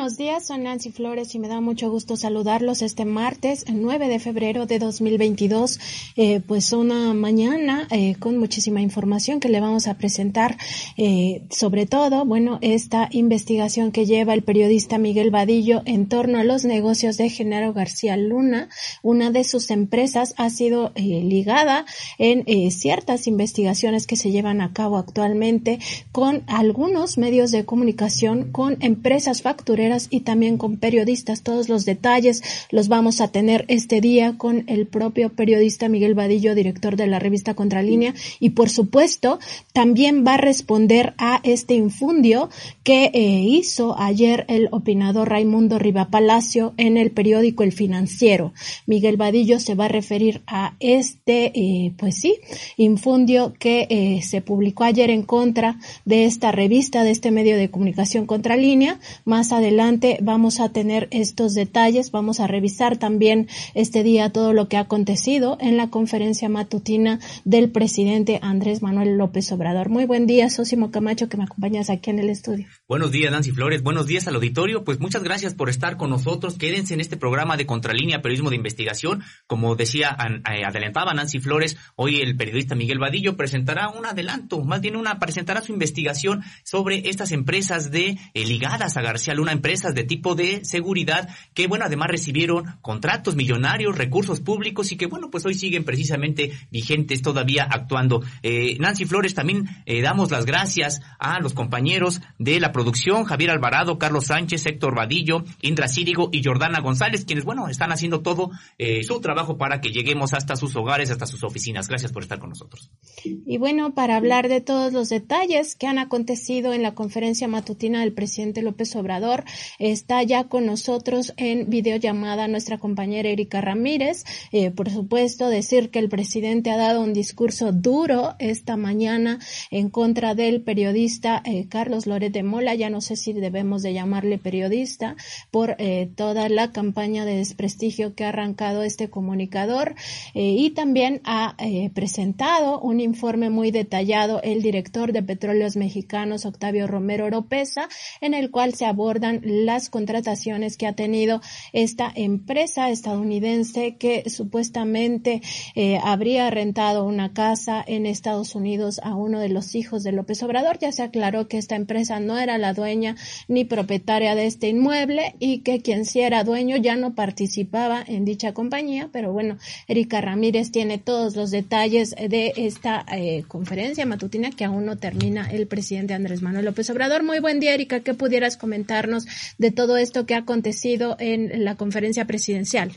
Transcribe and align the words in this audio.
Buenos 0.00 0.16
días, 0.16 0.46
soy 0.46 0.60
Nancy 0.60 0.90
Flores 0.92 1.34
y 1.34 1.38
me 1.38 1.46
da 1.46 1.60
mucho 1.60 1.90
gusto 1.90 2.16
saludarlos 2.16 2.80
este 2.80 3.04
martes, 3.04 3.66
el 3.66 3.82
9 3.82 4.08
de 4.08 4.18
febrero 4.18 4.64
de 4.64 4.78
2022. 4.78 5.78
Eh, 6.16 6.40
pues 6.40 6.72
una 6.72 7.12
mañana 7.12 7.86
eh, 7.90 8.14
con 8.18 8.38
muchísima 8.38 8.80
información 8.80 9.40
que 9.40 9.50
le 9.50 9.60
vamos 9.60 9.88
a 9.88 9.98
presentar, 9.98 10.56
eh, 10.96 11.42
sobre 11.50 11.84
todo, 11.84 12.24
bueno, 12.24 12.58
esta 12.62 13.10
investigación 13.12 13.92
que 13.92 14.06
lleva 14.06 14.32
el 14.32 14.42
periodista 14.42 14.96
Miguel 14.96 15.30
Vadillo 15.30 15.82
en 15.84 16.08
torno 16.08 16.38
a 16.38 16.44
los 16.44 16.64
negocios 16.64 17.18
de 17.18 17.28
Genaro 17.28 17.74
García 17.74 18.16
Luna. 18.16 18.70
Una 19.02 19.30
de 19.30 19.44
sus 19.44 19.70
empresas 19.70 20.32
ha 20.38 20.48
sido 20.48 20.92
ligada 20.96 21.84
en 22.16 22.70
ciertas 22.70 23.26
investigaciones 23.26 24.06
que 24.06 24.16
se 24.16 24.30
llevan 24.30 24.62
a 24.62 24.72
cabo 24.72 24.96
actualmente 24.96 25.78
con 26.10 26.42
algunos 26.46 27.18
medios 27.18 27.50
de 27.50 27.66
comunicación, 27.66 28.50
con 28.50 28.78
empresas 28.80 29.42
factureras 29.42 29.90
y 30.10 30.20
también 30.20 30.56
con 30.56 30.76
periodistas. 30.76 31.42
Todos 31.42 31.68
los 31.68 31.84
detalles 31.84 32.42
los 32.70 32.88
vamos 32.88 33.20
a 33.20 33.28
tener 33.28 33.64
este 33.68 34.00
día 34.00 34.36
con 34.38 34.64
el 34.66 34.86
propio 34.86 35.30
periodista 35.30 35.88
Miguel 35.88 36.14
Vadillo, 36.14 36.54
director 36.54 36.96
de 36.96 37.06
la 37.06 37.18
revista 37.18 37.54
Contralínea, 37.54 38.14
y 38.38 38.50
por 38.50 38.70
supuesto 38.70 39.38
también 39.72 40.24
va 40.26 40.34
a 40.34 40.38
responder 40.38 41.14
a 41.18 41.40
este 41.42 41.74
infundio 41.74 42.48
que 42.82 43.10
eh, 43.12 43.40
hizo 43.40 43.98
ayer 43.98 44.44
el 44.48 44.68
opinador 44.70 45.28
Raimundo 45.28 45.78
Riva 45.78 46.08
Palacio 46.10 46.74
en 46.76 46.96
el 46.96 47.10
periódico 47.10 47.62
El 47.62 47.72
Financiero. 47.72 48.52
Miguel 48.86 49.16
Vadillo 49.16 49.58
se 49.58 49.74
va 49.74 49.86
a 49.86 49.88
referir 49.88 50.42
a 50.46 50.74
este, 50.80 51.52
eh, 51.54 51.92
pues 51.96 52.16
sí, 52.16 52.36
infundio 52.76 53.54
que 53.58 53.86
eh, 53.90 54.20
se 54.22 54.40
publicó 54.40 54.84
ayer 54.84 55.10
en 55.10 55.22
contra 55.22 55.78
de 56.04 56.24
esta 56.24 56.52
revista, 56.52 57.04
de 57.04 57.10
este 57.10 57.30
medio 57.30 57.56
de 57.56 57.70
comunicación 57.70 58.26
Contralínea. 58.26 58.98
Más 59.24 59.52
adelante 59.52 59.79
adelante 59.80 60.18
vamos 60.20 60.60
a 60.60 60.68
tener 60.68 61.08
estos 61.10 61.54
detalles, 61.54 62.10
vamos 62.10 62.38
a 62.40 62.46
revisar 62.46 62.98
también 62.98 63.48
este 63.74 64.02
día 64.02 64.30
todo 64.30 64.52
lo 64.52 64.68
que 64.68 64.76
ha 64.76 64.80
acontecido 64.80 65.56
en 65.60 65.76
la 65.76 65.88
conferencia 65.88 66.48
matutina 66.48 67.18
del 67.44 67.70
presidente 67.70 68.38
Andrés 68.42 68.82
Manuel 68.82 69.16
López 69.16 69.50
Obrador. 69.52 69.88
Muy 69.88 70.04
buen 70.04 70.26
día, 70.26 70.50
Sosimo 70.50 70.90
Camacho, 70.90 71.28
que 71.28 71.38
me 71.38 71.44
acompañas 71.44 71.88
aquí 71.88 72.10
en 72.10 72.18
el 72.18 72.28
estudio. 72.28 72.66
Buenos 72.88 73.10
días, 73.10 73.32
Nancy 73.32 73.52
Flores. 73.52 73.82
Buenos 73.82 74.06
días 74.06 74.28
al 74.28 74.34
auditorio. 74.34 74.84
Pues 74.84 75.00
muchas 75.00 75.22
gracias 75.22 75.54
por 75.54 75.70
estar 75.70 75.96
con 75.96 76.10
nosotros. 76.10 76.58
Quédense 76.58 76.94
en 76.94 77.00
este 77.00 77.16
programa 77.16 77.56
de 77.56 77.64
Contralínea 77.64 78.20
Periodismo 78.20 78.50
de 78.50 78.56
Investigación. 78.56 79.22
Como 79.46 79.76
decía, 79.76 80.16
eh, 80.20 80.64
adelantaba 80.64 81.14
Nancy 81.14 81.40
Flores, 81.40 81.76
hoy 81.96 82.20
el 82.20 82.36
periodista 82.36 82.74
Miguel 82.74 82.98
Vadillo 82.98 83.36
presentará 83.36 83.88
un 83.88 84.04
adelanto, 84.04 84.62
más 84.62 84.80
bien 84.82 84.96
una, 84.96 85.18
presentará 85.18 85.62
su 85.62 85.72
investigación 85.72 86.42
sobre 86.64 87.08
estas 87.08 87.32
empresas 87.32 87.90
de 87.90 88.18
eh, 88.34 88.44
ligadas 88.44 88.96
a 88.96 89.02
García 89.02 89.34
Luna, 89.34 89.52
empresas 89.52 89.69
de 89.70 90.04
tipo 90.04 90.34
de 90.34 90.64
seguridad 90.64 91.28
que, 91.54 91.68
bueno, 91.68 91.84
además 91.84 92.08
recibieron 92.08 92.64
contratos 92.82 93.36
millonarios, 93.36 93.96
recursos 93.96 94.40
públicos 94.40 94.90
y 94.90 94.96
que, 94.96 95.06
bueno, 95.06 95.30
pues 95.30 95.46
hoy 95.46 95.54
siguen 95.54 95.84
precisamente 95.84 96.50
vigentes 96.72 97.22
todavía 97.22 97.68
actuando. 97.70 98.22
Eh, 98.42 98.76
Nancy 98.80 99.04
Flores, 99.04 99.34
también 99.34 99.68
eh, 99.86 100.02
damos 100.02 100.32
las 100.32 100.44
gracias 100.44 101.00
a 101.20 101.38
los 101.38 101.54
compañeros 101.54 102.20
de 102.38 102.58
la 102.58 102.72
producción, 102.72 103.24
Javier 103.24 103.50
Alvarado, 103.50 103.98
Carlos 103.98 104.26
Sánchez, 104.26 104.66
Héctor 104.66 104.96
Vadillo, 104.96 105.44
Indra 105.62 105.86
Círigo 105.86 106.30
y 106.32 106.42
Jordana 106.42 106.80
González, 106.80 107.24
quienes, 107.24 107.44
bueno, 107.44 107.68
están 107.68 107.92
haciendo 107.92 108.22
todo 108.22 108.50
eh, 108.78 109.04
su 109.04 109.20
trabajo 109.20 109.56
para 109.56 109.80
que 109.80 109.90
lleguemos 109.90 110.34
hasta 110.34 110.56
sus 110.56 110.74
hogares, 110.74 111.10
hasta 111.10 111.26
sus 111.26 111.44
oficinas. 111.44 111.86
Gracias 111.86 112.10
por 112.10 112.24
estar 112.24 112.40
con 112.40 112.50
nosotros. 112.50 112.90
Y 113.24 113.58
bueno, 113.58 113.94
para 113.94 114.16
hablar 114.16 114.48
de 114.48 114.60
todos 114.60 114.92
los 114.92 115.08
detalles 115.08 115.76
que 115.76 115.86
han 115.86 115.98
acontecido 115.98 116.72
en 116.72 116.82
la 116.82 116.94
conferencia 116.94 117.46
matutina 117.46 118.00
del 118.00 118.12
presidente 118.12 118.62
López 118.62 118.94
Obrador, 118.96 119.44
Está 119.78 120.22
ya 120.22 120.44
con 120.44 120.66
nosotros 120.66 121.32
en 121.36 121.70
videollamada 121.70 122.48
nuestra 122.48 122.78
compañera 122.78 123.28
Erika 123.28 123.60
Ramírez. 123.60 124.24
Eh, 124.52 124.70
por 124.70 124.90
supuesto, 124.90 125.48
decir 125.48 125.90
que 125.90 125.98
el 125.98 126.08
presidente 126.08 126.70
ha 126.70 126.76
dado 126.76 127.00
un 127.00 127.12
discurso 127.12 127.72
duro 127.72 128.34
esta 128.38 128.76
mañana 128.76 129.38
en 129.70 129.90
contra 129.90 130.34
del 130.34 130.62
periodista 130.62 131.42
eh, 131.44 131.66
Carlos 131.68 132.06
Loret 132.06 132.32
de 132.32 132.42
Mola. 132.42 132.74
Ya 132.74 132.90
no 132.90 133.00
sé 133.00 133.16
si 133.16 133.32
debemos 133.32 133.82
de 133.82 133.92
llamarle 133.92 134.38
periodista 134.38 135.16
por 135.50 135.76
eh, 135.78 136.10
toda 136.16 136.48
la 136.48 136.72
campaña 136.72 137.24
de 137.24 137.36
desprestigio 137.36 138.14
que 138.14 138.24
ha 138.24 138.28
arrancado 138.30 138.82
este 138.82 139.10
comunicador 139.10 139.94
y 140.34 140.70
también 140.70 141.20
ha 141.24 141.56
presentado 141.94 142.80
un 142.80 143.00
informe 143.00 143.50
muy 143.50 143.70
detallado 143.70 144.40
el 144.42 144.62
director 144.62 145.12
de 145.12 145.22
Petróleos 145.22 145.76
Mexicanos, 145.76 146.46
Octavio 146.46 146.86
Romero 146.86 147.26
Oropesa, 147.26 147.88
en 148.20 148.34
el 148.34 148.50
cual 148.50 148.74
se 148.74 148.86
abordan 148.86 149.40
las 149.50 149.90
contrataciones 149.90 150.76
que 150.76 150.86
ha 150.86 150.94
tenido 150.94 151.40
esta 151.72 152.10
empresa 152.14 152.90
estadounidense 152.90 153.96
que 153.96 154.28
supuestamente 154.30 155.42
eh, 155.74 155.98
habría 156.02 156.50
rentado 156.50 157.04
una 157.04 157.32
casa 157.32 157.84
en 157.86 158.06
Estados 158.06 158.54
Unidos 158.54 159.00
a 159.02 159.14
uno 159.14 159.40
de 159.40 159.48
los 159.48 159.74
hijos 159.74 160.02
de 160.02 160.12
López 160.12 160.42
Obrador. 160.42 160.78
Ya 160.78 160.92
se 160.92 161.02
aclaró 161.02 161.48
que 161.48 161.58
esta 161.58 161.76
empresa 161.76 162.20
no 162.20 162.38
era 162.38 162.58
la 162.58 162.72
dueña 162.72 163.16
ni 163.48 163.64
propietaria 163.64 164.34
de 164.34 164.46
este 164.46 164.68
inmueble 164.68 165.34
y 165.38 165.60
que 165.60 165.80
quien 165.80 166.04
sí 166.04 166.20
era 166.20 166.44
dueño 166.44 166.76
ya 166.76 166.96
no 166.96 167.14
participaba 167.14 168.02
en 168.06 168.24
dicha 168.24 168.54
compañía. 168.54 169.08
Pero 169.12 169.32
bueno, 169.32 169.58
Erika 169.88 170.20
Ramírez 170.20 170.70
tiene 170.70 170.98
todos 170.98 171.36
los 171.36 171.50
detalles 171.50 172.10
de 172.10 172.52
esta 172.56 173.04
eh, 173.12 173.44
conferencia 173.48 174.06
matutina 174.06 174.50
que 174.50 174.64
aún 174.64 174.84
no 174.86 174.96
termina 174.96 175.50
el 175.50 175.66
presidente 175.66 176.14
Andrés 176.14 176.42
Manuel 176.42 176.64
López 176.64 176.88
Obrador. 176.90 177.22
Muy 177.22 177.40
buen 177.40 177.60
día, 177.60 177.74
Erika. 177.74 178.00
¿Qué 178.00 178.14
pudieras 178.14 178.56
comentarnos 178.56 179.26
de 179.58 179.70
todo 179.70 179.96
esto 179.96 180.26
que 180.26 180.34
ha 180.34 180.38
acontecido 180.38 181.16
en 181.18 181.64
la 181.64 181.76
conferencia 181.76 182.26
presidencial. 182.26 182.92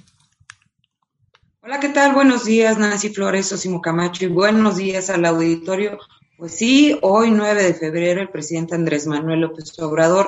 Hola, 1.61 1.79
¿qué 1.79 1.89
tal? 1.89 2.13
Buenos 2.13 2.43
días, 2.43 2.77
Nancy 2.77 3.09
Flores, 3.09 3.51
Osimo 3.53 3.81
Camacho, 3.81 4.25
y 4.25 4.27
buenos 4.27 4.77
días 4.77 5.09
al 5.09 5.23
auditorio. 5.23 5.97
Pues 6.37 6.55
sí, 6.55 6.97
hoy 7.01 7.31
9 7.31 7.63
de 7.63 7.73
febrero 7.73 8.21
el 8.21 8.29
presidente 8.29 8.75
Andrés 8.75 9.07
Manuel 9.07 9.39
López 9.39 9.77
Obrador 9.79 10.27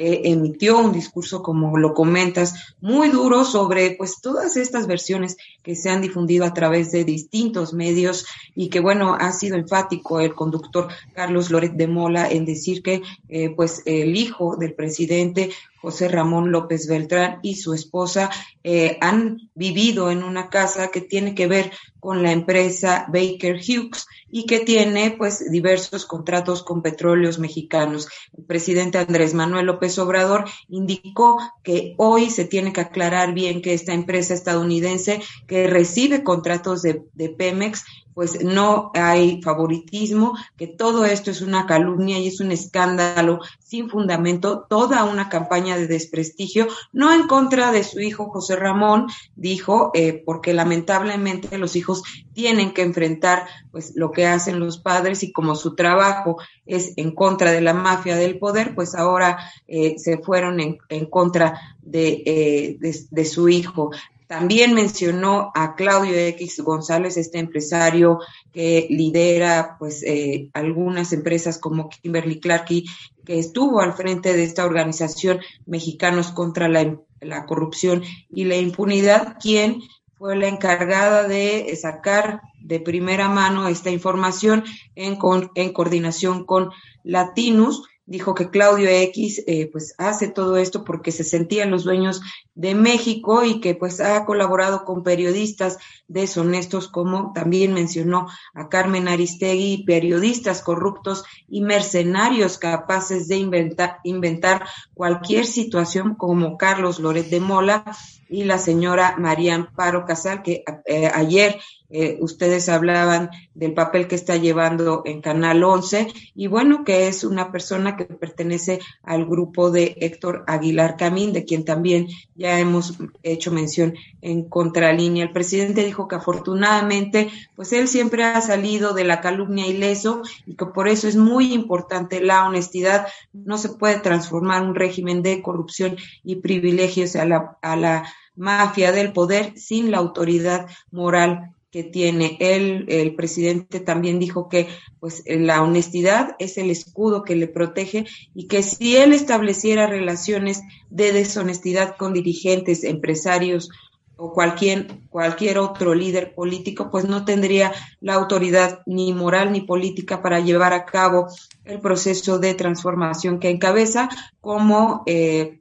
eh, 0.00 0.30
emitió 0.30 0.78
un 0.78 0.92
discurso, 0.92 1.42
como 1.42 1.76
lo 1.76 1.92
comentas, 1.92 2.76
muy 2.80 3.08
duro 3.08 3.44
sobre 3.44 3.96
pues 3.98 4.20
todas 4.20 4.56
estas 4.56 4.86
versiones 4.86 5.36
que 5.64 5.74
se 5.74 5.90
han 5.90 6.00
difundido 6.00 6.44
a 6.44 6.54
través 6.54 6.92
de 6.92 7.02
distintos 7.02 7.74
medios 7.74 8.24
y 8.54 8.68
que 8.68 8.78
bueno, 8.78 9.16
ha 9.18 9.32
sido 9.32 9.56
enfático 9.56 10.20
el 10.20 10.36
conductor 10.36 10.86
Carlos 11.14 11.50
Loret 11.50 11.72
de 11.72 11.88
Mola 11.88 12.30
en 12.30 12.44
decir 12.44 12.80
que 12.80 13.02
eh, 13.28 13.50
pues 13.50 13.82
el 13.86 14.16
hijo 14.16 14.54
del 14.54 14.74
presidente 14.74 15.50
José 15.80 16.06
Ramón 16.06 16.52
López 16.52 16.86
Beltrán 16.86 17.40
y 17.42 17.56
su 17.56 17.74
esposa 17.74 18.30
eh, 18.70 18.98
han 19.00 19.48
vivido 19.54 20.10
en 20.10 20.22
una 20.22 20.50
casa 20.50 20.90
que 20.90 21.00
tiene 21.00 21.34
que 21.34 21.46
ver 21.46 21.72
con 22.00 22.22
la 22.22 22.32
empresa 22.32 23.06
Baker 23.08 23.56
Hughes 23.56 24.06
y 24.30 24.44
que 24.44 24.60
tiene 24.60 25.12
pues 25.16 25.50
diversos 25.50 26.04
contratos 26.04 26.62
con 26.62 26.82
petróleos 26.82 27.38
mexicanos. 27.38 28.08
El 28.36 28.44
presidente 28.44 28.98
Andrés 28.98 29.32
Manuel 29.32 29.64
López 29.64 29.98
Obrador 29.98 30.44
indicó 30.68 31.38
que 31.62 31.94
hoy 31.96 32.28
se 32.28 32.44
tiene 32.44 32.74
que 32.74 32.82
aclarar 32.82 33.32
bien 33.32 33.62
que 33.62 33.72
esta 33.72 33.94
empresa 33.94 34.34
estadounidense 34.34 35.22
que 35.46 35.66
recibe 35.66 36.22
contratos 36.22 36.82
de, 36.82 37.04
de 37.14 37.30
Pemex 37.30 37.84
pues 38.14 38.42
no 38.44 38.90
hay 38.94 39.40
favoritismo, 39.42 40.36
que 40.56 40.66
todo 40.66 41.04
esto 41.04 41.30
es 41.30 41.40
una 41.40 41.66
calumnia 41.66 42.18
y 42.18 42.28
es 42.28 42.40
un 42.40 42.50
escándalo 42.50 43.40
sin 43.58 43.88
fundamento, 43.88 44.66
toda 44.68 45.04
una 45.04 45.28
campaña 45.28 45.76
de 45.76 45.86
desprestigio, 45.86 46.66
no 46.92 47.12
en 47.12 47.26
contra 47.26 47.70
de 47.70 47.84
su 47.84 48.00
hijo 48.00 48.30
José 48.30 48.56
Ramón, 48.56 49.06
dijo, 49.36 49.90
eh, 49.94 50.22
porque 50.24 50.52
lamentablemente 50.52 51.58
los 51.58 51.76
hijos 51.76 52.02
tienen 52.32 52.72
que 52.72 52.82
enfrentar 52.82 53.46
pues 53.70 53.92
lo 53.94 54.10
que 54.10 54.26
hacen 54.26 54.58
los 54.58 54.78
padres 54.78 55.22
y 55.22 55.32
como 55.32 55.54
su 55.54 55.74
trabajo 55.74 56.38
es 56.66 56.94
en 56.96 57.14
contra 57.14 57.52
de 57.52 57.60
la 57.60 57.74
mafia 57.74 58.16
del 58.16 58.38
poder, 58.38 58.74
pues 58.74 58.94
ahora 58.94 59.38
eh, 59.66 59.98
se 59.98 60.18
fueron 60.18 60.60
en, 60.60 61.06
contra 61.06 61.76
de, 61.82 62.22
eh, 62.26 62.78
de 62.80 63.24
su 63.24 63.48
hijo. 63.48 63.90
También 64.28 64.74
mencionó 64.74 65.50
a 65.54 65.74
Claudio 65.74 66.14
X 66.14 66.60
González, 66.60 67.16
este 67.16 67.38
empresario 67.38 68.18
que 68.52 68.86
lidera 68.90 69.76
pues 69.78 70.02
eh, 70.02 70.50
algunas 70.52 71.14
empresas 71.14 71.58
como 71.58 71.88
Kimberly 71.88 72.38
Clark, 72.38 72.66
que 72.66 73.38
estuvo 73.38 73.80
al 73.80 73.94
frente 73.94 74.34
de 74.34 74.44
esta 74.44 74.66
organización 74.66 75.40
Mexicanos 75.64 76.30
contra 76.30 76.68
la, 76.68 76.98
la 77.20 77.46
Corrupción 77.46 78.02
y 78.28 78.44
la 78.44 78.56
Impunidad, 78.56 79.38
quien 79.40 79.80
fue 80.18 80.36
la 80.36 80.48
encargada 80.48 81.26
de 81.26 81.74
sacar 81.80 82.42
de 82.60 82.80
primera 82.80 83.28
mano 83.28 83.66
esta 83.66 83.90
información 83.90 84.62
en, 84.94 85.18
en 85.54 85.72
coordinación 85.72 86.44
con 86.44 86.70
Latinus. 87.02 87.82
Dijo 88.04 88.34
que 88.34 88.48
Claudio 88.48 88.88
X 88.88 89.44
eh, 89.46 89.68
pues 89.70 89.94
hace 89.98 90.28
todo 90.28 90.56
esto 90.56 90.82
porque 90.82 91.12
se 91.12 91.24
sentían 91.24 91.70
los 91.70 91.84
dueños 91.84 92.22
de 92.58 92.74
México 92.74 93.44
y 93.44 93.60
que 93.60 93.76
pues 93.76 94.00
ha 94.00 94.24
colaborado 94.24 94.84
con 94.84 95.04
periodistas 95.04 95.78
deshonestos 96.08 96.88
como 96.88 97.32
también 97.32 97.72
mencionó 97.72 98.26
a 98.52 98.68
Carmen 98.68 99.06
Aristegui, 99.06 99.84
periodistas 99.84 100.60
corruptos 100.60 101.22
y 101.48 101.60
mercenarios 101.60 102.58
capaces 102.58 103.28
de 103.28 103.36
inventar, 103.36 104.00
inventar 104.02 104.66
cualquier 104.92 105.46
situación 105.46 106.16
como 106.16 106.58
Carlos 106.58 106.98
Loret 106.98 107.30
de 107.30 107.38
Mola 107.38 107.84
y 108.28 108.42
la 108.42 108.58
señora 108.58 109.14
María 109.18 109.54
Amparo 109.54 110.04
Casal, 110.04 110.42
que 110.42 110.64
eh, 110.86 111.10
ayer 111.14 111.60
eh, 111.90 112.18
ustedes 112.20 112.68
hablaban 112.68 113.30
del 113.54 113.72
papel 113.72 114.08
que 114.08 114.14
está 114.14 114.36
llevando 114.36 115.02
en 115.06 115.22
Canal 115.22 115.64
11 115.64 116.08
y 116.34 116.46
bueno, 116.46 116.84
que 116.84 117.08
es 117.08 117.24
una 117.24 117.50
persona 117.50 117.96
que 117.96 118.04
pertenece 118.04 118.80
al 119.02 119.24
grupo 119.24 119.70
de 119.70 119.96
Héctor 120.00 120.44
Aguilar 120.46 120.96
Camín, 120.96 121.32
de 121.32 121.44
quien 121.44 121.64
también 121.64 122.08
ya 122.34 122.47
hemos 122.48 122.98
hecho 123.22 123.50
mención 123.50 123.94
en 124.22 124.48
Contralínea. 124.48 125.24
El 125.24 125.32
presidente 125.32 125.84
dijo 125.84 126.08
que 126.08 126.16
afortunadamente, 126.16 127.30
pues 127.56 127.72
él 127.72 127.88
siempre 127.88 128.24
ha 128.24 128.40
salido 128.40 128.94
de 128.94 129.04
la 129.04 129.20
calumnia 129.20 129.66
ileso 129.66 130.22
y 130.46 130.54
que 130.54 130.66
por 130.66 130.88
eso 130.88 131.08
es 131.08 131.16
muy 131.16 131.52
importante 131.52 132.20
la 132.20 132.46
honestidad. 132.46 133.06
No 133.32 133.58
se 133.58 133.70
puede 133.70 134.00
transformar 134.00 134.62
un 134.62 134.74
régimen 134.74 135.22
de 135.22 135.42
corrupción 135.42 135.96
y 136.24 136.36
privilegios 136.36 137.16
a 137.16 137.24
la, 137.24 137.58
a 137.62 137.76
la 137.76 138.04
mafia 138.36 138.92
del 138.92 139.12
poder 139.12 139.58
sin 139.58 139.90
la 139.90 139.98
autoridad 139.98 140.68
moral 140.90 141.54
que 141.70 141.84
tiene. 141.84 142.36
Él, 142.40 142.86
el 142.88 143.14
presidente 143.14 143.80
también 143.80 144.18
dijo 144.18 144.48
que 144.48 144.68
pues 145.00 145.22
la 145.26 145.62
honestidad 145.62 146.34
es 146.38 146.58
el 146.58 146.70
escudo 146.70 147.22
que 147.22 147.36
le 147.36 147.46
protege 147.46 148.06
y 148.34 148.46
que 148.46 148.62
si 148.62 148.96
él 148.96 149.12
estableciera 149.12 149.86
relaciones 149.86 150.62
de 150.90 151.12
deshonestidad 151.12 151.96
con 151.96 152.12
dirigentes, 152.12 152.84
empresarios 152.84 153.70
o 154.16 154.32
cualquier, 154.32 154.88
cualquier 155.10 155.58
otro 155.58 155.94
líder 155.94 156.34
político, 156.34 156.90
pues 156.90 157.04
no 157.04 157.24
tendría 157.24 157.72
la 158.00 158.14
autoridad 158.14 158.80
ni 158.84 159.12
moral 159.12 159.52
ni 159.52 159.60
política 159.60 160.20
para 160.22 160.40
llevar 160.40 160.72
a 160.72 160.84
cabo 160.84 161.28
el 161.64 161.80
proceso 161.80 162.38
de 162.38 162.54
transformación 162.54 163.38
que 163.38 163.50
encabeza 163.50 164.08
como 164.40 165.04
eh, 165.06 165.57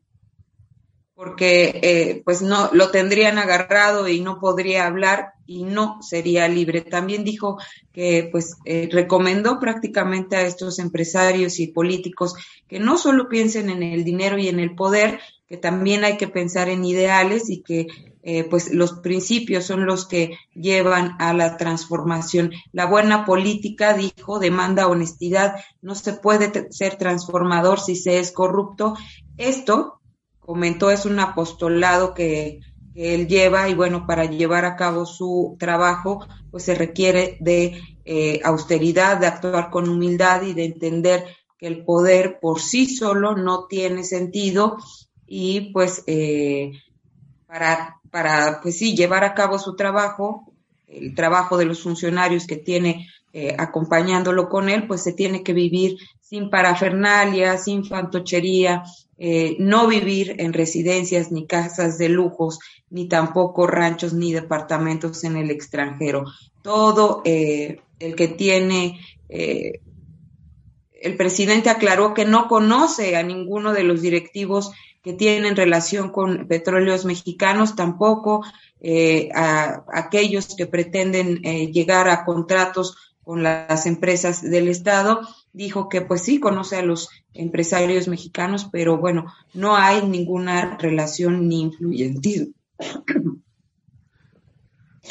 porque 1.17 1.79
eh, 1.81 2.21
pues 2.23 2.43
no 2.43 2.69
lo 2.73 2.91
tendrían 2.91 3.39
agarrado 3.39 4.07
y 4.07 4.21
no 4.21 4.39
podría 4.39 4.85
hablar 4.85 5.33
y 5.47 5.63
no 5.63 5.97
sería 6.03 6.47
libre. 6.47 6.81
También 6.81 7.23
dijo 7.23 7.57
que 7.91 8.29
pues 8.31 8.55
eh, 8.65 8.87
recomendó 8.91 9.59
prácticamente 9.59 10.35
a 10.35 10.45
estos 10.45 10.77
empresarios 10.77 11.59
y 11.59 11.69
políticos 11.69 12.35
que 12.67 12.79
no 12.79 12.99
solo 12.99 13.29
piensen 13.29 13.71
en 13.71 13.81
el 13.81 14.03
dinero 14.03 14.37
y 14.37 14.47
en 14.47 14.59
el 14.59 14.75
poder, 14.75 15.19
que 15.49 15.57
también 15.57 16.03
hay 16.03 16.17
que 16.17 16.27
pensar 16.27 16.69
en 16.69 16.85
ideales 16.85 17.49
y 17.49 17.63
que 17.63 17.87
eh, 18.21 18.43
pues 18.43 18.71
los 18.71 18.99
principios 18.99 19.65
son 19.65 19.87
los 19.87 20.05
que 20.05 20.37
llevan 20.53 21.15
a 21.17 21.33
la 21.33 21.57
transformación. 21.57 22.51
La 22.73 22.85
buena 22.85 23.25
política, 23.25 23.95
dijo, 23.95 24.37
demanda 24.37 24.85
honestidad. 24.85 25.55
No 25.81 25.95
se 25.95 26.13
puede 26.13 26.71
ser 26.71 26.97
transformador 26.97 27.79
si 27.79 27.95
se 27.95 28.19
es 28.19 28.31
corrupto. 28.31 28.95
Esto 29.37 29.96
comentó, 30.47 30.89
es 30.91 31.05
un 31.05 31.19
apostolado 31.19 32.13
que, 32.13 32.61
él 32.95 33.27
lleva 33.27 33.69
y 33.69 33.75
bueno, 33.75 34.07
para 34.07 34.25
llevar 34.25 34.65
a 34.65 34.75
cabo 34.75 35.05
su 35.05 35.55
trabajo, 35.59 36.25
pues 36.49 36.63
se 36.63 36.73
requiere 36.73 37.37
de 37.39 37.79
eh, 38.05 38.41
austeridad, 38.43 39.19
de 39.19 39.27
actuar 39.27 39.69
con 39.69 39.87
humildad 39.87 40.41
y 40.41 40.53
de 40.53 40.65
entender 40.65 41.23
que 41.59 41.67
el 41.67 41.85
poder 41.85 42.39
por 42.41 42.59
sí 42.59 42.87
solo 42.87 43.35
no 43.35 43.67
tiene 43.67 44.03
sentido 44.03 44.77
y 45.27 45.71
pues 45.73 46.03
eh, 46.07 46.71
para, 47.45 47.99
para, 48.09 48.61
pues 48.63 48.79
sí, 48.79 48.95
llevar 48.95 49.23
a 49.23 49.35
cabo 49.35 49.59
su 49.59 49.75
trabajo, 49.75 50.51
el 50.87 51.13
trabajo 51.13 51.55
de 51.57 51.65
los 51.65 51.83
funcionarios 51.83 52.47
que 52.47 52.57
tiene 52.57 53.07
eh, 53.31 53.55
acompañándolo 53.59 54.49
con 54.49 54.69
él, 54.69 54.87
pues 54.87 55.03
se 55.03 55.13
tiene 55.13 55.43
que 55.43 55.53
vivir 55.53 55.97
sin 56.19 56.49
parafernalia, 56.49 57.59
sin 57.59 57.85
fantochería, 57.85 58.83
eh, 59.19 59.55
no 59.59 59.87
vivir 59.87 60.35
en 60.37 60.53
residencias 60.53 61.31
ni 61.31 61.47
casas 61.47 61.97
de 61.97 62.07
lujos, 62.07 62.59
ni 62.91 63.07
tampoco 63.07 63.65
ranchos 63.65 64.13
ni 64.13 64.31
departamentos 64.31 65.23
en 65.23 65.37
el 65.37 65.49
extranjero. 65.49 66.25
Todo 66.61 67.23
eh, 67.25 67.81
el 67.99 68.15
que 68.15 68.27
tiene, 68.27 68.99
eh, 69.29 69.81
el 71.01 71.17
presidente 71.17 71.71
aclaró 71.71 72.13
que 72.13 72.25
no 72.25 72.47
conoce 72.47 73.15
a 73.15 73.23
ninguno 73.23 73.73
de 73.73 73.83
los 73.83 74.03
directivos 74.03 74.71
que 75.01 75.13
tienen 75.13 75.55
relación 75.55 76.11
con 76.11 76.47
petróleos 76.47 77.05
mexicanos, 77.05 77.75
tampoco 77.75 78.43
a, 79.33 79.83
aquellos 79.93 80.55
que 80.55 80.67
pretenden 80.67 81.37
llegar 81.71 82.09
a 82.09 82.25
contratos 82.25 83.16
con 83.27 83.43
las 83.43 83.85
empresas 83.85 84.41
del 84.41 84.69
Estado, 84.69 85.19
dijo 85.51 85.89
que 85.89 85.99
pues 85.99 86.23
sí 86.23 86.39
conoce 86.39 86.77
a 86.77 86.81
los 86.81 87.09
empresarios 87.33 88.07
mexicanos, 88.07 88.69
pero 88.71 88.99
bueno, 88.99 89.25
no 89.53 89.75
hay 89.75 90.07
ninguna 90.07 90.77
relación 90.77 91.49
ni 91.49 91.63
influyentismo. 91.63 92.53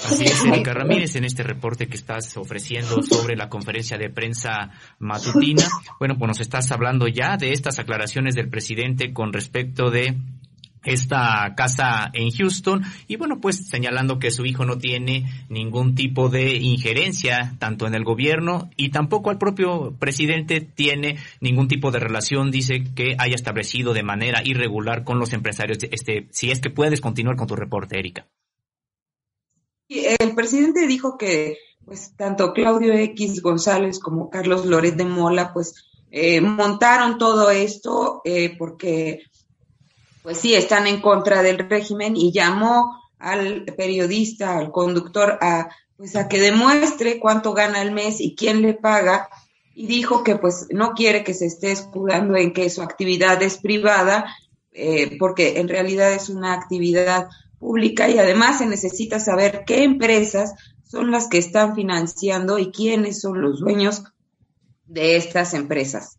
Así 0.03 0.25
es, 0.25 0.43
Erika 0.47 0.73
Ramírez, 0.73 1.15
en 1.17 1.25
este 1.25 1.43
reporte 1.43 1.89
que 1.89 1.97
estás 1.99 2.39
ofreciendo 2.39 3.03
sobre 3.03 3.37
la 3.37 3.51
conferencia 3.51 3.99
de 3.99 4.09
prensa 4.09 4.71
matutina, 4.99 5.69
bueno, 5.99 6.17
pues 6.17 6.27
nos 6.27 6.41
estás 6.41 6.73
hablando 6.73 7.09
ya 7.09 7.37
de 7.37 7.53
estas 7.53 7.79
aclaraciones 7.79 8.35
del 8.35 8.49
presidente 8.49 9.13
con 9.13 9.31
respecto 9.31 9.91
de 9.91 10.17
esta 10.87 11.55
casa 11.57 12.11
en 12.13 12.31
Houston. 12.31 12.83
Y 13.07 13.17
bueno 13.17 13.41
pues 13.41 13.69
señalando 13.69 14.19
que 14.19 14.31
su 14.31 14.45
hijo 14.45 14.65
no 14.65 14.79
tiene 14.79 15.25
ningún 15.49 15.95
tipo 15.95 16.29
de 16.29 16.57
injerencia 16.57 17.55
tanto 17.59 17.87
en 17.87 17.95
el 17.95 18.05
gobierno 18.05 18.71
y 18.77 18.91
tampoco 18.91 19.31
al 19.31 19.39
propio 19.39 19.95
presidente 19.99 20.61
tiene 20.61 21.19
ningún 21.41 21.69
tipo 21.69 21.91
de 21.91 22.01
relación. 22.01 22.51
Dice 22.51 22.85
que 22.95 23.17
haya 23.19 23.35
establecido 23.35 23.93
de 23.95 24.03
manera 24.03 24.43
irregular 24.45 25.05
con 25.05 25.19
los 25.19 25.33
empresarios. 25.33 25.79
Este 25.91 26.29
si 26.31 26.51
es 26.51 26.61
que 26.61 26.71
puedes 26.71 27.01
continuar 27.01 27.37
con 27.37 27.47
tu 27.47 27.57
reporte 27.57 27.99
Erika. 27.99 28.27
El 29.89 30.35
presidente 30.35 30.87
dijo 30.87 31.17
que 31.17 31.59
pues 31.85 32.15
tanto 32.17 32.53
Claudio 32.53 32.93
X 32.95 33.41
González 33.41 34.01
como 34.01 34.29
Carlos 34.29 34.67
Loret 34.67 34.97
de 34.97 35.05
Mola 35.05 35.53
pues 35.53 35.87
eh, 36.11 36.41
montaron 36.41 37.19
todo 37.19 37.51
esto 37.51 38.21
eh, 38.25 38.57
porque 38.59 39.23
pues 40.27 40.39
sí, 40.39 40.57
están 40.57 40.89
en 40.89 41.01
contra 41.01 41.41
del 41.45 41.57
régimen 41.57 42.17
y 42.17 42.33
llamó 42.33 43.01
al 43.17 43.65
periodista, 43.77 44.59
al 44.59 44.73
conductor, 44.73 45.39
a, 45.41 45.69
pues 45.97 46.17
a 46.17 46.27
que 46.27 46.41
demuestre 46.41 47.21
cuánto 47.21 47.53
gana 47.53 47.81
al 47.81 47.93
mes 47.93 48.21
y 48.21 48.35
quién 48.35 48.61
le 48.61 48.75
paga 48.75 49.29
y 49.73 49.87
dijo 49.87 50.25
que 50.25 50.35
pues 50.35 50.67
no 50.71 50.95
quiere 50.95 51.23
que 51.23 51.33
se 51.33 51.47
esté 51.47 51.71
escudando 51.71 52.35
en 52.37 52.53
que 52.53 52.71
su 52.71 52.83
actividad 52.83 53.41
es 53.41 53.59
privada, 53.59 54.27
eh, 54.73 55.17
porque 55.17 55.61
en 55.61 55.69
realidad 55.69 56.13
es 56.13 56.29
una 56.29 56.55
actividad 56.55 57.29
pública 57.61 58.09
y 58.09 58.19
además 58.19 58.59
se 58.59 58.67
necesita 58.67 59.21
saber 59.21 59.63
qué 59.65 59.85
empresas 59.85 60.55
son 60.83 61.13
las 61.13 61.29
que 61.29 61.39
están 61.39 61.77
financiando 61.77 62.59
y 62.59 62.73
quiénes 62.73 63.21
son 63.21 63.41
los 63.41 63.61
dueños 63.61 64.03
de 64.87 65.15
estas 65.15 65.55
empresas. 65.55 66.19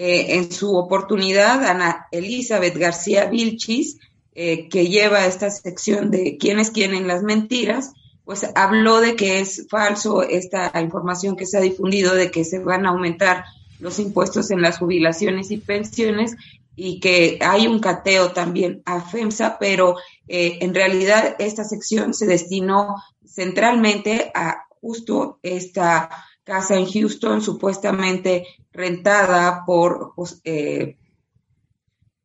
Eh, 0.00 0.36
en 0.36 0.52
su 0.52 0.76
oportunidad, 0.76 1.64
Ana 1.64 2.06
Elizabeth 2.12 2.76
García 2.76 3.24
Vilchis, 3.24 3.98
eh, 4.32 4.68
que 4.68 4.86
lleva 4.86 5.26
esta 5.26 5.50
sección 5.50 6.12
de 6.12 6.36
quiénes 6.36 6.70
quieren 6.70 7.08
las 7.08 7.24
mentiras, 7.24 7.94
pues 8.24 8.46
habló 8.54 9.00
de 9.00 9.16
que 9.16 9.40
es 9.40 9.66
falso 9.68 10.22
esta 10.22 10.70
información 10.80 11.34
que 11.34 11.46
se 11.46 11.58
ha 11.58 11.62
difundido 11.62 12.14
de 12.14 12.30
que 12.30 12.44
se 12.44 12.60
van 12.60 12.86
a 12.86 12.90
aumentar 12.90 13.42
los 13.80 13.98
impuestos 13.98 14.52
en 14.52 14.62
las 14.62 14.78
jubilaciones 14.78 15.50
y 15.50 15.56
pensiones 15.56 16.36
y 16.76 17.00
que 17.00 17.40
hay 17.40 17.66
un 17.66 17.80
cateo 17.80 18.30
también 18.30 18.82
a 18.84 19.00
FEMSA, 19.00 19.58
pero 19.58 19.96
eh, 20.28 20.58
en 20.60 20.76
realidad 20.76 21.34
esta 21.40 21.64
sección 21.64 22.14
se 22.14 22.26
destinó 22.26 23.02
centralmente 23.26 24.30
a 24.32 24.62
justo 24.80 25.40
esta 25.42 26.08
casa 26.44 26.76
en 26.76 26.86
Houston 26.86 27.42
supuestamente 27.42 28.46
rentada 28.78 29.64
por, 29.66 30.12
pues, 30.14 30.40
eh, 30.44 30.96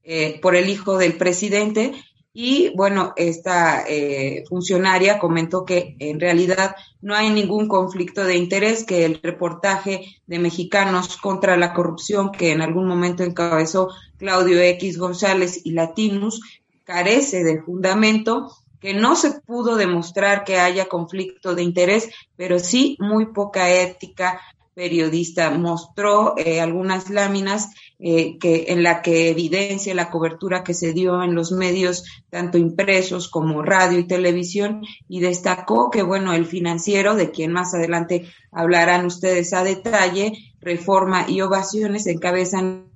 eh, 0.03 0.39
por 0.39 0.55
el 0.55 0.69
hijo 0.69 0.97
del 0.97 1.17
presidente. 1.17 1.93
Y 2.31 2.71
bueno, 2.75 3.13
esta 3.15 3.83
eh, 3.87 4.43
funcionaria 4.47 5.19
comentó 5.19 5.65
que 5.65 5.95
en 5.99 6.19
realidad 6.19 6.75
no 7.01 7.15
hay 7.15 7.29
ningún 7.29 7.67
conflicto 7.67 8.23
de 8.23 8.37
interés, 8.37 8.83
que 8.83 9.05
el 9.05 9.19
reportaje 9.21 10.21
de 10.25 10.39
mexicanos 10.39 11.17
contra 11.17 11.57
la 11.57 11.73
corrupción 11.73 12.31
que 12.31 12.51
en 12.51 12.61
algún 12.61 12.87
momento 12.87 13.23
encabezó 13.23 13.89
Claudio 14.17 14.59
X 14.61 14.97
González 14.97 15.61
y 15.63 15.71
Latinus 15.71 16.41
carece 16.83 17.43
de 17.43 17.61
fundamento 17.61 18.51
que 18.79 18.93
no 18.93 19.15
se 19.15 19.39
pudo 19.41 19.75
demostrar 19.75 20.43
que 20.43 20.59
haya 20.59 20.87
conflicto 20.87 21.55
de 21.55 21.63
interés, 21.63 22.09
pero 22.35 22.59
sí 22.59 22.97
muy 22.99 23.27
poca 23.27 23.69
ética 23.69 24.41
periodista. 24.73 25.49
Mostró 25.51 26.35
eh, 26.37 26.61
algunas 26.61 27.09
láminas 27.09 27.69
eh, 27.99 28.37
que, 28.39 28.65
en 28.69 28.83
la 28.83 29.01
que 29.01 29.29
evidencia 29.29 29.95
la 29.95 30.09
cobertura 30.09 30.63
que 30.63 30.73
se 30.73 30.93
dio 30.93 31.23
en 31.23 31.35
los 31.35 31.51
medios, 31.51 32.03
tanto 32.29 32.57
impresos 32.57 33.29
como 33.29 33.61
radio 33.61 33.99
y 33.99 34.07
televisión, 34.07 34.83
y 35.07 35.19
destacó 35.19 35.89
que, 35.89 36.03
bueno, 36.03 36.33
el 36.33 36.45
financiero, 36.45 37.15
de 37.15 37.31
quien 37.31 37.51
más 37.51 37.73
adelante 37.73 38.27
hablarán 38.51 39.05
ustedes 39.05 39.53
a 39.53 39.63
detalle, 39.63 40.33
Reforma 40.59 41.25
y 41.27 41.41
Ovaciones 41.41 42.07
encabezan 42.07 42.92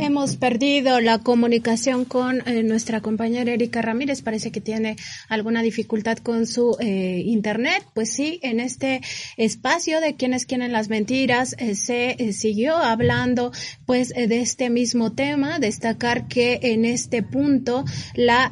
Hemos 0.00 0.36
perdido 0.36 1.00
la 1.00 1.18
comunicación 1.18 2.04
con 2.04 2.46
eh, 2.46 2.62
nuestra 2.62 3.00
compañera 3.00 3.52
Erika 3.52 3.82
Ramírez. 3.82 4.22
Parece 4.22 4.52
que 4.52 4.60
tiene 4.60 4.96
alguna 5.28 5.60
dificultad 5.60 6.18
con 6.18 6.46
su 6.46 6.76
eh, 6.78 7.22
internet. 7.26 7.84
Pues 7.94 8.12
sí, 8.12 8.38
en 8.42 8.60
este 8.60 9.00
espacio 9.36 10.00
de 10.00 10.14
quienes 10.14 10.46
quieren 10.46 10.70
las 10.70 10.88
mentiras 10.88 11.56
eh, 11.58 11.74
se 11.74 12.32
siguió 12.32 12.76
hablando 12.76 13.50
pues 13.86 14.10
de 14.10 14.40
este 14.40 14.70
mismo 14.70 15.12
tema. 15.12 15.58
Destacar 15.58 16.28
que 16.28 16.60
en 16.62 16.84
este 16.84 17.24
punto 17.24 17.84
la 18.14 18.50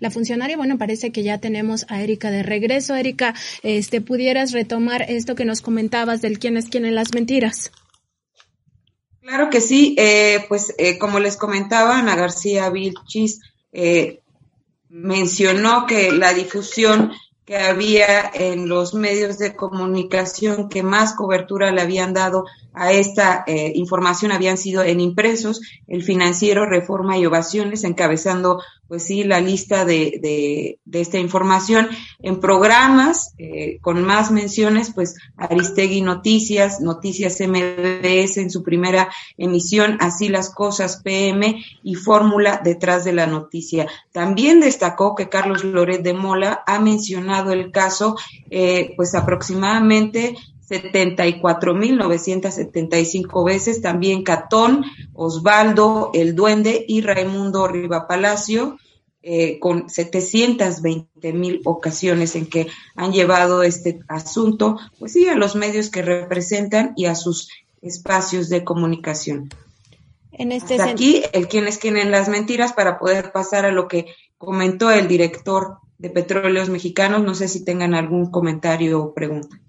la 0.00 0.10
funcionaria, 0.10 0.56
bueno, 0.56 0.78
parece 0.78 1.12
que 1.12 1.22
ya 1.22 1.38
tenemos 1.38 1.86
a 1.88 2.02
Erika 2.02 2.32
de 2.32 2.42
regreso. 2.42 2.96
Erika, 2.96 3.34
este, 3.62 4.00
¿pudieras 4.00 4.50
retomar 4.50 5.02
esto 5.08 5.36
que 5.36 5.44
nos 5.44 5.60
comentabas 5.60 6.20
del 6.20 6.40
quiénes 6.40 6.66
quieren 6.66 6.96
las 6.96 7.14
mentiras? 7.14 7.70
Claro 9.22 9.50
que 9.50 9.60
sí, 9.60 9.94
eh, 9.98 10.44
pues 10.48 10.74
eh, 10.78 10.98
como 10.98 11.20
les 11.20 11.36
comentaba, 11.36 11.96
Ana 11.96 12.16
García 12.16 12.68
Vilchis 12.70 13.40
eh, 13.70 14.20
mencionó 14.88 15.86
que 15.86 16.10
la 16.10 16.34
difusión 16.34 17.12
que 17.44 17.56
había 17.56 18.30
en 18.34 18.68
los 18.68 18.94
medios 18.94 19.38
de 19.38 19.54
comunicación 19.54 20.68
que 20.68 20.82
más 20.82 21.14
cobertura 21.14 21.70
le 21.70 21.82
habían 21.82 22.14
dado 22.14 22.46
a 22.72 22.92
esta 22.92 23.44
eh, 23.46 23.72
información 23.76 24.32
habían 24.32 24.58
sido 24.58 24.82
en 24.82 25.00
impresos, 25.00 25.60
el 25.86 26.02
financiero, 26.02 26.66
reforma 26.66 27.16
y 27.16 27.26
ovaciones, 27.26 27.84
encabezando, 27.84 28.60
pues 28.92 29.04
sí, 29.04 29.24
la 29.24 29.40
lista 29.40 29.86
de, 29.86 30.18
de, 30.20 30.78
de 30.84 31.00
esta 31.00 31.16
información. 31.16 31.88
En 32.20 32.40
programas 32.40 33.32
eh, 33.38 33.78
con 33.80 34.04
más 34.04 34.30
menciones, 34.30 34.92
pues 34.94 35.16
Aristegui 35.38 36.02
Noticias, 36.02 36.78
Noticias 36.82 37.40
MBS 37.40 38.36
en 38.36 38.50
su 38.50 38.62
primera 38.62 39.10
emisión, 39.38 39.96
así 40.00 40.28
las 40.28 40.50
cosas 40.50 41.00
PM 41.02 41.64
y 41.82 41.94
Fórmula 41.94 42.60
detrás 42.62 43.02
de 43.04 43.14
la 43.14 43.26
noticia. 43.26 43.88
También 44.12 44.60
destacó 44.60 45.14
que 45.14 45.30
Carlos 45.30 45.64
Loret 45.64 46.02
de 46.02 46.12
Mola 46.12 46.62
ha 46.66 46.78
mencionado 46.78 47.52
el 47.52 47.72
caso, 47.72 48.16
eh, 48.50 48.92
pues 48.94 49.14
aproximadamente 49.14 50.36
74.975 50.72 53.44
veces, 53.44 53.82
también 53.82 54.22
Catón, 54.22 54.86
Osvaldo, 55.12 56.10
El 56.14 56.34
Duende 56.34 56.82
y 56.88 57.02
Raimundo 57.02 57.68
Riva 57.68 58.08
Palacio, 58.08 58.78
eh, 59.22 59.60
con 59.60 59.88
720 59.88 61.32
mil 61.32 61.60
ocasiones 61.64 62.34
en 62.34 62.46
que 62.46 62.66
han 62.96 63.12
llevado 63.12 63.62
este 63.62 64.00
asunto, 64.08 64.78
pues 64.98 65.12
sí, 65.12 65.28
a 65.28 65.36
los 65.36 65.54
medios 65.54 65.90
que 65.90 66.02
representan 66.02 66.94
y 66.96 67.06
a 67.06 67.14
sus 67.14 67.48
espacios 67.82 68.48
de 68.48 68.64
comunicación. 68.64 69.48
En 70.32 70.50
este 70.50 70.74
Hasta 70.74 70.90
aquí, 70.90 71.22
el 71.32 71.46
quienes 71.46 71.78
tienen 71.78 72.10
las 72.10 72.28
mentiras 72.28 72.72
para 72.72 72.98
poder 72.98 73.30
pasar 73.32 73.66
a 73.66 73.70
lo 73.70 73.86
que 73.86 74.06
comentó 74.38 74.90
el 74.90 75.06
director 75.06 75.78
de 75.98 76.10
Petróleos 76.10 76.68
Mexicanos. 76.68 77.22
No 77.22 77.34
sé 77.34 77.48
si 77.48 77.64
tengan 77.64 77.94
algún 77.94 78.30
comentario 78.30 79.00
o 79.00 79.14
pregunta. 79.14 79.60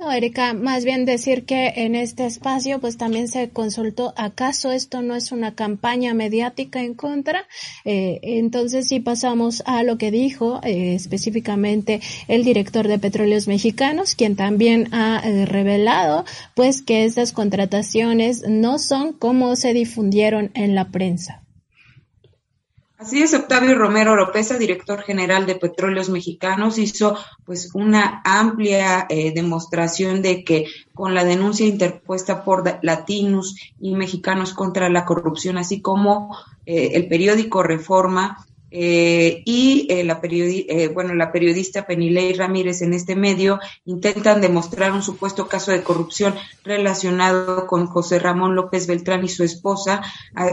No, 0.00 0.12
Erika, 0.12 0.52
más 0.52 0.84
bien 0.84 1.04
decir 1.04 1.44
que 1.44 1.72
en 1.74 1.96
este 1.96 2.24
espacio 2.24 2.78
pues 2.78 2.96
también 2.96 3.26
se 3.26 3.50
consultó, 3.50 4.14
¿acaso 4.16 4.70
esto 4.70 5.02
no 5.02 5.16
es 5.16 5.32
una 5.32 5.56
campaña 5.56 6.14
mediática 6.14 6.80
en 6.80 6.94
contra? 6.94 7.48
Eh, 7.84 8.20
entonces 8.22 8.86
si 8.86 9.00
pasamos 9.00 9.64
a 9.66 9.82
lo 9.82 9.98
que 9.98 10.12
dijo 10.12 10.60
eh, 10.62 10.94
específicamente 10.94 12.00
el 12.28 12.44
director 12.44 12.86
de 12.86 13.00
Petróleos 13.00 13.48
Mexicanos, 13.48 14.14
quien 14.14 14.36
también 14.36 14.94
ha 14.94 15.20
eh, 15.24 15.46
revelado 15.46 16.24
pues 16.54 16.80
que 16.80 17.04
estas 17.04 17.32
contrataciones 17.32 18.44
no 18.48 18.78
son 18.78 19.12
como 19.14 19.56
se 19.56 19.72
difundieron 19.72 20.52
en 20.54 20.76
la 20.76 20.90
prensa. 20.92 21.42
Así 22.98 23.22
es, 23.22 23.32
Octavio 23.32 23.78
Romero 23.78 24.10
Oropesa, 24.10 24.58
director 24.58 25.02
general 25.02 25.46
de 25.46 25.54
Petróleos 25.54 26.10
Mexicanos, 26.10 26.78
hizo 26.78 27.16
pues 27.44 27.72
una 27.72 28.20
amplia 28.24 29.06
eh, 29.08 29.32
demostración 29.32 30.20
de 30.20 30.42
que 30.42 30.66
con 30.94 31.14
la 31.14 31.22
denuncia 31.22 31.64
interpuesta 31.64 32.42
por 32.42 32.64
latinos 32.82 33.54
y 33.78 33.94
mexicanos 33.94 34.52
contra 34.52 34.88
la 34.88 35.04
corrupción, 35.04 35.58
así 35.58 35.80
como 35.80 36.36
eh, 36.66 36.90
el 36.94 37.06
periódico 37.06 37.62
Reforma 37.62 38.44
eh, 38.72 39.42
y 39.46 39.86
la, 40.02 40.20
bueno, 40.92 41.14
la 41.14 41.30
periodista 41.30 41.86
Penilei 41.86 42.32
Ramírez 42.32 42.82
en 42.82 42.94
este 42.94 43.14
medio 43.14 43.60
intentan 43.86 44.40
demostrar 44.40 44.92
un 44.92 45.02
supuesto 45.04 45.46
caso 45.46 45.70
de 45.70 45.84
corrupción 45.84 46.34
relacionado 46.64 47.68
con 47.68 47.86
José 47.86 48.18
Ramón 48.18 48.56
López 48.56 48.88
Beltrán 48.88 49.24
y 49.24 49.28
su 49.28 49.44
esposa, 49.44 50.02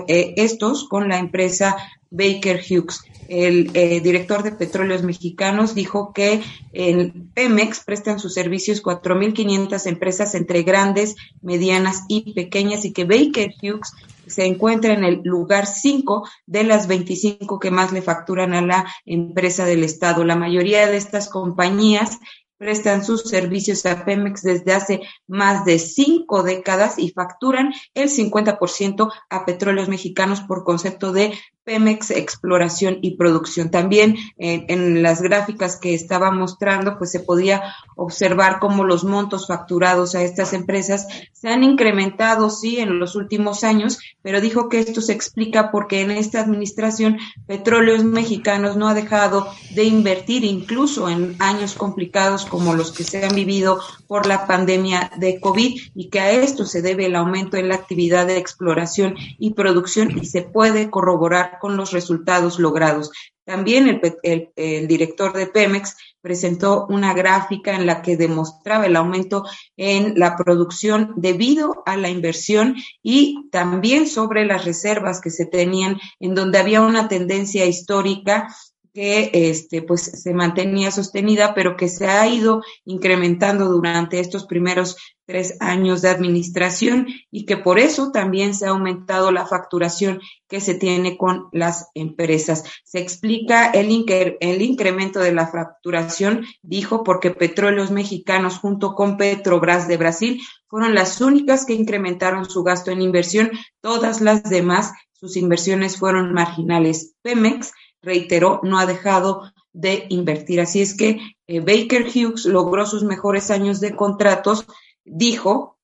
estos 0.08 0.88
con 0.88 1.10
la 1.10 1.18
empresa 1.18 1.76
Baker 2.16 2.62
Hughes. 2.62 3.02
El 3.28 3.74
director 4.04 4.44
de 4.44 4.52
Petróleos 4.52 5.02
Mexicanos 5.02 5.74
dijo 5.74 6.14
que 6.14 6.44
en 6.74 7.32
Pemex 7.34 7.84
prestan 7.84 8.20
sus 8.20 8.36
servicios 8.36 8.84
4.500 8.84 9.88
empresas 9.88 10.36
entre 10.36 10.62
grandes, 10.62 11.16
medianas 11.42 12.04
y 12.08 12.34
pequeñas 12.34 12.86
y 12.86 12.94
que 12.94 13.06
Baker 13.06 13.52
Hughes 13.62 13.94
se 14.28 14.46
encuentra 14.46 14.94
en 14.94 15.04
el 15.04 15.22
lugar 15.24 15.66
5 15.66 16.28
de 16.46 16.64
las 16.66 16.88
25 16.88 17.60
que 17.60 17.72
más 17.72 17.92
le 17.92 18.04
facturan 18.04 18.54
a 18.54 18.62
la 18.62 18.86
empresa 19.06 19.66
del 19.66 19.84
Estado. 19.84 20.24
La 20.24 20.36
mayoría 20.36 20.86
de 20.88 20.98
estas 20.98 21.28
compañías 21.30 22.20
prestan 22.58 23.04
sus 23.04 23.24
servicios 23.24 23.86
a 23.86 24.06
Pemex 24.06 24.42
desde 24.42 24.74
hace 24.74 25.02
más 25.28 25.66
de 25.66 25.78
cinco 25.78 26.44
décadas 26.44 26.98
y 26.98 27.12
facturan 27.12 27.74
el 27.94 28.10
50% 28.10 29.12
a 29.30 29.46
petróleos 29.46 29.90
mexicanos 29.90 30.42
por 30.42 30.64
concepto 30.64 31.12
de 31.12 31.34
Pemex 31.66 32.12
Exploración 32.12 33.00
y 33.02 33.18
Producción. 33.18 33.72
También 33.72 34.16
eh, 34.38 34.66
en 34.70 35.04
las 35.04 35.22
gráficas 35.22 35.78
que 35.78 35.94
estaba 35.94 36.32
mostrando, 36.32 36.98
pues 36.98 37.12
se 37.12 37.20
podía 37.20 37.64
observar 37.96 38.60
cómo 38.60 38.84
los 38.84 39.04
montos 39.04 39.48
facturados 39.48 40.16
a 40.16 40.22
estas 40.22 40.54
empresas 40.54 41.08
se 41.34 41.50
han 41.50 41.64
incrementado, 41.64 42.50
sí, 42.50 42.80
en 42.80 43.00
los 43.00 43.16
últimos 43.16 43.64
años, 43.64 44.00
pero 44.22 44.42
dijo 44.42 44.70
que 44.70 44.80
esto 44.80 45.02
se 45.02 45.14
explica 45.14 45.72
porque 45.72 46.02
en 46.02 46.12
esta 46.12 46.40
administración 46.40 47.18
Petróleos 47.48 48.04
Mexicanos 48.04 48.78
no 48.78 48.88
ha 48.88 48.94
dejado 48.94 49.48
de 49.74 49.84
invertir 49.84 50.44
incluso 50.44 51.10
en 51.10 51.36
años 51.40 51.74
complicados 51.74 52.46
como 52.46 52.74
los 52.74 52.92
que 52.92 53.04
se 53.04 53.26
han 53.26 53.36
vivido 53.36 53.80
por 54.08 54.28
la 54.28 54.46
pandemia 54.46 55.12
de 55.18 55.40
COVID 55.40 55.80
y 55.96 56.10
que 56.10 56.20
a 56.20 56.32
esto 56.32 56.66
se 56.66 56.82
debe 56.82 57.08
el 57.08 57.16
aumento 57.16 57.58
en 57.58 57.70
la 57.70 57.76
actividad 57.76 58.28
de 58.28 58.38
exploración 58.38 59.16
y 59.40 59.54
producción 59.54 60.18
y 60.18 60.26
se 60.26 60.42
puede 60.42 60.90
corroborar 60.90 61.55
con 61.60 61.78
los 61.78 61.92
resultados 61.92 62.60
logrados. 62.60 63.12
También 63.46 64.02
el, 64.24 64.88
director 64.88 65.32
de 65.34 65.46
Pemex 65.46 65.96
presentó 66.20 66.88
una 66.90 67.14
gráfica 67.14 67.76
en 67.76 67.86
la 67.86 68.02
que 68.02 68.18
demostraba 68.18 68.88
el 68.88 68.96
aumento 68.96 69.44
en 69.78 70.18
la 70.18 70.36
producción 70.36 71.14
debido 71.16 71.84
a 71.86 71.96
la 71.96 72.10
inversión 72.10 72.76
y 73.04 73.48
también 73.52 74.08
sobre 74.08 74.46
las 74.46 74.66
reservas 74.66 75.22
que 75.22 75.30
se 75.30 75.46
tenían, 75.46 76.00
en 76.20 76.34
donde 76.34 76.58
había 76.58 76.82
una 76.82 77.08
tendencia 77.08 77.68
histórica 77.68 78.48
que 78.96 79.30
este, 79.34 79.82
pues, 79.82 80.04
se 80.04 80.34
mantenía 80.34 80.90
sostenida, 80.90 81.54
pero 81.54 81.76
que 81.76 81.90
se 81.90 82.08
ha 82.08 82.26
ido 82.28 82.64
incrementando 82.86 83.66
durante 83.66 84.22
estos 84.22 84.46
primeros 84.46 84.96
tres 85.26 85.58
años 85.60 86.02
de 86.02 86.08
administración 86.08 87.08
y 87.30 87.46
que 87.46 87.58
por 87.58 87.78
eso 87.78 88.12
también 88.14 88.54
se 88.54 88.68
ha 88.68 88.70
aumentado 88.70 89.34
la 89.34 89.46
facturación 89.46 90.22
que 90.48 90.62
se 90.62 90.76
tiene 90.76 91.18
con 91.18 91.50
las 91.52 91.90
empresas. 91.94 92.64
Se 92.86 93.00
explica 93.00 93.70
el, 93.70 94.06
el 94.40 94.62
incremento 94.62 95.20
de 95.20 95.34
la 95.34 95.48
facturación, 95.48 96.46
dijo, 96.62 97.04
porque 97.04 97.32
Petróleos 97.32 97.92
Mexicanos 97.92 98.60
junto 98.60 98.94
con 98.94 99.18
Petrobras 99.18 99.90
de 99.90 99.98
Brasil 99.98 100.42
fueron 100.70 100.96
las 100.96 101.20
únicas 101.20 101.66
que 101.66 101.74
incrementaron 101.74 102.46
su 102.46 102.64
gasto 102.64 102.92
en 102.92 103.02
inversión. 103.02 103.52
Todas 103.82 104.22
las 104.22 104.44
demás, 104.44 104.94
sus 105.12 105.36
inversiones 105.36 105.98
fueron 105.98 106.32
marginales. 106.32 107.16
Pemex 107.22 107.74
reiteró, 108.06 108.62
no 108.64 108.80
ha 108.80 108.86
dejado 108.86 109.52
de 109.74 110.06
invertir. 110.10 110.62
Así 110.62 110.82
es 110.82 110.96
que 110.96 111.20
eh, 111.48 111.60
Baker 111.60 112.06
Hughes 112.08 112.46
logró 112.46 112.86
sus 112.86 113.04
mejores 113.04 113.52
años 113.52 113.82
de 113.82 113.96
contratos, 113.96 114.66
dijo, 115.04 115.76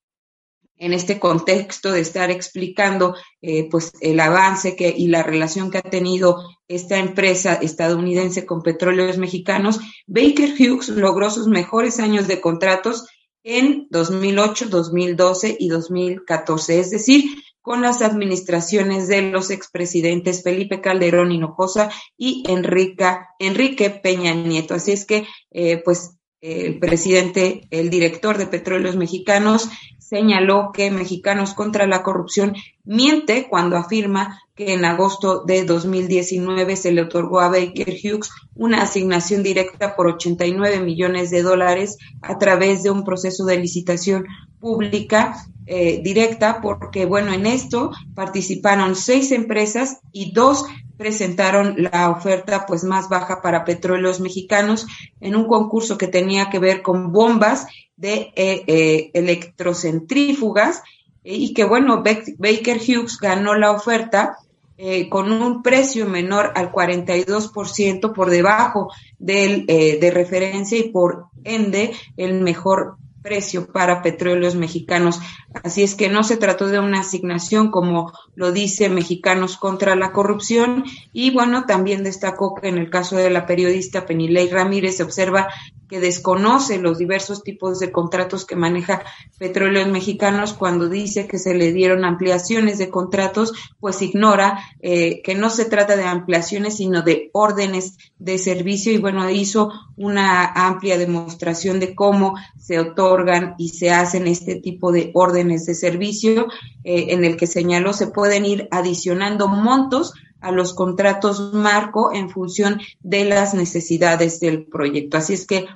en 0.78 0.94
este 0.94 1.20
contexto 1.20 1.92
de 1.92 2.00
estar 2.00 2.32
explicando 2.32 3.16
eh, 3.42 3.70
pues 3.70 3.92
el 4.01 4.20
avance 4.20 4.75
que, 4.75 4.90
y 4.90 5.08
la 5.08 5.22
relación 5.22 5.70
que 5.70 5.78
ha 5.78 5.84
tenido 5.84 6.44
esta 6.68 6.98
empresa 6.98 7.54
estadounidense 7.54 8.48
con 8.48 8.63
petróleos 8.63 9.20
mexicanos, 9.20 9.80
Baker 10.08 10.56
Hughes 10.58 10.90
logró 10.90 11.30
sus 11.30 11.48
mejores 11.48 12.00
años 12.00 12.28
de 12.28 12.42
contratos 12.42 13.06
en 13.44 13.88
2008, 13.92 14.70
2012 14.70 15.58
y 15.60 15.68
2014, 15.68 16.80
es 16.80 16.90
decir, 16.90 17.25
con 17.62 17.82
las 17.82 18.01
administraciones 18.01 19.08
de 19.08 19.22
los 19.22 19.51
expresidentes 19.51 20.44
Felipe 20.44 20.82
Calderón 20.82 21.32
Hinojosa 21.32 21.89
y 22.18 22.44
Enrique 22.48 23.89
Peña 23.89 24.34
Nieto. 24.34 24.74
Así 24.74 24.91
es 24.91 25.06
que, 25.06 25.25
eh, 25.51 25.82
pues, 25.84 26.18
el 26.41 26.80
presidente, 26.80 27.68
el 27.70 27.91
director 27.91 28.39
de 28.39 28.48
Petróleos 28.48 28.96
Mexicanos, 28.96 29.70
señaló 30.00 30.72
que 30.74 30.91
Mexicanos 30.91 31.53
contra 31.53 31.88
la 31.88 32.03
Corrupción 32.03 32.53
miente 32.84 33.48
cuando 33.48 33.77
afirma 33.77 34.41
que 34.56 34.74
en 34.74 34.84
agosto 34.84 35.46
de 35.46 35.63
2019 35.63 36.75
se 36.75 36.91
le 36.91 37.03
otorgó 37.03 37.39
a 37.39 37.48
Baker 37.48 37.88
Hughes 37.88 38.30
una 38.53 38.82
asignación 38.82 39.41
directa 39.41 39.96
por 39.96 40.08
89 40.08 40.82
millones 40.82 41.30
de 41.30 41.44
dólares 41.44 41.98
a 42.22 42.38
través 42.38 42.84
de 42.84 42.89
un 42.89 43.06
proceso 43.06 43.46
de 43.46 43.58
licitación 43.58 44.25
pública 44.62 45.36
eh, 45.65 46.00
directa, 46.01 46.62
porque 46.62 47.06
bueno, 47.06 47.34
en 47.34 47.46
esto 47.46 47.91
participaron 48.15 48.96
seis 48.96 49.32
empresas 49.32 50.00
y 50.13 50.32
dos 50.32 50.65
presentaron 51.01 51.77
la 51.77 52.12
oferta 52.12 52.68
pues 52.68 52.84
más 52.84 53.10
baja 53.10 53.41
para 53.41 53.65
petróleos 53.65 54.20
mexicanos 54.20 54.86
en 55.20 55.36
un 55.36 55.48
concurso 55.48 55.98
que 55.98 56.08
tenía 56.08 56.51
que 56.51 56.60
ver 56.60 56.84
con 56.84 57.12
bombas 57.12 57.65
de 57.96 58.32
eh, 58.36 58.63
eh, 58.68 59.10
electrocentrífugas 59.15 60.84
y 61.24 61.56
que 61.56 61.63
bueno, 61.63 62.03
Baker 62.03 62.77
Hughes 62.77 63.18
ganó 63.20 63.56
la 63.56 63.72
oferta 63.72 64.38
eh, 64.77 65.10
con 65.10 65.32
un 65.32 65.63
precio 65.63 66.06
menor 66.08 66.51
al 66.53 66.72
42% 66.72 68.13
por 68.13 68.30
debajo 68.30 68.91
del, 69.18 69.65
de 69.65 70.12
referencia 70.12 70.77
y 70.77 70.89
por 70.89 71.30
ende 71.44 71.94
el 72.15 72.41
mejor 72.41 72.98
precio 73.22 73.72
para 73.72 74.01
petróleos 74.01 74.56
mexicanos. 74.56 75.20
Así 75.63 75.84
es 75.84 75.96
que 75.96 76.10
no 76.10 76.24
se 76.24 76.38
trató 76.38 76.68
de 76.68 76.80
una 76.80 77.01
asignación 77.01 77.72
como 77.72 78.12
lo 78.36 78.51
dice 78.51 78.90
Mexicanos 78.90 79.58
contra 79.58 79.96
la 79.96 80.12
Corrupción 80.12 80.84
y 81.13 81.32
bueno, 81.32 81.66
también 81.66 82.04
destacó 82.04 82.56
que 82.56 82.70
en 82.70 82.78
el 82.78 82.90
caso 82.90 83.16
de 83.16 83.30
la 83.30 83.46
periodista 83.46 84.06
Penilei 84.06 84.50
Ramírez 84.50 84.98
se 84.98 85.04
observa 85.04 85.48
que 85.92 86.00
desconoce 86.00 86.78
los 86.78 86.98
diversos 86.98 87.44
tipos 87.44 87.80
de 87.80 87.92
contratos 87.92 88.46
que 88.46 88.56
maneja 88.56 89.04
Petróleos 89.38 89.90
Mexicanos 89.90 90.54
cuando 90.54 90.88
dice 90.88 91.28
que 91.28 91.38
se 91.38 91.54
le 91.54 91.74
dieron 91.74 92.06
ampliaciones 92.06 92.78
de 92.78 92.90
contratos, 92.90 93.52
pues 93.78 94.02
ignora 94.02 94.58
eh, 94.80 95.22
que 95.22 95.36
no 95.36 95.50
se 95.50 95.66
trata 95.66 95.98
de 95.98 96.06
ampliaciones, 96.06 96.78
sino 96.78 97.02
de 97.02 97.30
órdenes 97.34 97.98
de 98.20 98.38
servicio. 98.38 98.94
Y 98.94 99.00
bueno, 99.00 99.30
hizo 99.30 99.70
una 99.98 100.46
amplia 100.46 100.98
demostración 100.98 101.82
de 101.82 101.94
cómo 101.94 102.36
se 102.58 102.80
otorgan 102.80 103.56
y 103.58 103.68
se 103.68 103.92
hacen 103.92 104.28
este 104.28 104.62
tipo 104.62 104.94
de 104.94 105.12
órdenes 105.14 105.66
de 105.66 105.76
servicio, 105.76 106.48
eh, 106.86 107.08
en 107.10 107.26
el 107.26 107.36
que 107.36 107.48
señaló 107.48 107.92
se 107.92 108.08
pueden 108.08 108.46
ir 108.46 108.70
adicionando 108.72 109.50
montos 109.50 110.14
a 110.42 110.52
los 110.52 110.74
contratos 110.74 111.54
marco 111.54 112.12
en 112.14 112.30
función 112.30 112.82
de 113.00 113.26
las 113.26 113.54
necesidades 113.54 114.40
del 114.40 114.66
proyecto. 114.66 115.18
Así 115.18 115.34
es 115.34 115.46
que 115.46 115.68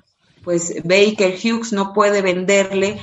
pues 0.46 0.76
Baker 0.84 1.36
Hughes 1.44 1.74
no 1.74 1.92
puede 1.92 2.22
venderle 2.22 3.02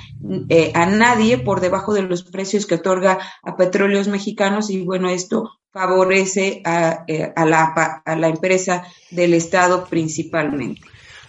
eh, 0.48 0.70
a 0.74 0.86
nadie 0.86 1.38
por 1.38 1.60
debajo 1.60 1.92
de 1.92 2.02
los 2.02 2.22
precios 2.22 2.66
que 2.66 2.76
otorga 2.76 3.18
a 3.42 3.56
petróleos 3.56 4.06
mexicanos 4.06 4.70
y 4.70 4.84
bueno, 4.84 5.10
esto 5.10 5.50
favorece 5.72 6.62
a, 6.64 7.04
eh, 7.08 7.32
la, 7.36 8.02
a 8.04 8.16
la, 8.16 8.28
empresa 8.28 8.84
del 9.10 9.34
Estado 9.34 9.86
principalmente. 9.86 10.82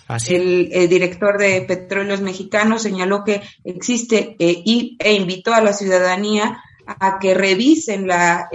Así. 0.08 0.36
El, 0.36 0.88
director 0.90 1.40
de 1.40 1.62
Petróleos 1.62 2.22
Mexicanos 2.22 2.84
señaló 2.84 3.24
que 3.24 3.42
existe 3.63 4.36
eh, 4.38 4.62
y, 4.66 4.98
e 5.00 5.13
invitó 5.13 5.54
a 5.54 5.62
la 5.62 5.74
ciudadanía 5.74 6.62
a 6.86 7.18
que 7.20 7.34
revisen 7.34 8.06
la 8.06 8.50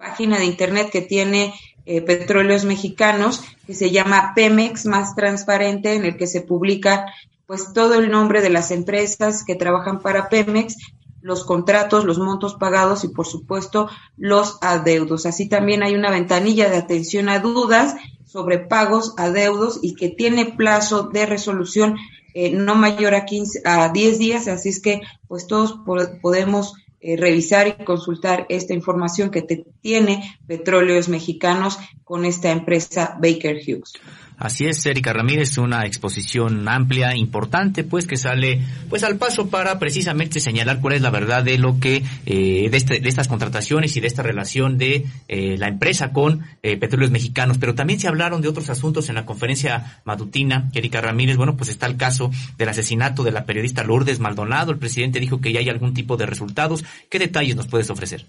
página 0.00 0.38
de 0.38 0.46
internet 0.46 0.88
que 0.90 1.02
tiene 1.02 1.52
eh, 1.84 2.00
petróleos 2.00 2.64
mexicanos, 2.64 3.42
que 3.66 3.74
se 3.74 3.90
llama 3.90 4.32
Pemex 4.34 4.86
Más 4.86 5.14
Transparente, 5.14 5.94
en 5.94 6.06
el 6.06 6.16
que 6.16 6.26
se 6.26 6.40
publica 6.40 7.06
pues 7.46 7.72
todo 7.74 7.94
el 7.94 8.10
nombre 8.10 8.40
de 8.40 8.48
las 8.48 8.70
empresas 8.70 9.44
que 9.44 9.56
trabajan 9.56 10.00
para 10.00 10.28
Pemex, 10.28 10.76
los 11.20 11.44
contratos, 11.44 12.06
los 12.06 12.18
montos 12.18 12.54
pagados 12.54 13.04
y 13.04 13.08
por 13.08 13.26
supuesto 13.26 13.90
los 14.16 14.56
adeudos. 14.62 15.26
Así 15.26 15.48
también 15.48 15.82
hay 15.82 15.94
una 15.94 16.10
ventanilla 16.10 16.70
de 16.70 16.78
atención 16.78 17.28
a 17.28 17.40
dudas 17.40 17.94
sobre 18.24 18.58
pagos, 18.58 19.14
adeudos 19.18 19.80
y 19.82 19.96
que 19.96 20.08
tiene 20.08 20.46
plazo 20.46 21.10
de 21.12 21.26
resolución 21.26 21.96
eh, 22.32 22.52
no 22.52 22.74
mayor 22.74 23.14
a 23.14 23.26
15 23.26 23.62
a 23.64 23.88
10 23.88 24.18
días, 24.18 24.48
así 24.48 24.68
es 24.68 24.80
que 24.80 25.02
pues 25.26 25.46
todos 25.46 25.80
podemos 26.22 26.74
eh, 27.00 27.16
revisar 27.16 27.66
y 27.66 27.84
consultar 27.84 28.46
esta 28.48 28.74
información 28.74 29.30
que 29.30 29.42
te 29.42 29.64
tiene 29.80 30.38
Petróleos 30.46 31.08
Mexicanos 31.08 31.78
con 32.04 32.24
esta 32.24 32.50
empresa 32.50 33.16
Baker 33.20 33.56
Hughes. 33.56 33.94
Así 34.40 34.64
es, 34.64 34.86
Erika 34.86 35.12
Ramírez, 35.12 35.58
una 35.58 35.84
exposición 35.84 36.66
amplia, 36.66 37.14
importante, 37.14 37.84
pues 37.84 38.06
que 38.06 38.16
sale 38.16 38.62
pues 38.88 39.04
al 39.04 39.18
paso 39.18 39.50
para 39.50 39.78
precisamente 39.78 40.40
señalar 40.40 40.80
cuál 40.80 40.94
es 40.94 41.02
la 41.02 41.10
verdad 41.10 41.44
de 41.44 41.58
lo 41.58 41.78
que 41.78 42.02
eh, 42.24 42.68
de, 42.70 42.76
este, 42.76 43.00
de 43.00 43.08
estas 43.10 43.28
contrataciones 43.28 43.94
y 43.98 44.00
de 44.00 44.06
esta 44.06 44.22
relación 44.22 44.78
de 44.78 45.04
eh, 45.28 45.56
la 45.58 45.68
empresa 45.68 46.14
con 46.14 46.40
eh, 46.62 46.78
petróleos 46.78 47.10
mexicanos. 47.10 47.58
Pero 47.58 47.74
también 47.74 48.00
se 48.00 48.08
hablaron 48.08 48.40
de 48.40 48.48
otros 48.48 48.70
asuntos 48.70 49.10
en 49.10 49.16
la 49.16 49.26
conferencia 49.26 50.00
matutina. 50.04 50.70
Erika 50.72 51.02
Ramírez, 51.02 51.36
bueno, 51.36 51.58
pues 51.58 51.68
está 51.68 51.84
el 51.84 51.98
caso 51.98 52.30
del 52.56 52.70
asesinato 52.70 53.22
de 53.22 53.32
la 53.32 53.44
periodista 53.44 53.84
Lourdes 53.84 54.20
Maldonado. 54.20 54.72
El 54.72 54.78
presidente 54.78 55.20
dijo 55.20 55.42
que 55.42 55.52
ya 55.52 55.60
hay 55.60 55.68
algún 55.68 55.92
tipo 55.92 56.16
de 56.16 56.24
resultados. 56.24 56.82
¿Qué 57.10 57.18
detalles 57.18 57.56
nos 57.56 57.66
puedes 57.66 57.90
ofrecer? 57.90 58.24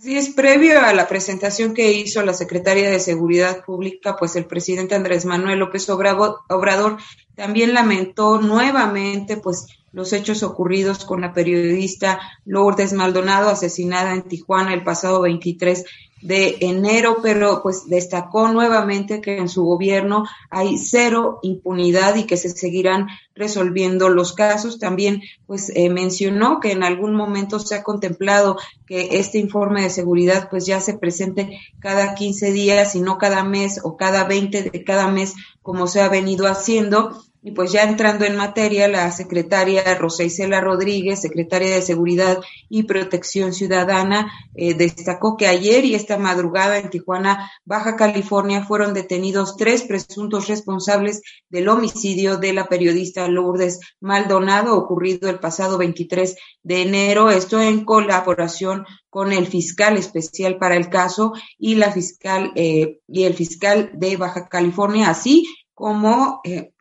Sí, 0.00 0.16
es 0.16 0.30
previo 0.30 0.80
a 0.80 0.92
la 0.92 1.08
presentación 1.08 1.74
que 1.74 1.90
hizo 1.90 2.22
la 2.22 2.32
secretaria 2.32 2.88
de 2.88 3.00
Seguridad 3.00 3.64
Pública, 3.64 4.14
pues 4.16 4.36
el 4.36 4.44
presidente 4.44 4.94
Andrés 4.94 5.24
Manuel 5.24 5.58
López 5.58 5.88
Obrador 5.90 6.98
también 7.34 7.74
lamentó 7.74 8.40
nuevamente 8.40 9.38
pues 9.38 9.66
los 9.90 10.12
hechos 10.12 10.44
ocurridos 10.44 11.04
con 11.04 11.22
la 11.22 11.32
periodista 11.32 12.20
Lourdes 12.44 12.92
Maldonado 12.92 13.50
asesinada 13.50 14.14
en 14.14 14.22
Tijuana 14.22 14.72
el 14.72 14.84
pasado 14.84 15.20
23 15.20 15.84
de 16.20 16.56
enero, 16.60 17.18
pero 17.22 17.62
pues 17.62 17.88
destacó 17.88 18.48
nuevamente 18.48 19.20
que 19.20 19.38
en 19.38 19.48
su 19.48 19.64
gobierno 19.64 20.24
hay 20.50 20.78
cero 20.78 21.38
impunidad 21.42 22.16
y 22.16 22.24
que 22.24 22.36
se 22.36 22.50
seguirán 22.50 23.08
resolviendo 23.34 24.08
los 24.08 24.32
casos. 24.32 24.78
También 24.78 25.22
pues 25.46 25.70
eh, 25.74 25.90
mencionó 25.90 26.60
que 26.60 26.72
en 26.72 26.82
algún 26.82 27.14
momento 27.14 27.58
se 27.58 27.74
ha 27.76 27.82
contemplado 27.82 28.56
que 28.86 29.18
este 29.18 29.38
informe 29.38 29.82
de 29.82 29.90
seguridad 29.90 30.48
pues 30.50 30.66
ya 30.66 30.80
se 30.80 30.98
presente 30.98 31.60
cada 31.78 32.14
15 32.14 32.52
días 32.52 32.94
y 32.94 33.00
no 33.00 33.18
cada 33.18 33.44
mes 33.44 33.80
o 33.82 33.96
cada 33.96 34.24
20 34.24 34.70
de 34.70 34.84
cada 34.84 35.08
mes 35.08 35.34
como 35.62 35.86
se 35.86 36.00
ha 36.00 36.08
venido 36.08 36.46
haciendo 36.46 37.22
y 37.40 37.52
pues 37.52 37.70
ya 37.70 37.84
entrando 37.84 38.24
en 38.24 38.36
materia, 38.36 38.88
la 38.88 39.10
secretaria 39.12 39.94
Rosa 39.94 40.24
Isela 40.24 40.60
Rodríguez, 40.60 41.20
secretaria 41.20 41.74
de 41.74 41.82
Seguridad 41.82 42.40
y 42.68 42.82
Protección 42.82 43.52
Ciudadana, 43.52 44.32
eh, 44.54 44.74
destacó 44.74 45.36
que 45.36 45.46
ayer 45.46 45.84
y 45.84 45.94
esta 45.94 46.18
madrugada 46.18 46.78
en 46.78 46.90
Tijuana, 46.90 47.50
Baja 47.64 47.96
California, 47.96 48.64
fueron 48.64 48.92
detenidos 48.92 49.56
tres 49.56 49.82
presuntos 49.82 50.48
responsables 50.48 51.22
del 51.48 51.68
homicidio 51.68 52.38
de 52.38 52.52
la 52.52 52.66
periodista 52.66 53.28
Lourdes 53.28 53.78
Maldonado, 54.00 54.76
ocurrido 54.76 55.30
el 55.30 55.38
pasado 55.38 55.78
23 55.78 56.36
de 56.64 56.82
enero. 56.82 57.30
Esto 57.30 57.60
en 57.60 57.84
colaboración 57.84 58.84
con 59.10 59.32
el 59.32 59.46
fiscal 59.46 59.96
especial 59.96 60.58
para 60.58 60.76
el 60.76 60.88
caso 60.90 61.32
y 61.56 61.76
la 61.76 61.92
fiscal 61.92 62.52
eh, 62.56 62.98
y 63.06 63.24
el 63.24 63.34
fiscal 63.34 63.90
de 63.94 64.16
Baja 64.16 64.48
California, 64.48 65.08
así 65.08 65.46
como 65.72 66.40
eh, 66.44 66.72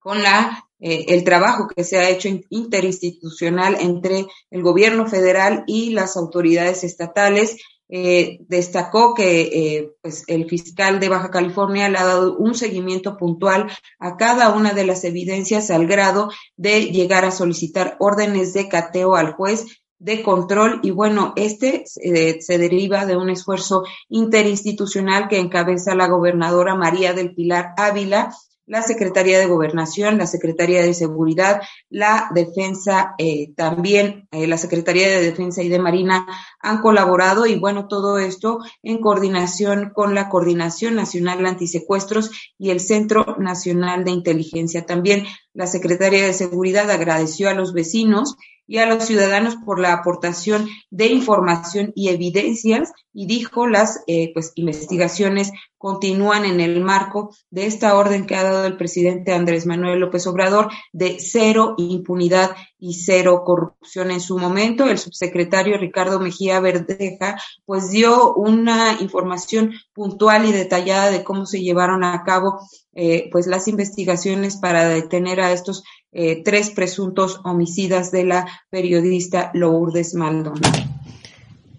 con 0.00 0.22
la 0.22 0.64
eh, 0.80 1.06
el 1.08 1.24
trabajo 1.24 1.68
que 1.68 1.84
se 1.84 1.98
ha 1.98 2.08
hecho 2.08 2.28
interinstitucional 2.48 3.76
entre 3.80 4.26
el 4.50 4.62
gobierno 4.62 5.06
federal 5.06 5.62
y 5.66 5.90
las 5.90 6.16
autoridades 6.16 6.84
estatales. 6.84 7.58
Eh, 7.92 8.38
destacó 8.46 9.14
que 9.14 9.40
eh, 9.40 9.92
pues 10.00 10.22
el 10.28 10.48
fiscal 10.48 11.00
de 11.00 11.08
Baja 11.08 11.32
California 11.32 11.88
le 11.88 11.98
ha 11.98 12.04
dado 12.04 12.36
un 12.36 12.54
seguimiento 12.54 13.16
puntual 13.16 13.66
a 13.98 14.16
cada 14.16 14.54
una 14.54 14.74
de 14.74 14.86
las 14.86 15.02
evidencias 15.02 15.72
al 15.72 15.88
grado 15.88 16.30
de 16.56 16.92
llegar 16.92 17.24
a 17.24 17.32
solicitar 17.32 17.96
órdenes 17.98 18.52
de 18.52 18.68
cateo 18.68 19.16
al 19.16 19.32
juez 19.32 19.66
de 19.98 20.22
control 20.22 20.78
y 20.84 20.92
bueno, 20.92 21.32
este 21.34 21.82
se 21.84 22.58
deriva 22.58 23.06
de 23.06 23.16
un 23.16 23.28
esfuerzo 23.28 23.82
interinstitucional 24.08 25.26
que 25.26 25.40
encabeza 25.40 25.96
la 25.96 26.06
gobernadora 26.06 26.76
María 26.76 27.12
del 27.12 27.34
Pilar 27.34 27.74
Ávila 27.76 28.30
la 28.70 28.82
Secretaría 28.82 29.40
de 29.40 29.46
Gobernación, 29.46 30.16
la 30.16 30.28
Secretaría 30.28 30.80
de 30.82 30.94
Seguridad, 30.94 31.60
la 31.88 32.30
Defensa, 32.32 33.16
eh, 33.18 33.52
también 33.56 34.28
eh, 34.30 34.46
la 34.46 34.58
Secretaría 34.58 35.08
de 35.08 35.20
Defensa 35.20 35.60
y 35.64 35.68
de 35.68 35.80
Marina 35.80 36.24
han 36.60 36.80
colaborado 36.80 37.46
y 37.46 37.58
bueno, 37.58 37.88
todo 37.88 38.20
esto 38.20 38.60
en 38.84 39.00
coordinación 39.00 39.90
con 39.92 40.14
la 40.14 40.28
Coordinación 40.28 40.94
Nacional 40.94 41.44
Antisecuestros 41.44 42.30
y 42.58 42.70
el 42.70 42.78
Centro 42.78 43.34
Nacional 43.40 44.04
de 44.04 44.12
Inteligencia. 44.12 44.86
También 44.86 45.24
la 45.52 45.66
Secretaría 45.66 46.24
de 46.24 46.32
Seguridad 46.32 46.88
agradeció 46.92 47.50
a 47.50 47.54
los 47.54 47.72
vecinos 47.72 48.36
y 48.70 48.78
a 48.78 48.86
los 48.86 49.04
ciudadanos 49.04 49.56
por 49.56 49.80
la 49.80 49.92
aportación 49.92 50.68
de 50.90 51.08
información 51.08 51.92
y 51.96 52.10
evidencias 52.10 52.92
y 53.12 53.26
dijo 53.26 53.66
las 53.66 54.04
eh, 54.06 54.30
pues 54.32 54.52
investigaciones 54.54 55.50
continúan 55.76 56.44
en 56.44 56.60
el 56.60 56.80
marco 56.80 57.34
de 57.50 57.66
esta 57.66 57.96
orden 57.96 58.26
que 58.26 58.36
ha 58.36 58.44
dado 58.44 58.66
el 58.66 58.76
presidente 58.76 59.32
Andrés 59.32 59.66
Manuel 59.66 59.98
López 59.98 60.24
Obrador 60.28 60.68
de 60.92 61.16
cero 61.18 61.74
impunidad 61.78 62.54
y 62.78 62.94
cero 62.94 63.42
corrupción. 63.44 64.12
En 64.12 64.20
su 64.20 64.38
momento, 64.38 64.88
el 64.88 64.98
subsecretario 64.98 65.76
Ricardo 65.76 66.20
Mejía 66.20 66.60
Verdeja 66.60 67.40
pues 67.64 67.90
dio 67.90 68.34
una 68.34 68.98
información 69.00 69.72
puntual 69.92 70.46
y 70.46 70.52
detallada 70.52 71.10
de 71.10 71.24
cómo 71.24 71.44
se 71.44 71.60
llevaron 71.60 72.04
a 72.04 72.22
cabo 72.22 72.60
eh, 72.92 73.28
pues 73.32 73.46
las 73.46 73.66
investigaciones 73.66 74.56
para 74.56 74.88
detener 74.88 75.40
a 75.40 75.52
estos 75.52 75.82
eh, 76.12 76.42
tres 76.42 76.70
presuntos 76.70 77.40
homicidas 77.44 78.10
de 78.10 78.24
la 78.24 78.46
periodista 78.70 79.50
Lourdes 79.54 80.14
Maldonado. 80.14 80.90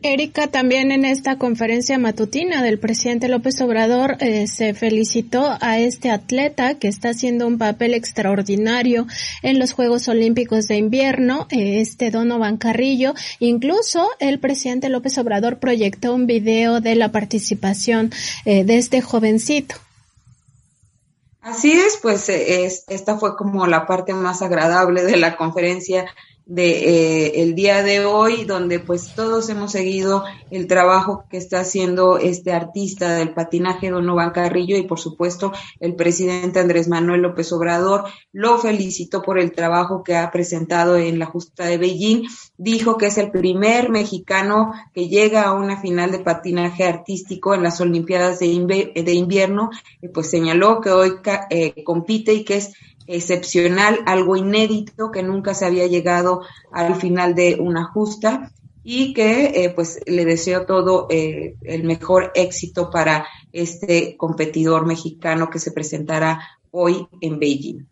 Erika, 0.04 0.48
también 0.48 0.92
en 0.92 1.06
esta 1.06 1.38
conferencia 1.38 2.00
matutina 2.00 2.64
del 2.64 2.80
presidente 2.80 3.28
López 3.28 3.62
Obrador 3.62 4.18
eh, 4.20 4.48
se 4.48 4.74
felicitó 4.74 5.56
a 5.62 5.78
este 5.78 6.10
atleta 6.10 6.80
que 6.80 6.88
está 6.88 7.10
haciendo 7.10 7.46
un 7.46 7.60
papel 7.60 7.94
extraordinario 7.94 9.06
en 9.44 9.60
los 9.60 9.74
Juegos 9.74 10.08
Olímpicos 10.08 10.68
de 10.68 10.78
Invierno, 10.78 11.46
eh, 11.52 11.82
este 11.82 12.10
Donovan 12.10 12.58
Carrillo. 12.58 13.14
Incluso 13.40 14.10
el 14.20 14.40
presidente 14.40 14.90
López 14.90 15.20
Obrador 15.20 15.60
proyectó 15.60 16.16
un 16.16 16.26
video 16.26 16.82
de 16.82 16.96
la 16.96 17.12
participación 17.12 18.10
eh, 18.46 18.64
de 18.64 18.78
este 18.80 19.02
jovencito. 19.02 19.76
Así 21.42 21.72
es, 21.72 21.98
pues 22.02 22.30
esta 22.30 23.18
fue 23.18 23.36
como 23.36 23.66
la 23.66 23.88
parte 23.88 24.14
más 24.14 24.42
agradable 24.42 25.04
de 25.04 25.18
la 25.18 25.36
conferencia 25.36 26.06
de 26.46 27.26
eh, 27.26 27.42
el 27.42 27.56
día 27.56 27.84
de 27.84 28.06
hoy, 28.06 28.46
donde 28.46 28.80
pues 28.80 29.14
todos 29.16 29.50
hemos 29.50 29.72
seguido 29.72 30.24
el 30.50 30.68
trabajo 30.68 31.26
que 31.30 31.38
está 31.38 31.62
haciendo 31.62 32.18
este 32.18 32.52
artista 32.52 33.16
del 33.16 33.34
patinaje 33.34 33.90
Donovan 33.90 34.32
Carrillo 34.32 34.78
y 34.78 34.84
por 34.84 35.00
supuesto 35.00 35.52
el 35.80 35.96
presidente 35.96 36.60
Andrés 36.60 36.88
Manuel 36.88 37.22
López 37.22 37.52
Obrador 37.54 38.04
lo 38.32 38.58
felicitó 38.58 39.22
por 39.22 39.40
el 39.40 39.54
trabajo 39.54 40.04
que 40.04 40.16
ha 40.16 40.32
presentado 40.32 40.98
en 40.98 41.20
la 41.20 41.26
justa 41.26 41.66
de 41.66 41.78
Beijing. 41.78 42.28
Dijo 42.58 42.98
que 42.98 43.08
es 43.08 43.18
el 43.18 43.32
primer 43.32 43.90
mexicano 43.90 44.74
que 44.94 45.08
llega 45.08 45.44
a 45.44 45.54
una 45.54 45.80
final 45.80 46.12
de 46.12 46.20
patinaje 46.20 46.84
artístico 46.84 47.54
en 47.54 47.64
las 47.64 47.80
Olimpiadas 47.82 48.40
de, 48.40 48.92
de 48.96 49.14
invierno, 49.14 49.70
y 50.02 50.10
pues 50.10 50.30
señaló 50.30 50.82
que 50.82 50.90
hoy 50.90 51.14
eh, 51.50 51.84
compite 51.84 52.34
y 52.34 52.44
que 52.44 52.58
es 52.58 52.74
excepcional, 53.08 54.00
algo 54.06 54.36
inédito 54.36 55.12
que 55.12 55.24
nunca 55.24 55.54
se 55.54 55.66
había 55.66 55.88
llegado 55.88 56.42
al 56.72 56.96
final 56.96 57.36
de 57.36 57.58
una 57.60 57.86
justa 57.86 58.52
y 58.84 59.14
que 59.14 59.64
eh, 59.64 59.70
pues 59.70 60.00
le 60.08 60.26
deseo 60.26 60.66
todo 60.66 61.08
eh, 61.10 61.56
el 61.62 61.84
mejor 61.84 62.32
éxito 62.36 62.90
para 62.90 63.28
este 63.52 64.16
competidor 64.18 64.86
mexicano 64.86 65.50
que 65.50 65.60
se 65.60 65.72
presentará 65.72 66.42
hoy 66.72 67.08
en 67.22 67.40
Beijing. 67.40 67.86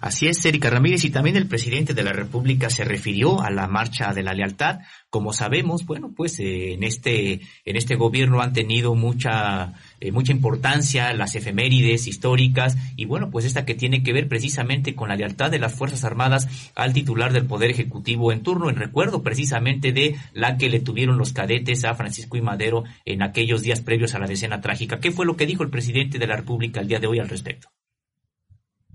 Así 0.00 0.28
es, 0.28 0.44
Erika 0.44 0.68
Ramírez, 0.68 1.04
y 1.04 1.10
también 1.10 1.36
el 1.36 1.48
presidente 1.48 1.94
de 1.94 2.04
la 2.04 2.12
República 2.12 2.68
se 2.68 2.84
refirió 2.84 3.40
a 3.40 3.50
la 3.50 3.66
marcha 3.66 4.12
de 4.12 4.22
la 4.22 4.34
lealtad. 4.34 4.80
Como 5.08 5.32
sabemos, 5.32 5.86
bueno, 5.86 6.12
pues 6.14 6.38
eh, 6.38 6.74
en 6.74 6.84
este 6.84 7.40
en 7.64 7.76
este 7.76 7.96
gobierno 7.96 8.42
han 8.42 8.52
tenido 8.52 8.94
mucha 8.94 9.72
eh, 10.00 10.12
mucha 10.12 10.32
importancia 10.32 11.12
las 11.14 11.34
efemérides 11.34 12.06
históricas 12.06 12.76
y 12.96 13.04
bueno, 13.04 13.30
pues 13.30 13.44
esta 13.44 13.64
que 13.64 13.74
tiene 13.74 14.02
que 14.02 14.12
ver 14.12 14.28
precisamente 14.28 14.94
con 14.94 15.08
la 15.08 15.16
lealtad 15.16 15.50
de 15.50 15.58
las 15.58 15.74
Fuerzas 15.74 16.04
Armadas 16.04 16.48
al 16.74 16.92
titular 16.92 17.32
del 17.32 17.46
Poder 17.46 17.70
Ejecutivo 17.70 18.32
en 18.32 18.42
turno, 18.42 18.70
en 18.70 18.76
recuerdo 18.76 19.22
precisamente 19.22 19.92
de 19.92 20.16
la 20.32 20.56
que 20.56 20.68
le 20.68 20.80
tuvieron 20.80 21.18
los 21.18 21.32
cadetes 21.32 21.84
a 21.84 21.94
Francisco 21.94 22.36
y 22.36 22.42
Madero 22.42 22.84
en 23.04 23.22
aquellos 23.22 23.62
días 23.62 23.80
previos 23.80 24.14
a 24.14 24.18
la 24.18 24.26
decena 24.26 24.60
trágica. 24.60 25.00
¿Qué 25.00 25.10
fue 25.10 25.26
lo 25.26 25.36
que 25.36 25.46
dijo 25.46 25.62
el 25.62 25.70
presidente 25.70 26.18
de 26.18 26.26
la 26.26 26.36
República 26.36 26.80
el 26.80 26.88
día 26.88 27.00
de 27.00 27.06
hoy 27.06 27.18
al 27.18 27.28
respecto? 27.28 27.68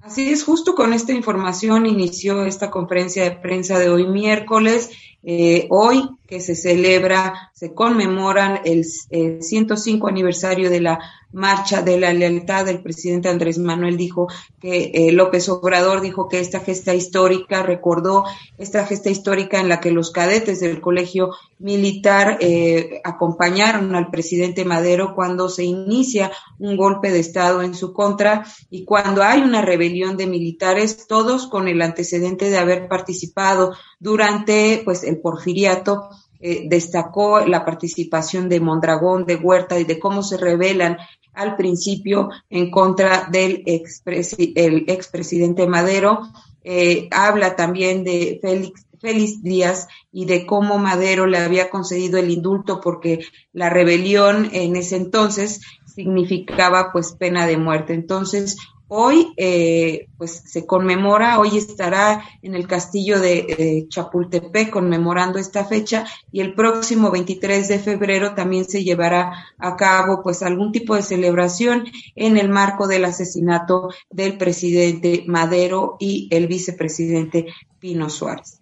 Así 0.02 0.30
es, 0.32 0.44
justo 0.44 0.74
con 0.74 0.94
esta 0.94 1.14
información 1.14 1.86
inició 1.86 2.46
esta 2.46 2.72
conferencia 2.72 3.24
de 3.24 3.32
prensa 3.32 3.78
de 3.78 3.90
hoy 3.90 4.08
miércoles. 4.08 4.90
Eh, 5.24 5.68
hoy 5.70 6.10
que 6.32 6.40
se 6.40 6.56
celebra, 6.56 7.52
se 7.54 7.74
conmemoran 7.74 8.62
el, 8.64 8.86
105 8.86 10.08
aniversario 10.08 10.70
de 10.70 10.80
la 10.80 11.00
marcha 11.34 11.82
de 11.82 12.00
la 12.00 12.14
lealtad. 12.14 12.70
El 12.70 12.82
presidente 12.82 13.28
Andrés 13.28 13.58
Manuel 13.58 13.98
dijo 13.98 14.28
que 14.62 14.92
eh, 14.94 15.12
López 15.12 15.50
Obrador 15.50 16.00
dijo 16.00 16.30
que 16.30 16.40
esta 16.40 16.62
gesta 16.62 16.96
histórica 16.96 17.64
recordó 17.64 18.24
esta 18.58 18.86
gesta 18.86 19.10
histórica 19.10 19.60
en 19.60 19.68
la 19.68 19.82
que 19.82 19.92
los 19.92 20.12
cadetes 20.12 20.62
del 20.62 20.80
colegio 20.80 21.32
militar 21.60 22.38
eh, 22.40 23.02
acompañaron 23.04 23.94
al 23.96 24.10
presidente 24.10 24.66
Madero 24.66 25.14
cuando 25.16 25.50
se 25.50 25.66
inicia 25.66 26.32
un 26.60 26.78
golpe 26.78 27.12
de 27.12 27.20
Estado 27.20 27.62
en 27.62 27.76
su 27.76 27.94
contra 27.94 28.46
y 28.70 28.86
cuando 28.86 29.22
hay 29.22 29.42
una 29.42 29.62
rebelión 29.62 30.16
de 30.16 30.28
militares, 30.28 31.08
todos 31.08 31.48
con 31.48 31.68
el 31.68 31.82
antecedente 31.82 32.50
de 32.50 32.58
haber 32.58 32.88
participado 32.88 33.74
durante 34.00 34.82
pues 34.84 35.04
porfiriato 35.20 36.10
eh, 36.40 36.64
destacó 36.68 37.42
la 37.42 37.64
participación 37.64 38.50
de 38.50 38.60
Mondragón, 38.60 39.26
de 39.26 39.36
Huerta 39.36 39.80
y 39.80 39.84
de 39.84 40.00
cómo 40.00 40.24
se 40.24 40.38
rebelan 40.38 40.98
al 41.34 41.56
principio 41.56 42.30
en 42.50 42.72
contra 42.72 43.28
del 43.32 43.64
el 43.66 44.86
expresidente 44.88 45.68
Madero. 45.68 46.22
Eh, 46.64 47.08
habla 47.12 47.56
también 47.56 48.04
de 48.04 48.40
Félix, 48.42 48.88
Félix 49.00 49.42
Díaz 49.44 49.88
y 50.12 50.26
de 50.26 50.46
cómo 50.46 50.78
Madero 50.78 51.26
le 51.26 51.38
había 51.38 51.70
concedido 51.70 52.20
el 52.20 52.30
indulto 52.30 52.82
porque 52.82 53.20
la 53.54 53.70
rebelión 53.70 54.50
en 54.52 54.76
ese 54.76 54.96
entonces 54.96 55.62
significaba 55.86 56.92
pues 56.92 57.14
pena 57.14 57.46
de 57.46 57.58
muerte. 57.58 57.94
Entonces, 57.94 58.58
Hoy, 58.94 59.34
eh, 59.38 60.10
pues 60.18 60.44
se 60.48 60.66
conmemora, 60.66 61.40
hoy 61.40 61.58
estará 61.58 62.26
en 62.42 62.56
el 62.56 62.68
castillo 62.68 63.22
de 63.22 63.86
Chapultepec 63.88 64.70
conmemorando 64.70 65.40
esta 65.40 65.64
fecha 65.64 66.06
y 66.30 66.42
el 66.42 66.56
próximo 66.56 67.10
23 67.10 67.70
de 67.70 67.80
febrero 67.80 68.36
también 68.36 68.66
se 68.66 68.84
llevará 68.84 69.46
a 69.58 69.78
cabo 69.78 70.22
pues 70.22 70.44
algún 70.44 70.74
tipo 70.74 70.94
de 70.94 71.04
celebración 71.04 71.86
en 72.18 72.36
el 72.36 72.50
marco 72.50 72.86
del 72.86 73.06
asesinato 73.06 73.92
del 74.10 74.38
presidente 74.38 75.24
Madero 75.26 75.96
y 75.98 76.28
el 76.30 76.48
vicepresidente 76.48 77.46
Pino 77.80 78.10
Suárez. 78.10 78.61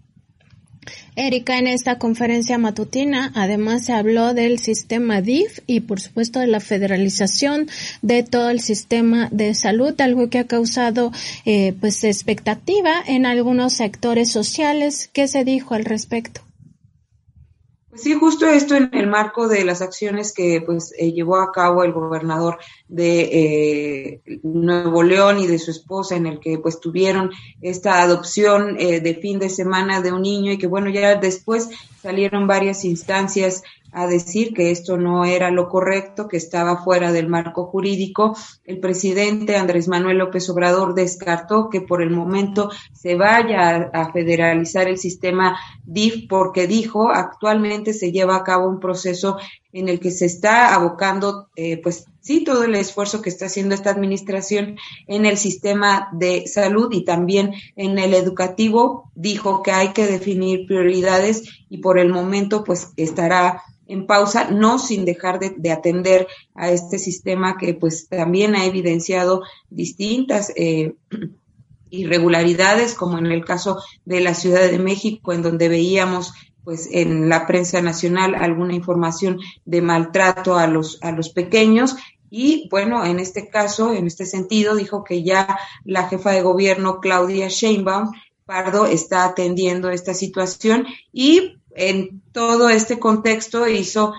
Erika, 1.16 1.58
en 1.58 1.68
esta 1.68 1.98
conferencia 1.98 2.58
matutina 2.58 3.32
además 3.36 3.86
se 3.86 3.94
habló 3.94 4.34
del 4.34 4.60
sistema 4.60 5.22
DIF 5.22 5.60
y 5.68 5.82
por 5.82 6.00
supuesto 6.00 6.40
de 6.40 6.48
la 6.48 6.60
federalización 6.60 7.68
de 8.02 8.24
todo 8.24 8.50
el 8.50 8.62
sistema 8.62 9.28
de 9.32 9.54
salud, 9.54 10.00
algo 10.00 10.30
que 10.30 10.40
ha 10.40 10.48
causado 10.48 11.12
eh, 11.46 11.74
pues 11.80 12.04
expectativa 12.04 12.94
en 13.06 13.26
algunos 13.26 13.74
sectores 13.74 14.32
sociales. 14.32 15.10
¿Qué 15.12 15.28
se 15.28 15.44
dijo 15.44 15.76
al 15.76 15.86
respecto? 15.86 16.42
Sí, 18.02 18.14
justo 18.14 18.46
esto 18.48 18.76
en 18.76 18.90
el 18.94 19.08
marco 19.08 19.50
de 19.50 19.66
las 19.66 19.82
acciones 19.82 20.32
que 20.32 20.62
pues 20.62 20.94
eh, 20.98 21.12
llevó 21.12 21.36
a 21.38 21.52
cabo 21.52 21.84
el 21.84 21.92
gobernador 21.92 22.58
de 22.88 23.22
eh, 23.22 24.40
Nuevo 24.44 25.04
León 25.04 25.40
y 25.40 25.48
de 25.48 25.60
su 25.60 25.72
esposa, 25.72 26.16
en 26.16 26.26
el 26.26 26.40
que 26.40 26.60
pues 26.60 26.80
tuvieron 26.80 27.32
esta 27.62 28.02
adopción 28.02 28.78
eh, 28.80 29.02
de 29.02 29.16
fin 29.16 29.38
de 29.38 29.50
semana 29.50 30.02
de 30.02 30.14
un 30.14 30.22
niño 30.22 30.54
y 30.54 30.58
que 30.58 30.68
bueno 30.68 30.90
ya 30.90 31.16
después 31.16 31.70
salieron 32.02 32.48
varias 32.48 32.86
instancias 32.86 33.64
a 33.92 34.08
decir 34.08 34.54
que 34.54 34.72
esto 34.72 34.98
no 34.98 35.26
era 35.26 35.52
lo 35.52 35.70
correcto, 35.70 36.28
que 36.28 36.38
estaba 36.38 36.84
fuera 36.84 37.12
del 37.12 37.28
marco 37.28 37.66
jurídico. 37.66 38.36
El 38.66 38.80
presidente 38.80 39.56
Andrés 39.56 39.88
Manuel 39.88 40.18
López 40.18 40.50
Obrador 40.50 40.94
descartó 40.94 41.70
que 41.70 41.82
por 41.82 42.02
el 42.02 42.12
momento 42.12 42.70
se 42.94 43.16
vaya 43.16 43.90
a, 43.94 44.12
federalizar 44.12 44.88
el 44.88 44.98
sistema 44.98 45.58
DIF 45.86 46.28
porque 46.28 46.68
dijo 46.68 47.10
actualmente 47.10 47.94
se 47.94 48.12
lleva 48.12 48.36
a 48.36 48.44
cabo 48.44 48.68
un 48.68 48.80
proceso 48.80 49.38
en 49.72 49.90
el 49.90 50.00
que 50.00 50.12
se 50.12 50.26
está 50.26 50.74
abocando, 50.74 51.50
eh, 51.56 51.78
pues 51.82 52.06
sí, 52.22 52.44
todo 52.44 52.64
el 52.64 52.76
esfuerzo 52.76 53.22
que 53.22 53.30
está 53.30 53.46
haciendo 53.46 53.76
esta 53.76 53.92
administración 53.92 54.78
en 55.08 55.26
el 55.26 55.38
sistema 55.38 56.10
de 56.12 56.48
salud 56.48 56.90
y 56.92 57.04
también 57.04 57.54
en 57.76 58.00
el 58.00 58.14
educativo, 58.14 59.12
dijo 59.16 59.62
que 59.62 59.72
hay 59.72 59.90
que 59.90 60.08
definir 60.08 60.66
prioridades 60.66 61.44
y 61.70 61.80
por 61.80 62.00
el 62.00 62.10
momento 62.10 62.64
pues 62.64 62.90
estará 62.98 63.62
en 63.88 64.06
pausa, 64.06 64.52
no 64.52 64.78
sin 64.78 65.04
dejar 65.04 65.40
de, 65.40 65.72
atender 65.72 66.28
a 66.54 66.70
este 66.70 67.00
sistema 67.00 67.58
que 67.58 67.74
pues 67.74 68.08
también 68.08 68.56
ha 68.56 68.66
evidenciado 68.66 69.42
distintas 69.70 70.54
eh, 70.56 70.94
irregularidades, 71.90 72.94
como 72.94 73.18
en 73.18 73.26
el 73.26 73.44
caso 73.44 73.82
de 74.06 74.22
la 74.22 74.36
Ciudad 74.36 74.70
de 74.70 74.78
México, 74.78 75.34
en 75.34 75.42
donde 75.42 75.70
veíamos 75.70 76.34
pues 76.64 76.90
en 76.92 77.30
la 77.30 77.48
prensa 77.48 77.82
nacional 77.82 78.36
alguna 78.36 78.74
información 78.74 79.40
de 79.66 79.82
maltrato 79.82 80.58
a 80.58 80.68
los 80.68 81.00
a 81.02 81.12
los 81.12 81.30
pequeños. 81.30 81.96
Y 82.30 82.68
bueno, 82.70 83.06
en 83.06 83.20
este 83.20 83.50
caso, 83.50 83.94
en 83.94 84.06
este 84.06 84.26
sentido, 84.26 84.76
dijo 84.76 85.04
que 85.04 85.24
ya 85.24 85.58
la 85.84 86.08
jefa 86.08 86.32
de 86.32 86.44
gobierno 86.44 87.00
Claudia 87.00 87.48
Sheinbaum 87.48 88.12
Pardo 88.46 88.86
está 88.86 89.26
atendiendo 89.26 89.90
esta 89.90 90.14
situación. 90.14 90.86
Y 91.12 91.58
en 91.76 92.22
todo 92.32 92.70
este 92.70 93.00
contexto 93.00 93.68
hizo 93.68 94.14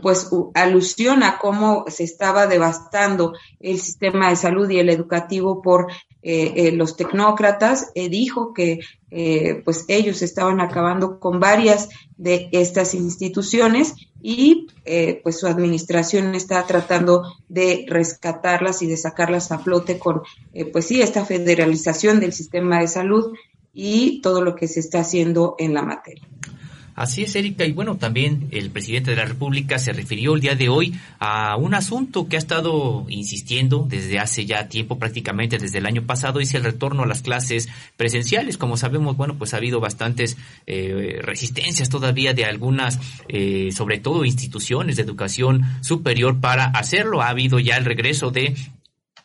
pues 0.00 0.30
alusión 0.54 1.22
a 1.22 1.38
cómo 1.38 1.84
se 1.88 2.04
estaba 2.04 2.46
devastando 2.46 3.34
el 3.60 3.78
sistema 3.78 4.30
de 4.30 4.36
salud 4.36 4.68
y 4.70 4.78
el 4.78 4.88
educativo 4.88 5.60
por 5.60 5.88
eh, 6.26 6.68
eh, 6.68 6.72
los 6.72 6.96
tecnócratas, 6.96 7.90
eh, 7.94 8.08
dijo 8.08 8.54
que 8.54 8.80
pues 9.64 9.84
ellos 9.86 10.22
estaban 10.22 10.60
acabando 10.60 11.20
con 11.20 11.38
varias 11.38 11.88
de 12.16 12.48
estas 12.50 12.94
instituciones 12.94 13.94
y 14.20 14.66
pues 15.22 15.38
su 15.38 15.46
administración 15.46 16.34
está 16.34 16.66
tratando 16.66 17.22
de 17.48 17.84
rescatarlas 17.86 18.82
y 18.82 18.88
de 18.88 18.96
sacarlas 18.96 19.52
a 19.52 19.60
flote 19.60 20.00
con 20.00 20.22
pues 20.72 20.86
sí 20.86 21.00
esta 21.00 21.24
federalización 21.24 22.18
del 22.18 22.32
sistema 22.32 22.80
de 22.80 22.88
salud 22.88 23.36
y 23.72 24.20
todo 24.20 24.42
lo 24.42 24.56
que 24.56 24.66
se 24.66 24.80
está 24.80 24.98
haciendo 24.98 25.54
en 25.58 25.74
la 25.74 25.82
materia. 25.82 26.26
Así 26.94 27.24
es, 27.24 27.34
Erika. 27.34 27.64
Y 27.64 27.72
bueno, 27.72 27.96
también 27.96 28.48
el 28.52 28.70
presidente 28.70 29.10
de 29.10 29.16
la 29.16 29.24
República 29.24 29.78
se 29.78 29.92
refirió 29.92 30.34
el 30.34 30.40
día 30.40 30.54
de 30.54 30.68
hoy 30.68 30.94
a 31.18 31.56
un 31.56 31.74
asunto 31.74 32.28
que 32.28 32.36
ha 32.36 32.38
estado 32.38 33.04
insistiendo 33.08 33.84
desde 33.88 34.20
hace 34.20 34.46
ya 34.46 34.68
tiempo, 34.68 34.96
prácticamente 34.96 35.58
desde 35.58 35.78
el 35.78 35.86
año 35.86 36.02
pasado, 36.02 36.40
y 36.40 36.44
es 36.44 36.54
el 36.54 36.62
retorno 36.62 37.02
a 37.02 37.06
las 37.06 37.22
clases 37.22 37.68
presenciales. 37.96 38.56
Como 38.56 38.76
sabemos, 38.76 39.16
bueno, 39.16 39.34
pues 39.36 39.54
ha 39.54 39.56
habido 39.56 39.80
bastantes 39.80 40.36
eh, 40.66 41.18
resistencias 41.20 41.88
todavía 41.88 42.32
de 42.32 42.44
algunas, 42.44 43.00
eh, 43.28 43.70
sobre 43.72 43.98
todo 43.98 44.24
instituciones 44.24 44.94
de 44.94 45.02
educación 45.02 45.62
superior 45.80 46.40
para 46.40 46.66
hacerlo. 46.66 47.22
Ha 47.22 47.28
habido 47.28 47.58
ya 47.58 47.76
el 47.76 47.86
regreso 47.86 48.30
de 48.30 48.54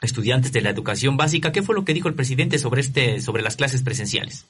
estudiantes 0.02 0.52
de 0.52 0.62
la 0.62 0.72
educación 0.72 1.18
básica. 1.18 1.52
¿Qué 1.52 1.62
fue 1.62 1.76
lo 1.76 1.86
que 1.86 1.94
dijo 1.94 2.08
el 2.08 2.16
presidente 2.16 2.58
sobre 2.58 2.82
este, 2.82 3.22
sobre 3.22 3.44
las 3.44 3.58
clases 3.58 3.84
presenciales? 3.84 4.48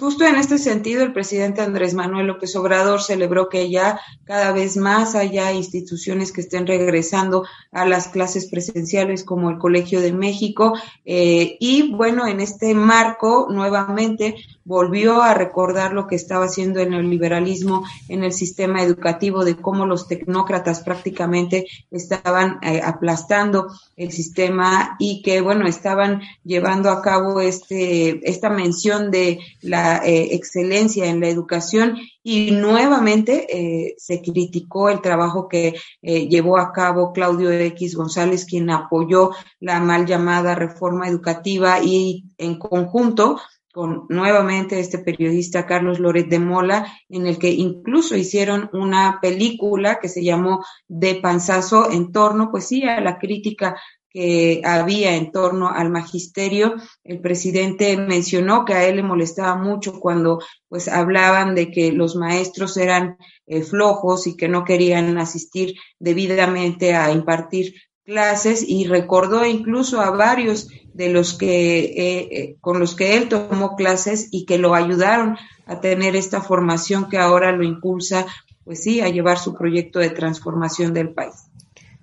Justo 0.00 0.24
en 0.24 0.36
este 0.36 0.56
sentido, 0.56 1.02
el 1.02 1.12
presidente 1.12 1.60
Andrés 1.60 1.92
Manuel 1.92 2.28
López 2.28 2.56
Obrador 2.56 3.02
celebró 3.02 3.50
que 3.50 3.68
ya 3.68 4.00
cada 4.24 4.50
vez 4.50 4.78
más 4.78 5.14
haya 5.14 5.52
instituciones 5.52 6.32
que 6.32 6.40
estén 6.40 6.66
regresando 6.66 7.44
a 7.70 7.84
las 7.84 8.08
clases 8.08 8.46
presenciales 8.46 9.24
como 9.24 9.50
el 9.50 9.58
Colegio 9.58 10.00
de 10.00 10.14
México. 10.14 10.72
Eh, 11.04 11.58
y 11.60 11.92
bueno, 11.92 12.26
en 12.26 12.40
este 12.40 12.72
marco, 12.72 13.48
nuevamente, 13.50 14.36
volvió 14.64 15.20
a 15.20 15.34
recordar 15.34 15.92
lo 15.92 16.06
que 16.06 16.16
estaba 16.16 16.46
haciendo 16.46 16.80
el 16.80 16.90
neoliberalismo 16.90 17.84
en 18.08 18.24
el 18.24 18.32
sistema 18.32 18.82
educativo, 18.82 19.44
de 19.44 19.56
cómo 19.56 19.84
los 19.84 20.08
tecnócratas 20.08 20.80
prácticamente 20.80 21.66
estaban 21.90 22.58
eh, 22.62 22.80
aplastando 22.82 23.66
el 23.96 24.12
sistema 24.12 24.96
y 24.98 25.20
que, 25.22 25.42
bueno, 25.42 25.66
estaban 25.66 26.22
llevando 26.42 26.88
a 26.88 27.02
cabo 27.02 27.40
este, 27.40 28.26
esta 28.30 28.48
mención 28.48 29.10
de 29.10 29.40
la 29.60 29.89
eh, 29.98 30.34
excelencia 30.34 31.06
en 31.06 31.20
la 31.20 31.28
educación 31.28 31.96
y 32.22 32.50
nuevamente 32.50 33.46
eh, 33.50 33.94
se 33.98 34.22
criticó 34.22 34.88
el 34.88 35.00
trabajo 35.00 35.48
que 35.48 35.74
llevó 36.02 36.58
a 36.58 36.72
cabo 36.72 37.12
Claudio 37.12 37.50
X 37.50 37.94
González, 37.94 38.44
quien 38.44 38.70
apoyó 38.70 39.30
la 39.58 39.80
mal 39.80 40.06
llamada 40.06 40.54
reforma 40.54 41.08
educativa 41.08 41.82
y 41.82 42.24
en 42.38 42.58
conjunto 42.58 43.38
con 43.72 44.06
nuevamente 44.08 44.80
este 44.80 44.98
periodista 44.98 45.66
Carlos 45.66 46.00
Loret 46.00 46.28
de 46.28 46.40
Mola, 46.40 46.86
en 47.08 47.26
el 47.26 47.38
que 47.38 47.50
incluso 47.50 48.16
hicieron 48.16 48.68
una 48.72 49.18
película 49.22 50.00
que 50.00 50.08
se 50.08 50.24
llamó 50.24 50.64
De 50.88 51.16
Panzazo 51.16 51.90
en 51.90 52.10
torno, 52.10 52.50
pues 52.50 52.66
sí, 52.66 52.82
a 52.82 53.00
la 53.00 53.18
crítica 53.18 53.76
que 54.10 54.60
había 54.64 55.14
en 55.14 55.30
torno 55.30 55.68
al 55.68 55.90
magisterio. 55.90 56.74
El 57.04 57.20
presidente 57.20 57.96
mencionó 57.96 58.64
que 58.64 58.74
a 58.74 58.84
él 58.84 58.96
le 58.96 59.02
molestaba 59.02 59.56
mucho 59.56 60.00
cuando 60.00 60.40
pues 60.68 60.88
hablaban 60.88 61.54
de 61.54 61.70
que 61.70 61.92
los 61.92 62.16
maestros 62.16 62.76
eran 62.76 63.16
eh, 63.46 63.62
flojos 63.62 64.26
y 64.26 64.36
que 64.36 64.48
no 64.48 64.64
querían 64.64 65.16
asistir 65.18 65.74
debidamente 65.98 66.94
a 66.94 67.12
impartir 67.12 67.74
clases 68.04 68.64
y 68.66 68.86
recordó 68.86 69.46
incluso 69.46 70.00
a 70.00 70.10
varios 70.10 70.68
de 70.92 71.10
los 71.10 71.34
que 71.34 71.78
eh, 71.78 72.28
eh, 72.32 72.56
con 72.60 72.80
los 72.80 72.96
que 72.96 73.16
él 73.16 73.28
tomó 73.28 73.76
clases 73.76 74.28
y 74.32 74.44
que 74.44 74.58
lo 74.58 74.74
ayudaron 74.74 75.36
a 75.66 75.80
tener 75.80 76.16
esta 76.16 76.40
formación 76.40 77.08
que 77.08 77.18
ahora 77.18 77.52
lo 77.52 77.62
impulsa 77.62 78.26
pues 78.64 78.82
sí 78.82 79.00
a 79.00 79.08
llevar 79.08 79.38
su 79.38 79.54
proyecto 79.54 80.00
de 80.00 80.10
transformación 80.10 80.92
del 80.92 81.14
país. 81.14 81.50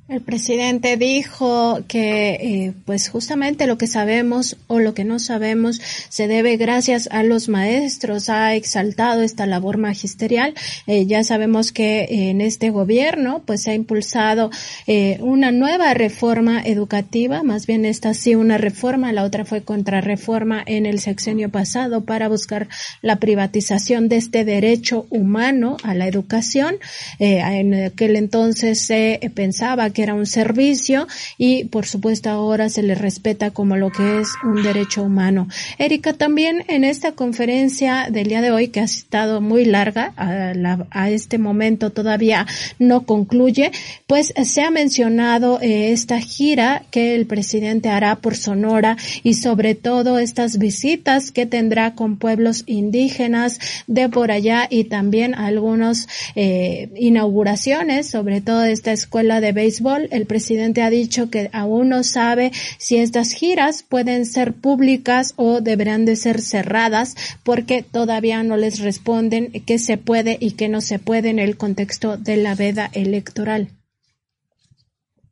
El 0.09 0.21
presidente 0.21 0.95
dijo 0.95 1.83
que, 1.85 2.29
eh, 2.35 2.73
pues 2.85 3.09
justamente 3.09 3.67
lo 3.67 3.77
que 3.77 3.87
sabemos 3.87 4.55
o 4.67 4.79
lo 4.79 4.93
que 4.93 5.03
no 5.03 5.19
sabemos 5.19 5.81
se 6.07 6.29
debe 6.29 6.55
gracias 6.55 7.09
a 7.11 7.23
los 7.23 7.49
maestros. 7.49 8.29
Ha 8.29 8.55
exaltado 8.55 9.21
esta 9.21 9.45
labor 9.45 9.77
magisterial. 9.77 10.53
Eh, 10.85 11.07
ya 11.07 11.25
sabemos 11.25 11.73
que 11.73 12.29
en 12.29 12.39
este 12.39 12.69
gobierno, 12.69 13.41
pues 13.45 13.63
se 13.63 13.71
ha 13.71 13.73
impulsado 13.73 14.49
eh, 14.87 15.17
una 15.19 15.51
nueva 15.51 15.93
reforma 15.93 16.61
educativa. 16.63 17.43
Más 17.43 17.67
bien 17.67 17.83
esta 17.83 18.13
sí 18.13 18.33
una 18.33 18.57
reforma, 18.57 19.11
la 19.11 19.25
otra 19.25 19.43
fue 19.43 19.63
contrarreforma 19.63 20.63
en 20.65 20.85
el 20.85 21.01
sexenio 21.01 21.49
pasado 21.49 22.05
para 22.05 22.29
buscar 22.29 22.69
la 23.01 23.17
privatización 23.17 24.07
de 24.07 24.15
este 24.15 24.45
derecho 24.45 25.05
humano 25.09 25.75
a 25.83 25.93
la 25.95 26.07
educación. 26.07 26.77
en 27.19 27.73
aquel 27.73 28.15
entonces 28.15 28.79
se 28.79 29.19
pensaba 29.35 29.89
que 29.96 29.96
era 30.03 30.13
un 30.13 30.25
servicio 30.25 31.07
y 31.37 31.65
por 31.65 31.85
supuesto 31.85 32.29
ahora 32.29 32.69
se 32.69 32.83
le 32.83 32.95
respeta 32.95 33.51
como 33.51 33.75
lo 33.75 33.91
que 33.91 34.19
es 34.19 34.29
un 34.43 34.63
derecho 34.63 35.03
humano. 35.03 35.47
Erika, 35.77 36.13
también 36.13 36.63
en 36.67 36.83
esta 36.83 37.13
conferencia 37.13 38.07
del 38.11 38.27
día 38.27 38.41
de 38.41 38.51
hoy, 38.51 38.67
que 38.69 38.79
ha 38.79 38.83
estado 38.83 39.41
muy 39.41 39.65
larga, 39.65 40.13
a, 40.17 41.09
este 41.09 41.37
momento 41.37 41.91
todavía 41.91 42.45
no 42.79 43.05
concluye, 43.05 43.71
pues 44.07 44.33
se 44.43 44.61
ha 44.61 44.71
mencionado 44.71 45.59
eh, 45.61 45.91
esta 45.91 46.19
gira 46.19 46.83
que 46.91 47.15
el 47.15 47.25
presidente 47.25 47.89
hará 47.89 48.17
por 48.17 48.35
Sonora 48.35 48.97
y 49.23 49.35
sobre 49.35 49.75
todo 49.75 50.19
estas 50.19 50.57
visitas 50.57 51.31
que 51.31 51.45
tendrá 51.45 51.93
con 51.93 52.17
pueblos 52.17 52.63
indígenas 52.65 53.59
de 53.87 54.09
por 54.09 54.31
allá 54.31 54.67
y 54.69 54.85
también 54.85 55.33
algunas 55.33 56.07
eh, 56.35 56.89
inauguraciones, 56.95 58.09
sobre 58.09 58.41
todo 58.41 58.63
esta 58.63 58.91
escuela 58.91 59.41
de 59.41 59.51
béisbol 59.51 59.86
el 59.95 60.25
presidente 60.25 60.81
ha 60.81 60.89
dicho 60.89 61.29
que 61.29 61.49
aún 61.53 61.89
no 61.89 62.03
sabe 62.03 62.51
si 62.77 62.97
estas 62.97 63.31
giras 63.31 63.83
pueden 63.83 64.25
ser 64.25 64.53
públicas 64.53 65.33
o 65.37 65.61
deberán 65.61 66.05
de 66.05 66.15
ser 66.15 66.41
cerradas 66.41 67.15
porque 67.43 67.83
todavía 67.83 68.43
no 68.43 68.57
les 68.57 68.79
responden 68.79 69.51
qué 69.65 69.79
se 69.79 69.97
puede 69.97 70.37
y 70.39 70.51
qué 70.51 70.69
no 70.69 70.81
se 70.81 70.99
puede 70.99 71.29
en 71.29 71.39
el 71.39 71.57
contexto 71.57 72.17
de 72.17 72.37
la 72.37 72.55
veda 72.55 72.89
electoral. 72.93 73.69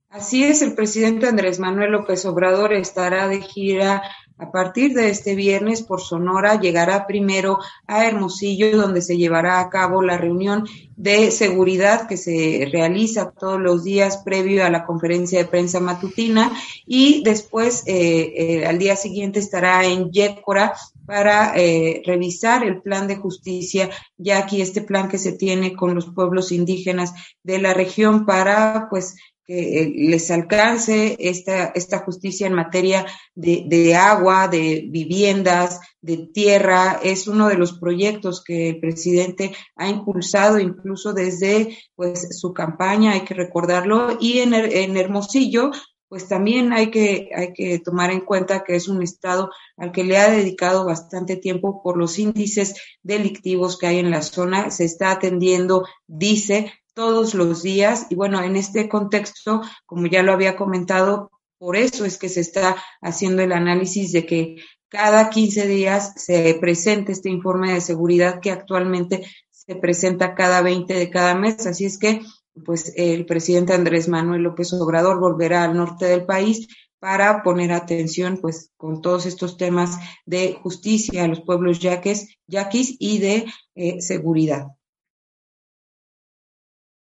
Así 0.09 0.45
es, 0.45 0.61
el 0.61 0.75
presidente 0.75 1.27
Andrés 1.27 1.59
Manuel 1.59 1.91
López 1.91 2.25
Obrador 2.25 2.71
estará 2.71 3.27
de 3.27 3.41
gira 3.41 4.01
a 4.37 4.51
partir 4.51 4.93
de 4.93 5.09
este 5.09 5.33
viernes 5.33 5.81
por 5.81 6.01
Sonora 6.01 6.59
llegará 6.59 7.07
primero 7.07 7.59
a 7.87 8.05
Hermosillo, 8.05 8.75
donde 8.75 9.01
se 9.01 9.17
llevará 9.17 9.61
a 9.61 9.69
cabo 9.69 10.01
la 10.01 10.17
reunión 10.17 10.67
de 10.97 11.31
seguridad 11.31 12.07
que 12.07 12.17
se 12.17 12.67
realiza 12.71 13.31
todos 13.31 13.59
los 13.59 13.85
días 13.85 14.17
previo 14.25 14.65
a 14.65 14.69
la 14.69 14.85
conferencia 14.85 15.39
de 15.39 15.45
prensa 15.45 15.79
matutina. 15.79 16.51
Y 16.85 17.23
después 17.23 17.83
eh, 17.87 18.33
eh, 18.35 18.65
al 18.65 18.77
día 18.77 18.97
siguiente 18.97 19.39
estará 19.39 19.85
en 19.85 20.11
Yécora 20.11 20.73
para 21.05 21.53
eh, 21.55 22.01
revisar 22.05 22.63
el 22.63 22.81
plan 22.81 23.07
de 23.07 23.15
justicia, 23.15 23.89
ya 24.17 24.39
aquí 24.39 24.61
este 24.61 24.81
plan 24.81 25.07
que 25.07 25.17
se 25.17 25.31
tiene 25.31 25.75
con 25.75 25.95
los 25.95 26.07
pueblos 26.07 26.51
indígenas 26.51 27.13
de 27.43 27.59
la 27.59 27.73
región 27.73 28.25
para 28.25 28.87
pues 28.89 29.15
que 29.45 29.81
eh, 29.81 29.93
les 29.95 30.31
alcance 30.31 31.15
esta, 31.19 31.67
esta 31.75 31.99
justicia 31.99 32.47
en 32.47 32.53
materia 32.53 33.05
de, 33.35 33.63
de, 33.67 33.95
agua, 33.95 34.47
de 34.47 34.87
viviendas, 34.89 35.79
de 36.01 36.29
tierra. 36.33 36.99
Es 37.03 37.27
uno 37.27 37.47
de 37.47 37.55
los 37.55 37.79
proyectos 37.79 38.43
que 38.43 38.69
el 38.69 38.79
presidente 38.79 39.55
ha 39.75 39.87
impulsado 39.87 40.59
incluso 40.59 41.13
desde 41.13 41.77
pues, 41.95 42.39
su 42.39 42.53
campaña, 42.53 43.13
hay 43.13 43.21
que 43.21 43.35
recordarlo. 43.35 44.17
Y 44.19 44.39
en, 44.39 44.53
en 44.53 44.97
Hermosillo, 44.97 45.71
pues 46.07 46.27
también 46.27 46.71
hay 46.71 46.91
que, 46.91 47.29
hay 47.35 47.53
que 47.53 47.79
tomar 47.79 48.11
en 48.11 48.21
cuenta 48.21 48.63
que 48.63 48.75
es 48.75 48.87
un 48.87 49.01
estado 49.01 49.49
al 49.75 49.91
que 49.91 50.03
le 50.03 50.17
ha 50.17 50.29
dedicado 50.29 50.85
bastante 50.85 51.35
tiempo 51.35 51.81
por 51.83 51.97
los 51.97 52.19
índices 52.19 52.75
delictivos 53.03 53.77
que 53.77 53.87
hay 53.87 53.99
en 53.99 54.11
la 54.11 54.21
zona. 54.21 54.71
Se 54.71 54.85
está 54.85 55.11
atendiendo, 55.11 55.83
dice, 56.07 56.71
todos 56.95 57.35
los 57.35 57.61
días. 57.61 58.07
Y 58.09 58.15
bueno, 58.15 58.41
en 58.41 58.55
este 58.55 58.89
contexto, 58.89 59.61
como 59.85 60.07
ya 60.07 60.23
lo 60.23 60.33
había 60.33 60.55
comentado, 60.55 61.29
por 61.59 61.75
eso 61.75 62.05
es 62.05 62.17
que 62.17 62.29
se 62.29 62.41
está 62.41 62.75
haciendo 63.01 63.43
el 63.43 63.51
análisis 63.51 64.11
de 64.11 64.25
que 64.25 64.55
cada 64.89 65.29
15 65.29 65.67
días 65.67 66.13
se 66.15 66.55
presente 66.59 67.11
este 67.11 67.29
informe 67.29 67.73
de 67.73 67.81
seguridad 67.81 68.39
que 68.39 68.51
actualmente 68.51 69.25
se 69.51 69.75
presenta 69.75 70.35
cada 70.35 70.61
20 70.61 70.93
de 70.93 71.09
cada 71.09 71.35
mes. 71.35 71.67
Así 71.67 71.85
es 71.85 71.97
que, 71.97 72.21
pues, 72.63 72.93
el 72.95 73.25
presidente 73.25 73.73
Andrés 73.73 74.07
Manuel 74.07 74.43
López 74.43 74.73
Obrador 74.73 75.19
volverá 75.19 75.63
al 75.63 75.75
norte 75.75 76.05
del 76.05 76.25
país 76.25 76.67
para 76.99 77.43
poner 77.43 77.71
atención, 77.71 78.39
pues, 78.41 78.71
con 78.77 79.01
todos 79.01 79.25
estos 79.25 79.57
temas 79.57 79.97
de 80.25 80.53
justicia 80.53 81.23
a 81.23 81.27
los 81.27 81.41
pueblos 81.41 81.79
yaquis, 81.79 82.37
yaquis 82.47 82.95
y 82.99 83.19
de 83.19 83.45
eh, 83.75 84.01
seguridad 84.01 84.67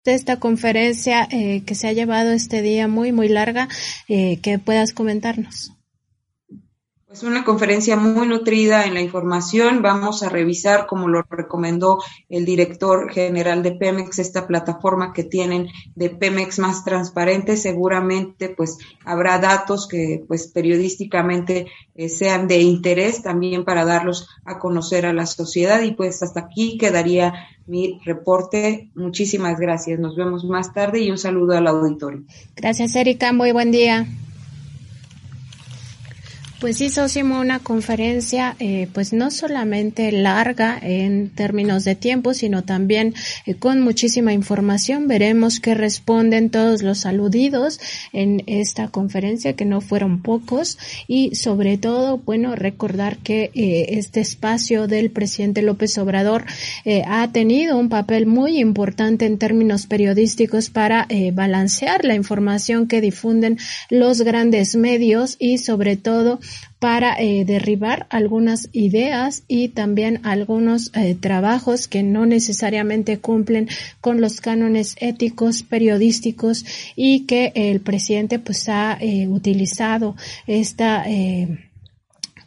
de 0.05 0.15
esta 0.15 0.39
conferencia 0.39 1.29
eh, 1.31 1.63
que 1.65 1.75
se 1.75 1.89
ha 1.89 1.93
llevado 1.93 2.33
este 2.33 2.63
día 2.63 2.89
muy, 2.89 3.13
muy 3.13 3.29
larga, 3.29 3.69
eh, 4.09 4.41
que 4.41 4.59
puedas 4.59 4.93
comentarnos. 4.93 5.73
Pues 7.11 7.25
una 7.25 7.43
conferencia 7.43 7.97
muy 7.97 8.29
nutrida 8.29 8.85
en 8.85 8.95
la 8.95 9.01
información. 9.01 9.83
Vamos 9.83 10.23
a 10.23 10.29
revisar, 10.29 10.87
como 10.87 11.09
lo 11.09 11.23
recomendó 11.29 11.99
el 12.29 12.45
director 12.45 13.11
general 13.11 13.65
de 13.65 13.73
Pemex, 13.73 14.21
esta 14.21 14.47
plataforma 14.47 15.13
que 15.13 15.25
tienen 15.25 15.67
de 15.97 16.11
Pemex 16.11 16.61
más 16.61 16.85
transparente. 16.85 17.57
Seguramente, 17.57 18.49
pues, 18.49 18.79
habrá 19.05 19.41
datos 19.41 19.89
que, 19.89 20.23
pues, 20.29 20.47
periodísticamente 20.55 21.67
eh, 21.97 22.09
sean 22.09 22.47
de 22.47 22.61
interés 22.61 23.25
también 23.25 23.65
para 23.65 23.85
darlos 23.85 24.29
a 24.45 24.61
conocer 24.61 25.05
a 25.05 25.13
la 25.13 25.27
sociedad. 25.27 25.83
Y 25.83 25.91
pues, 25.91 26.23
hasta 26.23 26.39
aquí 26.39 26.79
quedaría 26.79 27.35
mi 27.67 27.99
reporte. 28.05 28.89
Muchísimas 28.95 29.59
gracias. 29.59 29.99
Nos 29.99 30.15
vemos 30.15 30.45
más 30.45 30.73
tarde 30.73 31.01
y 31.01 31.11
un 31.11 31.19
saludo 31.19 31.59
al 31.59 31.67
auditorio. 31.67 32.23
Gracias, 32.55 32.95
Erika. 32.95 33.33
Muy 33.33 33.51
buen 33.51 33.73
día. 33.73 34.07
Pues 36.61 36.77
sí, 36.77 36.91
Sosimo, 36.91 37.41
una 37.41 37.59
conferencia 37.61 38.55
eh, 38.59 38.87
pues 38.93 39.15
no 39.15 39.31
solamente 39.31 40.13
larga 40.13 40.79
en 40.83 41.31
términos 41.31 41.85
de 41.85 41.95
tiempo, 41.95 42.35
sino 42.35 42.65
también 42.65 43.15
eh, 43.47 43.55
con 43.55 43.81
muchísima 43.81 44.35
información. 44.35 45.09
Veremos 45.09 45.59
qué 45.59 45.75
responden 45.75 46.51
todos 46.51 46.83
los 46.83 47.07
aludidos 47.07 47.81
en 48.13 48.43
esta 48.47 48.89
conferencia, 48.89 49.55
que 49.55 49.65
no 49.65 49.81
fueron 49.81 50.21
pocos, 50.21 50.77
y 51.09 51.35
sobre 51.35 51.79
todo, 51.79 52.19
bueno, 52.19 52.55
recordar 52.55 53.17
que 53.17 53.51
eh, 53.55 53.97
este 53.97 54.21
espacio 54.21 54.87
del 54.87 55.11
presidente 55.11 55.63
López 55.63 55.97
Obrador 55.97 56.45
ha 57.07 57.33
tenido 57.33 57.79
un 57.79 57.89
papel 57.89 58.27
muy 58.27 58.59
importante 58.59 59.25
en 59.25 59.39
términos 59.39 59.87
periodísticos 59.87 60.69
para 60.69 61.09
balancear 61.33 62.05
la 62.05 62.15
información 62.15 62.87
que 62.87 63.01
difunden 63.01 63.59
los 63.89 64.21
grandes 64.23 64.77
medios 64.77 65.37
y 65.39 65.59
sobre 65.59 65.97
todo 65.97 66.39
para 66.81 67.15
eh, 67.21 67.45
derribar 67.45 68.07
algunas 68.09 68.71
ideas 68.73 69.45
y 69.47 69.69
también 69.69 70.21
algunos 70.25 70.91
eh, 70.95 71.15
trabajos 71.15 71.87
que 71.87 72.03
no 72.03 72.25
necesariamente 72.25 73.19
cumplen 73.19 73.69
con 74.01 74.21
los 74.23 74.41
cánones 74.41 74.97
éticos 74.99 75.63
periodísticos 75.63 76.65
y 76.97 77.27
que 77.27 77.53
el 77.55 77.81
presidente 77.81 78.39
pues 78.39 78.69
ha 78.71 78.97
eh, 78.99 79.29
utilizado 79.29 80.17
esta 80.47 81.05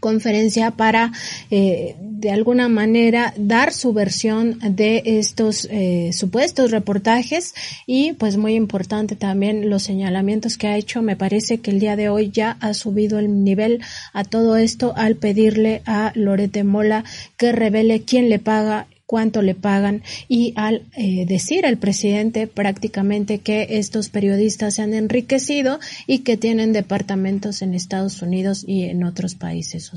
conferencia 0.03 0.71
para 0.71 1.13
eh, 1.49 1.95
de 1.97 2.29
alguna 2.29 2.67
manera 2.67 3.33
dar 3.37 3.71
su 3.71 3.93
versión 3.93 4.59
de 4.59 5.01
estos 5.05 5.65
eh, 5.71 6.11
supuestos 6.11 6.71
reportajes 6.71 7.53
y 7.87 8.11
pues 8.11 8.35
muy 8.35 8.55
importante 8.55 9.15
también 9.15 9.69
los 9.69 9.83
señalamientos 9.83 10.57
que 10.57 10.67
ha 10.67 10.75
hecho. 10.75 11.01
Me 11.01 11.15
parece 11.15 11.59
que 11.61 11.71
el 11.71 11.79
día 11.79 11.95
de 11.95 12.09
hoy 12.09 12.31
ya 12.31 12.57
ha 12.59 12.73
subido 12.73 13.17
el 13.17 13.45
nivel 13.45 13.81
a 14.11 14.25
todo 14.25 14.57
esto 14.57 14.91
al 14.97 15.15
pedirle 15.15 15.81
a 15.85 16.11
Lorete 16.15 16.65
Mola 16.65 17.05
que 17.37 17.53
revele 17.53 18.01
quién 18.01 18.27
le 18.27 18.39
paga 18.39 18.87
cuánto 19.13 19.43
le 19.43 19.53
pagan 19.53 20.01
y 20.27 20.53
al 20.55 20.87
eh, 20.97 21.27
decir 21.27 21.67
al 21.67 21.77
presidente 21.77 22.47
prácticamente 22.47 23.37
que 23.37 23.77
estos 23.77 24.09
periodistas 24.09 24.73
se 24.73 24.81
han 24.81 24.95
enriquecido 24.95 25.79
y 26.07 26.23
que 26.23 26.35
tienen 26.35 26.73
departamentos 26.73 27.61
en 27.61 27.75
Estados 27.75 28.23
Unidos 28.23 28.65
y 28.67 28.85
en 28.85 29.03
otros 29.03 29.35
países. 29.35 29.91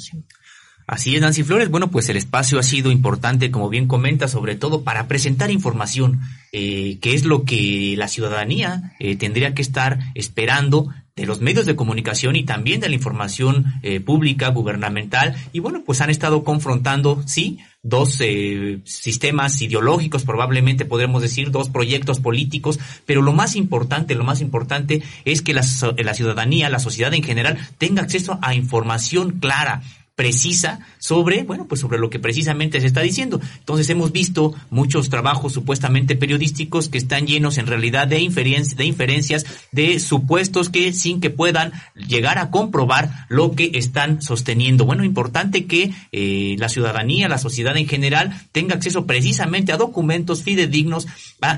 Así 0.87 1.15
es, 1.15 1.23
Nancy 1.23 1.45
Flores. 1.45 1.71
Bueno, 1.71 1.91
pues 1.91 2.11
el 2.11 2.19
espacio 2.19 2.59
ha 2.59 2.63
sido 2.63 2.91
importante, 2.91 3.51
como 3.51 3.71
bien 3.71 3.89
comenta, 3.89 4.29
sobre 4.29 4.55
todo 4.55 4.83
para 4.83 5.09
presentar 5.09 5.51
información, 5.51 6.21
eh, 6.53 6.99
que 7.01 7.15
es 7.15 7.25
lo 7.25 7.45
que 7.45 7.95
la 7.97 8.09
ciudadanía 8.09 8.93
eh, 9.01 9.17
tendría 9.17 9.55
que 9.55 9.63
estar 9.63 9.99
esperando 10.15 10.93
de 11.17 11.25
los 11.25 11.41
medios 11.41 11.65
de 11.65 11.77
comunicación 11.77 12.37
y 12.37 12.45
también 12.45 12.79
de 12.79 12.91
la 12.91 12.95
información 12.95 13.65
eh, 13.83 14.01
pública, 14.01 14.49
gubernamental. 14.49 15.35
Y 15.51 15.61
bueno, 15.61 15.83
pues 15.85 16.03
han 16.03 16.11
estado 16.11 16.45
confrontando, 16.45 17.23
sí, 17.25 17.59
dos 17.83 18.19
eh, 18.21 18.81
sistemas 18.85 19.63
ideológicos, 19.63 20.25
probablemente 20.25 20.85
podremos 20.85 21.23
decir, 21.23 21.51
dos 21.51 21.71
proyectos 21.71 22.21
políticos, 22.21 22.79
pero 23.07 23.23
lo 23.23 23.33
más 23.33 23.57
importante, 23.57 24.15
lo 24.15 24.25
más 24.25 24.43
importante 24.43 25.03
es 25.25 25.41
que 25.41 25.55
la, 25.55 25.65
la 25.97 26.13
ciudadanía, 26.13 26.69
la 26.69 26.81
sociedad 26.81 27.15
en 27.15 27.23
general, 27.23 27.57
tenga 27.79 28.03
acceso 28.03 28.39
a 28.43 28.55
información 28.55 29.41
clara, 29.41 29.83
precisa 30.17 30.81
sobre, 30.99 31.45
bueno, 31.45 31.67
pues 31.69 31.83
sobre 31.83 31.99
lo 31.99 32.09
que 32.09 32.19
precisamente 32.19 32.81
se 32.81 32.87
está 32.87 33.03
diciendo. 33.03 33.41
Entonces 33.59 33.89
hemos 33.91 34.13
visto 34.13 34.55
muchos 34.71 35.11
trabajos 35.11 35.53
supuestamente 35.53 36.17
periodísticos 36.17 36.89
que 36.89 36.99
están 36.99 37.27
llenos 37.27 37.59
en 37.59 37.67
realidad 37.67 38.09
de, 38.09 38.21
inferencias, 38.21 38.77
de 38.77 38.87
inferencias, 38.87 39.47
de 39.73 40.01
supuestos 40.01 40.71
que 40.71 40.95
sin 40.95 41.21
que 41.21 41.29
puedan 41.29 41.73
llegar 41.95 42.39
a 42.39 42.51
comprobar 42.51 43.27
lo 43.29 43.53
que 43.53 43.73
están 43.75 44.23
sosteniendo. 44.23 44.87
Bueno, 44.87 45.05
importante 45.05 45.67
que 45.67 45.93
eh, 46.13 46.57
la 46.59 46.71
ciudadanía, 46.71 47.29
la 47.29 47.39
sociedad 47.39 47.77
en 47.77 47.87
general 47.87 48.41
tenga 48.53 48.75
acceso 48.75 49.07
precisamente 49.07 49.73
a 49.73 49.77
documentos 49.77 50.43
fidedignos 50.43 51.07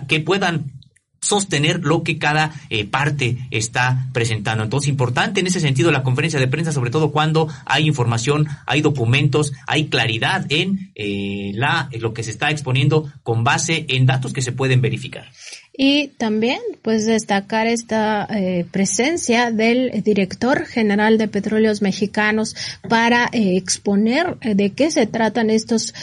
que 0.08 0.18
puedan 0.18 0.72
sostener 1.20 1.80
lo 1.84 2.02
que 2.02 2.18
cada 2.18 2.52
eh, 2.70 2.84
parte 2.84 3.38
está 3.50 4.08
presentando. 4.12 4.64
Entonces, 4.64 4.88
importante 4.88 5.40
en 5.40 5.46
ese 5.46 5.60
sentido 5.60 5.90
la 5.90 6.02
conferencia 6.02 6.40
de 6.40 6.48
prensa, 6.48 6.72
sobre 6.72 6.90
todo 6.90 7.10
cuando 7.10 7.48
hay 7.66 7.86
información, 7.86 8.46
hay 8.66 8.80
documentos, 8.80 9.52
hay 9.66 9.88
claridad 9.88 10.46
en 10.48 10.90
eh, 10.94 11.52
la, 11.54 11.88
en 11.92 12.02
lo 12.02 12.14
que 12.14 12.22
se 12.22 12.30
está 12.30 12.50
exponiendo 12.50 13.12
con 13.22 13.44
base 13.44 13.86
en 13.88 14.06
datos 14.06 14.32
que 14.32 14.42
se 14.42 14.52
pueden 14.52 14.80
verificar. 14.80 15.30
Y 15.80 16.08
también, 16.18 16.58
pues, 16.82 17.06
destacar 17.06 17.68
esta 17.68 18.26
eh, 18.30 18.66
presencia 18.68 19.52
del 19.52 20.02
director 20.02 20.66
general 20.66 21.18
de 21.18 21.28
Petróleos 21.28 21.82
Mexicanos 21.82 22.56
para 22.88 23.26
eh, 23.30 23.56
exponer 23.56 24.36
eh, 24.40 24.56
de 24.56 24.70
qué 24.70 24.90
se 24.90 25.06
tratan 25.06 25.50
estos 25.50 25.94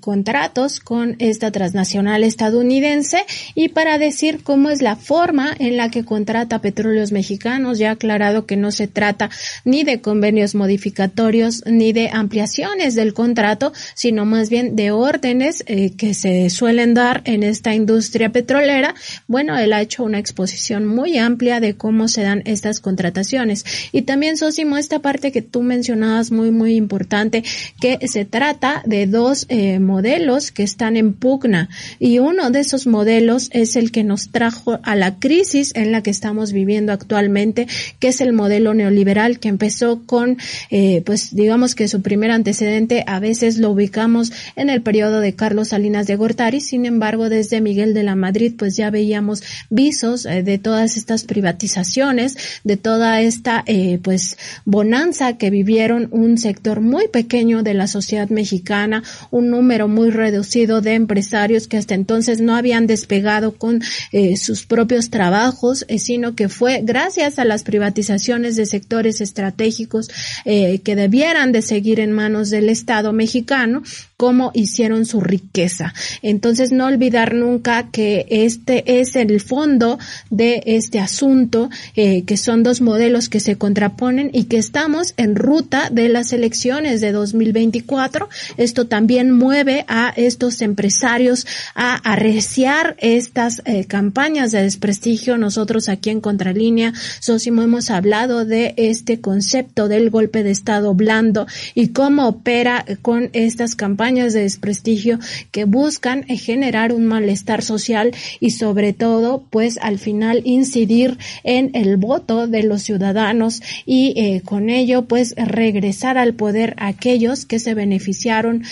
contratos 0.00 0.80
con 0.80 1.16
esta 1.18 1.50
transnacional 1.50 2.24
estadounidense 2.24 3.24
y 3.54 3.68
para 3.68 3.98
decir 3.98 4.42
cómo 4.42 4.70
es 4.70 4.80
la 4.80 4.96
forma 4.96 5.54
en 5.58 5.76
la 5.76 5.90
que 5.90 6.04
contrata 6.04 6.62
Petróleos 6.62 7.12
Mexicanos. 7.12 7.78
Ya 7.78 7.90
aclarado 7.90 8.46
que 8.46 8.56
no 8.56 8.70
se 8.70 8.88
trata 8.88 9.28
ni 9.66 9.84
de 9.84 10.00
convenios 10.00 10.54
modificatorios 10.54 11.62
ni 11.66 11.92
de 11.92 12.08
ampliaciones 12.10 12.94
del 12.94 13.12
contrato, 13.12 13.74
sino 13.94 14.24
más 14.24 14.48
bien 14.48 14.76
de 14.76 14.92
órdenes 14.92 15.62
que 15.66 16.14
se 16.14 16.48
suelen 16.48 16.94
dar 16.94 17.20
en 17.26 17.42
esta 17.42 17.74
industria 17.74 18.30
petrolera 18.30 18.94
bueno, 19.26 19.56
él 19.58 19.72
ha 19.72 19.80
hecho 19.80 20.04
una 20.04 20.18
exposición 20.18 20.86
muy 20.86 21.18
amplia 21.18 21.60
de 21.60 21.74
cómo 21.74 22.08
se 22.08 22.22
dan 22.22 22.42
estas 22.44 22.80
contrataciones. 22.80 23.64
Y 23.92 24.02
también, 24.02 24.36
Sosimo, 24.36 24.76
esta 24.76 25.00
parte 25.00 25.32
que 25.32 25.42
tú 25.42 25.62
mencionabas 25.62 26.30
muy, 26.30 26.50
muy 26.50 26.76
importante, 26.76 27.44
que 27.80 27.98
se 28.08 28.24
trata 28.24 28.82
de 28.86 29.06
dos 29.06 29.46
eh, 29.48 29.78
modelos 29.78 30.50
que 30.50 30.62
están 30.62 30.96
en 30.96 31.12
pugna. 31.12 31.68
Y 31.98 32.18
uno 32.18 32.50
de 32.50 32.60
esos 32.60 32.86
modelos 32.86 33.48
es 33.52 33.76
el 33.76 33.92
que 33.92 34.04
nos 34.04 34.30
trajo 34.30 34.80
a 34.82 34.96
la 34.96 35.18
crisis 35.18 35.72
en 35.74 35.92
la 35.92 36.02
que 36.02 36.10
estamos 36.10 36.52
viviendo 36.52 36.92
actualmente, 36.92 37.66
que 37.98 38.08
es 38.08 38.20
el 38.20 38.32
modelo 38.32 38.74
neoliberal 38.74 39.38
que 39.38 39.48
empezó 39.48 40.02
con, 40.06 40.38
eh, 40.70 41.02
pues 41.04 41.34
digamos 41.34 41.74
que 41.74 41.88
su 41.88 42.02
primer 42.02 42.30
antecedente 42.30 43.04
a 43.06 43.20
veces 43.20 43.58
lo 43.58 43.70
ubicamos 43.70 44.32
en 44.56 44.70
el 44.70 44.82
periodo 44.82 45.20
de 45.20 45.34
Carlos 45.34 45.68
Salinas 45.68 46.06
de 46.06 46.16
Gortari, 46.16 46.60
sin 46.60 46.86
embargo 46.86 47.28
desde 47.28 47.60
Miguel 47.60 47.94
de 47.94 48.02
la 48.02 48.16
Madrid 48.16 48.54
pues 48.56 48.76
ya 48.76 48.90
veíamos 49.00 49.42
visos 49.70 50.26
eh, 50.26 50.42
de 50.42 50.58
todas 50.58 50.96
estas 50.98 51.24
privatizaciones, 51.24 52.36
de 52.64 52.76
toda 52.76 53.22
esta 53.22 53.64
eh, 53.66 53.98
pues 54.02 54.36
bonanza 54.66 55.38
que 55.38 55.48
vivieron 55.48 56.08
un 56.10 56.36
sector 56.36 56.80
muy 56.80 57.08
pequeño 57.08 57.62
de 57.62 57.72
la 57.72 57.86
sociedad 57.86 58.28
mexicana, 58.28 59.02
un 59.30 59.48
número 59.50 59.88
muy 59.88 60.10
reducido 60.10 60.82
de 60.82 60.94
empresarios 60.94 61.66
que 61.66 61.78
hasta 61.78 61.94
entonces 61.94 62.40
no 62.40 62.54
habían 62.54 62.86
despegado 62.86 63.52
con 63.52 63.80
eh, 64.12 64.36
sus 64.36 64.66
propios 64.66 65.08
trabajos, 65.08 65.86
eh, 65.88 65.98
sino 65.98 66.34
que 66.34 66.48
fue 66.48 66.82
gracias 66.84 67.38
a 67.38 67.46
las 67.46 67.62
privatizaciones 67.62 68.56
de 68.56 68.66
sectores 68.66 69.20
estratégicos 69.20 70.10
que 70.44 70.96
debieran 70.96 71.52
de 71.52 71.62
seguir 71.62 72.00
en 72.00 72.12
manos 72.12 72.50
del 72.50 72.68
Estado 72.68 73.12
mexicano, 73.12 73.82
como 74.20 74.50
hicieron 74.52 75.06
su 75.06 75.22
riqueza. 75.22 75.94
Entonces, 76.20 76.72
no 76.72 76.84
olvidar 76.84 77.34
nunca 77.34 77.88
que 77.90 78.26
este 78.28 79.00
es 79.00 79.16
el 79.16 79.40
fondo 79.40 79.98
de 80.28 80.62
este 80.66 81.00
asunto, 81.00 81.70
que 81.94 82.36
son 82.36 82.62
dos 82.62 82.82
modelos 82.82 83.30
que 83.30 83.40
se 83.40 83.56
contraponen 83.56 84.28
y 84.34 84.44
que 84.44 84.58
estamos 84.58 85.14
en 85.16 85.36
ruta 85.36 85.88
de 85.90 86.10
las 86.10 86.34
elecciones 86.34 87.00
de 87.00 87.12
2024. 87.12 88.28
Esto 88.58 88.86
también 88.86 89.30
mueve 89.30 89.86
a 89.88 90.12
estos 90.14 90.60
empresarios 90.60 91.46
a 91.74 91.94
arreciar 91.94 92.96
estas 92.98 93.62
eh, 93.64 93.86
campañas 93.86 94.52
de 94.52 94.62
desprestigio. 94.64 95.38
Nosotros 95.38 95.88
aquí 95.88 96.10
en 96.10 96.20
Contralínea, 96.20 96.92
Sosimo, 97.20 97.62
hemos 97.62 97.88
hablado 97.88 98.44
de 98.44 98.74
este 98.76 99.22
concepto 99.22 99.88
del 99.88 100.10
golpe 100.10 100.42
de 100.42 100.50
Estado 100.50 100.92
blando 100.92 101.46
y 101.74 101.88
cómo 101.88 102.28
opera 102.28 102.84
con 103.00 103.30
estas 103.32 103.76
campañas 103.76 104.09
de 104.14 104.42
desprestigio 104.42 105.18
que 105.52 105.64
buscan 105.64 106.24
generar 106.24 106.92
un 106.92 107.06
malestar 107.06 107.62
social 107.62 108.12
y 108.40 108.50
sobre 108.50 108.92
todo, 108.92 109.44
pues 109.50 109.78
al 109.80 109.98
final 109.98 110.42
incidir 110.44 111.16
en 111.44 111.70
el 111.74 111.96
voto 111.96 112.46
de 112.46 112.64
los 112.64 112.82
ciudadanos 112.82 113.62
y 113.86 114.14
eh, 114.16 114.42
con 114.44 114.68
ello, 114.68 115.02
pues 115.02 115.34
regresar 115.36 116.18
al 116.18 116.34
poder 116.34 116.74
aquellos 116.78 117.46
que 117.46 117.58
se 117.58 117.74
beneficiaron 117.74 118.64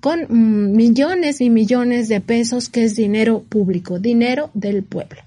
con 0.00 0.26
millones 0.76 1.40
y 1.40 1.48
millones 1.48 2.08
de 2.08 2.20
pesos 2.20 2.68
que 2.68 2.84
es 2.84 2.96
dinero 2.96 3.42
público, 3.48 3.98
dinero 3.98 4.50
del 4.54 4.82
pueblo. 4.82 5.22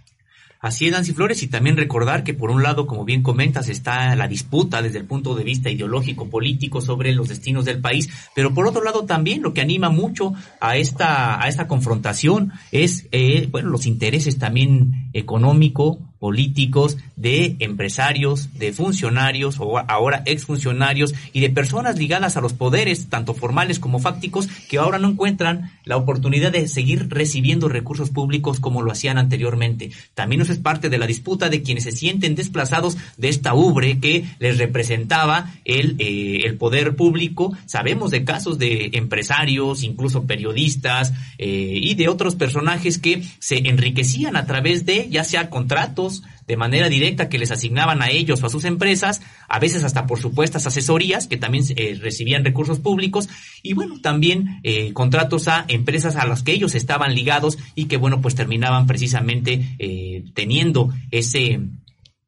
Así 0.65 0.87
es, 0.87 0.93
Nancy 0.93 1.13
Flores, 1.13 1.43
y 1.43 1.47
también 1.47 1.77
recordar 1.77 2.23
que 2.23 2.33
por 2.33 2.49
un 2.49 2.63
lado, 2.63 2.87
como 2.87 3.05
bien 3.05 3.21
comentas, 3.21 3.69
está 3.69 4.15
la 4.15 4.27
disputa 4.27 4.81
desde 4.81 4.97
el 4.97 5.05
punto 5.05 5.35
de 5.35 5.43
vista 5.43 5.69
ideológico, 5.69 6.27
político 6.27 6.81
sobre 6.81 7.13
los 7.13 7.29
destinos 7.29 7.65
del 7.65 7.81
país, 7.81 8.09
pero 8.33 8.51
por 8.51 8.65
otro 8.65 8.83
lado 8.83 9.05
también 9.05 9.43
lo 9.43 9.53
que 9.53 9.61
anima 9.61 9.91
mucho 9.91 10.33
a 10.59 10.75
esta, 10.75 11.39
a 11.39 11.47
esta 11.49 11.67
confrontación 11.67 12.51
es, 12.71 13.07
eh, 13.11 13.47
bueno, 13.51 13.69
los 13.69 13.85
intereses 13.85 14.39
también 14.39 15.11
económico, 15.13 15.99
políticos, 16.25 16.97
de 17.15 17.55
empresarios, 17.59 18.57
de 18.57 18.73
funcionarios 18.73 19.57
o 19.59 19.77
ahora 19.77 20.23
exfuncionarios 20.25 21.13
y 21.33 21.39
de 21.39 21.51
personas 21.51 21.99
ligadas 21.99 22.35
a 22.35 22.41
los 22.41 22.53
poderes, 22.53 23.09
tanto 23.09 23.35
formales 23.35 23.77
como 23.77 23.99
fácticos, 23.99 24.47
que 24.67 24.79
ahora 24.79 24.97
no 24.97 25.09
encuentran 25.09 25.71
la 25.83 25.97
oportunidad 25.97 26.51
de 26.51 26.67
seguir 26.67 27.09
recibiendo 27.09 27.69
recursos 27.69 28.09
públicos 28.09 28.59
como 28.59 28.81
lo 28.81 28.91
hacían 28.91 29.19
anteriormente. 29.19 29.91
También 30.15 30.41
eso 30.41 30.51
es 30.51 30.57
parte 30.57 30.89
de 30.89 30.97
la 30.97 31.05
disputa 31.05 31.49
de 31.49 31.61
quienes 31.61 31.83
se 31.83 31.91
sienten 31.91 32.33
desplazados 32.33 32.97
de 33.17 33.29
esta 33.29 33.53
ubre 33.53 33.99
que 33.99 34.25
les 34.39 34.57
representaba 34.57 35.53
el, 35.63 35.95
eh, 35.99 36.41
el 36.45 36.57
poder 36.57 36.95
público. 36.95 37.55
Sabemos 37.67 38.09
de 38.09 38.23
casos 38.23 38.57
de 38.57 38.89
empresarios, 38.93 39.83
incluso 39.83 40.25
periodistas 40.25 41.13
eh, 41.37 41.79
y 41.83 41.93
de 41.93 42.09
otros 42.09 42.33
personajes 42.33 42.97
que 42.97 43.21
se 43.37 43.69
enriquecían 43.69 44.35
a 44.35 44.47
través 44.47 44.87
de 44.87 45.07
ya 45.11 45.23
sea 45.23 45.51
contratos, 45.51 46.14
de 46.47 46.57
manera 46.57 46.89
directa 46.89 47.29
que 47.29 47.37
les 47.37 47.51
asignaban 47.51 48.01
a 48.01 48.09
ellos 48.09 48.41
o 48.41 48.45
a 48.45 48.49
sus 48.49 48.65
empresas, 48.65 49.21
a 49.47 49.59
veces 49.59 49.83
hasta 49.83 50.05
por 50.05 50.19
supuestas 50.19 50.67
asesorías 50.67 51.27
que 51.27 51.37
también 51.37 51.63
eh, 51.75 51.97
recibían 52.01 52.45
recursos 52.45 52.79
públicos 52.79 53.29
y 53.63 53.73
bueno, 53.73 53.99
también 54.01 54.59
eh, 54.63 54.93
contratos 54.93 55.47
a 55.47 55.65
empresas 55.67 56.15
a 56.15 56.25
las 56.25 56.43
que 56.43 56.53
ellos 56.53 56.75
estaban 56.75 57.15
ligados 57.15 57.57
y 57.73 57.85
que 57.85 57.97
bueno, 57.97 58.21
pues 58.21 58.35
terminaban 58.35 58.87
precisamente 58.87 59.75
eh, 59.79 60.23
teniendo 60.33 60.93
ese 61.11 61.59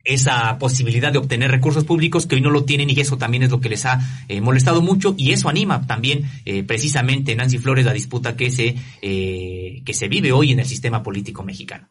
esa 0.07 0.57
posibilidad 0.57 1.11
de 1.11 1.19
obtener 1.19 1.51
recursos 1.51 1.83
públicos 1.83 2.25
que 2.25 2.35
hoy 2.35 2.41
no 2.41 2.49
lo 2.49 2.63
tienen 2.63 2.89
y 2.89 2.99
eso 2.99 3.17
también 3.17 3.43
es 3.43 3.51
lo 3.51 3.59
que 3.59 3.69
les 3.69 3.85
ha 3.85 3.99
eh, 4.27 4.41
molestado 4.41 4.81
mucho 4.81 5.13
y 5.17 5.33
eso 5.33 5.49
anima 5.49 5.85
también 5.85 6.29
eh, 6.45 6.63
precisamente 6.63 7.35
Nancy 7.35 7.57
Flores 7.57 7.85
la 7.85 7.93
disputa 7.93 8.35
que 8.35 8.49
se 8.49 8.75
eh, 9.01 9.81
que 9.85 9.93
se 9.93 10.07
vive 10.07 10.31
hoy 10.31 10.51
en 10.51 10.59
el 10.59 10.65
sistema 10.65 11.03
político 11.03 11.43
mexicano. 11.43 11.89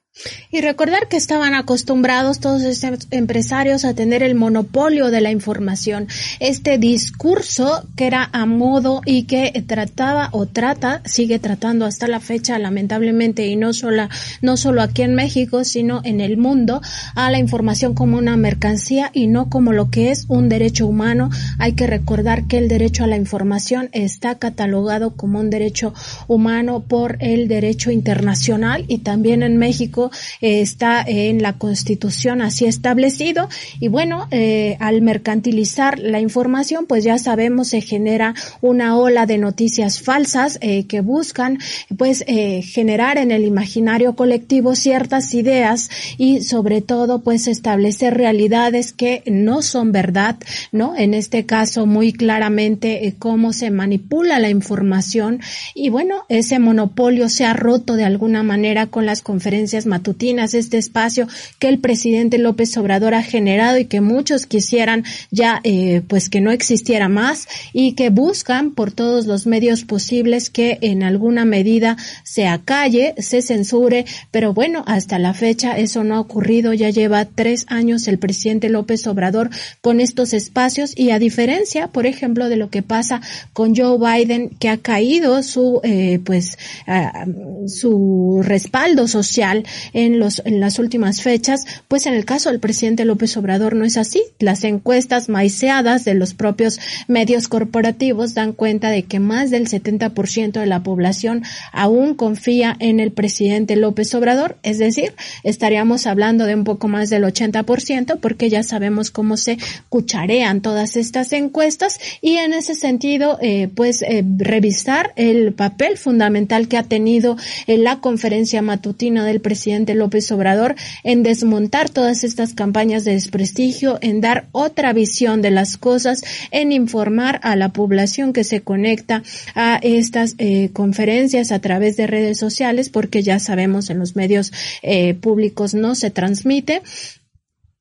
Y 0.50 0.62
recordar 0.62 1.08
que 1.08 1.18
estaban 1.18 1.54
acostumbrados 1.54 2.40
todos 2.40 2.62
estos 2.62 3.06
empresarios 3.10 3.84
a 3.84 3.92
tener 3.92 4.22
el 4.22 4.34
monopolio 4.34 5.10
de 5.10 5.20
la 5.20 5.30
información, 5.30 6.08
este 6.40 6.78
discurso 6.78 7.86
que 7.96 8.06
era 8.06 8.30
a 8.32 8.46
modo 8.46 9.02
y 9.04 9.24
que 9.24 9.52
trataba 9.66 10.30
o 10.32 10.46
trata, 10.46 11.02
sigue 11.04 11.38
tratando 11.38 11.84
hasta 11.84 12.08
la 12.08 12.20
fecha 12.20 12.58
lamentablemente 12.58 13.46
y 13.46 13.56
no 13.56 13.74
solo 13.74 14.08
no 14.40 14.56
solo 14.56 14.80
aquí 14.80 15.02
en 15.02 15.14
México, 15.14 15.64
sino 15.64 16.00
en 16.04 16.20
el 16.20 16.38
mundo 16.38 16.80
a 17.14 17.30
la 17.30 17.38
información 17.38 17.94
como 17.94 18.05
una 18.14 18.36
mercancía 18.36 19.10
y 19.12 19.26
no 19.26 19.50
como 19.50 19.72
lo 19.72 19.90
que 19.90 20.10
es 20.10 20.26
un 20.28 20.48
derecho 20.48 20.86
humano. 20.86 21.30
Hay 21.58 21.72
que 21.72 21.86
recordar 21.86 22.46
que 22.46 22.58
el 22.58 22.68
derecho 22.68 23.04
a 23.04 23.06
la 23.06 23.16
información 23.16 23.88
está 23.92 24.36
catalogado 24.36 25.16
como 25.16 25.40
un 25.40 25.50
derecho 25.50 25.94
humano 26.28 26.84
por 26.86 27.16
el 27.20 27.48
derecho 27.48 27.90
internacional 27.90 28.84
y 28.88 28.98
también 28.98 29.42
en 29.42 29.56
México 29.56 30.10
eh, 30.40 30.60
está 30.60 31.02
en 31.06 31.42
la 31.42 31.54
Constitución 31.54 32.42
así 32.42 32.66
establecido. 32.66 33.48
Y 33.80 33.88
bueno, 33.88 34.28
eh, 34.30 34.76
al 34.80 35.02
mercantilizar 35.02 35.98
la 35.98 36.20
información, 36.20 36.86
pues 36.86 37.04
ya 37.04 37.18
sabemos 37.18 37.68
se 37.68 37.80
genera 37.80 38.34
una 38.60 38.96
ola 38.96 39.26
de 39.26 39.38
noticias 39.38 40.00
falsas 40.00 40.58
eh, 40.60 40.84
que 40.86 41.00
buscan 41.00 41.58
pues 41.96 42.24
generar 42.26 43.18
en 43.18 43.30
el 43.30 43.44
imaginario 43.44 44.14
colectivo 44.14 44.74
ciertas 44.74 45.32
ideas 45.34 45.90
y 46.18 46.42
sobre 46.42 46.80
todo 46.80 47.22
pues 47.22 47.46
establecer 47.46 47.95
realidades 48.00 48.92
que 48.92 49.22
no 49.26 49.62
son 49.62 49.92
verdad, 49.92 50.36
¿no? 50.72 50.96
En 50.96 51.14
este 51.14 51.46
caso 51.46 51.86
muy 51.86 52.12
claramente 52.12 53.06
eh, 53.06 53.14
cómo 53.18 53.52
se 53.52 53.70
manipula 53.70 54.38
la 54.38 54.50
información. 54.50 55.40
Y 55.74 55.88
bueno, 55.88 56.24
ese 56.28 56.58
monopolio 56.58 57.28
se 57.28 57.44
ha 57.44 57.52
roto 57.52 57.94
de 57.94 58.04
alguna 58.04 58.42
manera 58.42 58.86
con 58.86 59.06
las 59.06 59.22
conferencias 59.22 59.86
matutinas, 59.86 60.54
este 60.54 60.78
espacio 60.78 61.28
que 61.58 61.68
el 61.68 61.78
presidente 61.78 62.38
López 62.38 62.76
Obrador 62.76 63.14
ha 63.14 63.22
generado 63.22 63.78
y 63.78 63.86
que 63.86 64.00
muchos 64.00 64.46
quisieran 64.46 65.04
ya 65.30 65.60
eh, 65.64 66.02
pues 66.08 66.28
que 66.28 66.40
no 66.40 66.50
existiera 66.50 67.08
más 67.08 67.48
y 67.72 67.92
que 67.92 68.10
buscan 68.10 68.72
por 68.72 68.92
todos 68.92 69.26
los 69.26 69.46
medios 69.46 69.84
posibles 69.84 70.50
que 70.50 70.78
en 70.80 71.02
alguna 71.02 71.44
medida 71.44 71.96
se 72.24 72.46
acalle, 72.46 73.14
se 73.18 73.42
censure, 73.42 74.04
pero 74.30 74.52
bueno, 74.52 74.84
hasta 74.86 75.18
la 75.18 75.34
fecha 75.34 75.78
eso 75.78 76.04
no 76.04 76.16
ha 76.16 76.20
ocurrido, 76.20 76.72
ya 76.72 76.90
lleva 76.90 77.24
tres 77.24 77.64
años 77.68 77.75
el 77.80 78.18
presidente 78.18 78.68
López 78.68 79.06
Obrador 79.06 79.50
con 79.80 80.00
estos 80.00 80.32
espacios 80.32 80.92
y 80.96 81.10
a 81.10 81.18
diferencia, 81.18 81.88
por 81.88 82.06
ejemplo, 82.06 82.48
de 82.48 82.56
lo 82.56 82.70
que 82.70 82.82
pasa 82.82 83.20
con 83.52 83.76
Joe 83.76 83.98
Biden, 83.98 84.50
que 84.58 84.68
ha 84.68 84.78
caído 84.78 85.42
su, 85.42 85.80
eh, 85.82 86.20
pues, 86.24 86.58
ah, 86.86 87.26
su 87.66 88.40
respaldo 88.42 89.08
social 89.08 89.64
en 89.92 90.18
los, 90.18 90.40
en 90.44 90.60
las 90.60 90.78
últimas 90.78 91.20
fechas, 91.20 91.64
pues 91.88 92.06
en 92.06 92.14
el 92.14 92.24
caso 92.24 92.50
del 92.50 92.60
presidente 92.60 93.04
López 93.04 93.36
Obrador 93.36 93.74
no 93.74 93.84
es 93.84 93.96
así. 93.96 94.22
Las 94.38 94.64
encuestas 94.64 95.28
maiceadas 95.28 96.04
de 96.04 96.14
los 96.14 96.34
propios 96.34 96.78
medios 97.08 97.48
corporativos 97.48 98.34
dan 98.34 98.52
cuenta 98.52 98.90
de 98.90 99.02
que 99.02 99.20
más 99.20 99.50
del 99.50 99.68
70% 99.68 100.60
de 100.60 100.66
la 100.66 100.82
población 100.82 101.42
aún 101.72 102.14
confía 102.14 102.76
en 102.78 103.00
el 103.00 103.12
presidente 103.12 103.76
López 103.76 104.14
Obrador, 104.14 104.56
es 104.62 104.78
decir, 104.78 105.14
estaríamos 105.42 106.06
hablando 106.06 106.46
de 106.46 106.54
un 106.54 106.64
poco 106.64 106.88
más 106.88 107.10
del 107.10 107.24
80% 107.24 107.65
porque 107.66 108.48
ya 108.48 108.62
sabemos 108.62 109.10
cómo 109.10 109.36
se 109.36 109.58
cucharean 109.88 110.60
todas 110.62 110.96
estas 110.96 111.32
encuestas 111.32 111.98
y 112.20 112.36
en 112.36 112.52
ese 112.52 112.74
sentido, 112.74 113.38
eh, 113.42 113.68
pues 113.74 114.02
eh, 114.02 114.24
revisar 114.38 115.12
el 115.16 115.52
papel 115.52 115.98
fundamental 115.98 116.68
que 116.68 116.76
ha 116.76 116.82
tenido 116.82 117.36
en 117.66 117.84
la 117.84 118.00
conferencia 118.00 118.62
matutina 118.62 119.24
del 119.24 119.40
presidente 119.40 119.94
López 119.94 120.30
Obrador 120.32 120.74
en 121.04 121.22
desmontar 121.22 121.90
todas 121.90 122.24
estas 122.24 122.54
campañas 122.54 123.04
de 123.04 123.12
desprestigio, 123.12 123.98
en 124.00 124.20
dar 124.20 124.46
otra 124.52 124.92
visión 124.92 125.42
de 125.42 125.50
las 125.50 125.76
cosas, 125.76 126.22
en 126.50 126.72
informar 126.72 127.40
a 127.42 127.56
la 127.56 127.70
población 127.70 128.32
que 128.32 128.44
se 128.44 128.60
conecta 128.60 129.22
a 129.54 129.78
estas 129.82 130.34
eh, 130.38 130.70
conferencias 130.72 131.52
a 131.52 131.58
través 131.58 131.96
de 131.96 132.06
redes 132.06 132.38
sociales, 132.38 132.88
porque 132.88 133.22
ya 133.22 133.38
sabemos 133.38 133.90
en 133.90 133.98
los 133.98 134.16
medios 134.16 134.52
eh, 134.82 135.14
públicos 135.14 135.74
no 135.74 135.94
se 135.94 136.10
transmite 136.10 136.82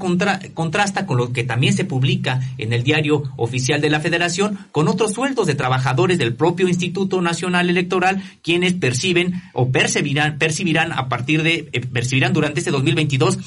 contrasta 0.53 1.05
con 1.05 1.17
lo 1.17 1.31
que 1.31 1.43
también 1.43 1.73
se 1.73 1.85
publica 1.85 2.41
en 2.57 2.73
el 2.73 2.83
diario 2.83 3.23
oficial 3.37 3.79
de 3.79 3.89
la 3.91 3.99
Federación 3.99 4.57
con 4.71 4.87
otros 4.87 5.13
sueldos 5.13 5.45
de 5.45 5.53
trabajadores 5.53 6.17
del 6.17 6.33
propio 6.33 6.67
Instituto 6.67 7.21
Nacional 7.21 7.69
Electoral 7.69 8.23
quienes 8.41 8.73
perciben 8.73 9.41
o 9.53 9.71
percibirán 9.71 10.39
percibirán 10.39 10.91
a 10.93 11.09
partir 11.09 11.43
de 11.43 11.69
eh, 11.71 11.81
percibirán 11.81 12.33
durante 12.33 12.59
este 12.59 12.71
2022 12.71 13.37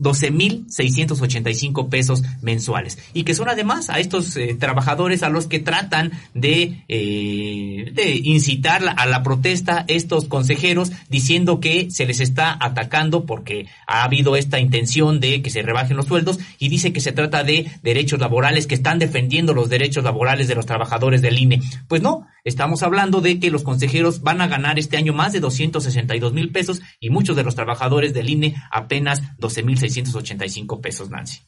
12.685 0.00 1.88
pesos 1.88 2.22
mensuales 2.40 2.98
y 3.14 3.24
que 3.24 3.34
son 3.34 3.48
además 3.48 3.90
a 3.90 3.98
estos 3.98 4.36
eh, 4.36 4.54
trabajadores 4.54 5.24
a 5.24 5.28
los 5.28 5.48
que 5.48 5.58
tratan 5.58 6.12
de, 6.34 6.84
eh, 6.86 7.90
de 7.92 8.20
incitar 8.22 8.94
a 8.96 9.06
la 9.06 9.24
protesta 9.24 9.84
estos 9.88 10.26
consejeros 10.26 10.92
diciendo 11.08 11.58
que 11.58 11.90
se 11.90 12.06
les 12.06 12.20
está 12.20 12.56
atacando 12.60 13.26
porque 13.26 13.66
ha 13.88 14.04
habido 14.04 14.36
esta 14.36 14.60
intención 14.60 15.18
de 15.18 15.42
que 15.42 15.50
se 15.50 15.62
rebajen 15.62 15.96
los 15.96 16.06
sueldos 16.06 16.38
y 16.60 16.68
dice 16.68 16.92
que 16.92 17.00
se 17.00 17.10
trata 17.10 17.42
de 17.42 17.68
derechos 17.82 18.20
laborales 18.20 18.68
que 18.68 18.76
están 18.76 19.00
defendiendo 19.00 19.52
los 19.52 19.68
derechos 19.68 20.04
laborales 20.04 20.46
de 20.46 20.54
los 20.54 20.66
trabajadores 20.66 21.22
del 21.22 21.38
INE. 21.38 21.60
Pues 21.88 22.02
no, 22.02 22.26
estamos 22.44 22.84
hablando 22.84 23.20
de 23.20 23.40
que 23.40 23.50
los 23.50 23.64
consejeros 23.64 24.22
van 24.22 24.40
a 24.40 24.46
ganar 24.46 24.78
este 24.78 24.96
año 24.96 25.12
más 25.12 25.32
de 25.32 25.40
262 25.40 26.32
mil 26.32 26.50
pesos 26.52 26.82
y 27.00 27.10
muchos 27.10 27.34
de 27.34 27.42
los 27.42 27.56
trabajadores 27.56 28.14
del 28.14 28.30
INE 28.30 28.54
apenas 28.70 29.22
12 29.38 29.62
mil 29.64 29.78
685 29.90 30.80
pesos, 30.80 31.10
Nancy. 31.10 31.38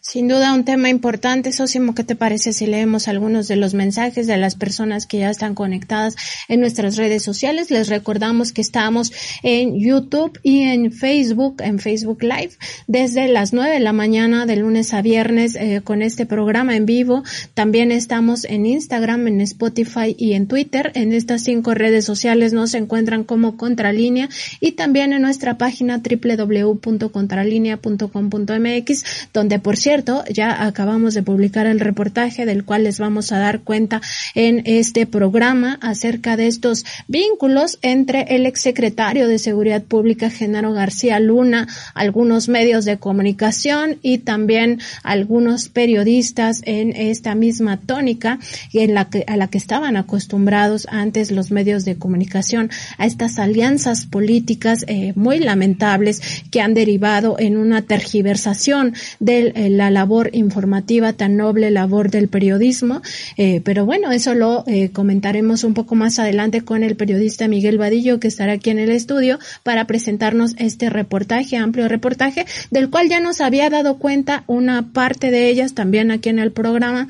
Sin 0.00 0.28
duda 0.28 0.54
un 0.54 0.64
tema 0.64 0.88
importante. 0.88 1.52
Sosimo, 1.52 1.94
¿qué 1.94 2.02
te 2.02 2.16
parece 2.16 2.54
si 2.54 2.66
leemos 2.66 3.06
algunos 3.06 3.48
de 3.48 3.56
los 3.56 3.74
mensajes 3.74 4.26
de 4.26 4.38
las 4.38 4.54
personas 4.54 5.06
que 5.06 5.18
ya 5.18 5.28
están 5.28 5.54
conectadas 5.54 6.16
en 6.48 6.60
nuestras 6.60 6.96
redes 6.96 7.22
sociales? 7.22 7.70
Les 7.70 7.88
recordamos 7.88 8.54
que 8.54 8.62
estamos 8.62 9.12
en 9.42 9.78
YouTube 9.78 10.38
y 10.42 10.62
en 10.62 10.90
Facebook, 10.90 11.56
en 11.60 11.78
Facebook 11.78 12.22
Live, 12.22 12.52
desde 12.86 13.28
las 13.28 13.52
9 13.52 13.74
de 13.74 13.80
la 13.80 13.92
mañana 13.92 14.46
de 14.46 14.56
lunes 14.56 14.94
a 14.94 15.02
viernes 15.02 15.54
eh, 15.54 15.82
con 15.84 16.00
este 16.00 16.24
programa 16.24 16.74
en 16.74 16.86
vivo. 16.86 17.22
También 17.52 17.92
estamos 17.92 18.46
en 18.46 18.64
Instagram, 18.64 19.28
en 19.28 19.42
Spotify 19.42 20.16
y 20.16 20.32
en 20.32 20.46
Twitter. 20.46 20.92
En 20.94 21.12
estas 21.12 21.44
cinco 21.44 21.74
redes 21.74 22.06
sociales 22.06 22.54
nos 22.54 22.72
encuentran 22.72 23.22
como 23.22 23.58
Contralínea 23.58 24.30
y 24.60 24.72
también 24.72 25.12
en 25.12 25.20
nuestra 25.20 25.58
página 25.58 26.00
www.contralinea.com 26.00 27.87
.com.mx, 27.96 29.04
donde 29.32 29.58
por 29.58 29.76
cierto 29.76 30.24
ya 30.32 30.64
acabamos 30.64 31.14
de 31.14 31.22
publicar 31.22 31.66
el 31.66 31.80
reportaje 31.80 32.46
del 32.46 32.64
cual 32.64 32.84
les 32.84 32.98
vamos 32.98 33.32
a 33.32 33.38
dar 33.38 33.60
cuenta 33.60 34.00
en 34.34 34.62
este 34.64 35.06
programa 35.06 35.78
acerca 35.80 36.36
de 36.36 36.46
estos 36.46 36.84
vínculos 37.06 37.78
entre 37.82 38.34
el 38.34 38.46
exsecretario 38.46 39.28
de 39.28 39.38
Seguridad 39.38 39.82
Pública 39.82 40.30
Genaro 40.30 40.72
García 40.72 41.20
Luna, 41.20 41.66
algunos 41.94 42.48
medios 42.48 42.84
de 42.84 42.98
comunicación 42.98 43.98
y 44.02 44.18
también 44.18 44.80
algunos 45.02 45.68
periodistas 45.68 46.62
en 46.64 46.94
esta 46.94 47.34
misma 47.34 47.78
tónica 47.78 48.38
en 48.72 48.94
la 48.94 49.06
que, 49.06 49.24
a 49.26 49.36
la 49.36 49.48
que 49.48 49.58
estaban 49.58 49.96
acostumbrados 49.96 50.86
antes 50.90 51.30
los 51.30 51.50
medios 51.50 51.84
de 51.84 51.96
comunicación 51.96 52.70
a 52.96 53.06
estas 53.06 53.38
alianzas 53.38 54.06
políticas 54.06 54.84
eh, 54.88 55.12
muy 55.16 55.38
lamentables 55.38 56.22
que 56.50 56.60
han 56.60 56.74
derivado 56.74 57.36
en 57.38 57.56
una 57.56 57.77
tergiversación 57.82 58.94
de 59.20 59.52
eh, 59.54 59.70
la 59.70 59.90
labor 59.90 60.30
informativa, 60.32 61.12
tan 61.12 61.36
noble 61.36 61.70
labor 61.70 62.10
del 62.10 62.28
periodismo. 62.28 63.02
Eh, 63.36 63.60
pero 63.64 63.86
bueno, 63.86 64.12
eso 64.12 64.34
lo 64.34 64.64
eh, 64.66 64.90
comentaremos 64.90 65.64
un 65.64 65.74
poco 65.74 65.94
más 65.94 66.18
adelante 66.18 66.62
con 66.62 66.82
el 66.82 66.96
periodista 66.96 67.48
Miguel 67.48 67.78
Vadillo, 67.78 68.20
que 68.20 68.28
estará 68.28 68.52
aquí 68.52 68.70
en 68.70 68.78
el 68.78 68.90
estudio 68.90 69.38
para 69.62 69.86
presentarnos 69.86 70.54
este 70.58 70.90
reportaje, 70.90 71.56
amplio 71.56 71.88
reportaje, 71.88 72.46
del 72.70 72.90
cual 72.90 73.08
ya 73.08 73.20
nos 73.20 73.40
había 73.40 73.70
dado 73.70 73.98
cuenta 73.98 74.44
una 74.46 74.92
parte 74.92 75.30
de 75.30 75.48
ellas 75.48 75.74
también 75.74 76.10
aquí 76.10 76.28
en 76.28 76.38
el 76.38 76.52
programa, 76.52 77.08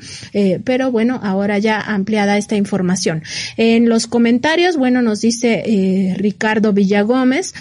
pero 0.63 0.91
bueno, 0.91 1.19
ahora 1.23 1.57
ya 1.57 1.79
ampliada 1.79 2.37
esta 2.37 2.55
información. 2.55 3.23
En 3.57 3.89
los 3.89 4.07
comentarios, 4.07 4.77
bueno, 4.77 5.01
nos 5.01 5.21
dice 5.21 6.15
Ricardo 6.17 6.73
Villagómez, 6.73 7.53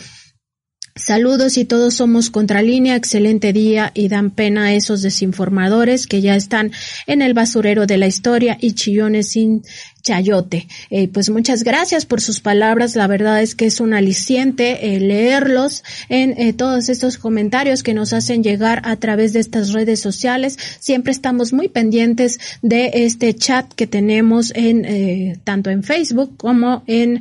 Saludos 0.98 1.56
y 1.58 1.64
todos 1.64 1.94
somos 1.94 2.28
Contralínea, 2.28 2.96
excelente 2.96 3.52
día 3.52 3.92
y 3.94 4.08
dan 4.08 4.30
pena 4.30 4.64
a 4.64 4.74
esos 4.74 5.00
desinformadores 5.00 6.08
que 6.08 6.20
ya 6.20 6.34
están 6.34 6.72
en 7.06 7.22
el 7.22 7.34
basurero 7.34 7.86
de 7.86 7.98
la 7.98 8.08
historia 8.08 8.58
y 8.60 8.72
chillones 8.72 9.28
sin 9.28 9.62
chayote. 10.02 10.66
Eh, 10.90 11.06
pues 11.08 11.30
muchas 11.30 11.62
gracias 11.62 12.04
por 12.04 12.20
sus 12.20 12.40
palabras, 12.40 12.96
la 12.96 13.06
verdad 13.06 13.40
es 13.42 13.54
que 13.54 13.66
es 13.66 13.80
un 13.80 13.94
aliciente 13.94 14.94
eh, 14.94 15.00
leerlos 15.00 15.84
en 16.08 16.34
eh, 16.36 16.52
todos 16.52 16.88
estos 16.88 17.16
comentarios 17.16 17.82
que 17.84 17.94
nos 17.94 18.12
hacen 18.12 18.42
llegar 18.42 18.82
a 18.84 18.96
través 18.96 19.32
de 19.32 19.40
estas 19.40 19.72
redes 19.72 20.00
sociales. 20.00 20.58
Siempre 20.80 21.12
estamos 21.12 21.52
muy 21.52 21.68
pendientes 21.68 22.40
de 22.60 22.90
este 22.92 23.34
chat 23.34 23.72
que 23.72 23.86
tenemos 23.86 24.52
en 24.54 25.40
tanto 25.44 25.70
en 25.70 25.84
Facebook 25.84 26.36
como 26.36 26.82
en 26.86 27.20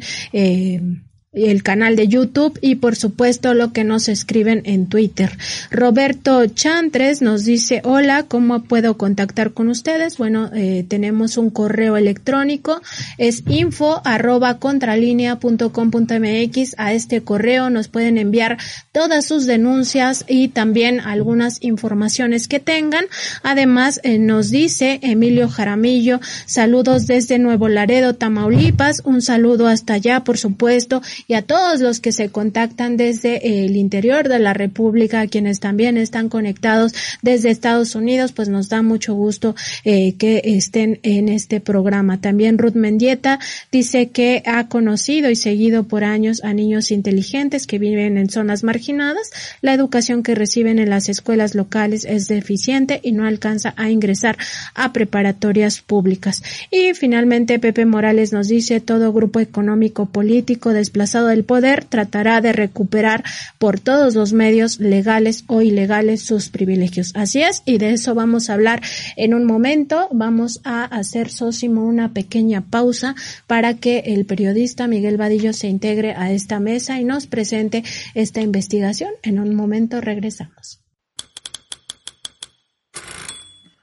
el 1.45 1.63
canal 1.63 1.95
de 1.95 2.07
YouTube 2.07 2.57
y 2.61 2.75
por 2.75 2.95
supuesto 2.95 3.53
lo 3.53 3.71
que 3.71 3.83
nos 3.83 4.09
escriben 4.09 4.61
en 4.65 4.87
Twitter. 4.87 5.37
Roberto 5.71 6.45
Chantres 6.47 7.21
nos 7.21 7.45
dice, 7.45 7.81
hola, 7.83 8.23
¿cómo 8.23 8.63
puedo 8.63 8.97
contactar 8.97 9.53
con 9.53 9.69
ustedes? 9.69 10.17
Bueno, 10.17 10.49
eh, 10.53 10.85
tenemos 10.87 11.37
un 11.37 11.49
correo 11.49 11.97
electrónico, 11.97 12.81
es 13.17 13.43
info 13.47 14.01
arroba 14.05 14.59
contralinea.com.mx. 14.59 16.75
A 16.77 16.93
este 16.93 17.21
correo 17.21 17.69
nos 17.69 17.87
pueden 17.87 18.17
enviar 18.17 18.57
todas 18.91 19.25
sus 19.25 19.45
denuncias 19.45 20.25
y 20.27 20.49
también 20.49 20.99
algunas 20.99 21.63
informaciones 21.63 22.47
que 22.47 22.59
tengan. 22.59 23.05
Además, 23.43 23.99
eh, 24.03 24.17
nos 24.17 24.49
dice 24.49 24.99
Emilio 25.01 25.49
Jaramillo, 25.49 26.19
saludos 26.45 27.07
desde 27.07 27.39
Nuevo 27.39 27.67
Laredo, 27.67 28.15
Tamaulipas, 28.15 29.01
un 29.05 29.21
saludo 29.21 29.67
hasta 29.67 29.93
allá, 29.93 30.23
por 30.23 30.37
supuesto, 30.37 31.01
y 31.27 31.33
a 31.33 31.41
todos 31.41 31.81
los 31.81 31.99
que 31.99 32.13
se 32.13 32.29
contactan 32.29 32.95
desde 32.95 33.65
el 33.65 33.75
interior 33.75 34.29
de 34.29 34.39
la 34.39 34.53
República, 34.53 35.27
quienes 35.27 35.59
también 35.59 35.97
están 35.97 36.29
conectados 36.29 36.93
desde 37.21 37.49
Estados 37.49 37.95
Unidos, 37.95 38.31
pues 38.31 38.47
nos 38.47 38.69
da 38.69 38.81
mucho 38.81 39.13
gusto 39.13 39.53
eh, 39.83 40.15
que 40.17 40.41
estén 40.45 40.99
en 41.03 41.27
este 41.27 41.59
programa. 41.59 42.21
También 42.21 42.57
Ruth 42.57 42.75
Mendieta 42.75 43.39
dice 43.73 44.09
que 44.09 44.41
ha 44.45 44.69
conocido 44.69 45.29
y 45.29 45.35
seguido 45.35 45.83
por 45.83 46.05
años 46.05 46.41
a 46.43 46.53
niños 46.53 46.91
inteligentes 46.91 47.67
que 47.67 47.77
viven 47.77 48.17
en 48.17 48.29
zonas 48.29 48.63
marginadas. 48.63 49.31
La 49.61 49.73
educación 49.73 50.23
que 50.23 50.33
reciben 50.33 50.79
en 50.79 50.89
las 50.89 51.09
escuelas 51.09 51.55
locales 51.55 52.05
es 52.05 52.29
deficiente 52.29 53.01
y 53.03 53.11
no 53.11 53.25
alcanza 53.25 53.73
a 53.75 53.89
ingresar 53.89 54.37
a 54.75 54.93
preparatorias 54.93 55.81
públicas. 55.81 56.41
Y 56.71 56.93
finalmente 56.93 57.59
Pepe 57.59 57.85
Morales 57.85 58.31
nos 58.31 58.47
dice 58.47 58.79
todo 58.79 59.11
grupo 59.11 59.41
económico 59.41 60.05
político 60.05 60.71
desplazado 60.71 61.06
traspasado 61.07 61.29
el 61.29 61.45
poder, 61.45 61.85
tratará 61.85 62.41
de 62.41 62.51
recuperar 62.51 63.23
por 63.57 63.79
todos 63.79 64.15
los 64.15 64.33
medios 64.33 64.79
legales 64.79 65.45
o 65.47 65.61
ilegales 65.61 66.21
sus 66.21 66.49
privilegios. 66.49 67.11
Así 67.15 67.41
es, 67.41 67.63
y 67.65 67.77
de 67.77 67.93
eso 67.93 68.13
vamos 68.13 68.49
a 68.49 68.53
hablar 68.53 68.81
en 69.15 69.33
un 69.33 69.45
momento. 69.45 70.09
Vamos 70.11 70.59
a 70.65 70.83
hacer, 70.83 71.29
Sósimo, 71.29 71.85
una 71.85 72.13
pequeña 72.13 72.61
pausa 72.61 73.15
para 73.47 73.75
que 73.75 73.99
el 74.07 74.25
periodista 74.25 74.87
Miguel 74.87 75.17
Vadillo 75.17 75.53
se 75.53 75.67
integre 75.67 76.13
a 76.13 76.31
esta 76.31 76.59
mesa 76.59 76.99
y 76.99 77.05
nos 77.05 77.27
presente 77.27 77.83
esta 78.13 78.41
investigación. 78.41 79.11
En 79.23 79.39
un 79.39 79.55
momento 79.55 80.01
regresamos. 80.01 80.86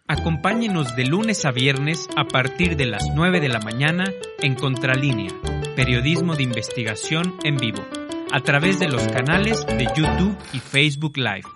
Acompáñenos 0.06 0.94
de 0.96 1.06
lunes 1.06 1.46
a 1.46 1.50
viernes 1.50 2.10
a 2.14 2.24
partir 2.24 2.76
de 2.76 2.84
las 2.84 3.04
9 3.14 3.40
de 3.40 3.48
la 3.48 3.60
mañana 3.60 4.04
en 4.42 4.54
Contralínea, 4.54 5.30
periodismo 5.76 6.36
de 6.36 6.42
investigación 6.42 7.36
en 7.42 7.56
vivo, 7.56 7.82
a 8.30 8.40
través 8.40 8.78
de 8.78 8.88
los 8.88 9.08
canales 9.08 9.66
de 9.66 9.86
YouTube 9.96 10.36
y 10.52 10.58
Facebook 10.58 11.16
Live. 11.16 11.48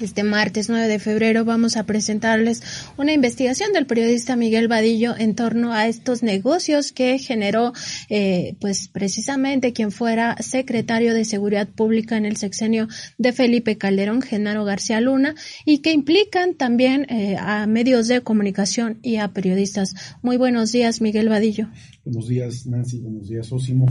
Este 0.00 0.22
martes 0.22 0.70
9 0.70 0.88
de 0.88 0.98
febrero 0.98 1.44
vamos 1.44 1.76
a 1.76 1.84
presentarles 1.84 2.62
una 2.96 3.12
investigación 3.12 3.74
del 3.74 3.84
periodista 3.84 4.34
Miguel 4.34 4.66
Vadillo 4.66 5.14
en 5.16 5.34
torno 5.34 5.74
a 5.74 5.88
estos 5.88 6.22
negocios 6.22 6.92
que 6.92 7.18
generó, 7.18 7.74
eh, 8.08 8.54
pues 8.60 8.88
precisamente 8.88 9.74
quien 9.74 9.92
fuera 9.92 10.36
secretario 10.40 11.12
de 11.12 11.26
Seguridad 11.26 11.68
Pública 11.68 12.16
en 12.16 12.24
el 12.24 12.38
sexenio 12.38 12.88
de 13.18 13.32
Felipe 13.32 13.76
Calderón, 13.76 14.22
Genaro 14.22 14.64
García 14.64 15.02
Luna, 15.02 15.34
y 15.66 15.78
que 15.78 15.92
implican 15.92 16.54
también 16.54 17.06
eh, 17.10 17.36
a 17.38 17.66
medios 17.66 18.08
de 18.08 18.22
comunicación 18.22 19.00
y 19.02 19.16
a 19.16 19.28
periodistas. 19.28 19.94
Muy 20.22 20.38
buenos 20.38 20.72
días, 20.72 21.02
Miguel 21.02 21.28
Vadillo. 21.28 21.68
Buenos 22.04 22.28
días, 22.28 22.66
Nancy. 22.66 22.98
Buenos 22.98 23.28
días, 23.28 23.52
Osimo. 23.52 23.86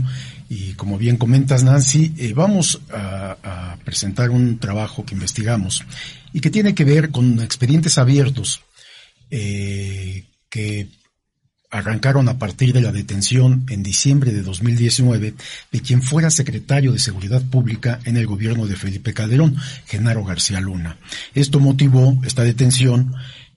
Y 0.48 0.72
como 0.74 0.98
bien 0.98 1.16
comentas, 1.16 1.62
Nancy, 1.62 2.12
eh, 2.18 2.32
vamos 2.34 2.80
a, 2.90 3.76
presentar 3.84 4.30
un 4.30 4.58
trabajo 4.58 5.04
que 5.04 5.14
investigamos 5.14 5.82
y 6.32 6.40
que 6.40 6.50
tiene 6.50 6.74
que 6.74 6.84
ver 6.84 7.10
con 7.10 7.40
expedientes 7.40 7.98
abiertos 7.98 8.60
eh, 9.30 10.24
que 10.48 10.88
arrancaron 11.70 12.28
a 12.28 12.38
partir 12.38 12.72
de 12.72 12.82
la 12.82 12.92
detención 12.92 13.64
en 13.68 13.82
diciembre 13.82 14.32
de 14.32 14.42
2019 14.42 15.34
de 15.72 15.80
quien 15.80 16.02
fuera 16.02 16.30
secretario 16.30 16.92
de 16.92 16.98
Seguridad 16.98 17.42
Pública 17.42 18.00
en 18.04 18.16
el 18.16 18.26
gobierno 18.26 18.66
de 18.66 18.76
Felipe 18.76 19.14
Calderón, 19.14 19.56
Genaro 19.86 20.24
García 20.24 20.60
Luna. 20.60 20.98
Esto 21.34 21.60
motivó 21.60 22.20
esta 22.24 22.42
detención 22.42 23.14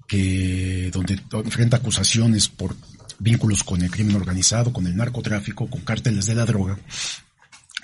que 0.08 0.92
donde 0.94 1.20
enfrenta 1.44 1.78
acusaciones 1.78 2.50
por 2.50 2.76
vínculos 3.24 3.64
con 3.64 3.82
el 3.82 3.90
crimen 3.90 4.18
organizado, 4.18 4.74
con 4.74 4.86
el 4.86 4.96
narcotráfico, 4.96 5.68
con 5.70 5.82
cárteles 5.82 6.26
de 6.26 6.36
la 6.36 6.46
droga, 6.46 6.78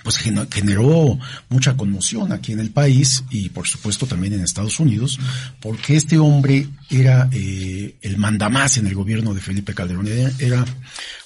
pues 0.02 0.16
generó 0.16 1.18
mucha 1.48 1.76
conmoción 1.76 2.32
aquí 2.32 2.52
en 2.52 2.60
el 2.60 2.70
país 2.70 3.24
y 3.30 3.50
por 3.50 3.66
supuesto 3.66 4.06
también 4.06 4.34
en 4.34 4.42
Estados 4.42 4.80
Unidos, 4.80 5.18
porque 5.60 5.96
este 5.96 6.18
hombre 6.18 6.68
era 6.88 7.28
eh, 7.32 7.96
el 8.00 8.16
mandamás 8.16 8.78
en 8.78 8.86
el 8.86 8.94
gobierno 8.94 9.34
de 9.34 9.40
Felipe 9.40 9.74
Calderón, 9.74 10.08
era 10.38 10.64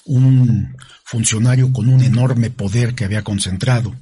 un 0.05 0.77
funcionario 1.05 1.73
con 1.73 1.89
un 1.89 2.03
enorme 2.03 2.51
poder 2.51 2.95
que 2.95 3.05
había 3.05 3.23
concentrado 3.23 3.95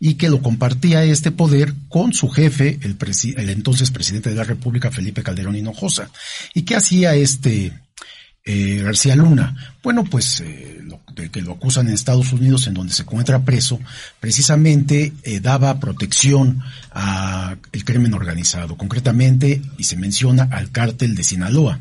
y 0.00 0.14
que 0.14 0.28
lo 0.28 0.42
compartía 0.42 1.04
este 1.04 1.30
poder 1.30 1.74
con 1.88 2.12
su 2.12 2.28
jefe, 2.28 2.78
el, 2.82 2.96
el 3.36 3.50
entonces 3.50 3.90
presidente 3.90 4.30
de 4.30 4.36
la 4.36 4.44
República, 4.44 4.90
Felipe 4.90 5.22
Calderón 5.22 5.56
Hinojosa. 5.56 6.10
¿Y 6.54 6.62
qué 6.62 6.76
hacía 6.76 7.14
este 7.14 7.72
eh, 8.44 8.82
García 8.82 9.16
Luna. 9.16 9.74
Bueno, 9.82 10.04
pues 10.04 10.40
eh, 10.40 10.80
de 11.14 11.30
que 11.30 11.42
lo 11.42 11.52
acusan 11.52 11.88
en 11.88 11.94
Estados 11.94 12.32
Unidos, 12.32 12.66
en 12.66 12.74
donde 12.74 12.92
se 12.92 13.02
encuentra 13.02 13.44
preso, 13.44 13.80
precisamente 14.20 15.12
eh, 15.22 15.40
daba 15.40 15.78
protección 15.80 16.62
al 16.90 17.58
crimen 17.84 18.14
organizado, 18.14 18.76
concretamente, 18.76 19.60
y 19.78 19.84
se 19.84 19.96
menciona 19.96 20.48
al 20.50 20.70
cártel 20.70 21.14
de 21.14 21.24
Sinaloa. 21.24 21.80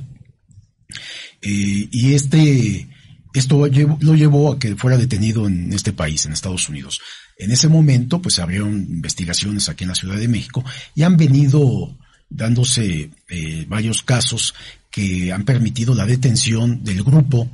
Eh, 1.42 1.88
y 1.92 2.14
este, 2.14 2.90
esto 3.34 3.68
lo 3.68 4.16
llevó 4.16 4.52
a 4.52 4.60
que 4.60 4.76
fuera 4.76 4.98
detenido 4.98 5.48
en 5.48 5.72
este 5.74 5.94
país, 5.94 6.26
en 6.26 6.34
Estados 6.34 6.68
Unidos. 6.70 7.00
En 7.38 7.52
ese 7.52 7.70
momento, 7.70 8.22
pues 8.22 8.40
abrieron 8.40 8.76
investigaciones 8.76 9.70
aquí 9.70 9.86
en 9.86 9.90
la 9.90 9.96
Ciudad 9.96 10.18
de 10.18 10.28
México 10.28 10.66
y 10.94 11.04
han 11.04 11.16
venido 11.16 11.98
dándose 12.30 13.10
eh, 13.30 13.66
varios 13.68 14.04
casos 14.04 14.54
que 14.90 15.32
han 15.32 15.46
permitido 15.46 15.94
la 15.94 16.06
detención 16.06 16.84
del 16.84 17.04
grupo 17.04 17.50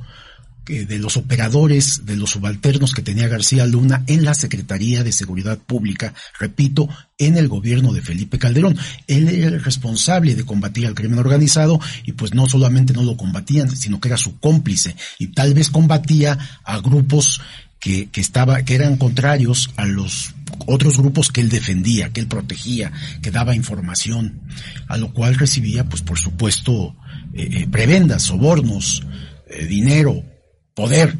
de 0.66 0.98
los 0.98 1.16
operadores, 1.16 2.06
de 2.06 2.16
los 2.16 2.30
subalternos 2.30 2.92
que 2.92 3.02
tenía 3.02 3.28
García 3.28 3.66
Luna 3.66 4.02
en 4.08 4.24
la 4.24 4.34
Secretaría 4.34 5.04
de 5.04 5.12
Seguridad 5.12 5.58
Pública, 5.58 6.12
repito, 6.40 6.88
en 7.18 7.36
el 7.36 7.46
gobierno 7.46 7.92
de 7.92 8.02
Felipe 8.02 8.38
Calderón. 8.38 8.76
Él 9.06 9.28
era 9.28 9.46
el 9.46 9.62
responsable 9.62 10.34
de 10.34 10.44
combatir 10.44 10.86
al 10.86 10.94
crimen 10.94 11.20
organizado 11.20 11.78
y 12.04 12.12
pues 12.12 12.34
no 12.34 12.48
solamente 12.48 12.92
no 12.92 13.04
lo 13.04 13.16
combatían, 13.16 13.74
sino 13.76 14.00
que 14.00 14.08
era 14.08 14.16
su 14.16 14.40
cómplice 14.40 14.96
y 15.20 15.28
tal 15.28 15.54
vez 15.54 15.70
combatía 15.70 16.36
a 16.64 16.80
grupos 16.80 17.40
que, 17.78 18.08
que 18.08 18.20
estaba, 18.20 18.62
que 18.62 18.74
eran 18.74 18.96
contrarios 18.96 19.70
a 19.76 19.86
los 19.86 20.34
otros 20.66 20.98
grupos 20.98 21.30
que 21.30 21.42
él 21.42 21.48
defendía, 21.48 22.12
que 22.12 22.20
él 22.20 22.26
protegía, 22.26 22.90
que 23.22 23.30
daba 23.30 23.54
información, 23.54 24.40
a 24.88 24.96
lo 24.96 25.12
cual 25.12 25.36
recibía, 25.36 25.84
pues 25.84 26.02
por 26.02 26.18
supuesto, 26.18 26.96
eh, 27.36 27.50
eh, 27.52 27.66
prebendas, 27.70 28.22
sobornos, 28.22 29.02
eh, 29.50 29.66
dinero, 29.66 30.24
poder. 30.72 31.18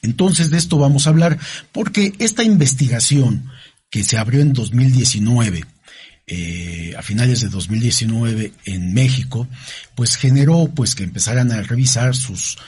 Entonces 0.00 0.48
de 0.48 0.56
esto 0.56 0.78
vamos 0.78 1.06
a 1.06 1.10
hablar 1.10 1.38
porque 1.70 2.14
esta 2.18 2.44
investigación 2.44 3.50
que 3.90 4.04
se 4.04 4.16
abrió 4.16 4.40
en 4.40 4.54
2019, 4.54 5.64
a 6.96 7.02
finales 7.02 7.40
de 7.40 7.48
2019 7.48 8.52
en 8.66 8.92
México, 8.92 9.48
pues 9.94 10.16
generó 10.16 10.70
pues 10.74 10.94
que 10.94 11.04
empezaran 11.04 11.50
a 11.52 11.62
revisar 11.62 12.14
sus 12.14 12.58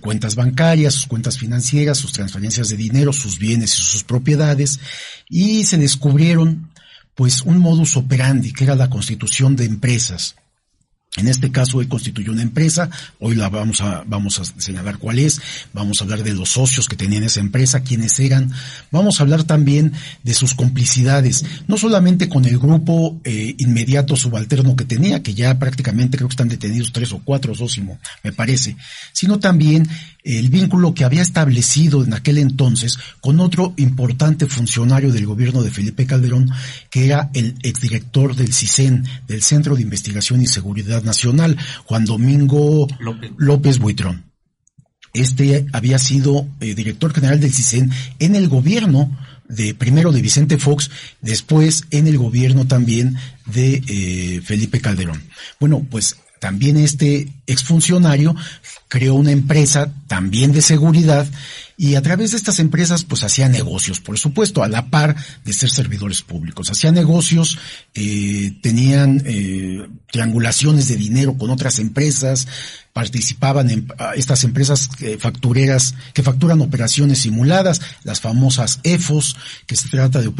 cuentas 0.00 0.34
bancarias, 0.34 0.94
sus 0.94 1.06
cuentas 1.06 1.38
financieras, 1.38 1.98
sus 1.98 2.12
transferencias 2.12 2.68
de 2.68 2.76
dinero, 2.76 3.12
sus 3.12 3.38
bienes 3.38 3.78
y 3.78 3.82
sus 3.82 4.02
propiedades, 4.02 4.80
y 5.28 5.64
se 5.66 5.78
descubrieron 5.78 6.72
pues 7.14 7.42
un 7.42 7.58
modus 7.58 7.96
operandi 7.96 8.52
que 8.52 8.64
era 8.64 8.74
la 8.74 8.90
constitución 8.90 9.54
de 9.54 9.66
empresas 9.66 10.34
en 11.16 11.28
este 11.28 11.50
caso, 11.50 11.78
hoy 11.78 11.86
constituyó 11.86 12.32
una 12.32 12.42
empresa, 12.42 12.90
hoy 13.18 13.34
la 13.34 13.48
vamos 13.48 13.80
a, 13.80 14.04
vamos 14.06 14.38
a 14.38 14.44
señalar 14.44 14.98
cuál 14.98 15.18
es, 15.18 15.40
vamos 15.72 16.00
a 16.00 16.04
hablar 16.04 16.22
de 16.22 16.34
los 16.34 16.50
socios 16.50 16.88
que 16.88 16.96
tenían 16.96 17.24
esa 17.24 17.40
empresa, 17.40 17.82
quiénes 17.82 18.18
eran, 18.20 18.52
vamos 18.90 19.18
a 19.18 19.22
hablar 19.22 19.44
también 19.44 19.92
de 20.22 20.34
sus 20.34 20.54
complicidades, 20.54 21.44
no 21.66 21.76
solamente 21.76 22.28
con 22.28 22.44
el 22.44 22.58
grupo 22.58 23.20
eh, 23.24 23.54
inmediato 23.58 24.16
subalterno 24.16 24.76
que 24.76 24.84
tenía, 24.84 25.22
que 25.22 25.34
ya 25.34 25.58
prácticamente 25.58 26.16
creo 26.16 26.28
que 26.28 26.34
están 26.34 26.48
detenidos 26.48 26.92
tres 26.92 27.12
o 27.12 27.20
cuatro, 27.24 27.54
Sósimo, 27.54 27.98
me 28.22 28.32
parece, 28.32 28.76
sino 29.12 29.38
también 29.38 29.88
el 30.26 30.48
vínculo 30.48 30.92
que 30.92 31.04
había 31.04 31.22
establecido 31.22 32.02
en 32.02 32.12
aquel 32.12 32.38
entonces 32.38 32.98
con 33.20 33.38
otro 33.38 33.74
importante 33.76 34.46
funcionario 34.46 35.12
del 35.12 35.24
gobierno 35.24 35.62
de 35.62 35.70
Felipe 35.70 36.04
Calderón, 36.04 36.50
que 36.90 37.06
era 37.06 37.30
el 37.32 37.54
exdirector 37.62 38.34
del 38.34 38.52
CISEN, 38.52 39.04
del 39.28 39.42
Centro 39.42 39.76
de 39.76 39.82
Investigación 39.82 40.42
y 40.42 40.46
Seguridad 40.46 41.04
Nacional, 41.04 41.56
Juan 41.84 42.04
Domingo 42.04 42.88
López, 43.36 43.78
Buitrón. 43.78 44.24
Este 45.14 45.66
había 45.72 45.98
sido 45.98 46.46
eh, 46.60 46.74
director 46.74 47.14
general 47.14 47.40
del 47.40 47.52
CISEN 47.52 47.90
en 48.18 48.34
el 48.34 48.48
gobierno 48.48 49.16
de 49.48 49.74
primero 49.74 50.10
de 50.10 50.22
Vicente 50.22 50.58
Fox, 50.58 50.90
después 51.20 51.84
en 51.92 52.08
el 52.08 52.18
gobierno 52.18 52.66
también 52.66 53.16
de 53.46 53.80
eh, 53.86 54.40
Felipe 54.44 54.80
Calderón. 54.80 55.22
Bueno, 55.60 55.86
pues 55.88 56.16
también 56.46 56.76
este 56.76 57.26
exfuncionario 57.48 58.36
creó 58.86 59.14
una 59.14 59.32
empresa 59.32 59.92
también 60.06 60.52
de 60.52 60.62
seguridad 60.62 61.26
y 61.76 61.96
a 61.96 62.02
través 62.02 62.30
de 62.30 62.36
estas 62.36 62.60
empresas 62.60 63.02
pues 63.02 63.24
hacía 63.24 63.48
negocios, 63.48 63.98
por 63.98 64.16
supuesto, 64.16 64.62
a 64.62 64.68
la 64.68 64.88
par 64.88 65.16
de 65.44 65.52
ser 65.52 65.70
servidores 65.70 66.22
públicos. 66.22 66.70
Hacía 66.70 66.92
negocios, 66.92 67.58
eh, 67.94 68.56
tenían 68.62 69.24
eh, 69.26 69.88
triangulaciones 70.12 70.86
de 70.86 70.94
dinero 70.94 71.36
con 71.36 71.50
otras 71.50 71.80
empresas, 71.80 72.46
participaban 72.96 73.70
en 73.70 73.86
ah, 73.98 74.12
estas 74.16 74.42
empresas 74.42 74.88
eh, 75.00 75.18
factureras 75.20 75.94
que 76.14 76.22
facturan 76.22 76.62
operaciones 76.62 77.18
simuladas, 77.18 77.82
las 78.04 78.22
famosas 78.22 78.80
EFOS, 78.84 79.36
que 79.66 79.76
se 79.76 79.90
trata 79.90 80.22
de, 80.22 80.30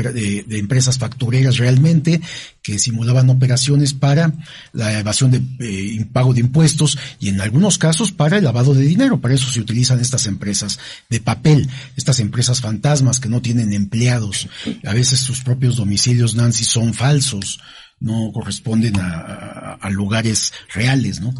de, 0.42 0.58
empresas 0.58 0.96
factureras 0.96 1.58
realmente, 1.58 2.18
que 2.62 2.78
simulaban 2.78 3.28
operaciones 3.28 3.92
para 3.92 4.32
la 4.72 4.98
evasión 4.98 5.32
de 5.32 6.06
pago 6.14 6.32
de 6.32 6.40
impuestos 6.40 6.96
y 7.20 7.28
en 7.28 7.42
algunos 7.42 7.76
casos 7.76 8.10
para 8.10 8.38
el 8.38 8.44
lavado 8.44 8.72
de 8.72 8.86
dinero. 8.86 9.20
Para 9.20 9.34
eso 9.34 9.50
se 9.50 9.60
utilizan 9.60 10.00
estas 10.00 10.24
empresas 10.24 10.78
de 11.10 11.20
papel, 11.20 11.68
estas 11.94 12.20
empresas 12.20 12.62
fantasmas 12.62 13.20
que 13.20 13.28
no 13.28 13.42
tienen 13.42 13.74
empleados. 13.74 14.48
A 14.86 14.94
veces 14.94 15.20
sus 15.20 15.42
propios 15.42 15.76
domicilios, 15.76 16.34
Nancy, 16.34 16.64
son 16.64 16.94
falsos, 16.94 17.60
no 18.00 18.30
corresponden 18.32 18.98
a, 18.98 19.74
a 19.74 19.90
lugares 19.90 20.54
reales, 20.72 21.20
¿no? 21.20 21.34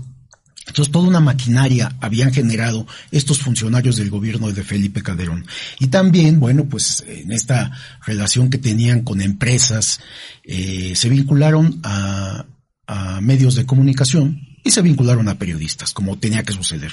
Entonces, 0.66 0.92
toda 0.92 1.08
una 1.08 1.20
maquinaria 1.20 1.96
habían 2.00 2.32
generado 2.32 2.86
estos 3.10 3.38
funcionarios 3.38 3.96
del 3.96 4.10
gobierno 4.10 4.50
de 4.50 4.64
Felipe 4.64 5.02
Calderón. 5.02 5.46
Y 5.78 5.86
también, 5.86 6.40
bueno, 6.40 6.66
pues 6.66 7.04
en 7.06 7.32
esta 7.32 7.70
relación 8.04 8.50
que 8.50 8.58
tenían 8.58 9.02
con 9.02 9.20
empresas, 9.20 10.00
eh, 10.44 10.92
se 10.96 11.08
vincularon 11.08 11.80
a, 11.84 12.46
a, 12.86 13.20
medios 13.20 13.54
de 13.54 13.64
comunicación 13.66 14.40
y 14.64 14.70
se 14.70 14.82
vincularon 14.82 15.28
a 15.28 15.38
periodistas, 15.38 15.92
como 15.92 16.18
tenía 16.18 16.42
que 16.42 16.52
suceder. 16.52 16.92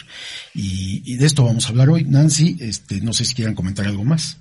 Y, 0.53 1.01
y 1.05 1.17
de 1.17 1.25
esto 1.25 1.43
vamos 1.43 1.65
a 1.65 1.69
hablar 1.69 1.89
hoy. 1.89 2.03
Nancy, 2.03 2.57
este, 2.59 3.01
no 3.01 3.13
sé 3.13 3.25
si 3.25 3.33
quieran 3.33 3.55
comentar 3.55 3.87
algo 3.87 4.03
más. 4.03 4.37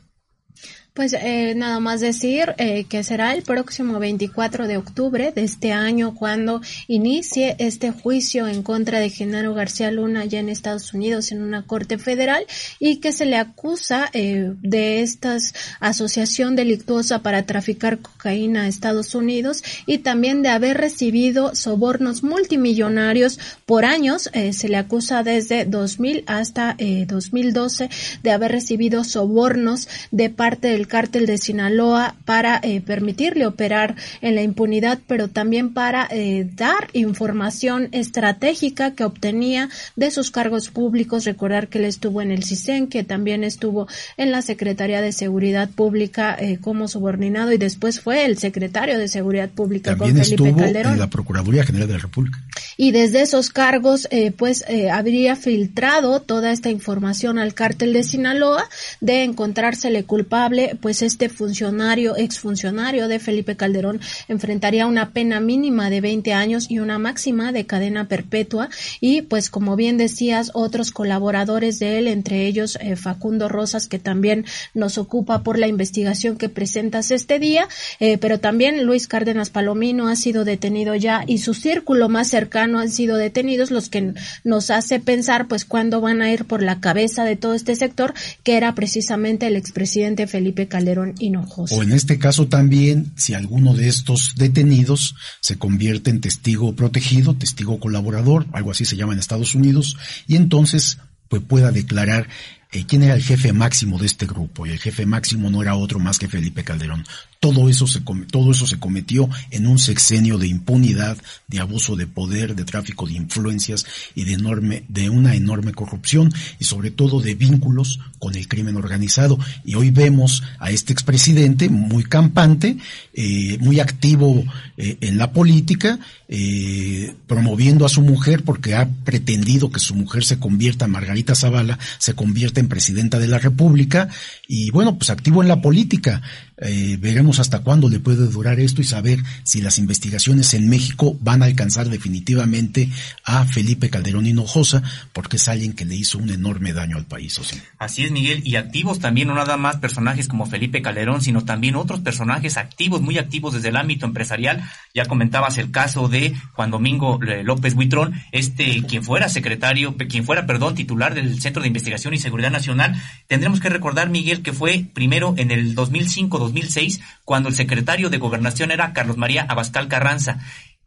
Pues 0.95 1.15
eh, 1.15 1.55
nada 1.57 1.81
más 1.81 2.03
decir 2.03 2.55
eh, 2.59 2.85
que 2.85 3.03
será 3.03 3.33
el 3.33 3.43
próximo 3.43 3.99
24 3.99 4.67
de 4.67 4.77
octubre 4.77 5.33
de 5.33 5.43
este 5.43 5.73
año 5.73 6.15
cuando 6.15 6.61
inicie 6.87 7.57
este 7.59 7.93
juicio 7.93 8.47
en 8.47 8.63
contra 8.63 9.01
de 9.01 9.09
Genaro 9.09 9.55
García 9.55 9.91
Luna 9.91 10.21
allá 10.21 10.41
en 10.41 10.51
Estados 10.51 10.93
Unidos 10.93 11.33
en 11.33 11.41
una 11.41 11.63
corte 11.63 11.97
federal 11.97 12.45
y 12.79 12.97
que 12.97 13.13
se 13.13 13.25
le 13.25 13.37
acusa 13.37 14.11
eh, 14.13 14.53
de 14.61 15.01
esta 15.01 15.39
asociación 15.81 16.57
delictuosa 16.57 17.21
para 17.23 17.47
traficar 17.47 18.01
cocaína 18.01 18.65
a 18.65 18.69
Estados 18.69 19.15
Unidos 19.15 19.65
y 19.87 19.97
también 19.99 20.43
de 20.43 20.51
haber 20.51 20.77
recibido 20.77 21.55
sobornos 21.55 22.23
multimillonarios 22.23 23.41
por 23.65 23.87
años. 23.87 24.29
Eh, 24.35 24.53
se 24.53 24.69
le 24.69 24.77
acusa 24.77 25.23
desde 25.23 25.65
2000 25.65 26.25
hasta 26.27 26.77
2012 27.07 27.89
de 28.23 28.31
haber 28.31 28.53
recibido 28.53 29.05
sobornos 29.05 29.89
de 30.11 30.29
parte 30.29 30.69
del 30.69 30.82
cártel 30.89 31.27
de 31.27 31.39
Sinaloa 31.39 32.15
para 32.25 32.61
eh, 32.63 32.81
permitirle 32.81 33.47
operar 33.47 33.97
en 34.21 34.35
la 34.35 34.43
impunidad, 34.43 34.99
pero 35.07 35.29
también 35.29 35.73
para 35.73 36.07
eh, 36.11 36.49
dar 36.55 36.89
información 36.93 37.89
estratégica 37.93 38.95
que 38.95 39.05
obtenía 39.05 39.69
de 39.97 40.11
sus 40.11 40.31
cargos 40.31 40.69
públicos. 40.69 41.25
Recordar 41.25 41.69
que 41.69 41.79
él 41.79 41.85
estuvo 41.85 42.23
en 42.23 42.31
el 42.31 42.45
CISEN, 42.45 42.87
que 42.87 43.05
también 43.05 43.45
estuvo 43.45 43.89
en 44.17 44.31
la 44.31 44.43
Secretaría 44.43 45.01
de 45.01 45.13
Seguridad 45.13 45.69
Pública 45.71 46.37
eh, 46.39 46.59
como 46.61 46.89
subordinado 46.89 47.53
y 47.53 47.59
después 47.59 48.01
fue 48.01 48.25
el 48.25 48.39
secretario 48.39 48.99
de 48.99 49.09
Seguridad 49.09 49.51
Pública 49.51 49.91
también 49.91 50.17
con 50.17 50.25
Felipe 50.25 50.49
estuvo 50.49 50.63
Calderón. 50.63 50.93
en 50.95 50.99
la 50.99 51.11
Procuraduría 51.11 51.65
General 51.65 51.89
de 51.89 51.95
la 51.95 52.01
República. 52.01 52.43
Y 52.77 52.93
desde 52.93 53.23
esos 53.23 53.51
cargos, 53.51 54.09
pues 54.37 54.65
habría 54.91 55.37
filtrado 55.37 56.21
toda 56.21 56.53
esta 56.53 56.71
información 56.71 57.39
al 57.39 57.55
cártel 57.55 57.93
de 57.93 58.03
Sinaloa 58.03 58.69
de 59.01 59.25
encontrársele 59.25 60.05
culpable 60.05 60.72
pues 60.81 61.03
este 61.03 61.29
funcionario, 61.29 62.17
exfuncionario 62.17 63.09
de 63.09 63.19
Felipe 63.19 63.57
Calderón, 63.57 64.01
enfrentaría 64.29 64.87
una 64.87 65.11
pena 65.11 65.41
mínima 65.41 65.91
de 65.91 66.01
20 66.01 66.33
años 66.33 66.71
y 66.71 66.79
una 66.79 66.99
máxima 66.99 67.53
de 67.53 67.67
cadena 67.67 68.09
perpetua. 68.09 68.69
Y 69.01 69.23
pues 69.23 69.51
como 69.51 69.77
bien 69.77 69.99
decías, 69.99 70.51
otros 70.55 70.91
colaboradores 70.91 71.79
de 71.79 71.99
él, 71.99 72.09
entre 72.09 72.47
ellos 72.47 72.79
eh, 72.81 72.97
Facundo 72.97 73.49
Rosas, 73.49 73.87
que 73.87 73.99
también 73.99 74.45
nos 74.75 74.99
ocupa 74.99 75.43
por 75.43 75.59
la 75.59 75.69
investigación 75.69 76.37
que 76.37 76.49
presentas 76.49 77.11
este 77.11 77.39
día, 77.39 77.69
eh, 78.01 78.19
pero 78.19 78.39
también 78.39 78.85
Luis 78.85 79.09
Cárdenas 79.09 79.51
Palomino 79.51 80.09
ha 80.09 80.17
sido 80.17 80.45
detenido 80.45 80.95
ya 80.95 81.25
y 81.27 81.39
su 81.39 81.55
círculo 81.55 82.09
más 82.09 82.29
cercano 82.29 82.79
han 82.79 82.91
sido 82.91 83.17
detenidos, 83.17 83.71
los 83.71 83.89
que 83.89 84.15
nos 84.45 84.71
hace 84.71 85.01
pensar 85.01 85.49
pues 85.49 85.65
cuándo 85.65 86.01
van 86.01 86.23
a 86.23 86.33
ir 86.33 86.45
por 86.45 86.63
la 86.63 86.81
cabeza 86.81 87.25
de 87.25 87.37
todo 87.37 87.55
este 87.55 87.77
sector, 87.77 88.15
que 88.43 88.57
era 88.57 88.75
precisamente 88.75 89.47
el 89.47 89.57
expresidente 89.57 90.27
Felipe 90.27 90.62
Calderón 90.69 91.15
Hinojosa. 91.19 91.75
O 91.75 91.83
en 91.83 91.93
este 91.93 92.19
caso 92.19 92.49
también, 92.49 93.13
si 93.17 93.35
alguno 93.35 93.75
de 93.75 93.89
estos 93.89 94.35
detenidos 94.37 95.15
se 95.41 95.59
convierte 95.59 96.11
en 96.11 96.21
testigo 96.21 96.75
protegido, 96.75 97.35
testigo 97.35 97.81
colaborador, 97.81 98.47
algo 98.53 98.71
así 98.71 98.85
se 98.85 98.97
llama 98.97 99.13
en 99.13 99.19
Estados 99.19 99.55
Unidos, 99.55 99.97
y 100.27 100.37
entonces 100.37 100.99
pues 101.29 101.43
pueda 101.43 101.71
declarar 101.71 102.29
eh, 102.73 102.85
quién 102.87 103.03
era 103.03 103.15
el 103.15 103.23
jefe 103.23 103.53
máximo 103.53 103.99
de 103.99 104.07
este 104.07 104.27
grupo, 104.27 104.67
y 104.67 104.71
el 104.71 104.79
jefe 104.79 105.07
máximo 105.07 105.51
no 105.51 105.63
era 105.63 105.77
otro 105.77 105.99
más 105.99 106.19
que 106.19 106.29
Felipe 106.29 106.65
Calderón. 106.65 107.05
Todo 107.43 107.69
eso 107.69 107.89
se, 107.89 108.03
todo 108.31 108.53
eso 108.53 108.69
se 108.69 108.79
cometió 108.79 109.29
en 109.51 109.67
un 109.67 109.81
sexenio 109.81 110.39
de 110.39 110.47
impunidad, 110.47 111.19
de 111.49 111.59
abuso 111.59 111.97
de 111.97 112.07
poder, 112.07 112.55
de 112.55 112.65
tráfico 112.65 113.05
de 113.05 113.15
influencias 113.15 113.85
y 114.15 114.23
de 114.23 114.35
enorme, 114.35 114.85
de 114.87 115.11
una 115.11 115.35
enorme 115.35 115.73
corrupción 115.73 116.33
y 116.61 116.65
sobre 116.67 116.93
todo 116.93 117.21
de 117.21 117.35
vínculos 117.35 117.99
con 118.21 118.37
el 118.37 118.47
crimen 118.47 118.77
organizado. 118.77 119.41
Y 119.65 119.75
hoy 119.75 119.91
vemos 119.91 120.45
a 120.61 120.71
este 120.71 120.93
expresidente 120.93 121.69
muy 121.69 122.05
campante, 122.05 122.77
eh, 123.13 123.59
muy 123.59 123.81
activo 123.81 124.45
eh, 124.77 124.99
en 125.01 125.19
la 125.19 125.33
política, 125.33 125.99
eh, 126.29 127.17
promoviendo 127.27 127.85
a 127.85 127.89
su 127.89 128.03
mujer 128.03 128.45
porque 128.45 128.77
ha 128.77 128.89
pretendido 128.89 129.73
que 129.73 129.81
su 129.81 129.97
mujer 129.97 130.23
se 130.23 130.39
convierta, 130.39 130.87
Margarita 130.87 131.35
Zavala, 131.35 131.77
se 131.99 132.15
convierta 132.15 132.61
en 132.61 132.69
presidenta 132.69 133.19
de 133.19 133.27
la 133.27 133.41
República 133.41 134.09
y 134.47 134.71
bueno, 134.71 134.97
pues 134.97 135.11
activo 135.11 135.43
en 135.43 135.49
la 135.49 135.61
política. 135.61 136.23
Eh, 136.65 136.97
veremos 137.01 137.41
hasta 137.41 137.61
cuándo 137.61 137.89
le 137.89 137.99
puede 137.99 138.29
durar 138.29 138.61
esto 138.61 138.81
y 138.81 138.85
saber 138.85 139.19
si 139.43 139.61
las 139.61 139.79
investigaciones 139.79 140.55
en 140.55 140.69
México 140.69 141.17
van 141.21 141.43
a 141.43 141.47
alcanzar 141.47 141.89
definitivamente 141.89 142.89
a 143.25 143.45
Felipe 143.45 143.91
Calderón 143.91 144.27
Hinojosa, 144.27 144.83
porque 145.13 145.37
es 145.37 145.49
alguien 145.49 145.73
que 145.73 145.85
le 145.85 145.97
hizo 145.97 146.19
un 146.19 146.31
enorme 146.31 146.73
daño 146.73 146.97
al 146.97 147.07
país. 147.07 147.41
Así 147.79 148.05
es, 148.05 148.11
Miguel, 148.11 148.43
y 148.45 148.57
activos 148.57 149.01
también, 149.01 149.29
no 149.29 149.35
nada 149.35 149.57
más 149.57 149.77
personajes 149.77 150.29
como 150.29 150.47
Felipe 150.47 150.83
Calderón, 150.83 151.21
sino 151.23 151.45
también 151.45 151.77
otros 151.77 152.01
personajes 152.01 152.57
activos, 152.57 153.01
muy 153.01 153.19
activos 153.19 153.55
desde 153.55 153.69
el 153.69 153.77
ámbito 153.77 154.07
empresarial. 154.07 154.63
Ya 154.95 155.07
comentabas 155.07 155.59
el 155.59 155.71
caso 155.71 156.09
de 156.09 156.35
Juan 156.53 156.71
Domingo 156.71 157.19
eh, 157.23 157.43
López 157.43 157.75
Buitrón, 157.75 158.15
este 158.33 158.83
quien 158.83 159.03
fuera 159.03 159.29
secretario, 159.29 159.97
quien 159.97 160.25
fuera, 160.25 160.47
perdón, 160.47 160.75
titular 160.75 161.15
del 161.15 161.41
Centro 161.41 161.63
de 161.63 161.69
Investigación 161.69 162.15
y 162.15 162.19
Seguridad 162.19 162.51
Nacional. 162.51 163.01
Tendremos 163.27 163.61
que 163.61 163.69
recordar, 163.69 164.11
Miguel, 164.11 164.43
que 164.43 164.53
fue 164.53 164.85
primero 164.93 165.35
en 165.37 165.51
el 165.51 165.75
2005 165.75 166.39
2006, 166.53 167.01
cuando 167.25 167.49
el 167.49 167.55
secretario 167.55 168.11
de 168.11 168.19
Gobernación 168.19 168.71
era 168.71 168.93
Carlos 168.93 169.17
María 169.17 169.47
Abascal 169.49 169.89
Carranza 169.89 170.41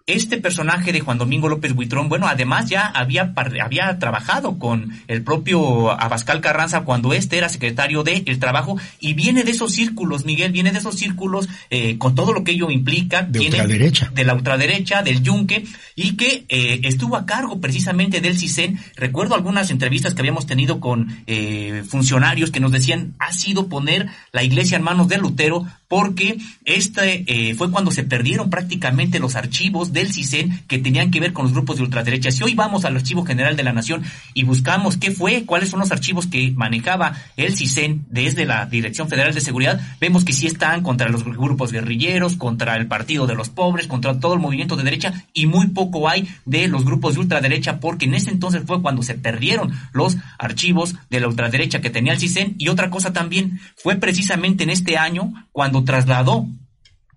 este 0.08 0.38
personaje 0.38 0.94
de 0.94 1.00
Juan 1.00 1.18
Domingo 1.18 1.50
López 1.50 1.74
Buitrón, 1.74 2.10
bueno, 2.10 2.28
además 2.28 2.70
ya 2.70 2.86
había, 2.86 3.34
había 3.36 3.98
trabajado 3.98 4.60
con 4.60 4.92
el 5.08 5.24
propio 5.24 5.90
Abascal 6.00 6.42
Carranza 6.42 6.82
cuando 6.82 7.12
este 7.14 7.40
era 7.40 7.50
secretario 7.50 8.04
de 8.04 8.22
el 8.28 8.38
Trabajo 8.38 8.78
y 9.00 9.16
viene 9.16 9.44
de 9.44 9.50
esos 9.50 9.74
círculos, 9.74 10.24
Miguel, 10.24 10.52
viene 10.52 10.72
de 10.72 10.78
esos 10.78 10.96
círculos 10.96 11.50
eh, 11.72 11.98
con 11.98 12.14
todo 12.14 12.34
lo 12.34 12.44
que 12.44 12.52
ello 12.52 12.70
implica. 12.70 13.24
De 13.24 13.40
ultraderecha. 13.40 14.12
De 14.14 14.24
la 14.24 14.36
ultraderecha, 14.36 15.02
del 15.02 15.24
yunque, 15.24 15.66
y 15.96 16.16
que 16.16 16.46
eh, 16.50 16.82
estuvo 16.84 17.16
a 17.16 17.26
cargo 17.26 17.60
precisamente 17.60 18.22
del 18.22 18.38
CISEN. 18.38 18.80
Recuerdo 18.96 19.34
algunas 19.34 19.72
entrevistas 19.72 20.14
que 20.14 20.22
habíamos 20.22 20.46
tenido 20.46 20.80
con 20.80 21.24
eh, 21.26 21.84
funcionarios 21.88 22.52
que 22.52 22.60
nos 22.60 22.72
decían, 22.72 23.16
ha 23.18 23.34
sido 23.34 23.70
poner 23.70 24.08
la 24.32 24.44
iglesia 24.44 24.78
en 24.78 24.84
manos 24.84 25.08
de 25.08 25.18
Lutero 25.18 25.66
porque 25.88 26.38
este 26.64 27.24
eh, 27.28 27.56
fue 27.56 27.72
cuando 27.72 27.92
se 27.92 28.04
perdieron 28.04 28.50
prácticamente 28.50 29.20
los 29.20 29.36
archivos 29.36 29.94
del 29.94 30.12
CISEN 30.12 30.64
que 30.68 30.80
tenían 30.80 31.12
que 31.12 31.20
ver 31.20 31.34
con 31.34 31.44
los 31.44 31.54
grupos 31.54 31.78
de 31.78 31.84
ultraderecha. 31.84 32.32
Si 32.32 32.44
hoy 32.44 32.56
vamos 32.56 32.86
al 32.86 32.96
Archivo 32.96 33.24
General 33.24 33.56
de 33.56 33.64
la 33.64 33.74
Nación 33.74 34.04
y 34.34 34.44
buscamos 34.44 34.98
qué 34.98 35.12
fue, 35.12 35.46
cuáles 35.46 35.70
son 35.70 35.80
los 35.80 35.92
archivos 35.92 36.28
que 36.28 36.52
manejaba 36.52 37.16
el 37.38 37.56
CISEN 37.56 38.06
desde 38.10 38.46
la 38.46 38.66
Dirección 38.66 39.08
Federal 39.08 39.34
de 39.34 39.42
Seguridad, 39.42 39.80
vemos 40.00 40.26
que 40.26 40.34
sí 40.34 40.48
están 40.48 40.82
contra 40.82 41.10
los 41.10 41.24
grupos 41.24 41.72
guerrilleros, 41.72 42.36
contra 42.36 42.76
el 42.78 42.88
Partido 42.88 43.28
de 43.28 43.36
los 43.36 43.50
Pobres, 43.50 43.88
contra 43.88 44.20
todo 44.20 44.34
el 44.34 44.40
movimiento 44.40 44.76
de 44.76 44.84
derecha 44.84 45.26
y 45.34 45.46
muy 45.46 45.68
poco 45.68 46.10
hay 46.10 46.28
de 46.46 46.68
los 46.68 46.86
grupos 46.86 47.16
de 47.16 47.22
ultraderecha 47.22 47.80
porque 47.80 48.06
en 48.06 48.16
ese 48.16 48.32
entonces 48.32 48.64
fue 48.66 48.82
cuando 48.82 49.04
se 49.04 49.16
perdieron 49.16 49.74
los 49.92 50.18
archivos 50.38 50.96
de 51.10 51.20
la 51.20 51.28
ultraderecha 51.28 51.82
que 51.82 51.90
tenía 51.90 52.14
el 52.14 52.20
CISEN 52.20 52.56
y 52.58 52.70
otra 52.70 52.90
cosa 52.90 53.14
también 53.14 53.60
fue 53.76 53.96
precisamente 53.96 54.64
en 54.64 54.70
este 54.70 54.98
año 54.98 55.34
cuando 55.52 55.75
trasladó 55.84 56.48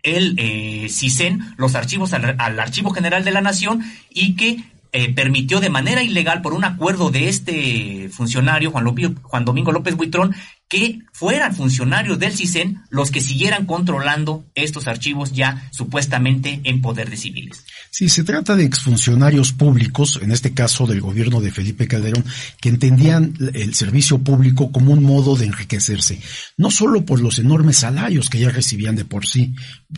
el 0.02 0.34
eh, 0.38 0.88
CISEN 0.88 1.54
los 1.56 1.74
archivos 1.74 2.12
al, 2.12 2.61
Archivo 2.61 2.90
General 2.90 3.24
de 3.24 3.30
la 3.30 3.40
Nación 3.40 3.84
y 4.11 4.36
que 4.36 4.62
eh, 4.93 5.12
permitió 5.12 5.61
de 5.61 5.70
manera 5.70 6.03
ilegal, 6.03 6.43
por 6.43 6.55
un 6.55 6.64
acuerdo 6.64 7.11
de 7.11 7.28
este 7.28 8.09
funcionario, 8.11 8.70
Juan, 8.70 8.86
Juan 9.22 9.45
Domingo 9.45 9.72
López 9.72 9.97
Buitrón, 9.97 10.34
que 10.68 11.01
fueran 11.12 11.55
funcionarios 11.55 12.18
del 12.18 12.32
CISEN 12.32 12.82
los 12.91 13.11
que 13.11 13.22
siguieran 13.22 13.64
controlando 13.64 14.45
estos 14.55 14.86
archivos 14.86 15.32
ya 15.32 15.68
supuestamente 15.72 16.61
en 16.64 16.82
poder 16.82 17.09
de 17.09 17.16
civiles. 17.16 17.64
Sí, 17.91 18.11
se 18.11 18.22
trata 18.22 18.55
de 18.55 18.64
exfuncionarios 18.64 19.53
públicos, 19.53 20.20
en 20.22 20.30
este 20.30 20.53
caso 20.53 20.86
del 20.86 21.01
gobierno 21.01 21.41
de 21.41 21.51
Felipe 21.51 21.89
Calderón, 21.89 22.24
que 22.61 22.68
entendían 22.68 23.34
el 23.55 23.74
servicio 23.74 24.18
público 24.18 24.70
como 24.70 24.93
un 24.93 25.03
modo 25.03 25.36
de 25.36 25.47
enriquecerse, 25.47 26.20
no 26.59 26.70
solo 26.70 27.07
por 27.07 27.20
los 27.20 27.39
enormes 27.39 27.78
salarios 27.78 28.28
que 28.28 28.41
ya 28.41 28.51
recibían 28.51 28.95
de 28.95 29.07
por 29.07 29.26
sí, 29.26 29.55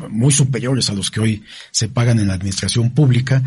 muy 0.09 0.33
superiores 0.33 0.89
a 0.89 0.95
los 0.95 1.11
que 1.11 1.21
hoy 1.21 1.43
se 1.73 1.89
pagan 1.89 2.21
en 2.21 2.29
la 2.29 2.35
administración 2.35 2.91
pública, 2.91 3.43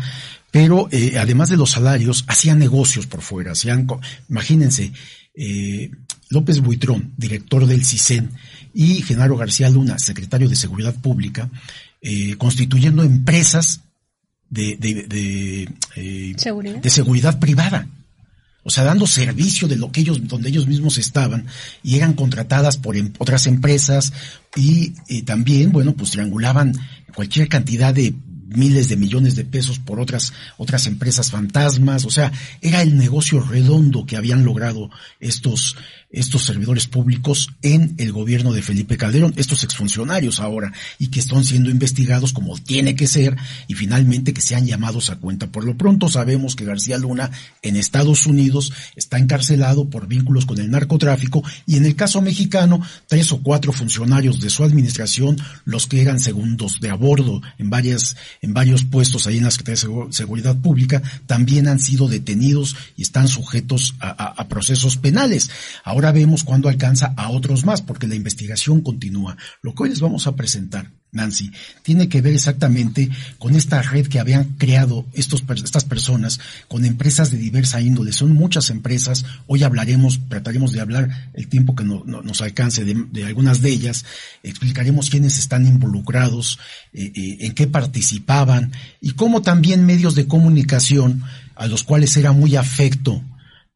pero 0.54 0.86
eh, 0.92 1.18
además 1.18 1.48
de 1.48 1.56
los 1.56 1.72
salarios, 1.72 2.24
hacían 2.28 2.60
negocios 2.60 3.08
por 3.08 3.22
fuera, 3.22 3.50
hacían, 3.50 3.88
imagínense, 4.28 4.92
eh, 5.34 5.90
López 6.30 6.60
Buitrón, 6.60 7.12
director 7.16 7.66
del 7.66 7.84
CISEN, 7.84 8.30
y 8.72 9.02
Genaro 9.02 9.36
García 9.36 9.68
Luna, 9.68 9.98
secretario 9.98 10.48
de 10.48 10.54
Seguridad 10.54 10.94
Pública, 10.94 11.50
eh, 12.00 12.36
constituyendo 12.36 13.02
empresas 13.02 13.80
de, 14.48 14.76
de, 14.76 15.68
eh, 15.96 16.36
de 16.80 16.90
seguridad 16.90 17.40
privada. 17.40 17.88
O 18.62 18.70
sea, 18.70 18.84
dando 18.84 19.08
servicio 19.08 19.66
de 19.66 19.74
lo 19.74 19.90
que 19.90 20.02
ellos, 20.02 20.24
donde 20.28 20.50
ellos 20.50 20.68
mismos 20.68 20.98
estaban, 20.98 21.48
y 21.82 21.96
eran 21.96 22.12
contratadas 22.12 22.76
por 22.76 22.96
em, 22.96 23.12
otras 23.18 23.48
empresas, 23.48 24.12
y, 24.54 24.94
y 25.08 25.22
también, 25.22 25.72
bueno, 25.72 25.94
pues 25.94 26.12
triangulaban 26.12 26.74
cualquier 27.12 27.48
cantidad 27.48 27.92
de 27.92 28.14
miles 28.56 28.88
de 28.88 28.96
millones 28.96 29.34
de 29.34 29.44
pesos 29.44 29.78
por 29.78 30.00
otras, 30.00 30.32
otras 30.56 30.86
empresas 30.86 31.30
fantasmas, 31.30 32.04
o 32.04 32.10
sea, 32.10 32.32
era 32.60 32.82
el 32.82 32.96
negocio 32.96 33.40
redondo 33.40 34.06
que 34.06 34.16
habían 34.16 34.44
logrado 34.44 34.90
estos, 35.20 35.76
estos 36.14 36.44
servidores 36.44 36.86
públicos 36.86 37.50
en 37.62 37.94
el 37.98 38.12
gobierno 38.12 38.52
de 38.52 38.62
Felipe 38.62 38.96
Calderón, 38.96 39.34
estos 39.36 39.64
exfuncionarios 39.64 40.40
ahora, 40.40 40.72
y 40.98 41.08
que 41.08 41.20
están 41.20 41.44
siendo 41.44 41.70
investigados 41.70 42.32
como 42.32 42.56
tiene 42.58 42.94
que 42.94 43.06
ser, 43.06 43.36
y 43.68 43.74
finalmente 43.74 44.32
que 44.32 44.40
sean 44.40 44.66
llamados 44.66 45.10
a 45.10 45.16
cuenta. 45.16 45.48
Por 45.48 45.64
lo 45.64 45.76
pronto 45.76 46.08
sabemos 46.08 46.56
que 46.56 46.64
García 46.64 46.98
Luna 46.98 47.30
en 47.62 47.76
Estados 47.76 48.26
Unidos 48.26 48.72
está 48.96 49.18
encarcelado 49.18 49.90
por 49.90 50.06
vínculos 50.06 50.46
con 50.46 50.58
el 50.60 50.70
narcotráfico, 50.70 51.42
y 51.66 51.76
en 51.76 51.86
el 51.86 51.96
caso 51.96 52.20
mexicano, 52.20 52.80
tres 53.08 53.32
o 53.32 53.42
cuatro 53.42 53.72
funcionarios 53.72 54.40
de 54.40 54.50
su 54.50 54.64
administración, 54.64 55.36
los 55.64 55.86
que 55.86 56.00
eran 56.00 56.20
segundos 56.20 56.80
de 56.80 56.90
a 56.90 56.94
bordo 56.94 57.42
en 57.58 57.70
varias, 57.70 58.16
en 58.40 58.54
varios 58.54 58.84
puestos 58.84 59.26
ahí 59.26 59.38
en 59.38 59.44
la 59.44 59.50
Secretaría 59.50 60.04
de 60.06 60.12
Seguridad 60.12 60.56
Pública, 60.56 61.02
también 61.26 61.68
han 61.68 61.80
sido 61.80 62.08
detenidos 62.08 62.76
y 62.96 63.02
están 63.02 63.28
sujetos 63.28 63.94
a, 64.00 64.10
a 64.10 64.48
procesos 64.48 64.96
penales. 64.96 65.50
Ahora 65.84 66.03
Ahora 66.04 66.18
vemos 66.18 66.44
cuándo 66.44 66.68
alcanza 66.68 67.14
a 67.16 67.30
otros 67.30 67.64
más, 67.64 67.80
porque 67.80 68.06
la 68.06 68.14
investigación 68.14 68.82
continúa. 68.82 69.38
Lo 69.62 69.74
que 69.74 69.84
hoy 69.84 69.88
les 69.88 70.00
vamos 70.00 70.26
a 70.26 70.36
presentar, 70.36 70.90
Nancy, 71.12 71.50
tiene 71.82 72.10
que 72.10 72.20
ver 72.20 72.34
exactamente 72.34 73.08
con 73.38 73.56
esta 73.56 73.80
red 73.80 74.06
que 74.06 74.20
habían 74.20 74.44
creado 74.58 75.06
estos, 75.14 75.42
estas 75.64 75.84
personas 75.84 76.40
con 76.68 76.84
empresas 76.84 77.30
de 77.30 77.38
diversa 77.38 77.80
índole. 77.80 78.12
Son 78.12 78.34
muchas 78.34 78.68
empresas. 78.68 79.24
Hoy 79.46 79.62
hablaremos, 79.62 80.20
trataremos 80.28 80.72
de 80.72 80.82
hablar 80.82 81.30
el 81.32 81.48
tiempo 81.48 81.74
que 81.74 81.84
nos 81.84 82.42
alcance 82.42 82.84
de, 82.84 83.24
algunas 83.24 83.62
de 83.62 83.70
ellas. 83.70 84.04
Explicaremos 84.42 85.08
quiénes 85.08 85.38
están 85.38 85.66
involucrados, 85.66 86.58
eh, 86.92 87.12
eh, 87.14 87.36
en 87.46 87.54
qué 87.54 87.66
participaban 87.66 88.72
y 89.00 89.12
cómo 89.12 89.40
también 89.40 89.86
medios 89.86 90.14
de 90.14 90.26
comunicación 90.26 91.22
a 91.54 91.66
los 91.66 91.82
cuales 91.82 92.14
era 92.18 92.32
muy 92.32 92.56
afecto 92.56 93.22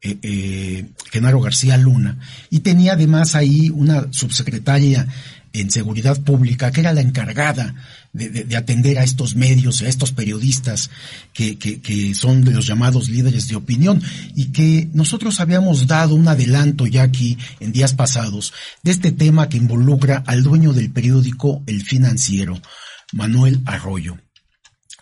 eh, 0.03 0.19
eh, 0.23 0.91
Genaro 1.11 1.41
García 1.41 1.77
Luna, 1.77 2.19
y 2.51 2.61
tenía 2.61 2.93
además 2.93 3.35
ahí 3.35 3.71
una 3.71 4.07
subsecretaria 4.13 5.07
en 5.53 5.71
seguridad 5.71 6.21
pública 6.23 6.71
que 6.71 6.81
era 6.81 6.93
la 6.93 7.01
encargada 7.01 7.75
de, 8.13 8.57
atender 8.57 8.99
a 8.99 9.05
estos 9.05 9.35
medios, 9.35 9.83
a 9.83 9.89
estos 9.89 10.13
periodistas 10.13 10.91
que, 11.33 11.59
que, 11.59 12.15
son 12.15 12.45
de 12.45 12.53
los 12.53 12.67
llamados 12.67 13.09
líderes 13.09 13.49
de 13.49 13.57
opinión. 13.57 14.03
Y 14.35 14.47
que 14.47 14.89
nosotros 14.93 15.41
habíamos 15.41 15.87
dado 15.87 16.15
un 16.15 16.29
adelanto 16.29 16.87
ya 16.87 17.03
aquí 17.03 17.39
en 17.61 17.73
días 17.73 17.95
pasados 17.95 18.53
de 18.83 18.93
este 18.93 19.13
tema 19.13 19.49
que 19.49 19.57
involucra 19.57 20.23
al 20.27 20.43
dueño 20.43 20.73
del 20.73 20.91
periódico 20.91 21.63
El 21.67 21.83
Financiero, 21.83 22.61
Manuel 23.13 23.61
Arroyo 23.67 24.19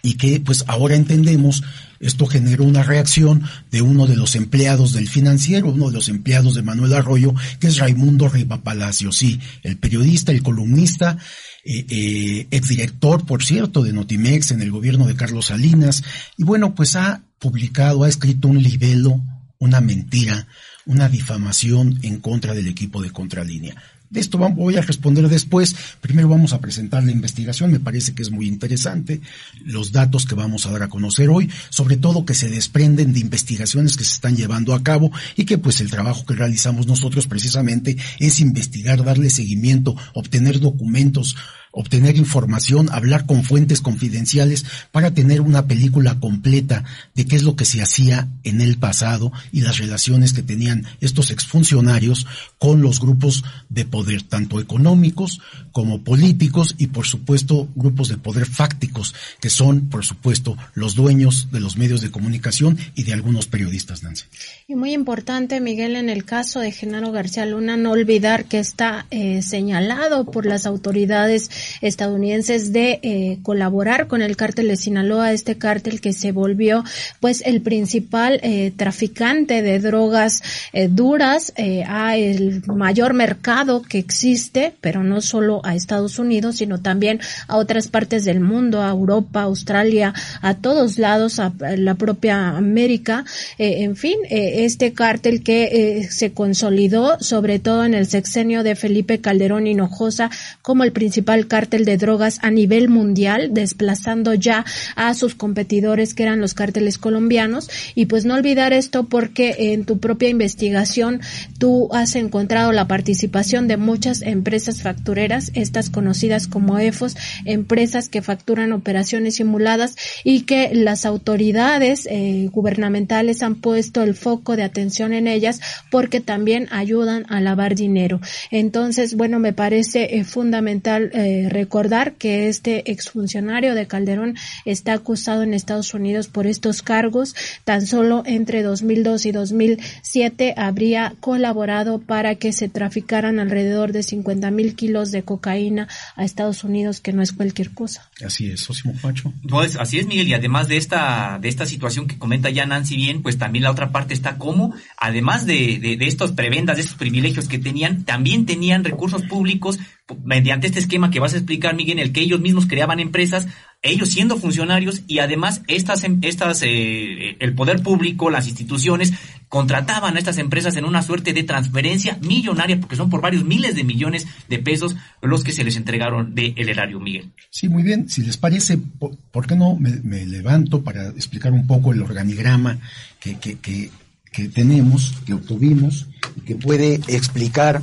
y 0.07 0.15
que 0.15 0.39
pues 0.39 0.65
ahora 0.69 0.95
entendemos 0.95 1.65
esto 1.99 2.27
generó 2.27 2.65
una 2.65 2.83
reacción 2.83 3.43
de 3.71 3.83
uno 3.83 4.07
de 4.07 4.17
los 4.17 4.37
empleados 4.37 4.93
del 4.93 5.09
financiero, 5.09 5.71
uno 5.71 5.89
de 5.89 5.95
los 5.95 6.09
empleados 6.09 6.55
de 6.55 6.63
Manuel 6.63 6.95
Arroyo, 6.95 7.35
que 7.59 7.69
es 7.69 7.79
Raimundo 7.79 8.29
Riva 8.29 8.63
Palacio, 8.63 9.13
sí, 9.13 9.41
el 9.63 9.79
periodista, 9.79 10.31
el 10.31 10.43
columnista, 10.43 11.19
eh, 11.65 11.87
eh, 11.89 12.47
exdirector, 12.51 13.25
por 13.25 13.43
cierto, 13.43 13.83
de 13.83 13.93
Notimex 13.93 14.51
en 14.51 14.63
el 14.63 14.71
gobierno 14.71 15.07
de 15.07 15.17
Carlos 15.17 15.47
Salinas, 15.47 16.03
y 16.37 16.45
bueno, 16.45 16.75
pues 16.75 16.97
ha 16.97 17.23
publicado, 17.39 18.05
ha 18.05 18.09
escrito 18.09 18.49
un 18.49 18.63
libelo, 18.63 19.21
una 19.59 19.81
mentira, 19.81 20.47
una 20.85 21.09
difamación 21.09 21.99
en 22.03 22.21
contra 22.21 22.55
del 22.55 22.69
equipo 22.69 23.03
de 23.03 23.11
Contralínea. 23.11 23.75
De 24.09 24.21
esto 24.21 24.39
voy 24.39 24.77
a 24.77 24.83
responder 24.83 25.29
después. 25.29 25.75
Primero 26.01 26.29
vamos 26.29 26.53
a 26.53 26.61
presentar 26.61 27.03
la 27.05 27.11
investigación, 27.11 27.73
me 27.73 27.81
parece 27.81 28.15
que 28.15 28.23
es 28.23 28.31
muy 28.31 28.47
interesante, 28.47 29.21
los 29.65 29.93
datos 29.93 30.27
que 30.27 30.35
vamos 30.35 30.67
a 30.67 30.71
dar 30.71 30.85
a 30.85 30.89
conocer 30.89 31.29
hoy, 31.29 31.51
sobre 31.71 31.97
todo 31.97 32.25
que 32.25 32.35
se 32.35 32.49
desprenden 32.49 33.13
de 33.13 33.21
investigaciones 33.21 33.97
que 33.97 34.05
se 34.05 34.15
están 34.15 34.37
llevando 34.37 34.75
a 34.75 34.83
cabo 34.83 35.11
y 35.37 35.45
que 35.45 35.59
pues 35.59 35.81
el 35.81 35.91
trabajo 35.91 36.25
que 36.25 36.35
realizamos 36.35 36.87
nosotros 36.87 37.27
precisamente 37.27 37.97
es 38.19 38.41
investigar, 38.41 39.05
darle 39.05 39.31
seguimiento, 39.31 39.97
obtener 40.15 40.61
documentos, 40.61 41.37
obtener 41.77 42.17
información, 42.17 42.89
hablar 42.91 43.27
con 43.27 43.45
fuentes 43.45 43.83
confidenciales 43.83 44.65
para 44.93 45.13
tener 45.13 45.43
una 45.43 45.67
película 45.67 46.19
completa 46.19 46.85
de 47.15 47.27
qué 47.27 47.37
es 47.37 47.43
lo 47.43 47.55
que 47.55 47.67
se 47.67 47.83
hacía 47.83 48.29
en 48.45 48.63
el 48.63 48.79
pasado 48.79 49.31
y 49.53 49.61
las 49.61 49.77
relaciones 49.77 50.33
que 50.33 50.43
tenían 50.43 50.87
estos 51.03 51.31
exfuncionarios 51.31 52.27
con 52.59 52.81
los 52.81 52.99
grupos 52.99 53.45
de 53.69 53.85
poder, 53.85 54.23
tanto 54.23 54.59
económicos 54.59 55.41
como 55.71 56.03
políticos 56.03 56.75
y 56.79 56.87
por 56.87 57.07
supuesto 57.07 57.69
grupos 57.75 58.09
de 58.09 58.17
poder 58.17 58.47
fácticos, 58.47 59.15
que 59.41 59.51
son 59.51 59.91
por 59.91 60.05
supuesto 60.05 60.57
los 60.73 60.95
dueños 60.95 61.49
de 61.53 61.61
los 61.61 61.77
medios 61.77 62.01
de 62.01 62.11
comunicación 62.11 62.79
y 62.95 63.03
de 63.03 63.13
algunos 63.13 63.49
periodistas, 63.49 64.03
Nancy. 64.03 64.25
Y 64.67 64.77
muy 64.77 64.95
importante, 64.95 65.61
Miguel, 65.61 65.97
en 65.97 66.09
el 66.09 66.25
caso 66.25 66.61
de 66.61 66.73
Genaro 66.73 67.13
García 67.13 67.45
Luna, 67.45 67.77
no 67.77 67.91
olvidar 67.91 68.47
que 68.47 68.61
está 68.61 69.07
eh, 69.11 69.43
señalado 69.43 70.25
por 70.25 70.47
las 70.47 70.65
autoridades 70.65 71.51
estadounidenses 71.81 72.73
de 72.73 73.01
eh, 73.03 73.39
colaborar 73.43 74.07
con 74.07 74.23
el 74.23 74.37
cártel 74.37 74.69
de 74.69 74.77
Sinaloa, 74.77 75.33
este 75.33 75.59
cártel 75.59 76.01
que 76.01 76.13
se 76.13 76.33
volvió 76.33 76.85
pues 77.21 77.43
el 77.45 77.61
principal 77.63 78.41
eh, 78.43 78.73
traficante 78.77 79.63
de 79.63 79.79
drogas 79.79 80.43
eh, 80.73 80.89
duras 80.89 81.53
a 81.87 82.17
el 82.17 82.63
mayor 82.67 83.15
mercado 83.15 83.83
que 83.83 83.99
existe, 83.99 84.75
pero 84.81 85.03
no 85.03 85.21
solo 85.21 85.61
a 85.65 85.75
Estados 85.75 86.19
Unidos, 86.19 86.57
sino 86.57 86.81
también 86.81 87.21
a 87.49 87.57
otras 87.57 87.89
partes 87.89 88.25
del 88.25 88.41
mundo, 88.41 88.83
a 88.83 88.91
Europa, 88.91 89.43
Australia, 89.43 90.13
a 90.43 90.55
todos 90.55 90.99
lados, 90.99 91.39
a, 91.39 91.53
la 91.77 91.95
propia 91.95 92.51
América, 92.51 93.25
en 93.59 93.97
fin, 93.97 94.19
este 94.29 94.93
cártel 94.93 95.43
que 95.43 96.07
se 96.11 96.33
consolidó 96.33 97.17
sobre 97.21 97.59
todo 97.59 97.85
en 97.85 97.95
el 97.95 98.07
sexenio 98.07 98.63
de 98.63 98.77
Felipe 98.77 99.21
Calderón 99.21 99.67
Hinojosa 99.67 100.31
como 100.63 100.85
el 100.85 100.93
principal 100.93 101.47
de 101.57 101.97
drogas 101.97 102.39
a 102.43 102.51
nivel 102.51 102.89
mundial, 102.91 103.55
desplazando 103.55 104.35
ya 104.35 104.65
a 104.95 105.15
sus 105.15 105.35
competidores 105.35 106.13
que 106.13 106.23
eran 106.25 106.41
los 106.41 106.53
cárteles 106.53 106.99
colombianos. 106.99 107.71
Y 107.95 108.07
pues 108.07 108.27
no 108.27 108.35
olvidar 108.35 108.75
esto 108.75 109.05
porque 109.05 109.73
en 109.73 109.87
tu 109.87 109.99
propia 109.99 110.29
investigación 110.29 111.23
tú 111.59 111.89
has 111.93 112.15
encontrado 112.15 112.73
la 112.73 112.87
participación 112.87 113.69
de 113.69 113.79
muchas 113.79 114.21
empresas 114.21 114.83
factureras, 114.83 115.51
estas 115.55 115.89
conocidas 115.89 116.47
como 116.47 116.79
EFOS, 116.79 117.17
empresas 117.47 118.11
que 118.11 118.21
facturan 118.21 118.73
operaciones 118.73 119.37
simuladas 119.37 119.97
y 120.25 120.43
que 120.43 120.75
las 120.75 121.07
autoridades 121.07 122.07
eh, 122.11 122.51
gubernamentales 122.53 123.43
han 123.43 123.55
puesto 123.57 124.03
el 124.03 124.15
foco 124.15 124.57
de 124.57 124.63
atención 124.63 125.15
en 125.15 125.27
ellas 125.27 125.61
porque 125.91 126.21
también 126.21 126.69
ayudan 126.71 127.25
a 127.31 127.41
lavar 127.41 127.75
dinero. 127.75 128.21
Entonces, 128.51 129.17
bueno, 129.17 129.39
me 129.39 129.53
parece 129.53 130.17
eh, 130.17 130.25
fundamental 130.25 131.11
eh, 131.13 131.36
recordar 131.49 132.15
que 132.15 132.49
este 132.49 132.91
exfuncionario 132.91 133.75
de 133.75 133.87
Calderón 133.87 134.37
está 134.65 134.95
acusado 134.95 135.43
en 135.43 135.55
Estados 135.55 135.95
Unidos 135.95 136.29
por 136.29 136.47
estos 136.47 136.83
cargos. 136.83 137.35
Tan 137.65 137.87
solo 137.87 138.23
entre 138.27 138.63
2002 138.63 139.27
y 139.27 139.33
2007 139.33 140.55
habría 140.57 141.15
colaborado 141.21 142.01
para 142.01 142.35
que 142.37 142.53
se 142.53 142.69
traficaran 142.69 143.39
alrededor 143.39 143.93
de 143.93 144.03
50 144.03 144.51
mil 144.51 144.75
kilos 144.75 145.11
de 145.11 145.23
cocaína 145.23 145.89
a 146.17 146.25
Estados 146.25 146.65
Unidos, 146.65 147.01
que 147.01 147.13
no 147.13 147.23
es 147.23 147.33
cualquier 147.33 147.71
cosa. 147.71 148.11
Así 148.25 148.51
es, 148.51 148.69
Osimo 148.69 148.95
Pacho. 149.01 149.33
Pues 149.49 149.77
así 149.77 149.99
es, 149.99 150.07
Miguel, 150.07 150.29
y 150.29 150.35
además 150.35 150.69
de 150.69 150.77
esta, 150.77 151.39
de 151.41 151.49
esta 151.49 151.67
situación 151.67 152.07
que 152.07 152.19
comenta 152.19 152.51
ya 152.51 152.67
Nancy 152.67 152.97
bien, 152.97 153.23
pues 153.23 153.39
también 153.39 153.65
la 153.65 153.71
otra 153.71 153.93
parte 153.93 154.15
está 154.15 154.39
como, 154.39 154.75
además 154.97 155.47
de, 155.47 155.79
de, 155.79 155.97
de 155.97 156.07
estos 156.07 156.33
prebendas, 156.33 156.77
de 156.77 156.83
estos 156.83 156.97
privilegios 156.97 157.49
que 157.49 157.59
tenían, 157.59 158.05
también 158.05 158.47
tenían 158.47 158.85
recursos 158.85 159.23
públicos 159.23 159.79
mediante 160.25 160.69
este 160.69 160.79
esquema 160.79 161.11
que 161.11 161.19
vas 161.19 161.35
a 161.35 161.39
explicar, 161.39 161.75
Miguel, 161.75 161.99
en 161.99 162.07
el 162.07 162.13
que 162.13 162.21
ellos 162.21 162.41
mismos 162.41 162.67
creaban 162.67 163.01
empresas, 163.01 163.49
ellos 163.83 164.11
siendo 164.11 164.37
funcionarios 164.37 165.03
y 165.07 165.19
además 165.19 165.63
estas, 165.67 166.05
em, 166.05 166.19
estas, 166.23 166.63
eh, 166.63 167.37
el 167.41 167.55
poder 167.55 167.83
público, 167.83 168.31
las 168.31 168.47
instituciones, 168.47 169.13
contrataban 169.49 170.17
a 170.17 170.19
estas 170.19 170.39
empresas 170.39 170.77
en 170.77 170.85
una 170.85 171.03
suerte 171.03 171.33
de 171.33 171.43
transferencia 171.43 172.19
millonaria, 172.21 172.79
porque 172.81 172.97
son 172.97 173.11
por 173.11 173.21
varios 173.21 173.45
miles 173.45 173.75
de 173.75 173.85
millones 173.85 174.27
de 174.49 174.59
pesos 174.59 174.97
los 175.23 175.43
que 175.43 175.53
se 175.53 175.65
les 175.65 175.77
entregaron 175.77 176.35
del 176.35 176.69
erario, 176.69 177.01
Miguel. 177.01 177.33
Sí, 177.51 177.69
muy 177.69 177.83
bien. 177.83 178.09
Si 178.09 178.23
les 178.23 178.37
parece, 178.37 178.79
¿por, 178.79 179.47
qué 179.47 179.57
no 179.57 179.77
me, 179.77 180.27
levanto 180.27 180.83
para 180.83 181.09
explicar 181.09 181.53
un 181.53 181.67
poco 181.67 181.93
el 181.93 182.03
organigrama 182.03 182.79
que, 183.21 183.39
que, 183.39 183.59
que, 183.59 183.91
que 184.33 184.49
tenemos, 184.49 185.15
que 185.25 185.35
obtuvimos, 185.35 186.07
y 186.37 186.41
que 186.41 186.57
puede 186.57 187.01
explicar 187.09 187.83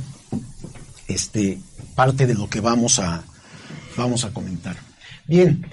este, 1.08 1.58
parte 1.94 2.26
de 2.26 2.34
lo 2.34 2.48
que 2.48 2.60
vamos 2.60 2.98
a, 2.98 3.22
vamos 3.96 4.24
a 4.24 4.30
comentar. 4.30 4.76
Bien, 5.26 5.66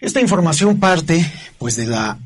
esta 0.00 0.20
información 0.20 0.78
parte 0.78 1.30
pues 1.58 1.76
de 1.76 1.86
la 1.86 2.18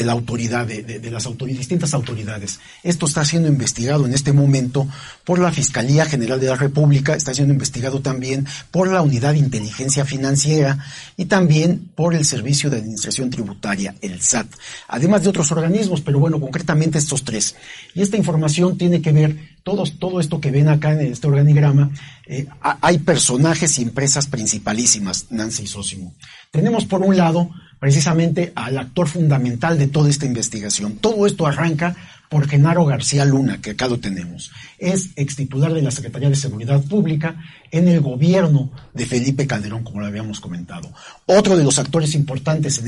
de 0.00 0.06
la 0.06 0.12
autoridad, 0.12 0.66
de, 0.66 1.10
las 1.10 1.28
distintas 1.44 1.92
autoridades. 1.92 2.58
Esto 2.82 3.04
está 3.04 3.22
siendo 3.22 3.48
investigado 3.48 4.06
en 4.06 4.14
este 4.14 4.32
momento 4.32 4.88
por 5.24 5.38
la 5.38 5.52
Fiscalía 5.52 6.06
General 6.06 6.40
de 6.40 6.46
la 6.46 6.56
República, 6.56 7.14
está 7.14 7.34
siendo 7.34 7.52
investigado 7.52 8.00
también 8.00 8.46
por 8.70 8.88
la 8.88 9.02
Unidad 9.02 9.34
de 9.34 9.40
Inteligencia 9.40 10.06
Financiera 10.06 10.78
y 11.18 11.26
también 11.26 11.90
por 11.94 12.14
el 12.14 12.24
Servicio 12.24 12.70
de 12.70 12.78
Administración 12.78 13.28
Tributaria, 13.28 13.94
el 14.00 14.22
SAT, 14.22 14.46
además 14.88 15.22
de 15.22 15.28
otros 15.28 15.52
organismos, 15.52 16.00
pero 16.00 16.18
bueno, 16.18 16.40
concretamente 16.40 16.96
estos 16.96 17.22
tres. 17.22 17.56
Y 17.94 18.00
esta 18.00 18.16
información 18.16 18.78
tiene 18.78 19.02
que 19.02 19.12
ver, 19.12 19.36
todos, 19.64 19.98
todo 19.98 20.18
esto 20.18 20.40
que 20.40 20.50
ven 20.50 20.68
acá 20.68 20.92
en 20.92 21.12
este 21.12 21.26
organigrama, 21.26 21.90
eh, 22.26 22.46
hay 22.62 22.96
personajes 23.00 23.78
y 23.78 23.82
empresas 23.82 24.28
principalísimas, 24.28 25.26
Nancy 25.28 25.64
y 25.64 25.66
Sósimo. 25.66 26.14
Tenemos 26.50 26.86
por 26.86 27.02
un 27.02 27.18
lado 27.18 27.50
precisamente 27.80 28.52
al 28.54 28.78
actor 28.78 29.08
fundamental 29.08 29.78
de 29.78 29.88
toda 29.88 30.10
esta 30.10 30.26
investigación. 30.26 30.98
Todo 30.98 31.26
esto 31.26 31.46
arranca 31.46 31.96
por 32.30 32.48
Genaro 32.48 32.86
García 32.86 33.24
Luna, 33.24 33.60
que 33.60 33.72
acá 33.72 33.88
lo 33.88 33.98
tenemos. 33.98 34.52
Es 34.78 35.10
ex 35.16 35.34
titular 35.34 35.74
de 35.74 35.82
la 35.82 35.90
Secretaría 35.90 36.30
de 36.30 36.36
Seguridad 36.36 36.80
Pública 36.80 37.42
en 37.72 37.88
el 37.88 38.00
gobierno 38.00 38.70
de 38.94 39.04
Felipe 39.04 39.48
Calderón, 39.48 39.82
como 39.82 40.00
lo 40.00 40.06
habíamos 40.06 40.38
comentado. 40.38 40.92
Otro 41.26 41.56
de 41.56 41.64
los 41.64 41.80
actores 41.80 42.14
importantes 42.14 42.78
en, 42.78 42.86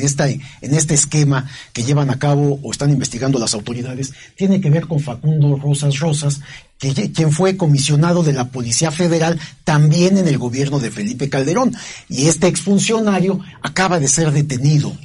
en 0.60 0.74
este 0.74 0.94
esquema 0.94 1.50
que 1.72 1.82
llevan 1.82 2.10
a 2.10 2.20
cabo 2.20 2.60
o 2.62 2.70
están 2.70 2.90
investigando 2.90 3.40
las 3.40 3.54
autoridades 3.54 4.12
tiene 4.36 4.60
que 4.60 4.70
ver 4.70 4.86
con 4.86 5.00
Facundo 5.00 5.56
Rosas 5.56 5.98
Rosas, 5.98 6.40
quien 6.78 7.32
fue 7.32 7.56
comisionado 7.56 8.22
de 8.22 8.34
la 8.34 8.48
Policía 8.48 8.92
Federal 8.92 9.40
también 9.64 10.18
en 10.18 10.28
el 10.28 10.38
gobierno 10.38 10.78
de 10.78 10.92
Felipe 10.92 11.28
Calderón. 11.28 11.74
Y 12.08 12.28
este 12.28 12.46
exfuncionario 12.46 13.40
acaba 13.60 13.98
de 13.98 14.06
ser 14.06 14.30
detenido 14.30 14.96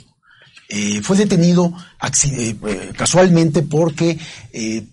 eh, 0.69 1.01
fue 1.01 1.15
detenido 1.15 1.73
eh, 2.03 2.55
eh, 2.67 2.91
casualmente 2.97 3.61
porque 3.61 4.19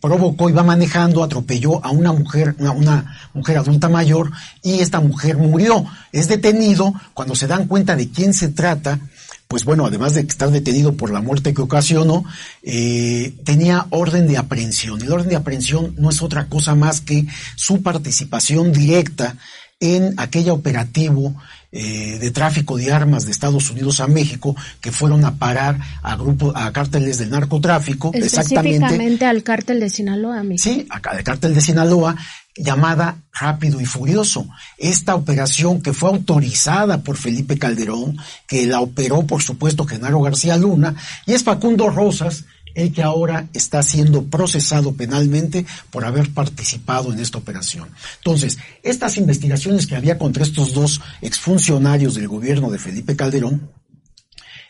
provocó, 0.01 0.49
iba 0.49 0.63
manejando, 0.63 1.25
atropelló 1.25 1.85
a 1.85 1.91
una 1.91 2.13
mujer, 2.13 2.55
una, 2.59 3.19
mujer 3.33 3.59
adulta 3.59 3.89
mayor 3.89 4.31
y 4.63 4.81
esta 4.81 5.01
mujer 5.01 5.37
murió. 5.37 5.85
Es 6.13 6.29
detenido 6.29 6.95
cuando 7.13 7.35
se 7.35 7.49
dan 7.49 7.67
cuenta 7.67 7.97
de 7.97 8.09
quién 8.09 8.35
se 8.35 8.49
trata. 8.49 9.01
Pues 9.49 9.65
bueno, 9.65 9.85
además 9.85 10.15
de 10.15 10.23
estar 10.23 10.51
detenido 10.51 10.95
por 10.95 11.11
la 11.11 11.21
muerte 11.21 11.53
que 11.53 11.63
ocasionó, 11.63 12.25
tenía 12.63 13.87
orden 13.91 14.27
de 14.27 14.39
aprehensión. 14.39 15.03
El 15.03 15.13
orden 15.13 15.29
de 15.29 15.37
aprehensión 15.37 15.95
no 15.99 16.11
es 16.11 16.23
otra 16.23 16.47
cosa 16.47 16.75
más 16.75 17.01
que 17.01 17.27
su 17.57 17.83
participación 17.83 18.73
directa 18.73 19.37
en 19.81 20.15
aquella 20.17 20.55
operativo 20.55 21.35
eh, 21.77 22.19
de 22.21 22.31
tráfico 22.31 22.77
de 22.77 22.93
armas 22.93 23.27
de 23.27 23.33
Estados 23.33 23.69
Unidos 23.69 23.99
a 23.99 24.07
México 24.07 24.55
que 24.81 24.93
fueron 24.93 25.25
a 25.25 25.35
parar 25.35 25.77
a 26.03 26.15
grupos, 26.15 26.53
a 26.55 26.73
cárteles 26.73 27.19
del 27.19 27.31
narcotráfico, 27.31 28.13
exactamente 28.15 29.27
al 29.27 29.43
cártel 29.43 29.81
de 29.81 29.91
Sinaloa. 29.91 30.45
Sí, 30.57 30.87
al 30.89 31.25
cártel 31.25 31.53
de 31.53 31.61
Sinaloa 31.61 32.15
llamada 32.57 33.17
Rápido 33.33 33.81
y 33.81 33.87
Furioso. 33.87 34.47
Esta 34.79 35.17
operación 35.17 35.83
que 35.83 35.93
fue 35.93 36.11
autorizada 36.11 37.03
por 37.03 37.17
Felipe 37.17 37.59
Calderón, 37.59 38.19
que 38.47 38.67
la 38.67 38.81
operó 38.81 39.27
por 39.27 39.43
supuesto 39.43 39.85
Genaro 39.85 40.21
García 40.21 40.57
Luna, 40.57 40.95
y 41.27 41.33
es 41.33 41.43
Facundo 41.43 41.91
Rosas, 41.91 42.45
el 42.75 42.93
que 42.93 43.03
ahora 43.03 43.49
está 43.53 43.83
siendo 43.83 44.25
procesado 44.25 44.95
penalmente 44.95 45.65
por 45.91 46.05
haber 46.05 46.31
participado 46.31 47.13
en 47.13 47.21
esta 47.21 47.39
operación. 47.39 47.89
Entonces, 48.19 48.59
estas 48.83 49.17
investigaciones 49.17 49.87
que 49.87 49.97
había 49.97 50.19
contra 50.19 50.43
estos 50.43 50.75
dos 50.75 51.01
exfuncionarios 51.23 52.15
del 52.15 52.29
gobierno 52.29 52.71
de 52.71 52.79
Felipe 52.79 53.17
Calderón, 53.17 53.71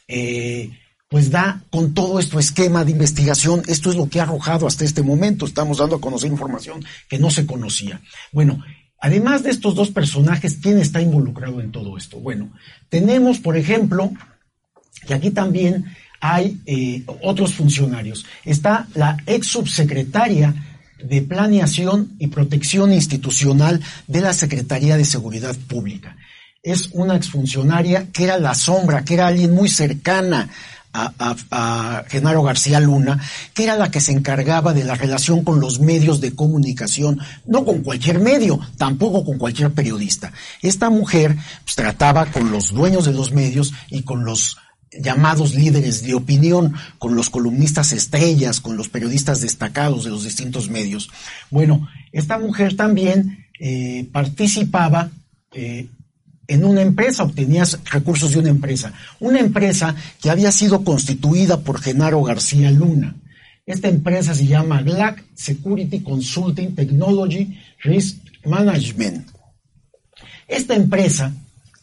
eh, 0.06 0.70
pues 1.08 1.30
da 1.30 1.62
con 1.70 1.94
todo 1.94 2.18
este 2.18 2.38
esquema 2.38 2.84
de 2.84 2.90
investigación, 2.90 3.62
esto 3.68 3.90
es 3.90 3.96
lo 3.96 4.08
que 4.08 4.20
ha 4.20 4.24
arrojado 4.24 4.66
hasta 4.66 4.84
este 4.84 5.02
momento, 5.02 5.46
estamos 5.46 5.78
dando 5.78 5.96
a 5.96 6.00
conocer 6.00 6.30
información 6.30 6.84
que 7.08 7.18
no 7.18 7.30
se 7.30 7.46
conocía. 7.46 8.00
Bueno, 8.32 8.62
además 8.98 9.42
de 9.44 9.50
estos 9.50 9.74
dos 9.74 9.90
personajes, 9.90 10.58
¿quién 10.60 10.78
está 10.78 11.00
involucrado 11.00 11.60
en 11.60 11.70
todo 11.70 11.96
esto? 11.96 12.18
Bueno, 12.18 12.52
tenemos, 12.88 13.38
por 13.38 13.56
ejemplo, 13.56 14.12
que 15.06 15.14
aquí 15.14 15.30
también 15.30 15.84
hay 16.26 16.58
eh, 16.64 17.04
otros 17.20 17.52
funcionarios. 17.52 18.24
Está 18.46 18.88
la 18.94 19.18
ex 19.26 19.46
subsecretaria 19.46 20.54
de 21.02 21.20
Planeación 21.20 22.16
y 22.18 22.28
Protección 22.28 22.94
Institucional 22.94 23.82
de 24.06 24.22
la 24.22 24.32
Secretaría 24.32 24.96
de 24.96 25.04
Seguridad 25.04 25.54
Pública. 25.68 26.16
Es 26.62 26.88
una 26.92 27.14
exfuncionaria 27.14 28.06
que 28.10 28.24
era 28.24 28.38
la 28.38 28.54
sombra, 28.54 29.04
que 29.04 29.12
era 29.12 29.26
alguien 29.26 29.52
muy 29.52 29.68
cercana 29.68 30.48
a, 30.94 31.12
a, 31.50 32.04
Genaro 32.08 32.42
García 32.42 32.80
Luna, 32.80 33.20
que 33.52 33.64
era 33.64 33.76
la 33.76 33.90
que 33.90 34.00
se 34.00 34.12
encargaba 34.12 34.72
de 34.72 34.84
la 34.84 34.94
relación 34.94 35.44
con 35.44 35.60
los 35.60 35.78
medios 35.80 36.22
de 36.22 36.34
comunicación, 36.34 37.20
no 37.44 37.66
con 37.66 37.82
cualquier 37.82 38.18
medio, 38.18 38.58
tampoco 38.78 39.26
con 39.26 39.36
cualquier 39.36 39.72
periodista. 39.72 40.32
Esta 40.62 40.88
mujer 40.88 41.36
pues, 41.64 41.74
trataba 41.74 42.24
con 42.26 42.50
los 42.50 42.72
dueños 42.72 43.04
de 43.04 43.12
los 43.12 43.32
medios 43.32 43.74
y 43.90 44.04
con 44.04 44.24
los 44.24 44.56
llamados 45.00 45.54
líderes 45.54 46.02
de 46.02 46.14
opinión, 46.14 46.74
con 46.98 47.14
los 47.14 47.30
columnistas 47.30 47.92
estrellas, 47.92 48.60
con 48.60 48.76
los 48.76 48.88
periodistas 48.88 49.40
destacados 49.40 50.04
de 50.04 50.10
los 50.10 50.24
distintos 50.24 50.68
medios. 50.68 51.10
Bueno, 51.50 51.88
esta 52.12 52.38
mujer 52.38 52.76
también 52.76 53.46
eh, 53.60 54.08
participaba 54.12 55.10
eh, 55.52 55.88
en 56.46 56.64
una 56.64 56.82
empresa, 56.82 57.22
obtenía 57.22 57.64
recursos 57.90 58.32
de 58.32 58.38
una 58.38 58.50
empresa, 58.50 58.92
una 59.20 59.40
empresa 59.40 59.94
que 60.20 60.30
había 60.30 60.52
sido 60.52 60.84
constituida 60.84 61.60
por 61.60 61.80
Genaro 61.80 62.22
García 62.22 62.70
Luna. 62.70 63.16
Esta 63.66 63.88
empresa 63.88 64.34
se 64.34 64.46
llama 64.46 64.82
GLAC 64.82 65.24
Security 65.34 66.00
Consulting 66.00 66.74
Technology 66.74 67.58
Risk 67.82 68.18
Management. 68.44 69.28
Esta 70.46 70.74
empresa 70.74 71.32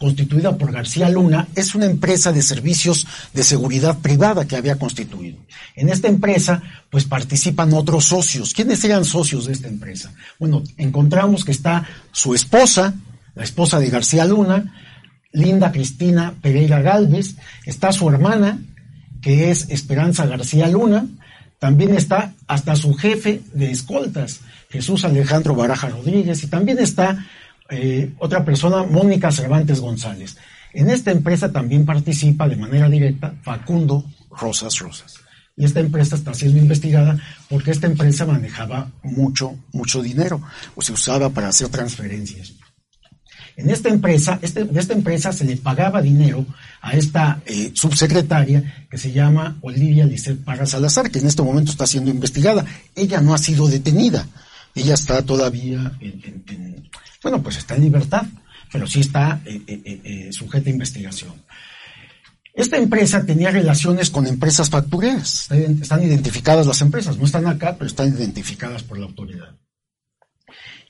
constituida 0.02 0.58
por 0.58 0.72
García 0.72 1.10
Luna, 1.10 1.48
es 1.56 1.76
una 1.76 1.86
empresa 1.86 2.32
de 2.32 2.42
servicios 2.42 3.06
de 3.36 3.44
seguridad 3.44 4.00
privada 4.00 4.48
que 4.48 4.56
había 4.56 4.80
constituido. 4.80 5.38
En 5.76 5.90
esta 5.90 6.08
empresa, 6.08 6.64
pues 6.90 7.06
participan 7.06 7.72
otros 7.74 8.06
socios. 8.06 8.56
¿Quiénes 8.56 8.84
eran 8.84 9.06
socios 9.06 9.46
de 9.46 9.54
esta 9.54 9.68
empresa? 9.68 10.12
Bueno, 10.40 10.64
encontramos 10.78 11.46
que 11.46 11.52
está 11.52 11.88
su 12.12 12.34
esposa, 12.34 12.96
la 13.36 13.44
esposa 13.44 13.80
de 13.80 13.92
García 13.92 14.26
Luna, 14.26 14.74
Linda 15.34 15.72
Cristina 15.72 16.34
Pereira 16.42 16.82
Galvez, 16.82 17.36
está 17.68 17.92
su 17.92 18.10
hermana, 18.10 18.58
que 19.22 19.52
es 19.52 19.70
Esperanza 19.70 20.26
García 20.26 20.68
Luna, 20.68 21.06
también 21.60 21.94
está 21.94 22.34
hasta 22.48 22.76
su 22.76 22.96
jefe 22.96 23.44
de 23.54 23.70
escoltas, 23.70 24.40
Jesús 24.72 25.06
Alejandro 25.06 25.54
Baraja 25.54 25.90
Rodríguez, 25.90 26.44
y 26.44 26.48
también 26.48 26.80
está 26.80 27.24
eh, 27.72 28.14
otra 28.20 28.44
persona, 28.44 28.84
Mónica 28.84 29.32
Cervantes 29.32 29.80
González. 29.80 30.38
En 30.74 30.90
esta 30.90 31.12
empresa 31.12 31.52
también 31.52 31.86
participa 31.86 32.48
de 32.48 32.58
manera 32.58 32.90
directa 32.90 33.34
Facundo 33.42 34.06
Rosas 34.30 34.78
Rosas. 34.80 35.16
Y 35.56 35.66
esta 35.66 35.80
empresa 35.80 36.16
está 36.16 36.34
siendo 36.34 36.60
investigada 36.60 37.18
porque 37.50 37.72
esta 37.72 37.88
empresa 37.88 38.26
manejaba 38.26 38.92
mucho, 39.04 39.58
mucho 39.74 40.02
dinero 40.02 40.42
o 40.76 40.82
se 40.82 40.94
usaba 40.94 41.30
para 41.30 41.50
hacer 41.50 41.70
transferencias. 41.70 42.54
En 43.58 43.70
esta 43.70 43.90
empresa, 43.90 44.40
este, 44.42 44.68
esta 44.76 44.94
empresa 44.94 45.34
se 45.34 45.46
le 45.46 45.58
pagaba 45.58 46.02
dinero 46.02 46.46
a 46.82 46.94
esta 46.94 47.42
eh, 47.46 47.72
subsecretaria 47.74 48.88
que 48.90 48.98
se 48.98 49.12
llama 49.12 49.58
Olivia 49.62 50.06
Lisset 50.06 50.44
Parra 50.44 50.66
Salazar, 50.66 51.12
que 51.12 51.20
en 51.20 51.28
este 51.28 51.42
momento 51.42 51.72
está 51.72 51.86
siendo 51.86 52.10
investigada. 52.10 52.66
Ella 52.96 53.22
no 53.22 53.34
ha 53.34 53.38
sido 53.38 53.68
detenida. 53.68 54.28
Ella 54.76 54.94
está 54.94 55.22
todavía 55.24 55.92
en 56.00 56.90
bueno, 57.24 57.42
pues 57.42 57.58
está 57.58 57.76
en 57.76 57.84
libertad, 57.84 58.26
pero 58.72 58.88
sí 58.88 59.02
está 59.02 59.42
eh, 59.46 59.62
eh, 59.68 60.02
eh, 60.04 60.30
sujeta 60.32 60.70
a 60.70 60.74
investigación. 60.74 61.34
Esta 62.54 62.78
empresa 62.78 63.26
tenía 63.26 63.52
relaciones 63.52 64.10
con 64.10 64.28
empresas 64.28 64.70
factureras. 64.70 65.50
Están 65.52 66.04
identificadas 66.04 66.68
las 66.68 66.82
empresas, 66.82 67.18
no 67.18 67.26
están 67.26 67.48
acá, 67.48 67.76
pero 67.78 67.88
están 67.88 68.10
identificadas 68.10 68.84
por 68.84 68.98
la 68.98 69.06
autoridad. 69.06 69.56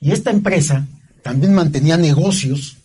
Y 0.00 0.10
esta 0.10 0.30
empresa 0.30 0.86
también 1.22 1.54
mantenía 1.54 1.96
negocios 1.96 2.78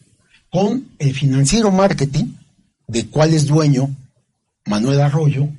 con 0.51 0.89
el 0.99 1.13
financiero 1.13 1.71
marketing, 1.71 2.33
de 2.87 3.07
cual 3.07 3.33
es 3.33 3.47
dueño 3.47 3.95
Manuel 4.65 5.01
Arroyo, 5.01 5.49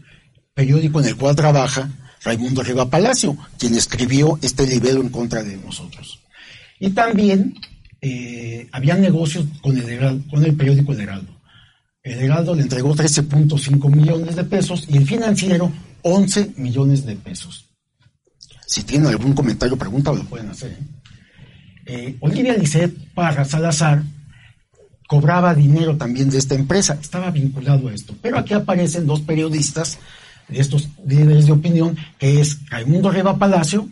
periódico 0.54 1.00
en 1.00 1.06
el 1.06 1.16
cual 1.16 1.34
trabaja 1.34 1.90
Raimundo 2.22 2.62
Riva 2.62 2.88
Palacio, 2.88 3.36
quien 3.58 3.74
escribió 3.74 4.38
este 4.42 4.66
libelo 4.66 5.00
en 5.00 5.08
contra 5.08 5.42
de 5.42 5.56
nosotros. 5.56 6.20
Y 6.80 6.90
también 6.90 7.54
eh, 8.00 8.68
había 8.72 8.94
negocios 8.94 9.46
con 9.60 9.76
el, 9.76 10.56
periódico 10.56 10.92
El 10.92 11.00
Heraldo. 11.00 11.36
El 12.02 12.20
Heraldo 12.20 12.54
le 12.54 12.62
entregó 12.62 12.94
13.5 12.94 13.94
millones 13.94 14.36
de 14.36 14.44
pesos 14.44 14.86
y 14.88 14.96
el 14.96 15.06
financiero 15.06 15.72
11 16.02 16.52
millones 16.56 17.04
de 17.04 17.16
pesos. 17.16 17.66
Si 18.66 18.82
tienen 18.82 19.08
algún 19.08 19.32
comentario 19.32 19.74
o 19.74 19.78
pregunta, 19.78 20.12
lo 20.12 20.24
pueden 20.24 20.50
hacer. 20.50 20.72
¿eh? 20.72 20.78
Eh, 21.86 22.16
Olivia 22.20 22.56
Lisset 22.56 22.94
Parra 23.14 23.44
Salazar 23.44 24.02
cobraba 25.08 25.54
dinero 25.54 25.96
también 25.96 26.28
de 26.28 26.36
esta 26.36 26.54
empresa, 26.54 26.98
estaba 27.00 27.30
vinculado 27.30 27.88
a 27.88 27.94
esto. 27.94 28.14
Pero 28.20 28.38
aquí 28.38 28.52
aparecen 28.52 29.06
dos 29.06 29.22
periodistas 29.22 29.98
de 30.48 30.60
estos 30.60 30.88
líderes 31.06 31.46
de 31.46 31.52
opinión, 31.52 31.96
que 32.18 32.40
es 32.40 32.58
Raimundo 32.70 33.10
Riva 33.10 33.38
Palacio, 33.38 33.88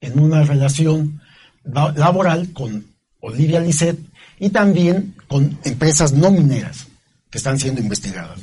en 0.00 0.18
una 0.18 0.42
relación 0.44 1.20
laboral 1.64 2.52
con 2.52 2.86
Olivia 3.20 3.60
Lisset 3.60 3.98
y 4.38 4.50
también 4.50 5.14
con 5.28 5.58
empresas 5.64 6.12
no 6.12 6.30
mineras 6.30 6.86
que 7.30 7.38
están 7.38 7.58
siendo 7.58 7.80
investigadas. 7.80 8.40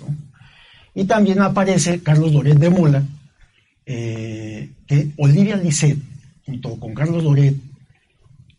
Y 0.93 1.05
también 1.05 1.41
aparece 1.41 2.01
Carlos 2.01 2.31
Loret 2.31 2.57
de 2.57 2.69
Mola, 2.69 3.03
eh, 3.85 4.71
que 4.87 5.11
Olivia 5.17 5.57
Lisset, 5.57 5.97
junto 6.45 6.79
con 6.79 6.93
Carlos 6.93 7.23
Loret, 7.23 7.55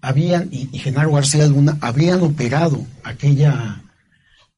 habían, 0.01 0.49
y, 0.53 0.67
Genaro 0.79 1.13
García 1.13 1.47
Luna, 1.47 1.79
habrían 1.81 2.21
operado 2.21 2.85
aquella, 3.03 3.83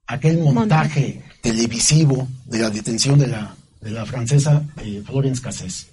aquel 0.07 0.39
montaje 0.39 1.23
televisivo 1.43 2.29
de 2.47 2.59
la 2.59 2.71
detención 2.71 3.19
de 3.19 3.29
la, 3.29 3.55
de 3.81 3.91
la 3.91 4.07
francesa 4.07 4.63
eh, 4.79 5.03
Florence 5.05 5.43
Cassés. 5.43 5.89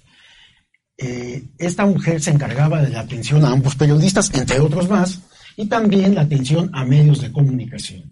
Eh, 0.96 1.44
esta 1.58 1.86
mujer 1.86 2.20
se 2.20 2.30
encargaba 2.30 2.82
de 2.82 2.90
la 2.90 3.00
atención 3.00 3.44
a 3.44 3.50
ambos 3.50 3.76
periodistas, 3.76 4.32
entre 4.34 4.60
otros 4.60 4.88
más, 4.88 5.20
y 5.56 5.66
también 5.66 6.14
la 6.14 6.22
atención 6.22 6.70
a 6.72 6.84
medios 6.84 7.20
de 7.20 7.32
comunicación. 7.32 8.10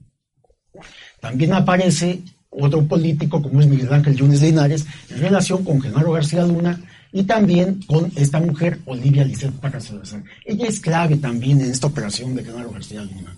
También 1.21 1.53
aparece 1.53 2.23
otro 2.51 2.87
político 2.87 3.43
como 3.43 3.61
es 3.61 3.67
Miguel 3.67 3.93
Ángel 3.93 4.17
Yunes 4.17 4.43
Linares 4.43 4.87
en 5.11 5.21
relación 5.21 5.65
con 5.65 5.81
Genaro 5.81 6.13
García 6.13 6.47
Luna 6.47 6.81
y 7.13 7.25
también 7.25 7.81
con 7.87 8.11
esta 8.17 8.41
mujer 8.41 8.79
Olivia 8.87 9.25
Lisset 9.25 9.53
Parra 9.53 9.81
Salazar. 9.81 10.23
Ella 10.45 10.67
es 10.67 10.81
clave 10.81 11.17
también 11.17 11.61
en 11.61 11.71
esta 11.71 11.87
operación 11.87 12.35
de 12.35 12.45
Genaro 12.45 12.71
García 12.71 13.03
Luna. 13.03 13.37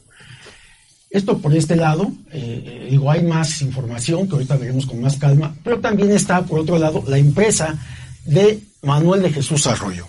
Esto 1.10 1.38
por 1.38 1.54
este 1.54 1.74
lado, 1.74 2.12
eh, 2.32 2.62
eh, 2.64 2.88
digo, 2.90 3.10
hay 3.10 3.22
más 3.22 3.62
información 3.62 4.28
que 4.28 4.34
ahorita 4.34 4.56
veremos 4.56 4.86
con 4.86 5.00
más 5.00 5.16
calma, 5.16 5.54
pero 5.64 5.80
también 5.80 6.12
está 6.12 6.42
por 6.42 6.60
otro 6.60 6.78
lado 6.78 7.02
la 7.06 7.16
empresa 7.16 7.78
de 8.26 8.60
Manuel 8.82 9.22
de 9.22 9.32
Jesús 9.32 9.66
Arroyo. 9.66 10.06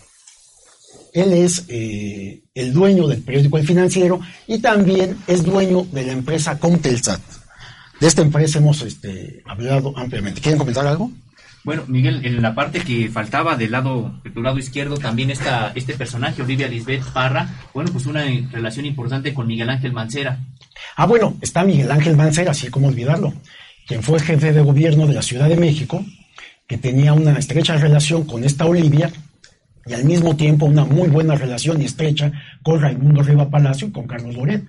Él 1.14 1.34
es 1.34 1.66
eh, 1.70 2.42
el 2.54 2.74
dueño 2.74 3.08
del 3.08 3.22
periódico 3.22 3.58
El 3.58 3.66
Financiero 3.66 4.20
y 4.46 4.60
también 4.60 5.18
es 5.26 5.44
dueño 5.44 5.88
de 5.92 6.06
la 6.06 6.12
empresa 6.12 6.60
Comtelsat. 6.60 7.22
De 8.00 8.08
esta 8.08 8.22
empresa 8.22 8.60
hemos 8.60 8.82
este, 8.82 9.42
hablado 9.46 9.94
ampliamente. 9.98 10.42
¿Quieren 10.42 10.60
comentar 10.60 10.86
algo? 10.86 11.12
Bueno, 11.64 11.84
Miguel, 11.88 12.26
en 12.26 12.42
la 12.42 12.56
parte 12.56 12.80
que 12.80 13.10
faltaba 13.10 13.58
del 13.58 13.72
lado, 13.72 14.14
de 14.24 14.30
tu 14.30 14.42
lado 14.42 14.58
izquierdo, 14.58 14.98
también 14.98 15.30
está 15.30 15.72
este 15.76 15.94
personaje, 15.94 16.42
Olivia 16.42 16.70
Lisbeth 16.70 17.04
Parra, 17.12 17.50
bueno, 17.74 17.92
pues 17.92 18.06
una 18.06 18.24
relación 18.52 18.86
importante 18.86 19.34
con 19.34 19.48
Miguel 19.48 19.70
Ángel 19.70 19.92
Mancera. 19.92 20.40
Ah, 20.96 21.06
bueno, 21.06 21.38
está 21.42 21.64
Miguel 21.64 21.92
Ángel 21.92 22.16
Mancera, 22.16 22.52
así 22.52 22.70
como 22.70 22.88
olvidarlo, 22.88 23.34
quien 23.88 24.04
fue 24.04 24.20
jefe 24.20 24.54
de 24.54 24.62
gobierno 24.62 25.08
de 25.08 25.14
la 25.14 25.22
Ciudad 25.22 25.50
de 25.50 25.56
México, 25.56 26.06
que 26.68 26.78
tenía 26.78 27.14
una 27.14 27.38
estrecha 27.38 27.78
relación 27.78 28.26
con 28.26 28.44
esta 28.44 28.66
Olivia, 28.66 29.12
y 29.90 29.94
al 29.94 30.06
mismo 30.06 30.36
tiempo 30.36 30.68
una 30.68 30.86
muy 30.86 31.08
buena 31.08 31.36
relación 31.36 31.82
y 31.82 31.86
estrecha 31.86 32.32
con 32.62 32.80
Raimundo 32.80 33.24
Riva 33.24 33.50
Palacio 33.50 33.88
y 33.88 33.92
con 33.92 34.06
Carlos 34.06 34.36
Loret. 34.36 34.64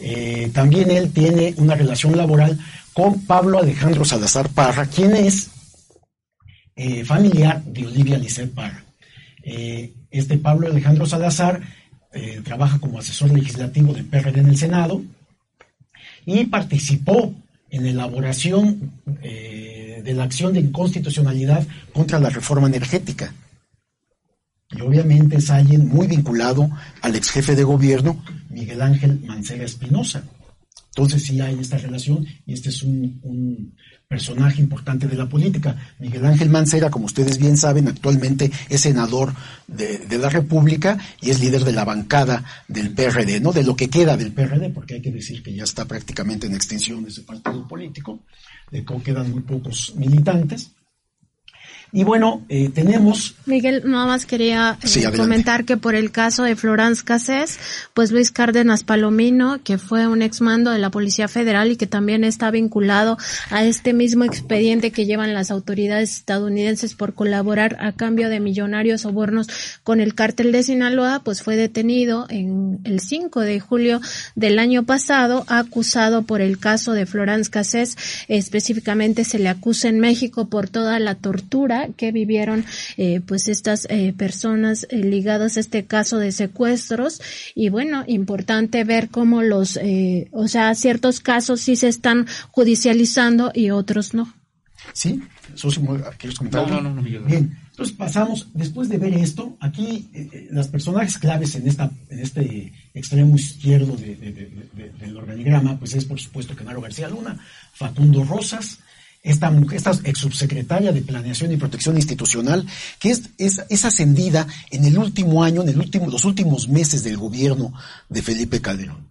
Eh, 0.00 0.50
también 0.54 0.90
él 0.90 1.12
tiene 1.12 1.54
una 1.58 1.74
relación 1.74 2.16
laboral 2.16 2.58
con 2.94 3.26
Pablo 3.26 3.58
Alejandro 3.58 4.04
Salazar 4.04 4.48
Parra, 4.48 4.86
quien 4.86 5.14
es 5.14 5.50
eh, 6.76 7.04
familiar 7.04 7.62
de 7.62 7.86
Olivia 7.86 8.16
Lisset 8.16 8.52
Parra. 8.54 8.82
Eh, 9.42 9.92
este 10.10 10.38
Pablo 10.38 10.68
Alejandro 10.68 11.06
Salazar 11.06 11.60
trabaja 12.44 12.78
como 12.78 13.00
asesor 13.00 13.32
legislativo 13.32 13.92
del 13.92 14.04
PRD 14.04 14.38
en 14.38 14.48
el 14.50 14.56
Senado 14.56 15.02
y 16.26 16.44
participó 16.46 17.34
en 17.70 17.84
la 17.84 17.90
elaboración 17.90 18.92
de 19.04 20.14
la 20.14 20.24
acción 20.24 20.52
de 20.52 20.60
inconstitucionalidad 20.60 21.66
contra 21.92 22.20
la 22.20 22.30
reforma 22.30 22.68
energética 22.68 23.32
y 24.76 24.80
obviamente 24.80 25.36
es 25.36 25.50
alguien 25.50 25.88
muy 25.88 26.06
vinculado 26.06 26.68
al 27.00 27.14
ex 27.14 27.30
jefe 27.30 27.54
de 27.54 27.64
gobierno, 27.64 28.22
Miguel 28.50 28.82
Ángel 28.82 29.20
Mancera 29.20 29.64
Espinosa. 29.64 30.24
Entonces 30.88 31.24
sí 31.24 31.40
hay 31.40 31.58
esta 31.58 31.78
relación 31.78 32.26
y 32.46 32.52
este 32.52 32.70
es 32.70 32.82
un, 32.82 33.74
personaje 34.14 34.62
importante 34.62 35.08
de 35.08 35.16
la 35.16 35.28
política. 35.28 35.76
Miguel 35.98 36.24
Ángel 36.24 36.48
Mancera, 36.48 36.88
como 36.88 37.06
ustedes 37.06 37.36
bien 37.36 37.56
saben, 37.56 37.88
actualmente 37.88 38.48
es 38.68 38.80
senador 38.82 39.34
de, 39.66 40.18
la 40.18 40.28
República 40.28 40.96
y 41.20 41.30
es 41.30 41.40
líder 41.40 41.64
de 41.64 41.72
la 41.72 41.84
bancada 41.84 42.44
del 42.68 42.94
PRD, 42.94 43.40
¿no? 43.40 43.50
De 43.50 43.64
lo 43.64 43.74
que 43.74 43.90
queda 43.90 44.16
del 44.16 44.30
PRD, 44.30 44.70
porque 44.70 44.94
hay 44.94 45.02
que 45.02 45.10
decir 45.10 45.42
que 45.42 45.52
ya 45.52 45.64
está 45.64 45.84
prácticamente 45.86 46.46
en 46.46 46.54
extinción 46.54 47.04
ese 47.08 47.22
partido 47.22 47.66
político, 47.66 48.20
de 48.70 48.84
cómo 48.84 49.02
quedan 49.02 49.32
muy 49.32 49.42
pocos 49.42 49.92
militantes. 49.96 50.70
Y 51.94 52.02
bueno, 52.02 52.42
eh, 52.48 52.70
tenemos... 52.74 53.36
Miguel, 53.46 53.82
nada 53.86 54.06
más 54.06 54.26
quería 54.26 54.76
eh, 54.82 55.16
comentar 55.16 55.64
que 55.64 55.76
por 55.76 55.94
el 55.94 56.10
caso 56.10 56.42
de 56.42 56.56
Florence 56.56 57.04
Cassés, 57.04 57.60
pues 57.94 58.10
Luis 58.10 58.32
Cárdenas 58.32 58.82
Palomino, 58.82 59.62
que 59.62 59.78
fue 59.78 60.08
un 60.08 60.20
exmando 60.20 60.72
de 60.72 60.80
la 60.80 60.90
Policía 60.90 61.28
Federal 61.28 61.70
y 61.70 61.76
que 61.76 61.86
también 61.86 62.24
está 62.24 62.50
vinculado 62.50 63.16
a 63.48 63.64
este 63.64 63.92
mismo 63.92 64.24
expediente 64.24 64.90
que 64.90 65.06
llevan 65.06 65.34
las 65.34 65.52
autoridades 65.52 66.16
estadounidenses 66.16 66.94
por 66.94 67.14
colaborar 67.14 67.76
a 67.78 67.92
cambio 67.92 68.28
de 68.28 68.40
millonarios 68.40 69.02
sobornos 69.02 69.46
con 69.84 70.00
el 70.00 70.16
cártel 70.16 70.50
de 70.50 70.64
Sinaloa, 70.64 71.22
pues 71.24 71.44
fue 71.44 71.54
detenido 71.54 72.26
en 72.28 72.80
el 72.82 72.98
5 72.98 73.40
de 73.42 73.60
julio 73.60 74.00
del 74.34 74.58
año 74.58 74.82
pasado, 74.82 75.44
acusado 75.46 76.22
por 76.22 76.40
el 76.40 76.58
caso 76.58 76.92
de 76.92 77.06
Florence 77.06 77.52
Cassés. 77.52 77.96
Específicamente 78.26 79.22
se 79.22 79.38
le 79.38 79.48
acusa 79.48 79.88
en 79.88 80.00
México 80.00 80.48
por 80.48 80.68
toda 80.68 80.98
la 80.98 81.14
tortura 81.14 81.83
que 81.96 82.12
vivieron 82.12 82.64
eh, 82.96 83.20
pues 83.26 83.48
estas 83.48 83.86
eh, 83.90 84.14
personas 84.16 84.86
eh, 84.90 84.98
ligadas 84.98 85.56
a 85.56 85.60
este 85.60 85.84
caso 85.84 86.18
de 86.18 86.32
secuestros 86.32 87.20
y 87.54 87.68
bueno, 87.68 88.04
importante 88.06 88.84
ver 88.84 89.08
cómo 89.08 89.42
los, 89.42 89.78
o 90.30 90.48
sea, 90.48 90.74
ciertos 90.74 91.20
casos 91.20 91.60
sí 91.60 91.76
se 91.76 91.88
están 91.88 92.26
judicializando 92.50 93.50
y 93.54 93.70
otros 93.70 94.14
no. 94.14 94.32
Sí, 94.92 95.22
¿quieres 96.18 96.38
comentar? 96.38 96.70
No, 96.70 96.80
no, 96.80 96.94
no, 96.94 97.02
Bien, 97.02 97.56
entonces 97.70 97.96
pasamos, 97.96 98.48
después 98.52 98.88
de 98.88 98.98
ver 98.98 99.14
esto, 99.14 99.56
aquí 99.60 100.10
las 100.50 100.68
personajes 100.68 101.18
claves 101.18 101.54
en 101.54 101.66
esta 101.66 101.90
en 102.10 102.20
este 102.20 102.72
extremo 102.92 103.34
izquierdo 103.34 103.96
del 103.96 105.16
organigrama, 105.16 105.78
pues 105.78 105.94
es 105.94 106.04
por 106.04 106.20
supuesto 106.20 106.54
Canaro 106.54 106.80
García 106.80 107.08
Luna, 107.08 107.38
Facundo 107.72 108.24
Rosas, 108.24 108.78
esta 109.24 109.50
mujer, 109.50 109.78
esta 109.78 109.92
ex 110.04 110.18
subsecretaria 110.18 110.92
de 110.92 111.00
Planeación 111.00 111.50
y 111.50 111.56
Protección 111.56 111.96
Institucional, 111.96 112.66
que 113.00 113.10
es, 113.10 113.30
es, 113.38 113.84
ascendida 113.84 114.46
en 114.70 114.84
el 114.84 114.98
último 114.98 115.42
año, 115.42 115.62
en 115.62 115.70
el 115.70 115.78
último, 115.78 116.08
los 116.08 116.26
últimos 116.26 116.68
meses 116.68 117.02
del 117.02 117.16
gobierno 117.16 117.72
de 118.10 118.22
Felipe 118.22 118.60
Calderón. 118.60 119.08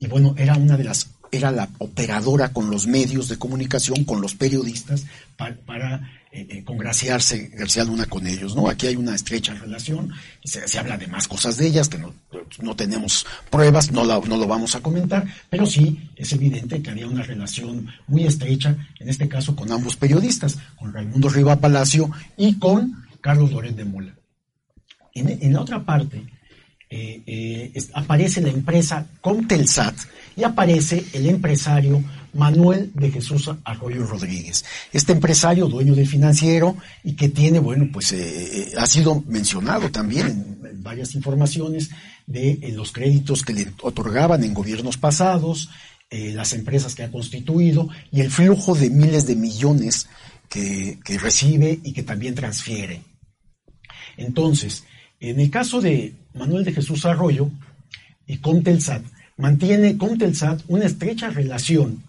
Y 0.00 0.08
bueno, 0.08 0.34
era 0.36 0.56
una 0.56 0.76
de 0.76 0.84
las, 0.84 1.08
era 1.30 1.52
la 1.52 1.70
operadora 1.78 2.52
con 2.52 2.68
los 2.68 2.88
medios 2.88 3.28
de 3.28 3.38
comunicación, 3.38 4.04
con 4.04 4.20
los 4.20 4.34
periodistas, 4.34 5.04
para 5.36 6.10
eh, 6.36 6.48
eh, 6.50 6.64
congraciarse 6.64 7.48
García 7.54 7.84
Luna 7.84 8.06
con 8.06 8.26
ellos, 8.26 8.56
¿no? 8.56 8.68
Aquí 8.68 8.88
hay 8.88 8.96
una 8.96 9.14
estrecha 9.14 9.54
relación, 9.54 10.10
se, 10.42 10.80
habla 10.80 10.98
de 10.98 11.06
más 11.06 11.28
cosas 11.28 11.56
de 11.58 11.68
ellas, 11.68 11.88
que 11.88 11.96
no, 11.96 12.12
no 12.60 12.74
tenemos 12.74 13.24
pruebas, 13.50 13.92
no, 13.92 14.02
no 14.04 14.36
lo 14.36 14.46
vamos 14.48 14.74
a 14.74 14.80
comentar, 14.80 15.24
pero 15.48 15.64
sí 15.64 16.10
es 16.16 16.32
evidente 16.32 16.82
que 16.82 16.90
había 16.90 17.06
una 17.06 17.22
relación 17.22 17.86
muy 18.08 18.24
estrecha, 18.24 18.76
en 18.98 19.08
este 19.08 19.28
caso 19.28 19.54
con 19.54 19.70
ambos 19.70 19.94
periodistas, 19.94 20.58
con 20.74 20.92
Raimundo 20.92 21.28
Riva 21.28 21.60
Palacio 21.60 22.10
y 22.36 22.58
con 22.58 23.04
Carlos 23.20 23.52
Loret 23.52 23.76
de 23.76 23.84
Mola. 23.84 24.16
En, 25.14 25.52
la 25.52 25.60
otra 25.60 25.84
parte, 25.84 26.20
eh, 26.90 27.72
aparece 27.92 28.40
la 28.40 28.50
empresa 28.50 29.06
Comtelsat 29.20 29.94
y 30.36 30.42
aparece 30.42 31.04
el 31.12 31.28
empresario 31.28 32.02
Manuel 32.34 32.90
de 32.94 33.10
Jesús 33.10 33.50
Arroyo 33.64 34.06
Rodríguez. 34.06 34.64
Este 34.92 35.12
empresario, 35.12 35.68
dueño 35.68 35.94
del 35.94 36.06
financiero 36.06 36.76
y 37.02 37.14
que 37.14 37.28
tiene, 37.28 37.58
bueno, 37.58 37.88
pues 37.92 38.12
eh, 38.12 38.18
eh, 38.18 38.72
ha 38.76 38.86
sido 38.86 39.22
mencionado 39.26 39.90
también 39.90 40.26
en, 40.26 40.82
varias 40.82 41.14
informaciones 41.14 41.90
de 42.26 42.50
eh, 42.50 42.72
los 42.72 42.92
créditos 42.92 43.42
que 43.42 43.54
le 43.54 43.72
otorgaban 43.82 44.44
en 44.44 44.52
gobiernos 44.52 44.96
pasados, 44.96 45.70
las 46.10 46.52
empresas 46.52 46.94
que 46.94 47.02
ha 47.02 47.10
constituido 47.10 47.88
y 48.12 48.20
el 48.20 48.30
flujo 48.30 48.76
de 48.76 48.88
miles 48.88 49.26
de 49.26 49.34
millones 49.34 50.06
que, 50.48 51.00
que 51.04 51.18
recibe 51.18 51.80
y 51.82 51.92
que 51.92 52.04
también 52.04 52.36
transfiere. 52.36 53.02
Entonces, 54.16 54.84
en 55.18 55.40
el 55.40 55.50
caso 55.50 55.80
de 55.80 56.14
Manuel 56.34 56.64
de 56.64 56.72
Jesús 56.72 57.04
Arroyo 57.04 57.50
y 58.28 58.36
Comtelsat, 58.36 59.02
mantiene 59.38 59.98
Comtelsat 59.98 60.60
una 60.68 60.84
estrecha 60.84 61.30
relación 61.30 62.00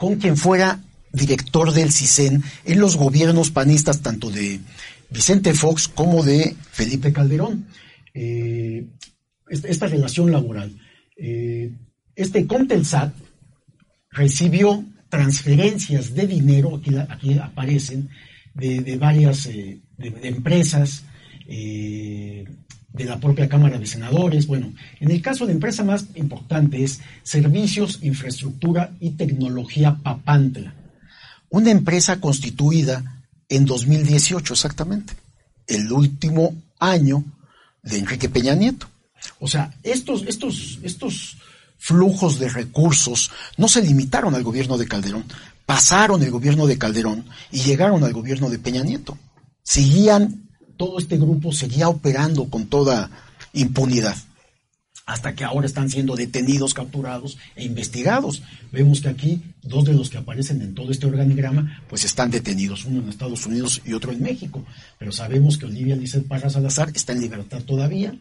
con 0.00 0.16
quien 0.16 0.38
fuera 0.38 0.80
director 1.12 1.74
del 1.74 1.92
CISEN 1.92 2.42
en 2.64 2.80
los 2.80 2.96
gobiernos 2.96 3.50
panistas 3.50 4.00
tanto 4.00 4.30
de 4.30 4.58
Vicente 5.10 5.52
Fox 5.52 5.88
como 5.88 6.24
de 6.24 6.56
Felipe 6.72 7.12
Calderón. 7.12 7.66
Eh, 8.14 8.86
esta, 9.50 9.88
relación 9.88 10.32
laboral. 10.32 10.74
Eh, 11.18 11.72
este 12.16 12.46
Comtelsat 12.46 13.12
recibió 14.10 14.82
transferencias 15.10 16.14
de 16.14 16.26
dinero, 16.26 16.76
aquí, 16.76 16.96
aquí 16.96 17.38
aparecen, 17.38 18.08
de, 18.54 18.96
varias 18.96 19.44
eh, 19.46 19.82
empresas, 19.98 21.04
de 22.92 23.04
la 23.04 23.20
propia 23.20 23.48
Cámara 23.48 23.78
de 23.78 23.86
Senadores. 23.86 24.46
Bueno, 24.46 24.72
en 25.00 25.10
el 25.10 25.22
caso 25.22 25.46
de 25.46 25.52
empresa 25.52 25.84
más 25.84 26.06
importante 26.14 26.82
es 26.82 27.00
Servicios, 27.22 28.00
Infraestructura 28.02 28.92
y 29.00 29.10
Tecnología 29.10 29.96
Papantla. 30.02 30.74
Una 31.50 31.70
empresa 31.70 32.20
constituida 32.20 33.22
en 33.48 33.64
2018 33.64 34.54
exactamente, 34.54 35.14
el 35.66 35.90
último 35.92 36.54
año 36.78 37.24
de 37.82 37.98
Enrique 37.98 38.28
Peña 38.28 38.54
Nieto. 38.54 38.86
O 39.38 39.48
sea, 39.48 39.74
estos, 39.82 40.24
estos, 40.26 40.78
estos 40.82 41.36
flujos 41.78 42.38
de 42.38 42.48
recursos 42.48 43.30
no 43.56 43.68
se 43.68 43.82
limitaron 43.82 44.34
al 44.34 44.44
gobierno 44.44 44.78
de 44.78 44.86
Calderón, 44.86 45.24
pasaron 45.66 46.22
el 46.22 46.30
gobierno 46.30 46.66
de 46.66 46.78
Calderón 46.78 47.24
y 47.50 47.60
llegaron 47.62 48.04
al 48.04 48.12
gobierno 48.12 48.50
de 48.50 48.58
Peña 48.58 48.82
Nieto. 48.82 49.18
Seguían, 49.62 50.49
todo 50.80 50.98
este 50.98 51.18
grupo 51.18 51.52
seguía 51.52 51.90
operando 51.90 52.46
con 52.46 52.64
toda 52.64 53.10
impunidad 53.52 54.16
hasta 55.04 55.34
que 55.34 55.44
ahora 55.44 55.66
están 55.66 55.90
siendo 55.90 56.16
detenidos, 56.16 56.72
capturados 56.72 57.36
e 57.54 57.64
investigados. 57.64 58.42
Vemos 58.72 59.02
que 59.02 59.10
aquí 59.10 59.42
dos 59.60 59.84
de 59.84 59.92
los 59.92 60.08
que 60.08 60.16
aparecen 60.16 60.62
en 60.62 60.74
todo 60.74 60.90
este 60.90 61.06
organigrama 61.06 61.82
pues 61.86 62.06
están 62.06 62.30
detenidos, 62.30 62.86
uno 62.86 63.02
en 63.02 63.10
Estados 63.10 63.44
Unidos 63.44 63.82
y 63.84 63.92
otro 63.92 64.10
en 64.10 64.22
México, 64.22 64.64
pero 64.98 65.12
sabemos 65.12 65.58
que 65.58 65.66
Olivia 65.66 65.96
Lizeth 65.96 66.26
Parra 66.26 66.48
Salazar 66.48 66.90
está 66.94 67.12
en 67.12 67.20
libertad 67.20 67.60
todavía, 67.60 68.14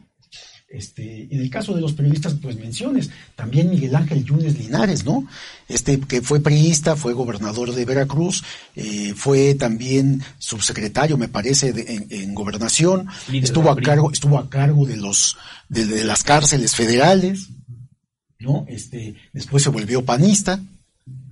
este, 0.70 1.28
en 1.32 1.42
el 1.42 1.50
caso 1.50 1.74
de 1.74 1.82
los 1.82 1.94
periodistas, 1.94 2.36
pues 2.36 2.56
menciones, 2.58 3.10
también 3.36 3.72
Miguel 3.72 3.96
Ángel 3.96 4.24
Yunes 4.24 4.58
Linares, 4.58 5.04
¿no? 5.04 5.28
Este 5.68 6.00
que 6.00 6.22
fue 6.22 6.42
priista, 6.42 6.96
fue 6.96 7.14
gobernador 7.14 7.74
de 7.74 7.86
Veracruz, 7.86 8.44
eh, 8.76 9.14
fue 9.16 9.56
también 9.56 10.22
subsecretario, 10.38 11.18
me 11.18 11.28
parece, 11.28 11.74
en, 12.10 12.36
gobernación, 12.36 13.08
estuvo 13.34 13.72
a 13.72 13.76
cargo, 13.78 14.12
estuvo 14.12 14.38
a 14.38 14.50
cargo 14.50 14.86
de 14.86 14.98
los, 14.98 15.38
de, 15.70 16.04
las 16.04 16.24
cárceles 16.24 16.76
federales, 16.76 17.50
¿no? 18.38 18.66
Este, 18.70 19.16
después 19.34 19.64
se 19.64 19.70
volvió 19.70 20.06
panista, 20.06 20.60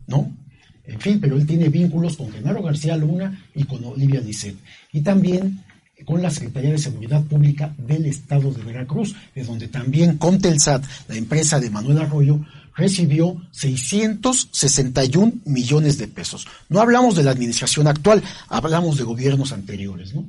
¿no? 0.07 0.35
En 0.83 0.99
fin, 0.99 1.19
pero 1.19 1.35
él 1.35 1.45
tiene 1.45 1.69
vínculos 1.69 2.17
con 2.17 2.31
Genaro 2.31 2.63
García 2.63 2.97
Luna 2.97 3.45
y 3.53 3.65
con 3.65 3.83
Olivia 3.83 4.21
Lisset. 4.21 4.55
Y 4.93 5.01
también 5.01 5.63
con 6.07 6.21
la 6.21 6.31
Secretaría 6.31 6.71
de 6.71 6.77
Seguridad 6.77 7.21
Pública 7.25 7.75
del 7.77 8.05
Estado 8.05 8.49
de 8.53 8.63
Veracruz, 8.63 9.13
de 9.35 9.43
donde 9.43 9.67
también 9.67 10.17
Contelsat, 10.17 10.81
la 11.09 11.17
empresa 11.17 11.59
de 11.59 11.69
Manuel 11.69 11.97
Arroyo, 11.97 12.39
recibió 12.77 13.35
661 13.51 15.33
millones 15.43 15.97
de 15.97 16.07
pesos. 16.07 16.47
No 16.69 16.79
hablamos 16.79 17.17
de 17.17 17.25
la 17.25 17.31
administración 17.31 17.87
actual, 17.87 18.23
hablamos 18.47 18.97
de 18.97 19.03
gobiernos 19.03 19.51
anteriores. 19.51 20.15
¿no? 20.15 20.25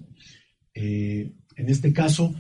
Eh, 0.75 1.31
en 1.55 1.69
este 1.69 1.93
caso, 1.93 2.35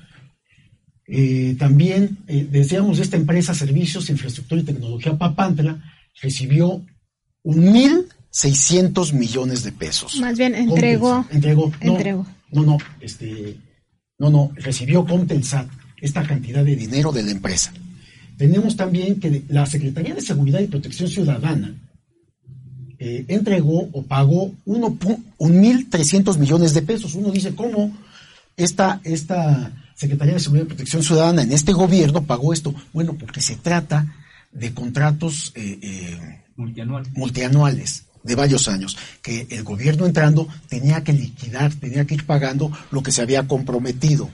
eh, 1.06 1.55
también 1.60 2.19
eh, 2.27 2.44
decíamos 2.51 2.98
esta 2.98 3.16
empresa 3.16 3.55
Servicios, 3.55 4.10
Infraestructura 4.10 4.62
y 4.62 4.65
Tecnología 4.65 5.16
Papantla 5.16 5.81
recibió 6.20 6.85
un 7.44 7.73
1.600 7.73 9.12
millones 9.12 9.62
de 9.62 9.70
pesos. 9.70 10.19
Más 10.19 10.36
bien 10.36 10.56
entregó. 10.56 11.24
entregó. 11.31 11.73
entregó 11.81 12.27
no, 12.53 12.62
no, 12.62 12.79
este, 13.01 13.57
no, 14.19 14.31
no, 14.31 14.53
recibió 14.57 15.05
Comtelsat 15.05 15.69
esta 16.01 16.23
cantidad 16.23 16.65
de 16.65 16.77
dinero 16.77 17.12
de 17.12 17.23
la 17.23 17.31
empresa. 17.31 17.73
Tenemos 18.37 18.77
también 18.77 19.19
que 19.19 19.43
la 19.49 19.66
Secretaría 19.66 20.15
de 20.15 20.20
Seguridad 20.20 20.61
y 20.61 20.69
Protección 20.69 21.09
Ciudadana 21.09 21.75
eh, 22.99 23.25
entregó 23.29 23.89
o 23.93 24.03
pagó 24.03 24.53
1.300 24.66 26.39
millones 26.39 26.75
de 26.75 26.83
pesos. 26.83 27.15
Uno 27.15 27.31
dice, 27.31 27.55
¿cómo 27.55 27.97
esta, 28.57 29.01
esta 29.05 29.73
Secretaría 29.95 30.35
de 30.35 30.41
Seguridad 30.41 30.66
y 30.66 30.69
Protección 30.69 31.03
Ciudadana 31.03 31.43
en 31.43 31.53
este 31.53 31.73
gobierno 31.73 32.25
pagó 32.25 32.53
esto? 32.53 32.75
Bueno, 32.93 33.15
porque 33.15 33.41
se 33.41 33.57
trata 33.57 34.15
de 34.53 34.73
contratos 34.73 35.53
eh, 35.57 35.79
eh, 35.83 36.43
multianuales 36.57 38.07
de 38.29 38.35
varios 38.37 38.69
años, 38.69 38.97
que 39.23 39.47
el 39.51 39.65
gobierno 39.65 40.07
entrando 40.07 40.47
tenía 40.69 41.03
que 41.03 41.13
liquidar, 41.13 41.75
tenía 41.75 42.05
que 42.05 42.15
ir 42.15 42.27
pagando 42.27 42.71
lo 42.91 43.03
que 43.03 43.11
se 43.11 43.23
había 43.23 43.49
comprometido. 43.49 44.31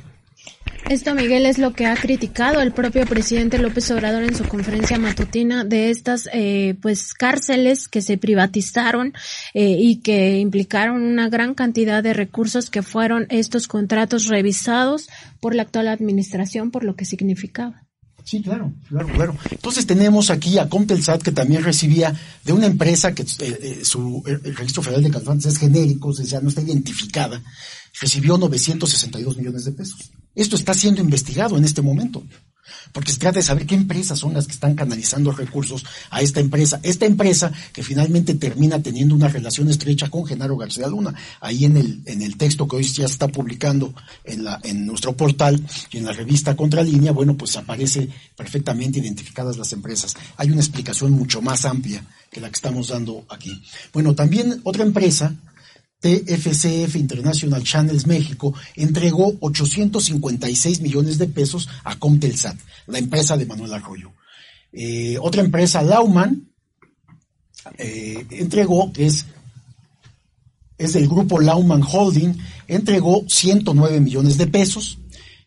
Esto, 0.91 1.15
Miguel, 1.15 1.47
es 1.47 1.57
lo 1.57 1.73
que 1.73 1.87
ha 1.87 1.97
criticado 1.97 2.61
el 2.61 2.73
propio 2.73 3.07
presidente 3.07 3.57
López 3.57 3.91
Obrador 3.91 4.23
en 4.23 4.35
su 4.35 4.45
conferencia 4.45 4.99
matutina 4.99 5.65
de 5.65 5.89
estas, 5.89 6.29
eh, 6.35 6.75
pues, 6.83 7.15
cárceles 7.15 7.89
que 7.89 8.03
se 8.03 8.19
privatizaron 8.19 9.15
eh, 9.55 9.77
y 9.79 10.01
que 10.01 10.39
implicaron 10.39 11.03
una 11.03 11.31
gran 11.31 11.55
cantidad 11.55 12.03
de 12.03 12.13
recursos 12.13 12.69
que 12.69 12.83
fueron 12.83 13.27
estos 13.31 13.67
contratos 13.67 14.27
revisados 14.27 15.09
por 15.41 15.55
la 15.55 15.63
actual 15.63 15.89
administración 15.89 16.71
por 16.71 16.85
lo 16.85 16.97
que 16.97 17.07
significaba. 17.07 17.85
Sí, 18.25 18.41
claro, 18.41 18.73
claro, 18.89 19.09
claro. 19.09 19.37
Entonces 19.51 19.87
tenemos 19.87 20.31
aquí 20.31 20.59
a 20.59 20.69
Comtelsat 20.69 21.23
que 21.23 21.31
también 21.31 21.63
recibía 21.63 22.19
de 22.43 22.53
una 22.55 22.67
empresa 22.67 23.15
que 23.15 23.23
eh, 23.23 23.27
eh, 23.41 23.81
su 23.85 24.23
el 24.27 24.57
registro 24.57 24.83
federal 24.83 25.05
de 25.05 25.11
carburantes 25.11 25.53
es 25.53 25.59
genérico, 25.59 26.09
o 26.09 26.15
sea, 26.15 26.41
no 26.41 26.49
está 26.49 26.63
identificada, 26.63 27.43
recibió 28.01 28.39
962 28.39 29.37
millones 29.37 29.67
de 29.67 29.73
pesos. 29.73 30.11
Esto 30.35 30.57
está 30.57 30.73
siendo 30.73 31.03
investigado 31.03 31.59
en 31.59 31.65
este 31.65 31.83
momento 31.83 32.25
porque 32.93 33.13
se 33.13 33.19
trata 33.19 33.39
de 33.39 33.45
saber 33.45 33.67
qué 33.67 33.75
empresas 33.75 34.19
son 34.19 34.35
las 34.35 34.47
que 34.47 34.53
están 34.53 34.75
canalizando 34.75 35.33
recursos 35.33 35.85
a 36.11 36.21
esta 36.21 36.41
empresa. 36.41 36.81
Esta 36.83 37.07
empresa 37.07 37.53
que 37.73 37.83
finalmente 37.83 38.35
termina 38.35 38.83
teniendo 38.83 39.15
una 39.15 39.29
relación 39.29 39.69
estrecha 39.71 40.11
con 40.11 40.27
Genaro 40.27 40.57
García 40.57 40.89
Luna. 40.89 41.15
Ahí 41.41 41.65
en 41.65 41.77
el, 41.77 42.03
en 42.07 42.23
el 42.23 42.37
texto 42.37 42.67
que 42.69 42.77
hoy 42.77 42.85
ya 42.85 43.07
está 43.07 43.29
publicando 43.29 43.95
en, 44.25 44.45
la, 44.45 44.61
en 44.63 44.87
nuestro 44.87 45.17
portal 45.17 45.65
y 45.91 45.99
en 45.99 46.05
la 46.05 46.13
revista 46.13 46.57
Contralínea, 46.57 47.13
bueno, 47.13 47.37
pues 47.37 47.57
aparece 47.57 48.09
perfectamente 48.37 48.99
identificadas 48.99 49.57
las 49.57 49.73
empresas. 49.73 50.15
Hay 50.37 50.51
una 50.51 50.61
explicación 50.61 51.13
mucho 51.13 51.43
más 51.43 51.65
amplia 51.65 52.05
que 52.31 52.41
la 52.41 52.49
que 52.49 52.57
estamos 52.57 52.89
dando 52.89 53.25
aquí. 53.29 53.63
Bueno, 53.93 54.15
también 54.15 54.61
otra 54.65 54.85
empresa 54.85 55.35
TFCF 56.05 56.97
International 56.97 57.63
Channels 57.63 58.07
México 58.07 58.53
entregó 58.77 59.35
856 59.41 60.83
millones 60.83 61.17
de 61.17 61.27
pesos 61.29 61.67
a 61.83 61.99
Comtelsat, 61.99 62.59
la 62.89 62.99
empresa 62.99 63.39
de 63.39 63.47
Manuel 63.47 63.73
Arroyo. 63.73 64.13
Eh, 64.71 65.17
otra 65.19 65.41
empresa, 65.41 65.81
Lauman, 65.81 66.47
eh, 67.79 68.27
entregó, 68.33 68.93
es, 68.99 69.25
es 70.77 70.93
del 70.93 71.09
grupo 71.09 71.41
Lauman 71.41 71.83
Holding, 71.83 72.35
entregó 72.69 73.25
109 73.27 74.01
millones 74.01 74.37
de 74.37 74.47
pesos. 74.47 74.99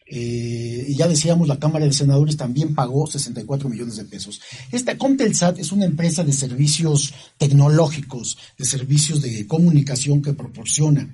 Eh, 0.09 0.85
y 0.87 0.95
ya 0.95 1.07
decíamos, 1.07 1.47
la 1.47 1.59
Cámara 1.59 1.85
de 1.85 1.93
Senadores 1.93 2.37
también 2.37 2.73
pagó 2.73 3.07
64 3.07 3.69
millones 3.69 3.97
de 3.97 4.05
pesos. 4.05 4.41
Esta 4.71 4.97
Comtelsat 4.97 5.59
es 5.59 5.71
una 5.71 5.85
empresa 5.85 6.23
de 6.23 6.33
servicios 6.33 7.13
tecnológicos, 7.37 8.37
de 8.57 8.65
servicios 8.65 9.21
de 9.21 9.45
comunicación 9.47 10.21
que 10.21 10.33
proporciona, 10.33 11.13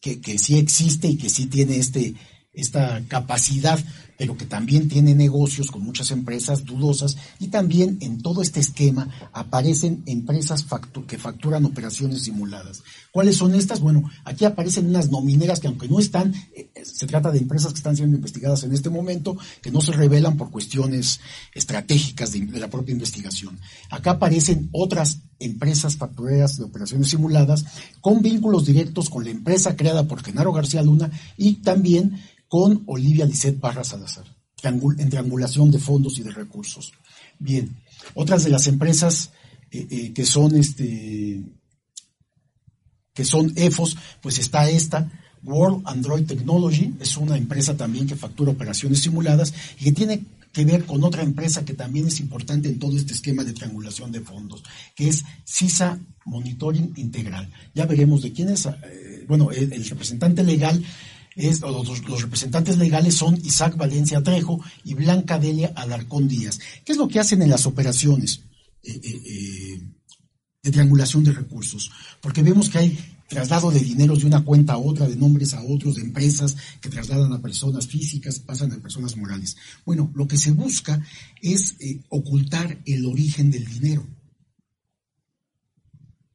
que, 0.00 0.20
que 0.20 0.38
sí 0.38 0.58
existe 0.58 1.08
y 1.08 1.16
que 1.16 1.30
sí 1.30 1.46
tiene 1.46 1.76
este, 1.76 2.14
esta 2.52 3.02
capacidad 3.08 3.78
pero 4.16 4.36
que 4.36 4.46
también 4.46 4.88
tiene 4.88 5.14
negocios 5.14 5.70
con 5.70 5.82
muchas 5.82 6.10
empresas 6.10 6.64
dudosas 6.64 7.16
y 7.38 7.48
también 7.48 7.98
en 8.00 8.20
todo 8.22 8.42
este 8.42 8.60
esquema 8.60 9.08
aparecen 9.32 10.02
empresas 10.06 10.64
que 11.06 11.18
facturan 11.18 11.64
operaciones 11.64 12.22
simuladas. 12.22 12.82
¿Cuáles 13.12 13.36
son 13.36 13.54
estas? 13.54 13.80
Bueno, 13.80 14.10
aquí 14.24 14.44
aparecen 14.44 14.86
unas 14.86 15.10
nomineras 15.10 15.60
que 15.60 15.66
aunque 15.66 15.88
no 15.88 15.98
están, 15.98 16.34
eh, 16.54 16.70
se 16.82 17.06
trata 17.06 17.30
de 17.30 17.38
empresas 17.38 17.72
que 17.72 17.78
están 17.78 17.96
siendo 17.96 18.16
investigadas 18.16 18.64
en 18.64 18.72
este 18.72 18.90
momento, 18.90 19.36
que 19.62 19.70
no 19.70 19.80
se 19.80 19.92
revelan 19.92 20.36
por 20.36 20.50
cuestiones 20.50 21.20
estratégicas 21.52 22.32
de, 22.32 22.40
de 22.40 22.60
la 22.60 22.70
propia 22.70 22.92
investigación. 22.92 23.58
Acá 23.90 24.12
aparecen 24.12 24.68
otras 24.72 25.20
empresas 25.38 25.96
factureras 25.96 26.56
de 26.56 26.64
operaciones 26.64 27.08
simuladas 27.08 27.64
con 28.00 28.22
vínculos 28.22 28.66
directos 28.66 29.10
con 29.10 29.24
la 29.24 29.30
empresa 29.30 29.76
creada 29.76 30.06
por 30.06 30.22
Genaro 30.22 30.52
García 30.52 30.82
Luna 30.82 31.10
y 31.36 31.54
también 31.54 32.20
con 32.54 32.84
Olivia 32.86 33.26
Lisset 33.26 33.58
Barra 33.58 33.82
Salazar, 33.82 34.26
en 34.62 35.10
triangulación 35.10 35.72
de 35.72 35.80
fondos 35.80 36.20
y 36.20 36.22
de 36.22 36.30
recursos. 36.30 36.92
Bien, 37.36 37.76
otras 38.14 38.44
de 38.44 38.50
las 38.50 38.68
empresas 38.68 39.32
eh, 39.72 39.88
eh, 39.90 40.12
que 40.12 40.24
son 40.24 40.54
este 40.54 41.42
que 43.12 43.24
son 43.24 43.52
EFOS, 43.56 43.96
pues 44.22 44.38
está 44.38 44.70
esta, 44.70 45.10
World 45.42 45.82
Android 45.84 46.26
Technology, 46.26 46.94
es 47.00 47.16
una 47.16 47.36
empresa 47.36 47.76
también 47.76 48.06
que 48.06 48.14
factura 48.14 48.52
operaciones 48.52 49.00
simuladas 49.00 49.52
y 49.80 49.86
que 49.86 49.92
tiene 49.92 50.22
que 50.52 50.64
ver 50.64 50.84
con 50.86 51.02
otra 51.02 51.24
empresa 51.24 51.64
que 51.64 51.74
también 51.74 52.06
es 52.06 52.20
importante 52.20 52.68
en 52.68 52.78
todo 52.78 52.96
este 52.96 53.14
esquema 53.14 53.42
de 53.42 53.52
triangulación 53.52 54.12
de 54.12 54.20
fondos, 54.20 54.62
que 54.94 55.08
es 55.08 55.24
CISA 55.44 55.98
Monitoring 56.24 56.92
Integral. 56.94 57.50
Ya 57.74 57.84
veremos 57.86 58.22
de 58.22 58.32
quién 58.32 58.50
es, 58.50 58.66
eh, 58.66 59.24
bueno, 59.26 59.50
el, 59.50 59.84
representante 59.84 60.44
legal 60.44 60.80
los, 61.36 62.22
representantes 62.22 62.78
legales 62.78 63.16
son 63.16 63.36
Isaac 63.44 63.76
Valencia 63.76 64.22
Trejo 64.22 64.60
y 64.84 64.94
Blanca 64.94 65.38
Delia 65.38 65.72
Alarcón 65.74 66.28
Díaz. 66.28 66.58
¿Qué 66.84 66.92
es 66.92 66.98
lo 66.98 67.08
que 67.08 67.20
hacen 67.20 67.42
en 67.42 67.50
las 67.50 67.66
operaciones? 67.66 68.42
Eh, 68.82 69.00
eh, 69.02 69.80
de 70.64 70.70
triangulación 70.70 71.22
de 71.22 71.32
recursos, 71.32 71.90
porque 72.22 72.42
vemos 72.42 72.70
que 72.70 72.78
hay 72.78 72.98
traslado 73.28 73.70
de 73.70 73.80
dinero 73.80 74.16
de 74.16 74.24
una 74.24 74.44
cuenta 74.44 74.72
a 74.72 74.78
otra, 74.78 75.06
de 75.06 75.16
nombres 75.16 75.52
a 75.52 75.62
otros, 75.62 75.96
de 75.96 76.02
empresas 76.02 76.56
que 76.80 76.88
trasladan 76.88 77.32
a 77.34 77.42
personas 77.42 77.86
físicas, 77.86 78.38
pasan 78.38 78.72
a 78.72 78.78
personas 78.78 79.16
morales. 79.16 79.56
Bueno, 79.84 80.10
lo 80.14 80.26
que 80.26 80.38
se 80.38 80.52
busca 80.52 81.04
es 81.42 81.76
eh, 81.80 82.00
ocultar 82.08 82.78
el 82.86 83.04
origen 83.04 83.50
del 83.50 83.66
dinero. 83.66 84.06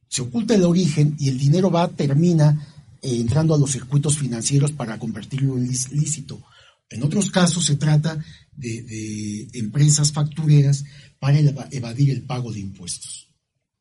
Se 0.08 0.22
oculta 0.22 0.54
el 0.54 0.64
origen 0.64 1.16
y 1.18 1.28
el 1.28 1.38
dinero 1.38 1.70
va, 1.70 1.88
termina 1.88 2.50
eh, 2.50 2.69
entrando 3.02 3.54
a 3.54 3.58
los 3.58 3.70
circuitos 3.70 4.16
financieros 4.16 4.72
para 4.72 4.98
convertirlo 4.98 5.56
en 5.56 5.68
lícito. 5.68 6.42
En 6.88 7.02
otros 7.02 7.30
casos 7.30 7.64
se 7.64 7.76
trata 7.76 8.18
de, 8.52 8.82
de 8.82 9.48
empresas 9.54 10.12
factureras 10.12 10.84
para 11.18 11.38
evadir 11.38 12.10
el 12.10 12.22
pago 12.22 12.52
de 12.52 12.60
impuestos. 12.60 13.28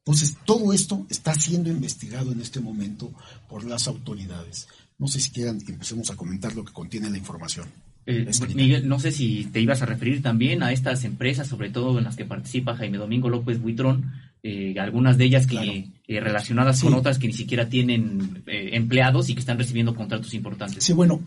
Entonces, 0.05 0.37
todo 0.45 0.73
esto 0.73 1.05
está 1.09 1.33
siendo 1.35 1.69
investigado 1.69 2.31
en 2.31 2.41
este 2.41 2.59
momento 2.59 3.13
por 3.47 3.63
las 3.63 3.87
autoridades. 3.87 4.67
No 4.97 5.07
sé 5.07 5.19
si 5.19 5.31
quieran 5.31 5.61
que 5.61 5.71
empecemos 5.71 6.09
a 6.09 6.15
comentar 6.15 6.55
lo 6.55 6.65
que 6.65 6.73
contiene 6.73 7.09
la 7.09 7.17
información. 7.17 7.67
Eh, 8.05 8.27
Miguel, 8.55 8.87
no 8.87 8.99
sé 8.99 9.11
si 9.11 9.45
te 9.45 9.61
ibas 9.61 9.83
a 9.83 9.85
referir 9.85 10.23
también 10.23 10.63
a 10.63 10.71
estas 10.71 11.03
empresas, 11.03 11.47
sobre 11.47 11.69
todo 11.69 11.97
en 11.99 12.05
las 12.05 12.15
que 12.15 12.25
participa 12.25 12.75
Jaime 12.75 12.97
Domingo 12.97 13.29
López 13.29 13.61
Buitrón, 13.61 14.11
eh, 14.43 14.75
algunas 14.79 15.17
de 15.17 15.25
ellas 15.25 15.47
que 15.47 15.89
eh, 16.07 16.19
relacionadas 16.19 16.81
con 16.81 16.93
otras 16.93 17.19
que 17.19 17.27
ni 17.27 17.33
siquiera 17.33 17.69
tienen 17.69 18.43
empleados 18.47 19.29
y 19.29 19.33
que 19.33 19.39
están 19.39 19.57
recibiendo 19.57 19.95
contratos 19.95 20.33
importantes. 20.33 20.83
Sí, 20.83 20.93
bueno, 20.93 21.21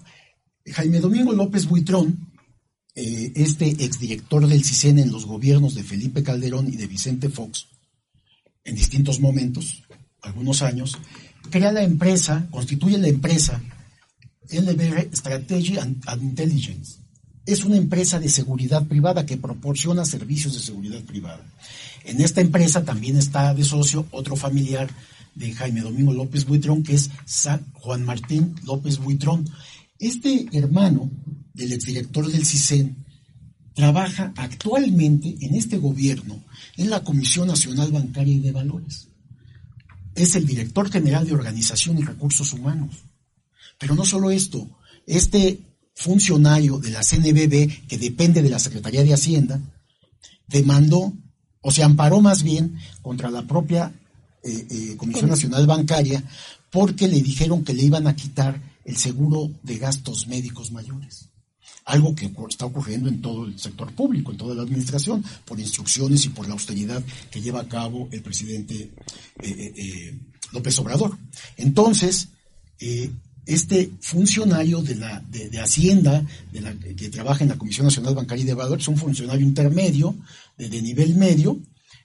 Jaime 0.66 1.01
Domingo 1.01 1.32
López 1.32 1.66
Buitrón, 1.66 2.28
este 2.94 3.68
exdirector 3.68 4.47
del 4.47 4.64
CISEN 4.64 4.98
en 4.98 5.12
los 5.12 5.26
gobiernos 5.26 5.74
de 5.74 5.82
Felipe 5.82 6.22
Calderón 6.22 6.68
y 6.68 6.76
de 6.76 6.86
Vicente 6.86 7.28
Fox, 7.28 7.68
en 8.64 8.74
distintos 8.74 9.20
momentos, 9.20 9.82
algunos 10.22 10.62
años, 10.62 10.98
crea 11.51 11.72
la 11.72 11.82
empresa, 11.82 12.47
constituye 12.51 12.98
la 12.98 13.09
empresa 13.09 13.60
LBR 14.51 15.09
Strategy 15.12 15.78
and, 15.78 16.22
Intelligence. 16.22 16.98
Es 17.44 17.64
una 17.64 17.76
empresa 17.76 18.20
de 18.20 18.28
seguridad 18.28 18.86
privada 18.86 19.26
que 19.26 19.36
proporciona 19.36 20.05
servicios 20.05 20.55
de 20.55 20.60
seguridad 20.60 21.02
privada. 21.02 21.44
En 22.04 22.20
esta 22.20 22.40
empresa 22.40 22.84
también 22.84 23.16
está 23.16 23.54
de 23.54 23.64
socio 23.64 24.06
otro 24.10 24.36
familiar 24.36 24.90
de 25.34 25.52
Jaime 25.52 25.80
Domingo 25.80 26.12
López 26.12 26.44
Buitrón, 26.44 26.82
que 26.82 26.94
es 26.94 27.10
Juan 27.74 28.04
Martín 28.04 28.54
López 28.64 28.98
Buitrón. 28.98 29.48
Este 29.98 30.46
hermano 30.52 31.10
del 31.54 31.72
exdirector 31.72 32.30
del 32.30 32.44
CISEN 32.44 33.04
trabaja 33.74 34.32
actualmente 34.36 35.36
en 35.40 35.54
este 35.54 35.78
gobierno 35.78 36.42
en 36.76 36.90
la 36.90 37.02
Comisión 37.04 37.48
Nacional 37.48 37.92
Bancaria 37.92 38.34
y 38.34 38.40
de 38.40 38.52
Valores. 38.52 39.08
Es 40.14 40.34
el 40.34 40.46
director 40.46 40.90
general 40.90 41.26
de 41.26 41.34
Organización 41.34 41.98
y 41.98 42.02
Recursos 42.02 42.52
Humanos. 42.52 42.96
Pero 43.78 43.94
no 43.94 44.04
solo 44.04 44.30
esto, 44.30 44.68
este 45.06 45.60
funcionario 45.94 46.78
de 46.78 46.90
la 46.90 47.02
CNBB, 47.02 47.86
que 47.88 47.98
depende 47.98 48.42
de 48.42 48.50
la 48.50 48.58
Secretaría 48.58 49.04
de 49.04 49.14
Hacienda, 49.14 49.60
demandó, 50.46 51.12
o 51.62 51.70
se 51.70 51.82
amparó 51.82 52.20
más 52.20 52.43
bien 52.43 52.76
contra 53.01 53.30
la 53.30 53.47
propia 53.47 53.93
eh, 54.43 54.66
eh, 54.70 54.97
Comisión 54.97 55.30
Nacional 55.30 55.66
Bancaria, 55.66 56.22
porque 56.70 57.09
le 57.09 57.22
dijeron 57.22 57.64
que 57.64 57.74
le 57.74 57.84
iban 57.84 58.06
a 58.06 58.16
quitar 58.16 58.60
el 58.84 58.97
seguro 58.97 59.51
de 59.62 59.78
gastos 59.78 60.26
médicos 60.26 60.72
mayores 60.72 61.28
algo 61.84 62.14
que 62.14 62.30
está 62.48 62.66
ocurriendo 62.66 63.09
en 63.09 63.20
todo 63.20 63.44
el 63.44 63.59
sector 63.59 63.93
público, 63.93 64.30
en 64.30 64.36
toda 64.36 64.55
la 64.55 64.62
administración, 64.62 65.24
por 65.44 65.59
instrucciones 65.59 66.24
y 66.24 66.28
por 66.28 66.47
la 66.47 66.52
austeridad 66.52 67.02
que 67.28 67.40
lleva 67.40 67.60
a 67.60 67.68
cabo 67.68 68.09
el 68.12 68.22
presidente 68.22 68.93
eh, 69.43 70.18
López 70.52 70.78
Obrador. 70.78 71.18
Entonces, 71.56 72.28
este 73.47 73.90
funcionario 74.01 74.82
de, 74.82 74.97
la, 74.97 75.20
de, 75.20 75.60
Hacienda, 75.60 76.24
de 76.52 76.60
la, 76.60 76.74
que 76.74 77.09
trabaja 77.09 77.43
en 77.43 77.51
la 77.51 77.59
Comisión 77.59 77.86
Nacional 77.86 78.14
Bancaria 78.14 78.44
y 78.44 78.47
de 78.47 78.55
Valores, 78.55 78.85
es 78.85 78.89
un 78.89 78.97
funcionario 78.97 79.44
intermedio, 79.47 80.14
de, 80.56 80.69
de 80.69 80.82
nivel 80.82 81.16
medio, 81.16 81.59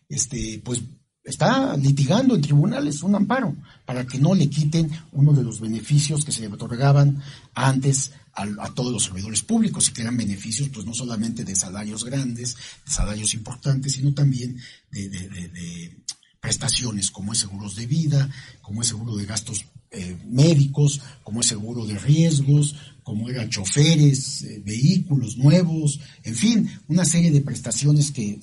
este, 0.09 0.61
pues 0.63 0.81
está 1.27 1.75
litigando 1.75 2.35
en 2.35 2.41
tribunales 2.41 3.03
un 3.03 3.15
amparo 3.15 3.53
para 3.85 4.07
que 4.07 4.17
no 4.17 4.33
le 4.33 4.49
quiten 4.49 4.89
uno 5.11 5.33
de 5.33 5.43
los 5.43 5.59
beneficios 5.59 6.23
que 6.23 6.31
se 6.31 6.41
le 6.41 6.47
otorgaban 6.47 7.21
antes 7.53 8.13
a, 8.33 8.73
todos 8.73 8.93
los 8.93 9.03
servidores 9.03 9.41
públicos 9.41 9.89
y 9.89 9.93
que 9.93 10.03
eran 10.03 10.15
beneficios 10.15 10.69
pues 10.69 10.85
no 10.85 10.93
solamente 10.93 11.43
de 11.43 11.55
salarios 11.55 12.05
grandes, 12.05 12.55
de 12.85 12.91
salarios 12.91 13.33
importantes, 13.33 13.93
sino 13.93 14.13
también 14.13 14.57
de, 14.91 15.97
prestaciones 16.39 17.11
como 17.11 17.33
es 17.33 17.39
seguros 17.39 17.75
de 17.75 17.87
vida, 17.87 18.29
como 18.61 18.81
es 18.81 18.87
seguro 18.87 19.15
de 19.15 19.25
gastos 19.25 19.65
eh, 19.91 20.17
médicos, 20.25 21.01
como 21.23 21.41
es 21.41 21.47
seguro 21.47 21.85
de 21.85 21.97
riesgos, 21.97 22.75
como 23.03 23.29
eran 23.29 23.49
choferes, 23.49 24.43
eh, 24.43 24.61
vehículos 24.65 25.37
nuevos, 25.37 25.99
en 26.23 26.35
fin, 26.35 26.69
una 26.89 27.05
serie 27.05 27.31
de 27.31 27.39
prestaciones 27.39 28.11
que, 28.11 28.39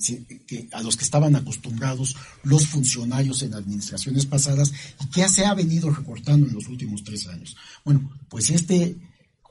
a 0.71 0.81
los 0.81 0.97
que 0.97 1.03
estaban 1.03 1.35
acostumbrados 1.35 2.15
los 2.43 2.65
funcionarios 2.65 3.43
en 3.43 3.53
administraciones 3.53 4.25
pasadas 4.25 4.73
y 5.03 5.09
que 5.11 5.29
se 5.29 5.45
ha 5.45 5.53
venido 5.53 5.91
recortando 5.91 6.47
en 6.47 6.55
los 6.55 6.67
últimos 6.67 7.03
tres 7.03 7.27
años. 7.27 7.55
Bueno, 7.83 8.09
pues 8.27 8.49
este 8.49 8.97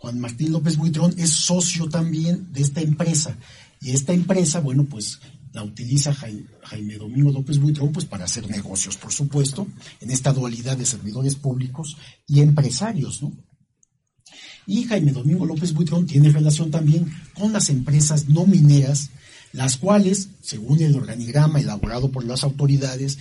Juan 0.05 0.19
Martín 0.19 0.53
López 0.53 0.77
Buitrón 0.77 1.15
es 1.17 1.31
socio 1.31 1.89
también 1.89 2.53
de 2.53 2.63
esta 2.63 2.81
empresa. 2.81 3.39
Y 3.81 3.93
esta 3.93 4.13
empresa, 4.13 4.61
bueno, 4.61 4.85
pues 4.85 5.21
la 5.55 5.63
utiliza 5.63 6.13
Jaime, 6.13 6.99
Domingo 6.99 7.31
López 7.31 7.59
Buitrón 7.59 7.93
pues 7.93 8.05
para 8.05 8.25
hacer 8.25 8.51
negocios, 8.51 8.97
por 8.97 9.13
supuesto, 9.13 9.69
en 10.01 10.11
esta 10.11 10.33
dualidad 10.33 10.77
de 10.77 10.85
servidores 10.85 11.37
públicos 11.37 11.97
y 12.27 12.41
empresarios, 12.41 13.23
¿no? 13.23 13.33
Y 14.67 14.83
Jaime 14.83 15.13
Domingo 15.13 15.47
López 15.47 15.73
Buitrón 15.73 16.07
tiene 16.07 16.31
relación 16.31 16.73
también 16.73 17.07
con 17.35 17.53
las 17.53 17.71
empresas 17.71 18.29
no 18.29 18.47
mineras, 18.47 19.11
las 19.53 19.77
cuales, 19.77 20.31
según 20.41 20.81
el 20.81 20.97
organigrama 20.97 21.61
elaborado 21.61 22.11
por 22.11 22.25
las 22.25 22.43
autoridades, 22.43 23.19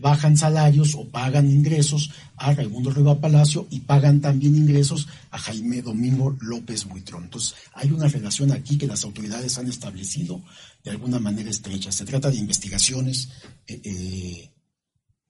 bajan 0.00 0.36
salarios 0.36 0.94
o 0.94 1.08
pagan 1.10 1.50
ingresos 1.50 2.10
a 2.36 2.54
Raimundo 2.54 2.90
Riva 2.90 3.20
Palacio 3.20 3.66
y 3.70 3.80
pagan 3.80 4.20
también 4.20 4.56
ingresos 4.56 5.06
a 5.30 5.38
Jaime 5.38 5.82
Domingo 5.82 6.34
López 6.40 6.86
Buitrón. 6.86 7.24
Entonces, 7.24 7.54
hay 7.74 7.90
una 7.90 8.08
relación 8.08 8.52
aquí 8.52 8.78
que 8.78 8.86
las 8.86 9.04
autoridades 9.04 9.58
han 9.58 9.68
establecido 9.68 10.42
de 10.82 10.90
alguna 10.92 11.18
manera 11.18 11.50
estrecha. 11.50 11.92
Se 11.92 12.06
trata 12.06 12.30
de 12.30 12.36
investigaciones 12.36 13.28
eh, 13.66 14.50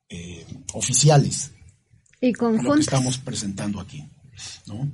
eh, 0.08 0.46
oficiales. 0.74 1.50
Y 2.20 2.32
Lo 2.32 2.74
que 2.74 2.80
estamos 2.80 3.18
presentando 3.18 3.80
aquí. 3.80 4.08
¿no? 4.66 4.88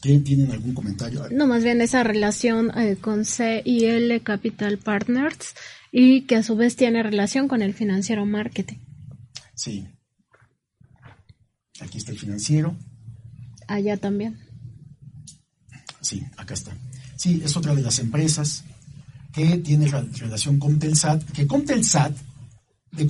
¿Tienen 0.00 0.50
algún 0.52 0.74
comentario? 0.74 1.26
No, 1.30 1.46
más 1.46 1.64
bien 1.64 1.80
esa 1.80 2.02
relación 2.02 2.70
con 3.00 3.24
C 3.24 3.62
y 3.64 3.84
L 3.84 4.20
Capital 4.20 4.78
Partners 4.78 5.54
y 5.96 6.22
que 6.22 6.34
a 6.34 6.42
su 6.42 6.56
vez 6.56 6.74
tiene 6.74 7.04
relación 7.04 7.46
con 7.46 7.62
el 7.62 7.72
financiero 7.72 8.26
marketing. 8.26 8.78
Sí. 9.54 9.86
Aquí 11.78 11.98
está 11.98 12.10
el 12.10 12.18
financiero. 12.18 12.74
Allá 13.68 13.96
también. 13.96 14.36
Sí, 16.00 16.20
acá 16.36 16.54
está. 16.54 16.76
Sí, 17.14 17.40
es 17.44 17.56
otra 17.56 17.76
de 17.76 17.82
las 17.82 18.00
empresas 18.00 18.64
que 19.32 19.58
tiene 19.58 19.86
relación 19.86 20.58
con 20.58 20.80
Telsat, 20.80 21.22
que 21.30 21.46
con 21.46 21.64
Telsat, 21.64 22.12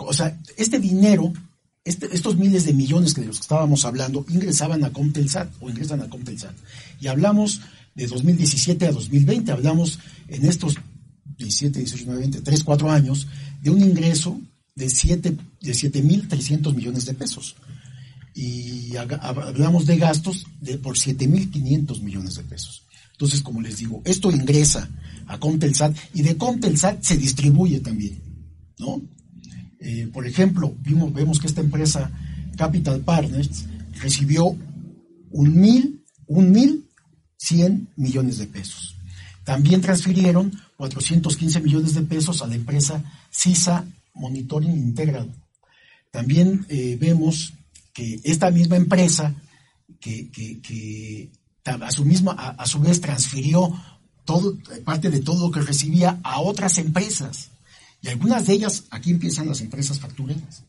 o 0.01 0.13
sea, 0.13 0.39
este 0.59 0.79
dinero, 0.79 1.33
este, 1.85 2.15
estos 2.15 2.37
miles 2.37 2.67
de 2.67 2.75
millones 2.75 3.15
que 3.15 3.23
de 3.23 3.29
los 3.29 3.39
que 3.39 3.45
estábamos 3.45 3.87
hablando, 3.87 4.27
ingresaban 4.29 4.85
a 4.85 4.93
Comtelsat 4.93 5.51
o 5.61 5.71
ingresan 5.71 6.03
a 6.03 6.11
Comtelsat. 6.11 6.55
Y 7.01 7.07
hablamos 7.07 7.63
de 7.95 8.07
2017 8.09 8.89
a 8.89 8.93
2020, 8.93 9.53
hablamos 9.53 10.01
en 10.29 10.45
estos 10.45 10.77
17, 11.39 11.79
18, 11.79 12.05
19, 12.05 12.21
20, 12.21 12.41
3, 12.41 12.65
4 12.65 12.91
años, 12.91 13.27
de 13.63 13.71
un 13.71 13.83
ingreso 13.83 14.41
de 14.75 14.89
7 14.89 15.37
de 15.61 15.73
7.300 15.73 16.75
millones 16.75 17.05
de 17.07 17.15
pesos. 17.15 17.57
y 18.37 18.97
hablamos 18.97 19.87
de 19.87 19.97
gastos 19.97 20.45
de 20.61 20.77
por 20.79 20.97
7.500 20.97 22.01
millones 22.01 22.35
de 22.35 22.43
pesos. 22.43 22.85
Entonces, 23.13 23.43
como 23.43 23.61
les 23.61 23.79
digo, 23.79 24.03
esto 24.05 24.31
ingresa 24.33 24.89
a 25.27 25.39
Contelsat 25.39 25.97
y 26.15 26.23
de 26.23 26.37
Contelsat 26.37 27.01
se 27.03 27.17
distribuye 27.17 27.79
también, 27.79 28.21
¿no? 28.79 29.01
Eh, 29.79 30.09
por 30.13 30.27
ejemplo, 30.27 30.75
vimos, 30.81 31.13
vemos 31.13 31.39
que 31.39 31.47
esta 31.47 31.61
empresa 31.61 32.11
Capital 32.57 33.01
Partners 33.01 33.67
recibió 34.01 34.57
un 35.31 35.61
mil, 35.61 36.05
un 36.27 36.51
mil 36.51 36.89
cien 37.37 37.89
millones 37.97 38.39
de 38.39 38.47
pesos. 38.47 38.97
También 39.45 39.81
transfirieron 39.81 40.53
415 40.77 41.61
millones 41.61 41.95
de 41.95 42.03
pesos 42.03 42.43
a 42.43 42.47
la 42.47 42.55
empresa 42.55 43.03
CISA 43.31 43.85
Monitoring 44.15 44.73
Integral. 44.73 45.33
También 46.11 46.65
eh, 46.69 46.97
vemos 47.01 47.53
que 47.93 48.21
esta 48.25 48.51
misma 48.51 48.77
empresa, 48.77 49.35
que, 50.01 51.31
a, 51.65 51.91
su 51.91 52.05
misma, 52.05 52.33
a, 52.33 52.67
su 52.67 52.81
vez 52.81 53.01
transfirió 53.01 53.73
todo, 54.25 54.57
parte 54.85 55.11
de 55.11 55.21
todo 55.21 55.47
lo 55.47 55.53
que 55.53 55.61
recibía 55.61 56.21
a 56.23 56.41
otras 56.41 56.79
empresas. 56.79 57.51
Y 58.03 58.09
algunas 58.09 58.47
de 58.47 58.53
ellas, 58.53 58.85
aquí 58.91 59.11
empiezan 59.11 59.49
las 59.49 59.61
empresas 59.61 59.99
factureras. 59.99 60.65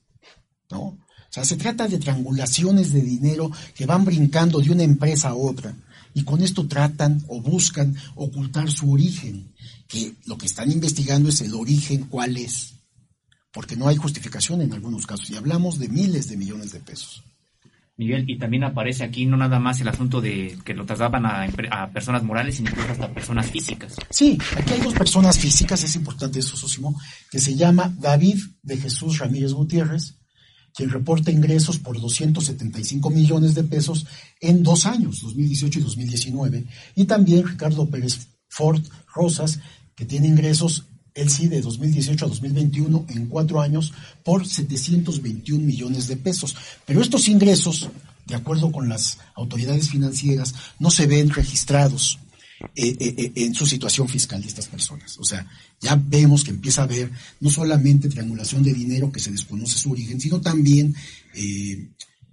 ¿no? 0.71 0.79
O 0.79 0.97
sea, 1.29 1.43
se 1.43 1.57
trata 1.57 1.87
de 1.87 1.97
triangulaciones 1.97 2.93
de 2.93 3.01
dinero 3.01 3.51
que 3.75 3.85
van 3.85 4.05
brincando 4.05 4.59
de 4.61 4.71
una 4.71 4.83
empresa 4.83 5.29
a 5.29 5.35
otra. 5.35 5.75
Y 6.13 6.23
con 6.23 6.41
esto 6.41 6.65
tratan 6.67 7.23
o 7.27 7.41
buscan 7.41 7.95
ocultar 8.15 8.71
su 8.71 8.91
origen. 8.91 9.51
Que 9.87 10.13
lo 10.25 10.37
que 10.37 10.47
están 10.47 10.71
investigando 10.71 11.29
es 11.29 11.41
el 11.41 11.53
origen, 11.53 12.05
cuál 12.05 12.37
es 12.37 12.75
porque 13.55 13.77
no 13.77 13.87
hay 13.87 13.95
justificación 13.95 14.61
en 14.61 14.73
algunos 14.73 15.07
casos, 15.07 15.29
y 15.29 15.37
hablamos 15.37 15.79
de 15.79 15.87
miles 15.87 16.27
de 16.27 16.35
millones 16.35 16.73
de 16.73 16.81
pesos. 16.81 17.23
Miguel, 17.95 18.29
y 18.29 18.37
también 18.37 18.65
aparece 18.65 19.05
aquí 19.05 19.25
no 19.25 19.37
nada 19.37 19.59
más 19.59 19.79
el 19.79 19.87
asunto 19.87 20.19
de 20.19 20.57
que 20.65 20.73
lo 20.73 20.85
trasladaban 20.85 21.25
a, 21.25 21.89
personas 21.93 22.21
morales, 22.21 22.55
sino 22.55 22.69
incluso 22.69 22.91
hasta 22.91 23.13
personas 23.13 23.49
físicas. 23.49 23.95
Sí, 24.09 24.37
aquí 24.57 24.73
hay 24.73 24.81
dos 24.81 24.93
personas 24.93 25.39
físicas, 25.39 25.81
es 25.85 25.95
importante 25.95 26.39
eso, 26.39 26.57
Sosimo, 26.57 26.99
que 27.31 27.39
se 27.39 27.55
llama 27.55 27.95
David 27.97 28.37
de 28.61 28.75
Jesús 28.75 29.19
Ramírez 29.19 29.53
Gutiérrez, 29.53 30.15
quien 30.73 30.89
reporta 30.89 31.31
ingresos 31.31 31.79
por 31.79 32.01
275 32.01 33.09
millones 33.09 33.55
de 33.55 33.63
pesos 33.63 34.05
en 34.41 34.63
dos 34.63 34.85
años, 34.85 35.21
2018 35.21 35.79
y 35.79 35.81
2019, 35.81 36.65
y 36.95 37.05
también 37.05 37.47
Ricardo 37.47 37.89
Pérez 37.89 38.27
Ford 38.55 38.81
Rosas, 39.13 39.59
que 39.95 40.05
tiene 40.05 40.27
ingresos 40.27 40.85
el 41.13 41.29
sí 41.29 41.47
de 41.47 41.61
2018 41.61 42.25
a 42.25 42.29
2021 42.29 43.05
en 43.09 43.27
cuatro 43.27 43.59
años 43.61 43.93
por 44.23 44.47
721 44.47 45.65
millones 45.65 46.07
de 46.07 46.15
pesos. 46.15 46.55
Pero 46.85 47.01
estos 47.01 47.27
ingresos, 47.27 47.89
de 48.25 48.35
acuerdo 48.35 48.71
con 48.71 48.87
las 48.87 49.17
autoridades 49.35 49.89
financieras, 49.89 50.55
no 50.79 50.89
se 50.89 51.05
ven 51.05 51.29
registrados 51.29 52.19
eh, 52.75 52.95
eh, 52.99 53.15
eh, 53.17 53.31
en 53.35 53.53
su 53.53 53.65
situación 53.65 54.07
fiscal 54.07 54.41
de 54.41 54.47
estas 54.47 54.67
personas. 54.67 55.17
O 55.19 55.25
sea, 55.25 55.45
ya 55.81 56.01
vemos 56.01 56.45
que 56.45 56.51
empieza 56.51 56.81
a 56.81 56.85
haber 56.85 57.11
no 57.41 57.49
solamente 57.49 58.07
triangulación 58.07 58.63
de 58.63 58.73
dinero 58.73 59.11
que 59.11 59.19
se 59.19 59.31
desconoce 59.31 59.77
su 59.77 59.91
origen, 59.91 60.21
sino 60.21 60.39
también 60.39 60.95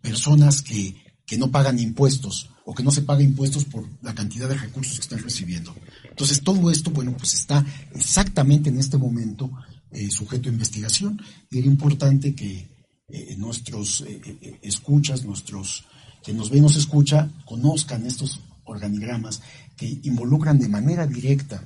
personas 0.01 0.63
que, 0.63 0.95
que 1.27 1.37
no 1.37 1.51
pagan 1.51 1.79
impuestos 1.79 2.51
o 2.65 2.75
que 2.75 2.83
no 2.83 2.91
se 2.91 3.03
paga 3.03 3.23
impuestos 3.23 3.65
por 3.65 3.89
la 4.03 4.15
cantidad 4.15 4.49
de 4.49 4.55
recursos 4.55 4.95
que 4.95 5.03
están 5.03 5.23
recibiendo. 5.23 5.75
Entonces, 6.13 6.43
todo 6.43 6.71
esto, 6.71 6.91
bueno, 6.91 7.15
pues 7.17 7.33
está 7.33 7.65
exactamente 7.95 8.69
en 8.69 8.79
este 8.79 8.99
momento 8.99 9.51
eh, 9.91 10.11
sujeto 10.11 10.49
a 10.49 10.53
investigación. 10.53 11.19
Y 11.51 11.59
era 11.59 11.67
importante 11.67 12.35
que 12.35 12.69
eh, 13.09 13.35
nuestros 13.39 14.03
eh, 14.07 14.59
escuchas, 14.61 15.25
nuestros 15.25 15.85
que 16.23 16.35
nos 16.35 16.51
ven, 16.51 16.63
nos 16.63 16.77
escucha, 16.77 17.31
conozcan 17.47 18.05
estos 18.05 18.41
organigramas 18.65 19.41
que 19.75 20.01
involucran 20.03 20.59
de 20.59 20.69
manera 20.69 21.07
directa 21.07 21.65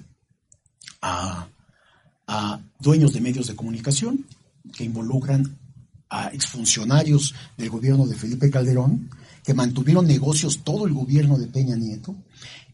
a, 1.02 1.48
a 2.28 2.60
dueños 2.78 3.12
de 3.12 3.20
medios 3.20 3.48
de 3.48 3.56
comunicación, 3.56 4.24
que 4.72 4.84
involucran 4.84 5.58
a 6.08 6.28
exfuncionarios 6.28 7.34
del 7.58 7.68
gobierno 7.68 8.06
de 8.06 8.14
Felipe 8.14 8.48
Calderón, 8.48 9.10
que 9.42 9.54
mantuvieron 9.54 10.06
negocios 10.06 10.62
todo 10.62 10.86
el 10.86 10.92
gobierno 10.92 11.36
de 11.36 11.48
Peña 11.48 11.74
Nieto 11.74 12.14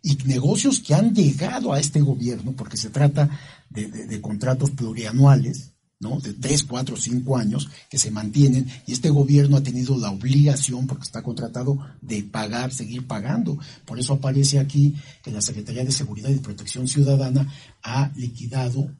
y 0.02 0.16
negocios 0.24 0.80
que 0.80 0.94
han 0.94 1.14
llegado 1.14 1.72
a 1.72 1.78
este 1.78 2.00
gobierno, 2.00 2.52
porque 2.52 2.76
se 2.76 2.90
trata 2.90 3.30
de, 3.70 4.20
contratos 4.20 4.70
plurianuales, 4.72 5.70
¿no? 6.00 6.18
De 6.18 6.32
tres, 6.34 6.64
cuatro, 6.64 6.96
cinco 6.96 7.36
años 7.36 7.70
que 7.88 7.98
se 7.98 8.10
mantienen 8.10 8.68
y 8.86 8.92
este 8.92 9.10
gobierno 9.10 9.56
ha 9.56 9.62
tenido 9.62 9.96
la 9.96 10.10
obligación, 10.10 10.88
porque 10.88 11.04
está 11.04 11.22
contratado, 11.22 11.78
de 12.00 12.24
pagar, 12.24 12.72
seguir 12.72 13.06
pagando. 13.06 13.58
Por 13.84 14.00
eso 14.00 14.14
aparece 14.14 14.58
aquí 14.58 14.96
que 15.22 15.30
la 15.30 15.40
Secretaría 15.40 15.84
de 15.84 15.92
Seguridad 15.92 16.30
y 16.30 16.38
Protección 16.38 16.88
Ciudadana 16.88 17.46
ha 17.82 18.10
liquidado 18.16 18.90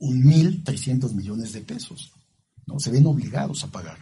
un 0.00 0.24
mil 0.24 0.64
trescientos 0.64 1.14
millones 1.14 1.52
de 1.52 1.60
pesos. 1.60 2.12
¿no? 2.66 2.80
Se 2.80 2.90
ven 2.90 3.06
obligados 3.06 3.62
a 3.62 3.68
pagar 3.68 3.98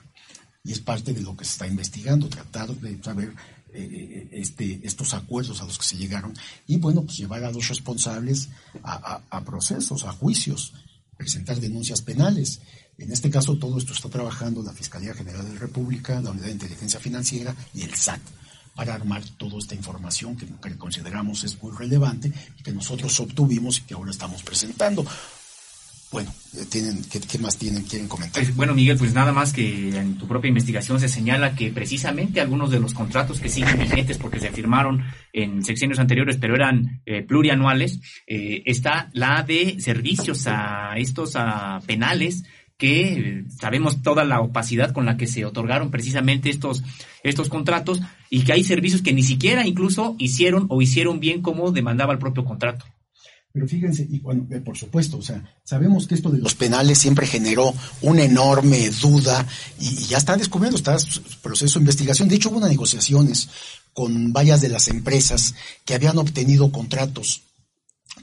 y 0.65 0.73
es 0.73 0.81
parte 0.81 1.13
de 1.13 1.23
lo 1.23 1.37
que 1.37 1.45
se 1.45 1.53
está 1.53 1.67
investigando, 1.67 2.29
tratar 2.29 2.69
de 2.69 3.03
saber 3.03 3.35
eh, 3.81 4.29
este, 4.33 4.81
estos 4.83 5.15
acuerdos 5.15 5.61
a 5.61 5.65
los 5.65 5.79
que 5.79 5.85
se 5.85 5.97
llegaron 5.97 6.35
y 6.67 6.77
bueno, 6.79 7.03
pues 7.03 7.19
llevar 7.19 7.45
a 7.45 7.53
los 7.53 7.69
responsables 7.69 8.49
a, 8.83 9.45
procesos, 9.45 10.05
a 10.05 10.13
juicios, 10.13 10.73
presentar 11.17 11.61
denuncias 11.61 12.03
penales. 12.03 12.61
En 12.99 13.13
este 13.13 13.31
caso 13.31 13.57
todo 13.57 13.79
esto 13.79 13.93
está 13.93 14.09
trabajando 14.09 14.63
la 14.63 14.73
Fiscalía 14.73 15.15
General 15.15 15.47
de 15.47 15.55
la 15.55 15.61
República, 15.61 16.21
la 16.21 16.31
Unidad 16.31 16.47
de 16.47 16.53
Inteligencia 16.53 17.01
Financiera 17.01 17.55
y 17.75 17.83
el 17.83 17.95
SAT 17.95 18.21
para 18.75 18.95
armar 18.95 19.25
toda 19.37 19.59
esta 19.59 19.75
información 19.75 20.37
que, 20.37 20.47
que 20.47 20.79
consideramos 20.79 21.43
es 21.43 21.61
muy 21.61 21.73
relevante 21.77 22.33
y 22.59 22.63
que 22.63 22.73
nosotros 22.73 23.19
obtuvimos 23.19 23.79
y 23.79 23.83
que 23.83 23.95
ahora 23.95 24.13
estamos 24.13 24.43
presentando. 24.45 25.05
Bueno, 26.11 26.33
eh, 26.57 26.65
tienen, 26.71 27.03
¿qué, 27.05 27.39
más 27.39 27.59
tienen, 27.59 27.83
quieren 27.85 28.09
comentar? 28.09 28.43
Pues, 28.43 28.57
bueno, 28.57 28.75
Miguel, 28.75 28.97
pues 28.97 29.13
nada 29.13 29.33
más 29.33 29.53
que 29.53 29.95
en 29.95 30.17
tu 30.17 30.27
propia 30.27 30.49
investigación 30.49 30.99
se 31.01 31.09
señala 31.09 31.55
que 31.55 31.71
precisamente 31.71 32.41
algunos 32.41 32.71
de 32.71 32.81
los 32.81 32.95
contratos 32.95 33.41
que 33.41 33.51
siguen 33.51 33.79
vigentes 33.79 34.17
porque 34.17 34.41
se 34.41 34.51
firmaron 34.51 35.05
en 35.35 35.63
sexenios 35.65 35.99
anteriores, 35.99 36.39
pero 36.39 36.55
eran 36.55 37.03
eh, 37.05 37.23
plurianuales, 37.23 38.01
eh, 38.27 38.63
está 38.65 39.11
la 39.13 39.43
de 39.43 39.81
servicios 39.81 40.47
a 40.47 40.95
estos 40.97 41.35
penales 41.87 42.45
que 42.79 43.45
sabemos 43.61 44.03
toda 44.03 44.25
la 44.25 44.41
opacidad 44.41 44.93
con 44.93 45.05
la 45.05 45.17
que 45.17 45.27
se 45.27 45.45
otorgaron 45.45 45.91
precisamente 45.91 46.49
estos, 46.49 46.85
estos 47.25 47.49
contratos 47.49 48.01
y 48.31 48.45
que 48.45 48.53
hay 48.53 48.65
servicios 48.65 49.03
que 49.03 49.13
ni 49.13 49.25
siquiera 49.25 49.67
incluso 49.67 50.15
hicieron 50.19 50.67
o 50.71 50.81
hicieron 50.81 51.19
bien 51.19 51.43
como 51.43 51.73
demandaba 51.73 52.13
el 52.13 52.21
propio 52.21 52.45
contrato. 52.45 52.87
Pero 53.53 53.67
fíjense, 53.67 54.07
y 54.09 54.21
bueno, 54.21 54.47
eh, 54.51 54.61
por 54.61 54.77
supuesto, 54.77 55.19
o 55.19 55.23
sea, 55.23 55.43
sabemos 55.65 56.07
que 56.07 56.15
esto 56.15 56.31
de 56.31 56.39
los 56.39 56.55
penales 56.55 56.99
siempre 56.99 57.27
generó 57.27 57.75
una 58.03 58.23
enorme 58.23 58.91
duda 58.91 59.47
y, 59.81 59.95
ya 60.07 60.19
está 60.19 60.37
descubriendo, 60.37 60.77
está 60.77 60.97
proceso 61.43 61.79
de 61.79 61.83
investigación. 61.83 62.29
De 62.29 62.37
hecho, 62.37 62.51
hubo 62.51 62.59
unas 62.59 62.71
negociaciones 62.71 63.49
con 63.95 64.33
varias 64.33 64.61
de 64.61 64.69
las 64.69 64.89
empresas 64.89 65.55
que 65.85 65.95
habían 65.95 66.19
obtenido 66.19 66.71
contratos 66.71 67.43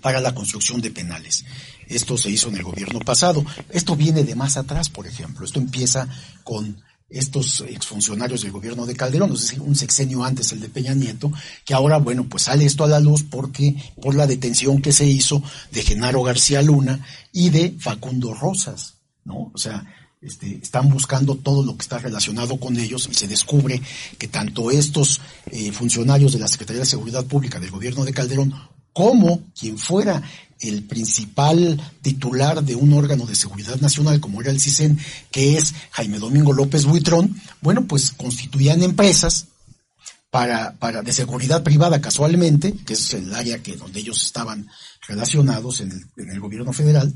para 0.02 0.22
la 0.22 0.36
construcción 0.36 0.82
de 0.82 0.92
penales. 0.92 1.44
Esto 1.88 2.18
se 2.18 2.30
hizo 2.30 2.50
en 2.50 2.58
el 2.58 2.64
gobierno 2.64 3.00
pasado. 3.00 3.44
Esto 3.70 3.96
viene 3.96 4.24
de 4.24 4.36
más 4.36 4.58
atrás, 4.58 4.90
por 4.90 5.08
ejemplo. 5.08 5.46
Esto 5.46 5.60
empieza 5.60 6.08
con 6.44 6.82
estos 7.10 7.62
exfuncionarios 7.62 8.42
del 8.42 8.52
gobierno 8.52 8.86
de 8.86 8.96
Calderón, 8.96 9.32
es 9.34 9.42
decir, 9.42 9.62
un 9.62 9.76
sexenio 9.76 10.24
antes 10.24 10.52
el 10.52 10.60
de 10.60 10.70
Peña 10.70 10.94
Nieto, 10.94 11.32
que 11.64 11.74
ahora, 11.74 11.98
bueno, 11.98 12.26
pues 12.28 12.44
sale 12.44 12.66
esto 12.66 12.84
a 12.84 12.88
la 12.88 13.00
luz 13.00 13.24
porque 13.24 13.76
por 14.02 14.16
la 14.16 14.28
detención 14.28 14.82
que 14.82 14.92
se 14.92 15.06
hizo 15.06 15.42
de 15.72 15.84
Genaro 15.84 16.24
García 16.24 16.62
Luna 16.62 17.06
y 17.32 17.50
de 17.50 17.76
Facundo 17.80 18.34
Rosas, 18.34 18.96
¿no? 19.24 19.52
O 19.54 19.58
sea, 19.58 19.86
este, 20.22 20.60
están 20.62 20.90
buscando 20.90 21.36
todo 21.36 21.64
lo 21.64 21.76
que 21.76 21.84
está 21.84 22.00
relacionado 22.00 22.60
con 22.60 22.78
ellos 22.78 23.08
y 23.12 23.14
se 23.14 23.28
descubre 23.28 23.80
que 24.18 24.28
tanto 24.28 24.72
estos 24.72 25.22
eh, 25.52 25.72
funcionarios 25.72 26.34
de 26.34 26.40
la 26.40 26.48
Secretaría 26.48 26.80
de 26.80 26.88
Seguridad 26.88 27.26
Pública 27.26 27.60
del 27.60 27.70
gobierno 27.70 28.04
de 28.04 28.14
Calderón 28.14 28.54
como 28.96 29.44
quien 29.60 29.78
fuera 29.78 30.24
el 30.62 30.86
principal 30.86 31.82
titular 32.02 32.64
de 32.64 32.76
un 32.76 32.94
órgano 32.94 33.26
de 33.26 33.36
seguridad 33.36 33.76
nacional 33.82 34.22
como 34.22 34.40
era 34.40 34.52
el 34.52 34.62
CISEN, 34.62 34.98
que 35.32 35.58
es 35.58 35.74
Jaime 35.92 36.18
Domingo 36.18 36.54
López 36.54 36.86
Buitrón, 36.86 37.36
bueno, 37.60 37.86
pues 37.86 38.12
constituían 38.12 38.82
empresas 38.84 39.48
para, 40.30 40.76
para 40.76 41.02
de 41.02 41.12
seguridad 41.12 41.62
privada 41.62 42.00
casualmente, 42.00 42.74
que 42.86 42.94
es 42.94 43.14
el 43.14 43.36
área 43.36 43.62
que 43.62 43.76
donde 43.76 44.00
ellos 44.00 44.24
estaban 44.24 44.70
relacionados 45.06 45.82
en 45.82 45.92
el, 45.92 46.06
en 46.16 46.32
el 46.32 46.40
gobierno 46.40 46.72
federal, 46.72 47.14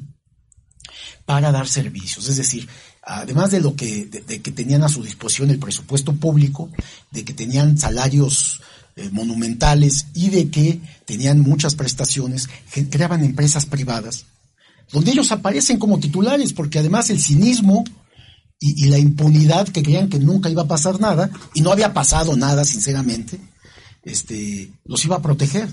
para 1.23 1.53
dar 1.53 1.69
servicios. 1.69 2.27
Es 2.27 2.35
decir, 2.35 2.67
además 3.03 3.51
de 3.51 3.61
lo 3.61 3.73
que, 3.73 4.05
de 4.05 4.41
que 4.41 4.51
tenían 4.51 4.83
a 4.83 4.89
su 4.89 5.01
disposición 5.01 5.49
el 5.49 5.59
presupuesto 5.59 6.13
público, 6.13 6.69
de 7.11 7.23
que 7.23 7.33
tenían 7.33 7.77
salarios 7.77 8.59
eh, 8.99 9.09
monumentales 9.13 10.07
y 10.13 10.29
de 10.29 10.49
que 10.49 10.81
tenían 11.05 11.39
muchas 11.39 11.73
prestaciones, 11.73 12.49
creaban 12.89 13.23
empresas 13.23 13.65
privadas, 13.65 14.25
donde 14.91 15.11
ellos 15.11 15.31
aparecen 15.31 15.79
como 15.79 16.01
titulares, 16.01 16.51
porque 16.51 16.79
además 16.79 17.09
el 17.09 17.21
cinismo 17.21 17.85
y, 18.59 18.89
la 18.89 18.97
impunidad 18.97 19.69
que 19.69 19.83
creían 19.83 20.09
que 20.09 20.19
nunca 20.19 20.49
iba 20.49 20.63
a 20.63 20.67
pasar 20.67 20.99
nada, 20.99 21.31
y 21.53 21.61
no 21.61 21.71
había 21.71 21.93
pasado 21.93 22.35
nada, 22.35 22.65
sinceramente, 22.65 23.39
este, 24.03 24.69
los 24.83 25.05
iba 25.05 25.15
a 25.15 25.21
proteger. 25.21 25.69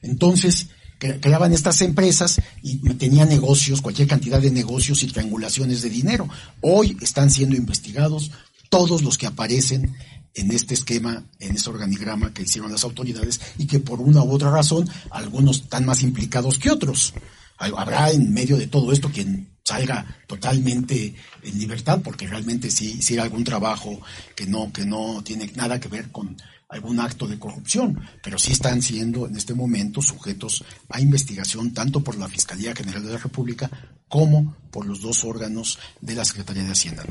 Entonces, 0.00 0.68
creaban 0.98 1.52
estas 1.52 1.82
empresas 1.82 2.40
y 2.62 2.78
tenían 2.94 3.28
negocios, 3.28 3.82
cualquier 3.82 4.08
cantidad 4.08 4.40
de 4.40 4.50
negocios 4.50 5.02
y 5.02 5.08
triangulaciones 5.08 5.82
de 5.82 5.90
dinero. 5.90 6.26
Hoy 6.62 6.96
están 7.02 7.28
siendo 7.28 7.54
investigados 7.54 8.30
todos 8.70 9.02
los 9.02 9.18
que 9.18 9.26
aparecen 9.26 9.94
en 10.34 10.50
este 10.50 10.74
esquema, 10.74 11.24
en 11.38 11.56
este 11.56 11.70
organigrama 11.70 12.32
que 12.32 12.42
hicieron 12.42 12.72
las 12.72 12.84
autoridades 12.84 13.40
y 13.58 13.66
que 13.66 13.80
por 13.80 14.00
una 14.00 14.22
u 14.22 14.32
otra 14.32 14.50
razón 14.50 14.88
algunos 15.10 15.62
están 15.62 15.84
más 15.84 16.02
implicados 16.02 16.58
que 16.58 16.70
otros. 16.70 17.14
Habrá 17.58 18.10
en 18.10 18.32
medio 18.32 18.56
de 18.56 18.66
todo 18.66 18.92
esto 18.92 19.10
quien 19.10 19.52
salga 19.64 20.18
totalmente 20.26 21.14
en 21.42 21.58
libertad 21.58 22.00
porque 22.02 22.26
realmente 22.26 22.70
sí 22.70 22.96
hiciera 22.98 23.22
algún 23.22 23.44
trabajo 23.44 24.00
que 24.34 24.46
no 24.46 24.72
que 24.72 24.84
no 24.84 25.22
tiene 25.22 25.50
nada 25.54 25.78
que 25.78 25.88
ver 25.88 26.10
con 26.10 26.36
algún 26.72 26.98
acto 27.00 27.26
de 27.26 27.38
corrupción, 27.38 28.00
pero 28.22 28.38
sí 28.38 28.52
están 28.52 28.80
siendo 28.80 29.26
en 29.26 29.36
este 29.36 29.54
momento 29.54 30.00
sujetos 30.00 30.64
a 30.88 31.00
investigación 31.00 31.72
tanto 31.72 32.02
por 32.02 32.16
la 32.16 32.28
Fiscalía 32.28 32.74
General 32.74 33.04
de 33.04 33.12
la 33.12 33.18
República 33.18 33.70
como 34.08 34.54
por 34.70 34.86
los 34.86 35.00
dos 35.00 35.24
órganos 35.24 35.78
de 36.00 36.14
la 36.14 36.24
Secretaría 36.24 36.64
de 36.64 36.72
Hacienda. 36.72 37.02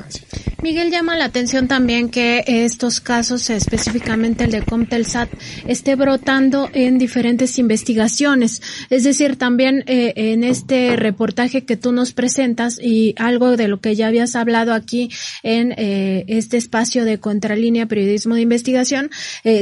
Miguel 0.62 0.90
llama 0.90 1.16
la 1.16 1.26
atención 1.26 1.68
también 1.68 2.10
que 2.10 2.44
estos 2.46 3.00
casos, 3.00 3.50
específicamente 3.50 4.44
el 4.44 4.50
de 4.50 4.62
Comtelsat, 4.62 5.28
esté 5.66 5.94
brotando 5.96 6.68
en 6.72 6.98
diferentes 6.98 7.58
investigaciones. 7.58 8.62
Es 8.90 9.04
decir, 9.04 9.36
también 9.36 9.84
eh, 9.86 10.12
en 10.16 10.44
este 10.44 10.96
reportaje 10.96 11.64
que 11.64 11.76
tú 11.76 11.92
nos 11.92 12.12
presentas 12.12 12.78
y 12.80 13.14
algo 13.16 13.56
de 13.56 13.68
lo 13.68 13.80
que 13.80 13.94
ya 13.94 14.08
habías 14.08 14.36
hablado 14.36 14.72
aquí 14.72 15.10
en 15.42 15.72
eh, 15.76 16.24
este 16.28 16.56
espacio 16.56 17.04
de 17.04 17.18
Contralínea 17.18 17.86
Periodismo 17.86 18.34
de 18.34 18.42
Investigación, 18.42 19.10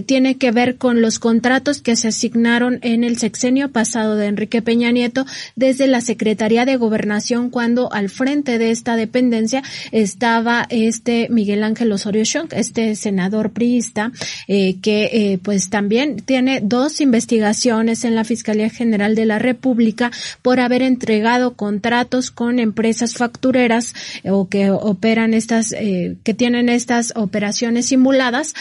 tiene 0.06 0.36
que 0.36 0.50
ver 0.50 0.76
con 0.76 1.00
los 1.02 1.18
contratos 1.18 1.82
que 1.82 1.96
se 1.96 2.08
asignaron 2.08 2.78
en 2.82 3.04
el 3.04 3.18
sexenio 3.18 3.70
pasado 3.70 4.16
de 4.16 4.26
Enrique 4.26 4.62
Peña 4.62 4.90
Nieto 4.90 5.26
desde 5.56 5.86
la 5.86 6.00
Secretaría 6.00 6.64
de 6.64 6.76
Gobernación 6.76 7.50
cuando 7.50 7.92
al 7.92 8.08
frente 8.08 8.58
de 8.58 8.70
esta 8.70 8.96
dependencia 8.96 9.62
estaba 9.92 10.66
este 10.70 11.28
Miguel 11.30 11.62
Ángel 11.62 11.92
Osorio 11.92 12.24
Chong, 12.24 12.48
este 12.52 12.94
senador 12.96 13.50
priista, 13.50 14.12
eh, 14.48 14.76
que 14.82 15.10
eh, 15.12 15.38
pues 15.42 15.70
también 15.70 16.16
tiene 16.16 16.60
dos 16.62 17.00
investigaciones 17.00 18.04
en 18.04 18.14
la 18.14 18.24
Fiscalía 18.24 18.70
General 18.70 19.14
de 19.14 19.26
la 19.26 19.38
República 19.38 20.10
por 20.42 20.60
haber 20.60 20.82
entregado 20.82 21.54
contratos 21.54 22.30
con 22.30 22.58
empresas 22.58 23.14
factureras 23.14 23.94
eh, 24.22 24.30
o 24.30 24.48
que 24.48 24.70
operan 24.70 25.34
estas, 25.34 25.70
que 25.70 26.34
tienen 26.34 26.68
estas 26.68 27.12
operaciones 27.16 27.86
simuladas 27.86 28.54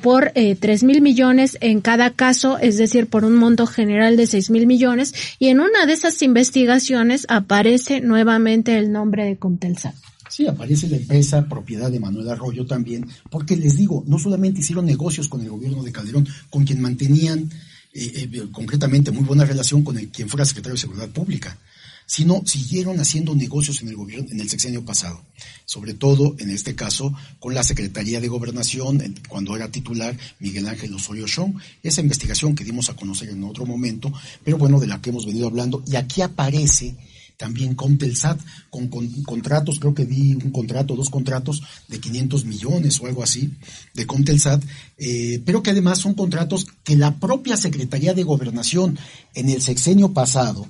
por 0.00 0.32
tres 0.54 0.82
mil 0.82 1.00
millones 1.00 1.58
en 1.60 1.80
cada 1.80 2.10
caso, 2.10 2.58
es 2.58 2.76
decir, 2.76 3.06
por 3.06 3.24
un 3.24 3.34
monto 3.34 3.66
general 3.66 4.16
de 4.16 4.26
seis 4.26 4.50
mil 4.50 4.66
millones 4.66 5.14
y 5.38 5.48
en 5.48 5.60
una 5.60 5.86
de 5.86 5.92
esas 5.92 6.20
investigaciones 6.22 7.26
aparece 7.28 8.00
nuevamente 8.00 8.78
el 8.78 8.92
nombre 8.92 9.24
de 9.24 9.36
Comtelsat. 9.36 9.94
Sí, 10.28 10.46
aparece 10.46 10.88
la 10.88 10.96
empresa 10.96 11.46
propiedad 11.46 11.90
de 11.90 12.00
Manuel 12.00 12.30
Arroyo 12.30 12.64
también, 12.64 13.06
porque 13.30 13.54
les 13.54 13.76
digo, 13.76 14.02
no 14.06 14.18
solamente 14.18 14.60
hicieron 14.60 14.86
negocios 14.86 15.28
con 15.28 15.42
el 15.42 15.50
gobierno 15.50 15.82
de 15.82 15.92
Calderón, 15.92 16.26
con 16.48 16.64
quien 16.64 16.80
mantenían 16.80 17.50
eh, 17.92 18.28
eh, 18.32 18.48
concretamente 18.50 19.10
muy 19.10 19.24
buena 19.24 19.44
relación 19.44 19.82
con 19.82 19.98
el, 19.98 20.08
quien 20.08 20.30
fuera 20.30 20.46
secretario 20.46 20.74
de 20.74 20.80
Seguridad 20.80 21.10
Pública, 21.10 21.58
sino 22.06 22.42
siguieron 22.46 23.00
haciendo 23.00 23.34
negocios 23.34 23.80
en 23.82 23.88
el 23.88 23.96
gobierno 23.96 24.30
en 24.30 24.40
el 24.40 24.48
sexenio 24.48 24.84
pasado, 24.84 25.22
sobre 25.64 25.94
todo 25.94 26.34
en 26.38 26.50
este 26.50 26.74
caso 26.74 27.14
con 27.38 27.54
la 27.54 27.62
Secretaría 27.62 28.20
de 28.20 28.28
Gobernación, 28.28 29.14
cuando 29.28 29.56
era 29.56 29.70
titular 29.70 30.16
Miguel 30.38 30.68
Ángel 30.68 30.94
Osorio 30.94 31.26
Chong, 31.26 31.54
esa 31.82 32.00
investigación 32.00 32.54
que 32.54 32.64
dimos 32.64 32.88
a 32.90 32.96
conocer 32.96 33.30
en 33.30 33.44
otro 33.44 33.66
momento, 33.66 34.12
pero 34.44 34.58
bueno, 34.58 34.80
de 34.80 34.86
la 34.86 35.00
que 35.00 35.10
hemos 35.10 35.26
venido 35.26 35.46
hablando, 35.46 35.82
y 35.86 35.96
aquí 35.96 36.22
aparece 36.22 36.96
también 37.36 37.74
Comtelsat, 37.74 38.38
con, 38.70 38.86
con, 38.86 39.08
contratos, 39.24 39.80
creo 39.80 39.94
que 39.94 40.04
di 40.04 40.34
un 40.34 40.52
contrato, 40.52 40.94
dos 40.94 41.10
contratos 41.10 41.62
de 41.88 41.98
500 41.98 42.44
millones 42.44 43.00
o 43.00 43.06
algo 43.06 43.22
así, 43.22 43.50
de 43.94 44.06
Comtelsat, 44.06 44.62
eh, 44.98 45.42
pero 45.44 45.60
que 45.60 45.70
además 45.70 45.98
son 45.98 46.14
contratos 46.14 46.66
que 46.84 46.96
la 46.96 47.18
propia 47.18 47.56
Secretaría 47.56 48.14
de 48.14 48.22
Gobernación 48.22 48.96
en 49.34 49.48
el 49.48 49.60
sexenio 49.60 50.12
pasado 50.12 50.68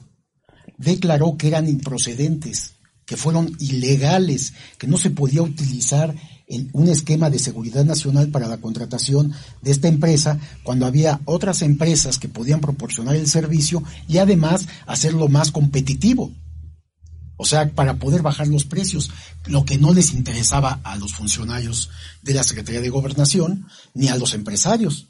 declaró 0.79 1.37
que 1.37 1.49
eran 1.49 1.69
improcedentes, 1.69 2.75
que 3.07 3.17
fueron 3.17 3.57
ilegales, 3.59 4.55
que 4.79 4.87
no 4.87 4.97
se 4.97 5.11
podía 5.11 5.43
utilizar 5.43 6.15
en 6.47 6.69
un 6.73 6.89
esquema 6.89 7.31
de 7.31 7.39
seguridad 7.39 7.85
nacional 7.85 8.29
para 8.29 8.47
la 8.47 8.59
contratación 8.59 9.33
de 9.63 9.71
esta 9.71 9.89
empresa 9.89 10.39
cuando 10.63 10.87
había 10.87 11.21
otras 11.25 11.63
empresas 11.63 12.19
que 12.19 12.29
podían 12.29 12.61
proporcionar 12.61 13.17
el 13.17 13.29
servicio 13.29 13.83
y 14.07 14.19
además 14.19 14.67
hacerlo 14.87 15.29
más 15.29 15.51
competitivo. 15.51 16.33
O 17.37 17.45
sea, 17.45 17.71
para 17.71 17.99
poder 17.99 18.23
bajar 18.23 18.47
los 18.49 18.65
precios, 18.65 19.11
lo 19.47 19.65
que 19.65 19.79
no 19.79 19.93
les 19.93 20.13
interesaba 20.13 20.81
a 20.85 20.97
los 20.97 21.15
funcionarios 21.15 21.91
de 22.23 22.35
la 22.35 22.45
Secretaría 22.45 22.81
de 22.81 22.91
Gobernación 22.91 23.67
ni 23.95 24.09
a 24.09 24.17
los 24.17 24.35
empresarios. 24.35 25.09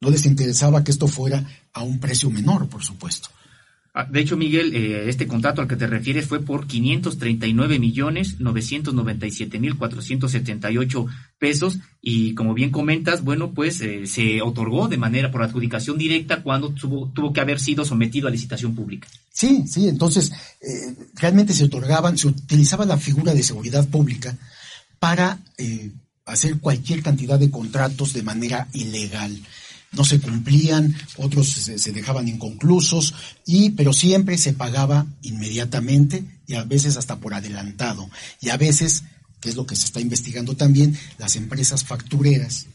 No 0.00 0.10
les 0.10 0.26
interesaba 0.26 0.84
que 0.84 0.92
esto 0.92 1.08
fuera 1.08 1.44
a 1.72 1.82
un 1.82 1.98
precio 1.98 2.30
menor, 2.30 2.68
por 2.68 2.82
supuesto. 2.82 3.28
Ah, 3.96 4.08
de 4.10 4.18
hecho, 4.18 4.36
Miguel, 4.36 4.74
eh, 4.74 5.08
este 5.08 5.28
contrato 5.28 5.62
al 5.62 5.68
que 5.68 5.76
te 5.76 5.86
refieres 5.86 6.26
fue 6.26 6.40
por 6.40 6.66
539 6.66 7.78
millones 7.78 8.40
997 8.40 9.60
mil 9.60 9.78
478 9.78 11.06
pesos 11.38 11.78
y 12.02 12.34
como 12.34 12.54
bien 12.54 12.72
comentas, 12.72 13.22
bueno, 13.22 13.52
pues 13.52 13.80
eh, 13.82 14.08
se 14.08 14.42
otorgó 14.42 14.88
de 14.88 14.96
manera 14.96 15.30
por 15.30 15.44
adjudicación 15.44 15.96
directa 15.96 16.42
cuando 16.42 16.70
tuvo, 16.70 17.12
tuvo 17.14 17.32
que 17.32 17.40
haber 17.40 17.60
sido 17.60 17.84
sometido 17.84 18.26
a 18.26 18.32
licitación 18.32 18.74
pública. 18.74 19.06
Sí, 19.32 19.62
sí, 19.68 19.86
entonces 19.86 20.32
eh, 20.60 20.96
realmente 21.14 21.52
se 21.52 21.66
otorgaban, 21.66 22.18
se 22.18 22.26
utilizaba 22.26 22.84
la 22.84 22.98
figura 22.98 23.32
de 23.32 23.44
seguridad 23.44 23.88
pública 23.88 24.36
para 24.98 25.38
hacer 26.24 26.58
cualquier 26.58 27.00
cantidad 27.00 27.38
de 27.38 27.50
contratos 27.50 28.12
de 28.12 28.24
manera 28.24 28.66
ilegal 28.72 29.38
no 29.96 30.04
se 30.04 30.20
cumplían, 30.20 30.94
otros 31.16 31.48
se, 31.48 31.92
dejaban 31.92 32.28
inconclusos, 32.28 33.14
y, 33.46 33.70
pero 33.70 33.92
siempre 33.92 34.38
se 34.38 34.52
pagaba 34.52 35.06
inmediatamente 35.22 36.24
y 36.46 36.54
a 36.54 36.64
veces 36.64 36.96
hasta 36.96 37.18
por 37.18 37.34
adelantado. 37.34 38.08
Y 38.40 38.50
a 38.50 38.56
veces, 38.56 39.04
que 39.40 39.50
es 39.50 39.56
lo 39.56 39.66
que 39.66 39.76
se 39.76 39.86
está 39.86 40.00
investigando 40.00 40.56
también, 40.56 40.98
las 41.18 41.36
empresas 41.36 41.84
factureras 41.84 42.66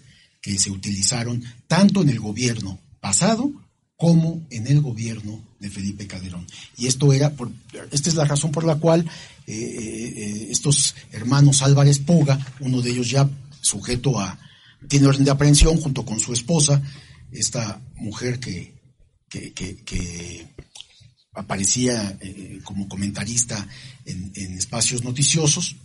que 0.41 0.57
se 0.57 0.71
utilizaron 0.71 1.43
tanto 1.67 2.01
en 2.01 2.09
el 2.09 2.19
gobierno 2.19 2.79
pasado 2.99 3.51
como 3.99 4.47
en 4.49 4.67
el 4.67 4.79
gobierno 4.79 5.41
de 5.59 5.69
Felipe 5.69 6.07
Calderón. 6.07 6.47
Y 6.77 6.87
esto 6.87 7.11
era, 7.11 7.31
por, 7.31 7.51
esta 7.91 8.09
es 8.09 8.15
la 8.15 8.23
razón 8.23 8.51
por 8.51 8.63
la 8.63 8.75
cual 8.75 9.01
eh, 9.45 9.53
eh, 9.53 10.13
eh, 10.15 10.47
estos 10.51 10.95
hermanos 11.11 11.61
Álvarez 11.61 11.99
Puga, 11.99 12.39
uno 12.61 12.81
de 12.81 12.91
ellos 12.91 13.09
ya 13.09 13.29
sujeto 13.59 14.17
a, 14.17 14.39
tiene 14.87 15.07
orden 15.07 15.25
de 15.25 15.31
aprehensión 15.31 15.75
junto 15.81 16.05
con 16.05 16.17
su 16.19 16.31
esposa, 16.31 16.81
esta 17.31 17.81
mujer 17.95 18.39
que, 18.39 18.73
que, 19.29 20.47
aparecía 21.33 22.17
eh, 22.21 22.59
como 22.63 22.89
comentarista 22.89 23.65
en, 24.05 24.57
espacios 24.57 25.03
noticiosos. 25.03 25.77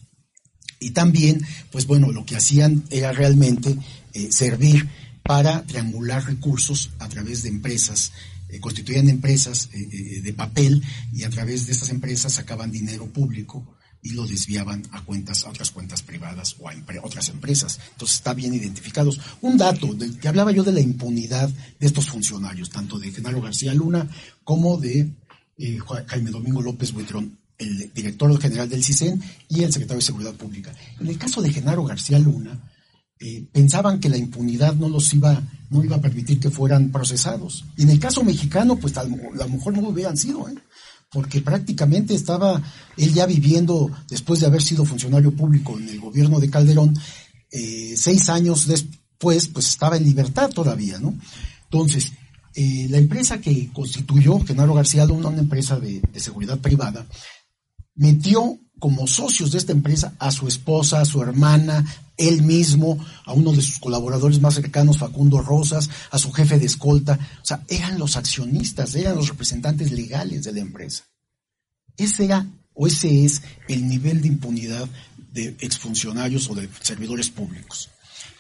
Y 0.80 0.90
también, 0.90 1.46
pues 1.70 1.86
bueno, 1.86 2.10
lo 2.10 2.26
que 2.26 2.36
hacían 2.36 2.84
era 2.90 3.12
realmente 3.12 3.76
eh, 4.12 4.28
servir 4.32 4.88
para 5.22 5.64
triangular 5.64 6.24
recursos 6.26 6.90
a 6.98 7.08
través 7.08 7.42
de 7.42 7.50
empresas, 7.50 8.12
eh, 8.48 8.58
constituían 8.60 9.08
empresas 9.08 9.70
de 9.70 10.32
papel 10.34 10.82
y 11.12 11.22
a 11.22 11.30
través 11.30 11.66
de 11.66 11.72
estas 11.72 11.90
empresas 11.90 12.34
sacaban 12.34 12.70
dinero 12.70 13.06
público 13.06 13.76
y 14.04 14.10
lo 14.10 14.26
desviaban 14.26 14.82
a 14.92 15.02
cuentas, 15.02 15.44
a 15.44 15.48
otras 15.48 15.70
cuentas 15.70 16.02
privadas 16.02 16.56
o 16.60 16.68
a 16.68 16.74
otras 17.02 17.30
empresas. 17.30 17.80
Entonces 17.92 18.18
está 18.18 18.34
bien 18.34 18.52
identificados. 18.52 19.18
Un 19.40 19.56
dato 19.56 19.94
del 19.94 20.18
que 20.18 20.28
hablaba 20.28 20.52
yo 20.52 20.62
de 20.62 20.72
la 20.72 20.80
impunidad 20.80 21.48
de 21.48 21.86
estos 21.86 22.10
funcionarios, 22.10 22.68
tanto 22.68 22.98
de 22.98 23.10
Genaro 23.10 23.40
García 23.40 23.72
Luna 23.72 24.06
como 24.44 24.76
de 24.76 25.10
eh, 25.56 25.78
Jaime 26.06 26.30
Domingo 26.30 26.60
López 26.60 26.92
Buitrón, 26.92 27.38
el 27.56 27.90
director 27.94 28.38
general 28.38 28.68
del 28.68 28.84
CISEN 28.84 29.22
y 29.48 29.62
el 29.62 29.72
secretario 29.72 30.00
de 30.00 30.06
Seguridad 30.06 30.34
Pública. 30.34 30.74
En 31.00 31.08
el 31.08 31.16
caso 31.16 31.40
de 31.40 31.50
Genaro 31.50 31.84
García 31.84 32.18
Luna, 32.18 32.60
eh, 33.18 33.48
pensaban 33.52 34.00
que 34.00 34.10
la 34.10 34.18
impunidad 34.18 34.74
no 34.74 34.90
los 34.90 35.14
iba, 35.14 35.42
no 35.70 35.82
iba 35.82 35.96
a 35.96 36.00
permitir 36.02 36.38
que 36.38 36.50
fueran 36.50 36.92
procesados. 36.92 37.64
Y 37.78 37.84
en 37.84 37.90
el 37.90 37.98
caso 37.98 38.22
mexicano, 38.22 38.76
pues 38.76 38.98
a 38.98 39.04
lo 39.04 39.48
mejor 39.48 39.72
no 39.72 39.80
lo 39.80 39.88
hubieran 39.88 40.18
sido, 40.18 40.46
¿eh? 40.46 40.54
Porque 41.14 41.40
prácticamente 41.40 42.12
estaba 42.12 42.60
él 42.96 43.14
ya 43.14 43.24
viviendo, 43.24 43.88
después 44.08 44.40
de 44.40 44.46
haber 44.46 44.60
sido 44.60 44.84
funcionario 44.84 45.30
público 45.30 45.78
en 45.78 45.88
el 45.88 46.00
gobierno 46.00 46.40
de 46.40 46.50
Calderón, 46.50 46.98
eh, 47.52 47.94
seis 47.96 48.28
años 48.28 48.66
después, 48.66 49.46
pues 49.46 49.68
estaba 49.68 49.96
en 49.96 50.02
libertad 50.02 50.50
todavía, 50.50 50.98
¿no? 50.98 51.14
Entonces, 51.70 52.12
eh, 52.56 52.88
la 52.90 52.98
empresa 52.98 53.40
que 53.40 53.70
constituyó 53.72 54.40
Genaro 54.40 54.74
García 54.74 55.04
una 55.04 55.38
empresa 55.38 55.78
de, 55.78 56.02
seguridad 56.16 56.58
privada, 56.58 57.06
metió 57.94 58.58
como 58.80 59.06
socios 59.06 59.52
de 59.52 59.58
esta 59.58 59.72
empresa 59.72 60.14
a 60.18 60.32
su 60.32 60.48
esposa, 60.48 61.00
a 61.00 61.04
su 61.04 61.22
hermana, 61.22 61.84
él 62.16 62.42
mismo, 62.42 63.04
a 63.24 63.32
uno 63.32 63.52
de 63.52 63.62
sus 63.62 63.78
colaboradores 63.78 64.40
más 64.40 64.54
cercanos, 64.54 64.98
Facundo 64.98 65.40
Rosas, 65.40 65.90
a 66.10 66.18
su 66.18 66.32
jefe 66.32 66.58
de 66.58 66.66
escolta. 66.66 67.18
O 67.42 67.44
sea, 67.44 67.64
eran 67.68 67.98
los 67.98 68.16
accionistas, 68.16 68.94
eran 68.94 69.16
los 69.16 69.28
representantes 69.28 69.90
legales 69.92 70.44
de 70.44 70.52
la 70.52 70.60
empresa. 70.60 71.04
Ese 71.96 72.24
era, 72.26 72.46
o 72.72 72.86
ese 72.86 73.24
es 73.24 73.42
el 73.68 73.88
nivel 73.88 74.20
de 74.20 74.28
impunidad 74.28 74.88
de 75.32 75.56
exfuncionarios 75.60 76.48
o 76.48 76.54
de 76.54 76.68
servidores 76.80 77.30
públicos. 77.30 77.90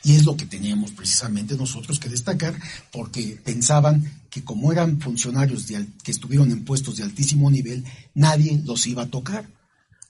Y 0.04 0.14
es 0.16 0.24
lo 0.24 0.36
que 0.36 0.44
teníamos 0.44 0.92
precisamente 0.92 1.56
nosotros 1.56 1.98
que 1.98 2.10
destacar, 2.10 2.54
porque 2.92 3.40
pensaban 3.42 4.20
que 4.28 4.44
como 4.44 4.70
eran 4.70 5.00
funcionarios 5.00 5.66
que 6.02 6.10
estuvieron 6.10 6.50
en 6.50 6.64
puestos 6.64 6.96
de 6.96 7.04
altísimo 7.04 7.50
nivel, 7.50 7.84
nadie 8.14 8.60
los 8.64 8.86
iba 8.86 9.04
a 9.04 9.10
tocar. 9.10 9.46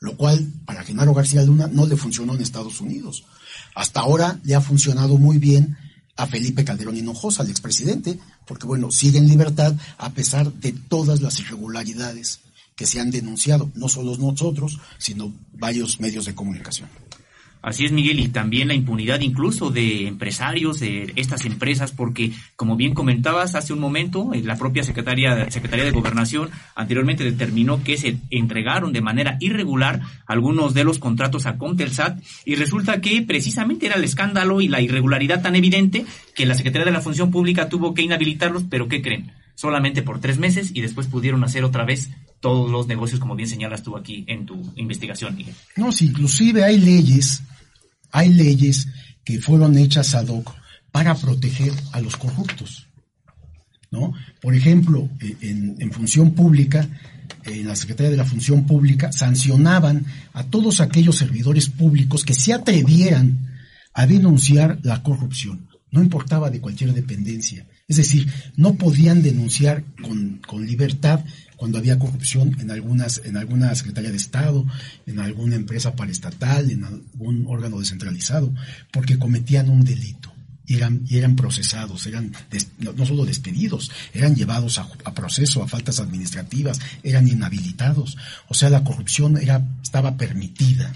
Lo 0.01 0.17
cual, 0.17 0.53
para 0.67 0.83
Genaro 0.83 1.15
García 1.15 1.43
Luna, 1.43 1.69
no 1.69 1.87
le 1.87 1.97
funcionó 1.97 2.35
en 2.35 2.43
Estados 2.43 2.81
Unidos. 2.81 3.25
Hasta 3.75 4.01
ahora 4.01 4.39
le 4.45 4.55
ha 4.55 4.61
funcionado 4.61 5.19
muy 5.19 5.39
bien 5.39 5.77
a 6.17 6.27
Felipe 6.27 6.65
Calderón 6.65 6.97
Hinojosa, 6.97 7.43
al 7.43 7.51
expresidente, 7.51 8.19
porque 8.47 8.67
bueno, 8.67 8.91
sigue 8.91 9.19
en 9.19 9.29
libertad 9.29 9.75
a 9.99 10.11
pesar 10.11 10.53
de 10.53 10.73
todas 10.73 11.21
las 11.21 11.41
irregularidades 11.41 12.41
que 12.77 12.87
se 12.87 13.01
han 13.01 13.11
denunciado, 13.11 13.71
no 13.75 13.89
solo 13.89 14.17
nosotros, 14.17 14.79
sino 14.99 15.33
varios 15.53 16.01
medios 16.01 16.25
de 16.25 16.35
comunicación. 16.35 16.89
Así 17.65 17.87
es, 17.87 17.93
Miguel, 17.93 18.21
y 18.21 18.29
también 18.29 18.69
la 18.69 18.75
impunidad 18.75 19.21
incluso 19.21 19.71
de 19.71 20.07
empresarios 20.07 20.81
de 20.81 21.15
estas 21.17 21.47
empresas, 21.47 21.93
porque 21.93 22.31
como 22.57 22.77
bien 22.77 22.93
comentabas 22.93 23.55
hace 23.55 23.73
un 23.73 23.79
momento, 23.79 24.35
eh, 24.35 24.43
la 24.43 24.57
propia 24.57 24.85
Secretaría, 24.85 25.51
Secretaría 25.51 25.87
de 25.87 25.91
Gobernación 25.91 26.51
anteriormente 26.75 27.25
determinó 27.25 27.83
que 27.83 27.97
se 27.97 28.19
entregaron 28.29 28.93
de 28.93 29.01
manera 29.01 29.39
irregular 29.41 30.03
algunos 30.27 30.75
de 30.75 30.85
los 30.85 30.99
contratos 30.99 31.47
a 31.47 31.57
Comtelsat 31.57 32.23
y 32.45 32.57
resulta 32.57 33.01
que 33.01 33.23
precisamente 33.23 33.87
era 33.87 33.97
el 33.97 34.05
escándalo 34.05 34.61
y 34.61 34.69
la 34.69 34.83
irregularidad 34.83 35.41
tan 35.41 35.57
evidente 35.57 36.05
que 36.35 36.45
la 36.45 36.57
Secretaría 36.57 36.85
de 36.85 36.93
la 36.93 37.01
Función 37.01 37.31
Pública 37.31 37.71
tuvo 37.71 37.95
que 37.95 38.03
inhabilitarlos, 38.03 38.65
pero 38.69 38.89
¿qué 38.89 39.01
creen? 39.01 39.33
Solamente 39.55 40.03
por 40.03 40.21
tres 40.21 40.39
meses 40.39 40.71
y 40.75 40.83
después 40.83 41.07
pudieron 41.07 41.43
hacer 41.45 41.65
otra 41.65 41.87
vez 41.87 42.11
todos 42.41 42.71
los 42.71 42.89
negocios, 42.89 43.21
como 43.21 43.37
bien 43.37 43.49
señalas 43.49 43.83
tú 43.83 43.97
aquí 43.97 44.25
en 44.27 44.45
tu 44.45 44.71
investigación, 44.77 45.35
Miguel. 45.35 45.55
No, 45.77 45.93
si 45.93 46.09
inclusive 46.09 46.63
hay 46.63 46.79
leyes 46.79 47.43
hay 48.15 48.33
leyes 48.33 48.87
que 49.25 49.41
fueron 49.41 49.77
hechas 49.77 50.15
ad 50.15 50.29
hoc 50.29 50.55
para 50.93 51.17
proteger 51.17 51.73
a 51.91 52.01
los 52.01 52.17
corruptos. 52.17 52.87
¿no? 53.91 54.13
Por 54.41 54.55
ejemplo, 54.55 55.11
eh, 55.21 55.37
en, 55.41 55.91
función 55.91 56.31
pública, 56.31 56.89
en 57.45 57.67
la 57.67 57.75
Secretaría 57.75 58.13
de 58.13 58.17
la 58.17 58.25
Función 58.25 58.67
Pública, 58.67 59.11
sancionaban 59.11 60.07
a 60.33 60.45
todos 60.45 60.81
aquellos 60.81 61.17
servidores 61.17 61.69
públicos 61.69 62.25
que 62.25 62.35
se 62.35 62.53
atrevieran 62.53 63.51
a 63.93 64.07
denunciar 64.07 64.79
la 64.85 65.03
corrupción, 65.03 65.69
no 65.91 66.01
importaba 66.01 66.51
de 66.51 66.61
cualquier 66.61 66.93
dependencia. 66.93 67.67
Es 67.89 67.97
decir, 67.97 68.33
no 68.57 68.75
podían 68.75 69.23
denunciar 69.23 69.83
con, 70.01 70.41
con 70.47 70.65
libertad 70.65 71.25
cuando 71.57 71.79
había 71.79 71.99
corrupción 71.99 72.57
en 72.61 72.71
algunas, 72.71 73.21
en 73.25 73.37
alguna 73.37 73.75
Secretaría 73.75 74.11
de 74.11 74.17
Estado, 74.17 74.67
en 75.07 75.19
alguna 75.21 75.57
empresa 75.57 75.95
paraestatal, 75.95 76.71
en 76.71 76.85
algún 76.85 77.47
órgano 77.49 77.79
descentralizado, 77.79 78.53
porque 78.93 79.19
cometían 79.19 79.69
un 79.69 79.85
delito. 79.85 80.33
Y 80.67 80.77
eran, 80.77 81.03
y 81.07 81.19
eran 81.19 81.37
procesados, 81.37 82.07
eran 82.07 82.33
no, 82.79 83.05
solo 83.05 83.27
despedidos, 83.27 83.91
eran 84.15 84.35
llevados 84.35 84.79
a, 84.79 84.89
a, 85.05 85.13
proceso, 85.13 85.63
a 85.63 85.69
faltas 85.69 86.01
administrativas, 86.01 86.81
eran 87.03 87.29
inhabilitados. 87.29 88.17
O 88.49 88.55
sea, 88.55 88.71
la 88.71 88.83
corrupción 88.83 89.37
era, 89.37 89.63
estaba 89.83 90.17
permitida, 90.17 90.91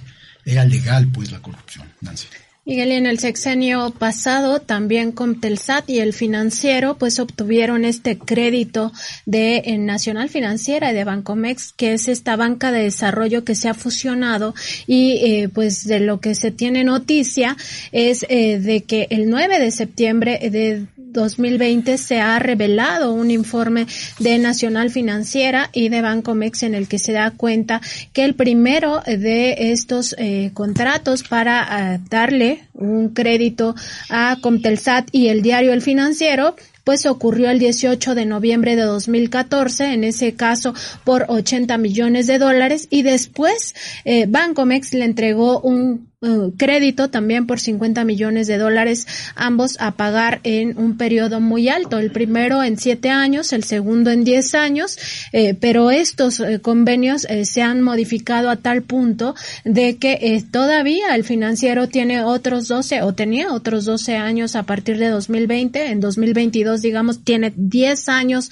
era 0.46 0.64
legal 0.64 1.08
pues 1.08 1.30
la 1.30 1.42
corrupción, 1.42 1.86
Nancy. 2.00 2.28
Miguel, 2.68 2.92
en 2.92 3.06
el 3.06 3.18
sexenio 3.18 3.94
pasado 3.98 4.60
también 4.60 5.10
Comtelsat 5.10 5.88
y 5.88 6.00
el 6.00 6.12
financiero 6.12 6.98
pues 6.98 7.18
obtuvieron 7.18 7.86
este 7.86 8.18
crédito 8.18 8.92
de 9.24 9.62
eh, 9.64 9.78
Nacional 9.78 10.28
Financiera 10.28 10.92
y 10.92 10.94
de 10.94 11.04
Bancomex, 11.04 11.72
que 11.72 11.94
es 11.94 12.08
esta 12.08 12.36
banca 12.36 12.70
de 12.70 12.82
desarrollo 12.82 13.42
que 13.42 13.54
se 13.54 13.70
ha 13.70 13.74
fusionado 13.74 14.54
y 14.86 15.12
eh, 15.24 15.48
pues 15.48 15.86
de 15.86 16.00
lo 16.00 16.20
que 16.20 16.34
se 16.34 16.50
tiene 16.50 16.84
noticia 16.84 17.56
es 17.90 18.26
eh, 18.28 18.58
de 18.58 18.82
que 18.82 19.06
el 19.08 19.30
9 19.30 19.60
de 19.60 19.70
septiembre 19.70 20.38
de 20.50 20.84
2020 20.98 21.96
se 21.96 22.20
ha 22.20 22.38
revelado 22.38 23.14
un 23.14 23.30
informe 23.30 23.86
de 24.18 24.38
Nacional 24.38 24.90
Financiera 24.90 25.70
y 25.72 25.88
de 25.88 26.02
Bancomex 26.02 26.64
en 26.64 26.74
el 26.74 26.86
que 26.86 26.98
se 26.98 27.12
da 27.12 27.30
cuenta 27.30 27.80
que 28.12 28.26
el 28.26 28.34
primero 28.34 29.00
de 29.06 29.72
estos 29.72 30.14
contratos 30.52 31.22
para 31.22 31.98
darle 32.10 32.57
un 32.74 33.10
crédito 33.10 33.74
a 34.08 34.36
Comtelsat 34.40 35.08
y 35.12 35.28
el 35.28 35.42
diario 35.42 35.72
El 35.72 35.82
Financiero, 35.82 36.54
pues 36.84 37.04
ocurrió 37.06 37.50
el 37.50 37.58
18 37.58 38.14
de 38.14 38.24
noviembre 38.24 38.74
de 38.74 38.82
2014, 38.82 39.92
en 39.92 40.04
ese 40.04 40.34
caso 40.34 40.74
por 41.04 41.26
80 41.28 41.76
millones 41.76 42.26
de 42.26 42.38
dólares, 42.38 42.88
y 42.90 43.02
después 43.02 43.74
eh, 44.04 44.26
Bancomex 44.26 44.94
le 44.94 45.04
entregó 45.04 45.60
un 45.60 46.07
Crédito 46.20 47.10
también 47.10 47.46
por 47.46 47.60
50 47.60 48.02
millones 48.02 48.48
de 48.48 48.58
dólares, 48.58 49.06
ambos 49.36 49.76
a 49.78 49.92
pagar 49.92 50.40
en 50.42 50.76
un 50.76 50.96
periodo 50.96 51.38
muy 51.38 51.68
alto, 51.68 51.96
el 51.98 52.10
primero 52.10 52.64
en 52.64 52.76
siete 52.76 53.08
años, 53.08 53.52
el 53.52 53.62
segundo 53.62 54.10
en 54.10 54.24
diez 54.24 54.56
años, 54.56 54.98
eh, 55.32 55.54
pero 55.54 55.92
estos 55.92 56.40
eh, 56.40 56.58
convenios 56.60 57.24
eh, 57.26 57.44
se 57.44 57.62
han 57.62 57.82
modificado 57.82 58.50
a 58.50 58.56
tal 58.56 58.82
punto 58.82 59.36
de 59.64 59.98
que 59.98 60.44
todavía 60.50 61.14
el 61.14 61.22
financiero 61.22 61.86
tiene 61.86 62.24
otros 62.24 62.66
12 62.66 63.02
o 63.02 63.14
tenía 63.14 63.52
otros 63.52 63.84
12 63.84 64.16
años 64.16 64.56
a 64.56 64.64
partir 64.64 64.98
de 64.98 65.10
2020, 65.10 65.86
en 65.86 66.00
2022 66.00 66.82
digamos 66.82 67.22
tiene 67.22 67.52
10 67.54 68.08
años 68.08 68.50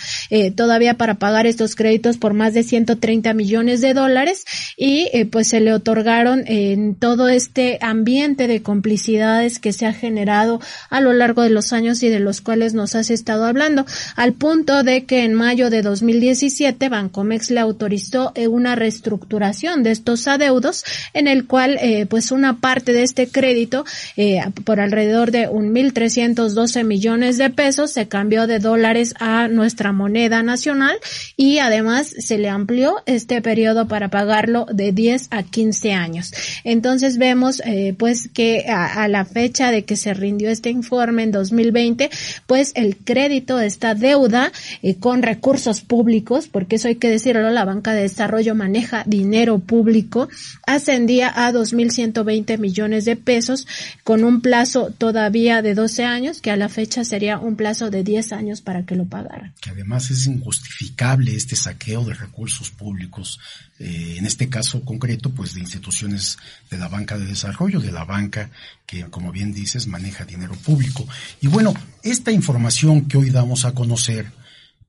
todavía 0.55 0.95
para 0.95 1.15
pagar 1.15 1.47
estos 1.47 1.75
créditos 1.75 2.17
por 2.17 2.33
más 2.33 2.55
de 2.55 2.63
130 2.63 3.35
millones 3.35 3.81
de 3.81 3.93
dólares 3.93 4.45
y 4.77 5.09
pues 5.33 5.49
se 5.49 5.61
le 5.61 5.73
otorgaron 5.73 6.45
en 6.47 6.95
todo 6.95 7.29
este 7.29 7.56
este 7.57 7.79
ambiente 7.81 8.49
de 8.49 8.61
complicidades 8.61 9.59
que 9.59 9.73
se 9.73 9.87
ha 9.87 9.95
generado 9.95 10.61
a 10.91 11.01
lo 11.01 11.15
largo 11.15 11.41
de 11.41 11.49
los 11.49 11.73
años 11.73 12.03
y 12.03 12.11
de 12.11 12.21
los 12.21 12.43
cuales 12.43 12.75
nos 12.75 12.95
has 12.95 13.09
estado 13.09 13.47
hablando, 13.47 13.87
al 14.15 14.35
punto 14.35 14.83
de 14.83 15.07
que 15.07 15.25
en 15.25 15.33
mayo 15.33 15.71
de 15.71 15.81
2017 15.81 16.91
Bancomex 16.91 17.51
le 17.51 17.61
autorizó 17.61 18.33
eh, 18.35 18.47
una 18.47 18.75
reestructuración 18.75 19.83
de 19.83 19.93
estos 19.93 20.29
adeudos 20.29 20.85
en 21.15 21.29
el 21.29 21.47
cual 21.47 21.79
eh, 21.81 22.05
pues 22.05 22.31
una 22.31 22.61
parte 22.61 22.93
de 22.93 23.03
este 23.03 23.27
crédito 23.27 23.87
eh, 24.19 24.43
por 24.65 24.79
alrededor 24.79 25.31
de 25.31 25.49
un 25.49 25.75
1.312 25.75 26.85
millones 26.85 27.39
de 27.39 27.49
pesos 27.49 27.91
se 27.91 28.07
cambió 28.07 28.47
de 28.47 28.59
dólares 28.59 29.15
a 29.19 29.49
nuestra 29.49 29.93
moneda 29.93 30.43
nacional 30.43 30.99
y 31.39 31.61
además 31.61 32.09
se 32.19 32.37
le 32.37 32.51
amplió 32.51 32.97
este 33.07 33.41
periodo 33.41 33.89
para 33.89 34.11
pagarlo 34.11 34.67
de 34.71 34.93
10 34.93 35.29
a 35.31 35.43
15 35.43 35.95
años. 35.95 36.35
Entonces 36.63 37.17
vemos 37.17 37.46
eh, 37.65 37.95
pues 37.99 38.29
que 38.33 38.67
a, 38.69 39.09
la 39.09 39.25
fecha 39.25 39.71
de 39.71 39.85
que 39.85 39.97
se 39.97 40.15
rindió 40.15 40.51
este 40.51 40.71
informe 40.71 41.23
en 41.23 41.33
2020, 41.33 42.11
pues 42.47 42.73
el 42.75 42.97
crédito 42.97 43.57
de 43.57 43.67
esta 43.67 43.95
deuda 43.95 44.53
eh, 44.83 44.97
con 44.97 45.23
recursos 45.23 45.81
públicos, 45.81 46.49
porque 46.51 46.77
eso 46.77 46.89
hay 46.89 46.97
que 46.97 47.11
decirlo, 47.11 47.51
la 47.51 47.65
banca 47.65 47.93
de 47.93 48.03
desarrollo 48.03 48.55
maneja 48.55 49.05
dinero 49.07 49.59
público, 49.59 50.29
ascendía 50.67 51.33
a 51.35 51.53
2.120 51.53 52.59
millones 52.59 53.05
de 53.05 53.17
pesos 53.17 53.67
con 54.05 54.25
un 54.25 54.41
plazo 54.41 54.93
todavía 54.97 55.63
de 55.63 55.75
12 55.75 56.05
años, 56.05 56.41
que 56.41 56.51
a 56.51 56.57
la 56.57 56.69
fecha 56.69 57.05
sería 57.05 57.39
un 57.39 57.57
plazo 57.57 57.91
de 57.91 58.03
10 58.03 58.33
años 58.33 58.61
para 58.61 58.85
que 58.85 58.97
lo 58.97 59.07
pagaran. 59.07 59.53
Que 59.61 59.71
además 59.71 60.11
es 60.11 60.27
injustificable 60.27 61.35
este 61.35 61.57
saqueo 61.57 62.05
de 62.05 62.15
recursos 62.15 62.71
públicos, 62.71 63.39
eh, 63.79 64.17
en 64.19 64.25
este 64.25 64.49
caso 64.49 64.83
concreto, 64.83 65.31
pues 65.31 65.55
de 65.55 65.61
instituciones 65.61 66.39
de 66.71 66.79
la 66.79 66.89
banca 66.89 67.19
de 67.19 67.27
desarrollo 67.27 67.81
de 67.81 67.93
la 67.93 68.05
banca 68.05 68.51
que, 68.87 69.05
como 69.05 69.33
bien 69.33 69.53
dices, 69.53 69.87
maneja 69.87 70.25
dinero 70.25 70.55
público. 70.55 71.07
Y 71.41 71.49
bueno, 71.49 71.75
esta 72.03 72.33
información 72.33 73.07
que 73.07 73.19
hoy 73.19 73.31
damos 73.31 73.65
a 73.65 73.75
conocer 73.75 74.33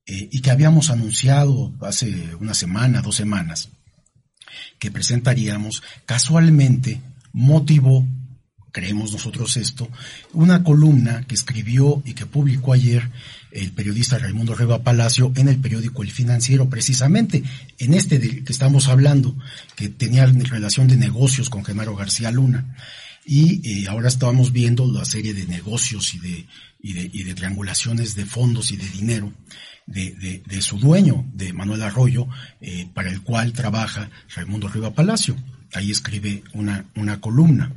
eh, 0.05 0.29
y 0.31 0.39
que 0.39 0.51
habíamos 0.51 0.89
anunciado 0.89 1.73
hace 1.81 2.33
una 2.39 2.53
semana, 2.53 3.01
dos 3.01 3.15
semanas, 3.15 3.69
que 4.79 4.89
presentaríamos, 4.89 5.83
casualmente 6.05 7.01
motivó, 7.33 8.05
creemos 8.71 9.11
nosotros 9.11 9.57
esto, 9.57 9.89
una 10.31 10.63
columna 10.63 11.25
que 11.27 11.35
escribió 11.35 12.01
y 12.05 12.13
que 12.13 12.25
publicó 12.25 12.71
ayer 12.71 13.09
el 13.51 13.71
periodista 13.71 14.17
Raimundo 14.17 14.55
Reba 14.55 14.83
Palacio 14.83 15.31
en 15.35 15.47
el 15.47 15.57
periódico 15.57 16.03
El 16.03 16.11
Financiero, 16.11 16.69
precisamente 16.69 17.43
en 17.77 17.93
este 17.93 18.19
del 18.19 18.43
que 18.43 18.51
estamos 18.51 18.87
hablando, 18.87 19.35
que 19.75 19.89
tenía 19.89 20.25
relación 20.25 20.87
de 20.87 20.97
negocios 20.97 21.49
con 21.49 21.63
Genaro 21.63 21.95
García 21.95 22.31
Luna. 22.31 22.75
Y 23.25 23.83
eh, 23.83 23.87
ahora 23.89 24.07
estábamos 24.07 24.53
viendo 24.53 24.89
la 24.89 25.03
serie 25.03 25.33
de 25.33 25.45
negocios 25.45 26.13
y 26.13 26.19
de, 26.19 26.45
y 26.81 26.93
de, 26.93 27.09
y 27.11 27.23
de 27.23 27.33
triangulaciones 27.33 28.15
de 28.15 28.25
fondos 28.25 28.71
y 28.71 28.77
de 28.77 28.87
dinero 28.89 29.33
de, 29.87 30.43
de, 30.45 30.61
su 30.61 30.77
dueño, 30.77 31.25
de 31.33 31.53
Manuel 31.53 31.81
Arroyo, 31.81 32.27
eh, 32.61 32.87
para 32.93 33.09
el 33.09 33.21
cual 33.21 33.53
trabaja 33.53 34.09
Raimundo 34.35 34.67
Riva 34.67 34.93
Palacio. 34.93 35.35
ahí 35.73 35.91
escribe 35.91 36.43
una, 36.53 36.85
una 36.95 37.19
columna. 37.19 37.71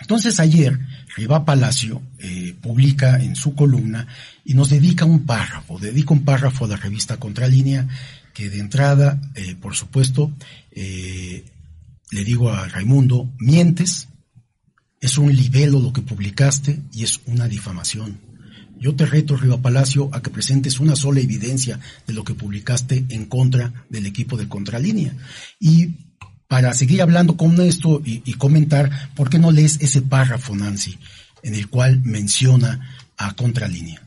Entonces 0.00 0.40
ayer 0.40 0.78
Riva 1.16 1.44
Palacio 1.44 2.02
eh, 2.18 2.54
publica 2.60 3.22
en 3.22 3.36
su 3.36 3.54
columna 3.54 4.06
y 4.44 4.54
nos 4.54 4.70
dedica 4.70 5.04
un 5.04 5.26
párrafo, 5.26 5.78
dedica 5.78 6.14
un 6.14 6.24
párrafo 6.24 6.64
a 6.64 6.68
la 6.68 6.76
revista 6.76 7.18
Contralínea 7.18 7.88
que 8.34 8.48
de 8.48 8.60
entrada, 8.60 9.20
eh, 9.34 9.56
por 9.56 9.74
supuesto, 9.74 10.32
eh, 10.70 11.44
le 12.10 12.24
digo 12.24 12.50
a 12.50 12.68
Raimundo, 12.68 13.32
mientes, 13.38 14.08
es 15.00 15.18
un 15.18 15.34
libelo 15.34 15.80
lo 15.80 15.92
que 15.92 16.02
publicaste 16.02 16.80
y 16.92 17.04
es 17.04 17.20
una 17.26 17.48
difamación. 17.48 18.18
Yo 18.78 18.94
te 18.94 19.04
reto, 19.04 19.36
Riva 19.36 19.60
Palacio, 19.60 20.08
a 20.12 20.22
que 20.22 20.30
presentes 20.30 20.80
una 20.80 20.96
sola 20.96 21.20
evidencia 21.20 21.78
de 22.06 22.14
lo 22.14 22.24
que 22.24 22.34
publicaste 22.34 23.04
en 23.10 23.26
contra 23.26 23.84
del 23.90 24.06
equipo 24.06 24.38
de 24.38 24.48
Contralínea. 24.48 25.14
Y 25.58 26.09
para 26.50 26.74
seguir 26.74 27.00
hablando 27.00 27.36
con 27.36 27.60
esto 27.60 28.02
y, 28.04 28.32
comentar, 28.32 28.90
¿por 29.14 29.30
qué 29.30 29.38
no 29.38 29.52
lees 29.52 29.78
ese 29.80 30.02
párrafo, 30.02 30.56
Nancy, 30.56 30.98
en 31.44 31.54
el 31.54 31.68
cual 31.68 32.00
menciona 32.02 32.90
a 33.16 33.34
Contralínea? 33.34 34.02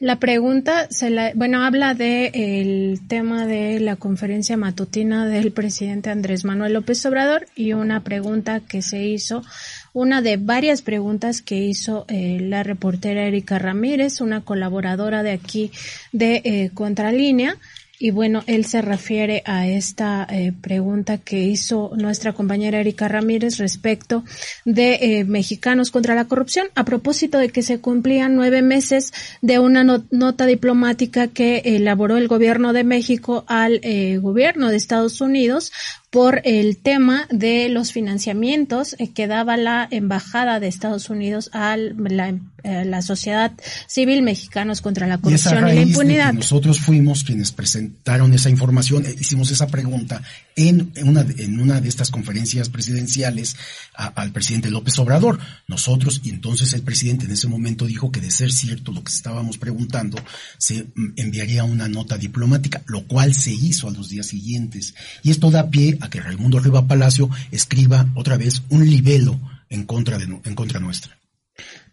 La 0.00 0.18
pregunta, 0.18 0.88
se 0.90 1.10
la, 1.10 1.30
bueno, 1.36 1.62
habla 1.62 1.94
de 1.94 2.32
el 2.34 3.06
tema 3.06 3.46
de 3.46 3.78
la 3.78 3.94
conferencia 3.94 4.56
matutina 4.56 5.28
del 5.28 5.52
presidente 5.52 6.10
Andrés 6.10 6.44
Manuel 6.44 6.72
López 6.72 7.06
Obrador 7.06 7.46
y 7.54 7.72
una 7.72 8.02
pregunta 8.02 8.58
que 8.58 8.82
se 8.82 9.04
hizo, 9.04 9.44
una 9.92 10.22
de 10.22 10.38
varias 10.38 10.82
preguntas 10.82 11.40
que 11.40 11.58
hizo 11.58 12.04
eh, 12.08 12.40
la 12.40 12.64
reportera 12.64 13.28
Erika 13.28 13.60
Ramírez, 13.60 14.20
una 14.20 14.40
colaboradora 14.40 15.22
de 15.22 15.30
aquí 15.30 15.70
de 16.10 16.42
eh, 16.44 16.70
Contralínea, 16.74 17.56
y 17.98 18.10
bueno, 18.10 18.42
él 18.46 18.66
se 18.66 18.82
refiere 18.82 19.42
a 19.46 19.66
esta 19.66 20.26
eh, 20.30 20.52
pregunta 20.60 21.18
que 21.18 21.38
hizo 21.38 21.92
nuestra 21.96 22.34
compañera 22.34 22.80
Erika 22.80 23.08
Ramírez 23.08 23.56
respecto 23.58 24.22
de 24.64 24.98
eh, 25.00 25.24
mexicanos 25.24 25.90
contra 25.90 26.14
la 26.14 26.26
corrupción, 26.26 26.68
a 26.74 26.84
propósito 26.84 27.38
de 27.38 27.48
que 27.48 27.62
se 27.62 27.80
cumplían 27.80 28.36
nueve 28.36 28.60
meses 28.60 29.12
de 29.40 29.58
una 29.58 29.84
nota 29.84 30.46
diplomática 30.46 31.28
que 31.28 31.62
elaboró 31.64 32.18
el 32.18 32.28
gobierno 32.28 32.72
de 32.72 32.84
México 32.84 33.44
al 33.46 33.80
eh, 33.82 34.18
gobierno 34.18 34.68
de 34.68 34.76
Estados 34.76 35.20
Unidos 35.20 35.72
por 36.10 36.40
el 36.44 36.78
tema 36.78 37.26
de 37.30 37.68
los 37.68 37.92
financiamientos 37.92 38.96
que 39.14 39.26
daba 39.26 39.56
la 39.56 39.86
Embajada 39.90 40.60
de 40.60 40.68
Estados 40.68 41.10
Unidos 41.10 41.50
a 41.52 41.76
la, 41.76 42.38
eh, 42.66 42.84
la 42.84 43.00
sociedad 43.00 43.52
civil 43.86 44.22
mexicanos 44.22 44.80
contra 44.80 45.06
la 45.06 45.18
corrupción 45.18 45.68
y, 45.68 45.74
la 45.74 45.82
impunidad. 45.82 46.32
nosotros 46.32 46.80
fuimos 46.80 47.22
quienes 47.22 47.52
presentaron 47.52 48.32
esa 48.32 48.50
información, 48.50 49.06
eh, 49.06 49.14
hicimos 49.20 49.52
esa 49.52 49.68
pregunta 49.68 50.20
en 50.56 50.92
una, 51.04 51.20
en 51.20 51.60
una 51.60 51.80
de 51.80 51.88
estas 51.88 52.10
conferencias 52.10 52.68
presidenciales 52.68 53.54
al 53.94 54.32
presidente 54.32 54.68
López 54.68 54.98
Obrador. 54.98 55.38
Nosotros, 55.68 56.22
y 56.24 56.30
entonces 56.30 56.72
el 56.72 56.82
presidente 56.82 57.26
en 57.26 57.30
ese 57.30 57.46
momento 57.46 57.86
dijo 57.86 58.10
que 58.10 58.20
de 58.20 58.32
ser 58.32 58.50
cierto 58.50 58.90
lo 58.90 59.04
que 59.04 59.12
estábamos 59.12 59.58
preguntando, 59.58 60.18
se 60.58 60.88
mm, 60.92 61.12
enviaría 61.14 61.62
una 61.62 61.86
nota 61.86 62.18
diplomática, 62.18 62.82
lo 62.86 63.04
cual 63.04 63.32
se 63.32 63.52
hizo 63.52 63.86
a 63.86 63.92
los 63.92 64.08
días 64.08 64.26
siguientes. 64.26 64.96
Y 65.22 65.30
esto 65.30 65.52
da 65.52 65.70
pie 65.70 65.98
a 66.00 66.10
que 66.10 66.20
Raimundo 66.20 66.58
Riva 66.58 66.88
Palacio 66.88 67.30
escriba 67.52 68.10
otra 68.16 68.36
vez 68.36 68.64
un 68.70 68.90
libelo 68.90 69.38
en 69.70 69.84
contra, 69.84 70.18
de, 70.18 70.24
en 70.24 70.54
contra 70.56 70.80
nuestra. 70.80 71.16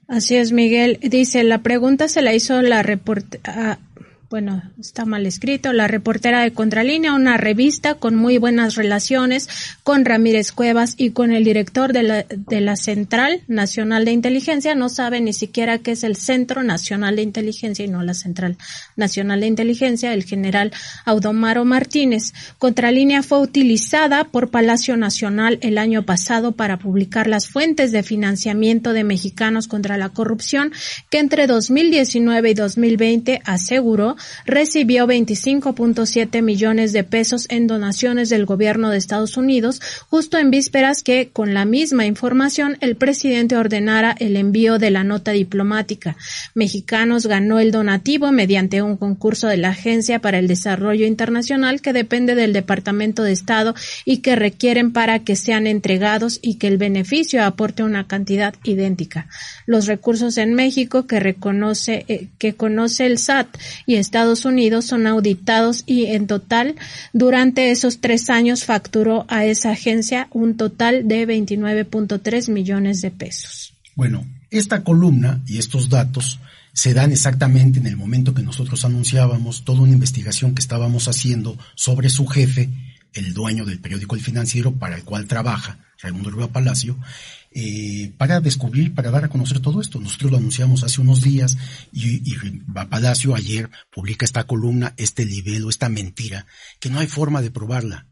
Así 0.08 0.36
es, 0.36 0.52
Miguel. 0.52 1.00
Dice, 1.02 1.44
la 1.44 1.60
pregunta 1.60 2.08
se 2.08 2.22
la 2.22 2.34
hizo 2.34 2.62
la 2.62 2.84
reportera 2.84 3.80
bueno, 4.34 4.64
está 4.80 5.06
mal 5.06 5.28
escrito, 5.28 5.74
la 5.74 5.88
reportera 5.88 6.42
de 6.42 6.54
Contralínea, 6.54 7.14
una 7.14 7.38
revista 7.38 7.94
con 7.94 8.16
muy 8.16 8.40
buenas 8.40 8.74
relaciones 8.74 9.48
con 9.84 10.06
Ramírez 10.06 10.52
Cuevas 10.52 10.96
y 10.98 11.12
con 11.12 11.32
el 11.32 11.44
director 11.44 11.94
de 11.94 12.02
la, 12.02 12.26
de 12.28 12.60
la 12.60 12.76
Central 12.76 13.44
Nacional 13.48 14.06
de 14.06 14.12
Inteligencia. 14.12 14.74
No 14.74 14.90
sabe 14.90 15.22
ni 15.22 15.34
siquiera 15.34 15.78
qué 15.78 15.92
es 15.92 16.04
el 16.04 16.16
Centro 16.16 16.64
Nacional 16.64 17.16
de 17.16 17.22
Inteligencia 17.22 17.86
y 17.86 17.88
no 17.88 18.02
la 18.02 18.16
Central 18.16 18.58
Nacional 18.96 19.42
de 19.42 19.46
Inteligencia, 19.46 20.12
el 20.16 20.24
general 20.24 20.72
Audomaro 21.06 21.64
Martínez. 21.64 22.34
Contralínea 22.58 23.22
fue 23.22 23.40
utilizada 23.40 24.24
por 24.24 24.50
Palacio 24.50 24.98
Nacional 24.98 25.60
el 25.62 25.78
año 25.78 26.08
pasado 26.08 26.54
para 26.54 26.80
publicar 26.80 27.28
las 27.28 27.48
fuentes 27.48 27.92
de 27.92 28.02
financiamiento 28.02 28.94
de 28.94 29.04
mexicanos 29.04 29.68
contra 29.68 29.96
la 29.98 30.10
corrupción 30.10 30.72
que 31.12 31.20
entre 31.20 31.46
2019 31.46 32.50
y 32.50 32.54
2020 32.56 33.42
aseguró 33.46 34.16
recibió 34.46 35.08
25.7 35.08 36.42
millones 36.42 36.94
de 36.94 37.04
pesos 37.04 37.48
en 37.50 37.68
donaciones 37.68 38.30
del 38.30 38.46
gobierno 38.46 38.90
de 38.90 38.98
Estados 38.98 39.38
Unidos, 39.38 39.82
justo 40.10 40.38
en 40.38 40.52
vísperas 40.52 41.04
que, 41.04 41.30
con 41.32 41.54
la 41.54 41.66
misma 41.66 42.06
información, 42.06 42.78
el 42.82 42.96
presidente 42.96 43.56
ordenara 43.56 44.16
el 44.20 44.36
envío 44.36 44.80
de 44.80 44.92
la 44.92 45.04
nota 45.04 45.32
diplomática. 45.32 46.16
Mexicanos 46.54 47.26
ganó 47.28 47.60
el 47.60 47.72
donativo 47.72 48.32
mediante 48.32 48.82
un 48.82 48.98
concurso 48.98 49.48
de 49.48 49.58
la 49.58 49.70
Agencia 49.70 50.20
para 50.20 50.40
el 50.40 50.48
Desarrollo 50.48 51.06
Internacional 51.06 51.82
que 51.82 51.94
depende 51.94 52.36
del 52.36 52.54
Departamento 52.54 53.24
de 53.24 53.32
Estado 53.32 53.76
y 54.06 54.18
que 54.18 54.36
requieren 54.36 54.92
para 54.94 55.20
que 55.20 55.36
sean 55.36 55.68
entregados 55.68 56.40
y 56.42 56.56
que 56.56 56.68
el 56.68 56.78
beneficio 56.78 57.44
aporte 57.44 57.84
una 57.84 58.08
cantidad 58.08 58.54
idéntica. 58.64 59.28
Los 59.66 59.88
recursos 59.88 60.38
en 60.38 60.54
México 60.54 61.08
que 61.08 61.20
reconoce, 61.20 62.06
eh, 62.08 62.28
que 62.38 62.54
conoce 62.56 63.06
el 63.06 63.18
SAT 63.18 63.48
y 63.86 63.96
Estados 64.14 64.46
Unidos 64.46 64.86
son 64.86 65.08
auditados 65.08 65.84
y 65.88 66.06
en 66.06 66.28
total 66.28 66.76
durante 67.14 67.72
esos 67.72 68.00
tres 68.00 68.30
años 68.30 68.64
facturó 68.64 69.26
a 69.28 69.46
esa 69.46 69.72
agencia 69.72 70.28
un 70.30 70.56
total 70.56 71.08
de 71.08 71.28
29.3 71.28 72.52
millones 72.52 73.02
de 73.02 73.10
pesos. 73.10 73.74
Bueno, 73.96 74.24
esta 74.52 74.84
columna 74.84 75.42
y 75.48 75.58
estos 75.58 75.90
datos 75.90 76.40
se 76.74 76.94
dan 76.94 77.12
exactamente 77.12 77.80
en 77.80 77.88
el 77.88 77.98
momento 77.98 78.36
que 78.36 78.44
nosotros 78.44 78.86
anunciábamos 78.86 79.66
toda 79.66 79.82
una 79.82 79.94
investigación 79.94 80.54
que 80.54 80.62
estábamos 80.62 81.08
haciendo 81.08 81.58
sobre 81.74 82.12
su 82.12 82.28
jefe, 82.28 82.70
el 83.16 83.34
dueño 83.34 83.66
del 83.66 83.80
periódico 83.80 84.16
El 84.16 84.22
Financiero 84.22 84.74
para 84.74 84.96
el 84.96 85.04
cual 85.04 85.26
trabaja, 85.26 85.80
Raimundo 86.00 86.30
Rubio 86.30 86.52
Palacio, 86.52 87.00
eh, 87.56 88.14
para 88.18 88.40
descubrir, 88.42 88.94
para 88.94 89.12
dar 89.12 89.26
a 89.26 89.30
conocer 89.30 89.60
todo 89.60 89.82
esto. 89.82 90.00
Nosotros 90.00 90.32
lo 90.32 90.38
anunciamos 90.38 90.84
hace 90.84 91.02
unos 91.02 91.22
días 91.22 91.58
y, 91.92 92.32
y 92.32 92.36
Palacio 92.90 93.36
ayer 93.36 93.70
publica 93.92 94.26
esta 94.26 94.46
columna, 94.46 94.94
este 94.98 95.26
libelo, 95.26 95.70
esta 95.70 95.90
mentira, 95.90 96.46
que 96.80 96.90
no 96.90 97.00
hay 97.00 97.08
forma 97.08 97.42
de 97.42 97.52
probarla. 97.52 98.08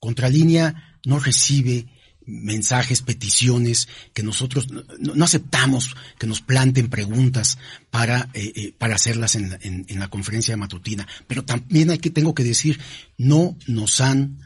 Contralínea 0.00 0.98
no 1.04 1.18
recibe 1.18 1.86
mensajes, 2.24 3.02
peticiones, 3.02 3.88
que 4.12 4.22
nosotros 4.22 4.68
no, 4.70 5.24
aceptamos 5.24 5.94
que 6.18 6.26
nos 6.26 6.40
planten 6.40 6.88
preguntas 6.88 7.58
para, 7.90 8.30
eh, 8.34 8.52
eh, 8.54 8.74
para 8.78 8.94
hacerlas 8.94 9.34
en, 9.34 9.58
en, 9.60 9.98
la 9.98 10.08
conferencia 10.08 10.56
matutina. 10.56 11.06
Pero 11.26 11.44
también 11.44 11.90
hay 11.90 11.98
que, 11.98 12.10
tengo 12.10 12.34
que 12.34 12.44
decir, 12.44 12.80
no 13.18 13.56
nos 13.66 14.00
han 14.00 14.38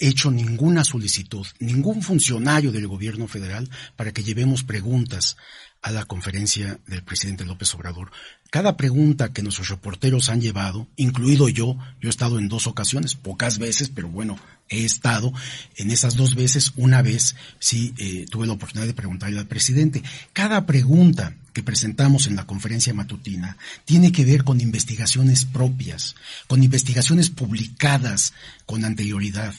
hecho 0.00 0.30
ninguna 0.30 0.82
solicitud, 0.82 1.46
ningún 1.60 2.02
funcionario 2.02 2.72
del 2.72 2.88
gobierno 2.88 3.28
federal 3.28 3.68
para 3.96 4.12
que 4.12 4.24
llevemos 4.24 4.64
preguntas 4.64 5.36
a 5.82 5.90
la 5.90 6.04
conferencia 6.04 6.78
del 6.86 7.02
presidente 7.02 7.44
López 7.44 7.74
Obrador. 7.74 8.10
Cada 8.50 8.76
pregunta 8.76 9.32
que 9.32 9.42
nuestros 9.42 9.68
reporteros 9.68 10.28
han 10.28 10.40
llevado, 10.40 10.88
incluido 10.96 11.48
yo, 11.48 11.78
yo 12.00 12.08
he 12.08 12.10
estado 12.10 12.38
en 12.38 12.48
dos 12.48 12.66
ocasiones, 12.66 13.14
pocas 13.14 13.58
veces, 13.58 13.88
pero 13.88 14.08
bueno, 14.08 14.38
he 14.68 14.84
estado 14.84 15.32
en 15.76 15.90
esas 15.90 16.16
dos 16.16 16.34
veces, 16.34 16.72
una 16.76 17.00
vez 17.00 17.36
sí 17.58 17.94
eh, 17.96 18.26
tuve 18.28 18.46
la 18.46 18.54
oportunidad 18.54 18.88
de 18.88 18.94
preguntarle 18.94 19.38
al 19.38 19.46
presidente. 19.46 20.02
Cada 20.32 20.66
pregunta 20.66 21.34
que 21.52 21.62
presentamos 21.62 22.26
en 22.26 22.36
la 22.36 22.46
conferencia 22.46 22.94
matutina 22.94 23.56
tiene 23.84 24.12
que 24.12 24.24
ver 24.24 24.44
con 24.44 24.60
investigaciones 24.60 25.44
propias, 25.44 26.14
con 26.46 26.62
investigaciones 26.62 27.30
publicadas 27.30 28.34
con 28.66 28.84
anterioridad. 28.84 29.54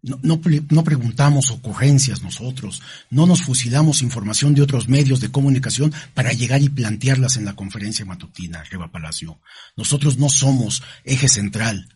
No, 0.00 0.40
preguntamos 0.84 1.50
ocurrencias 1.50 2.22
nosotros, 2.22 2.82
no 3.10 3.26
nos 3.26 3.42
fusilamos 3.42 4.00
información 4.00 4.54
de 4.54 4.62
otros 4.62 4.88
medios 4.88 5.20
de 5.20 5.32
comunicación 5.32 5.92
para 6.14 6.32
llegar 6.32 6.62
y 6.62 6.68
plantearlas 6.68 7.36
en 7.36 7.44
la 7.44 7.56
conferencia 7.56 8.04
matutina, 8.04 8.62
Reba 8.62 8.92
Palacio. 8.92 9.40
Nosotros 9.76 10.16
no 10.16 10.28
somos 10.28 10.84
eje 11.04 11.28
central, 11.28 11.88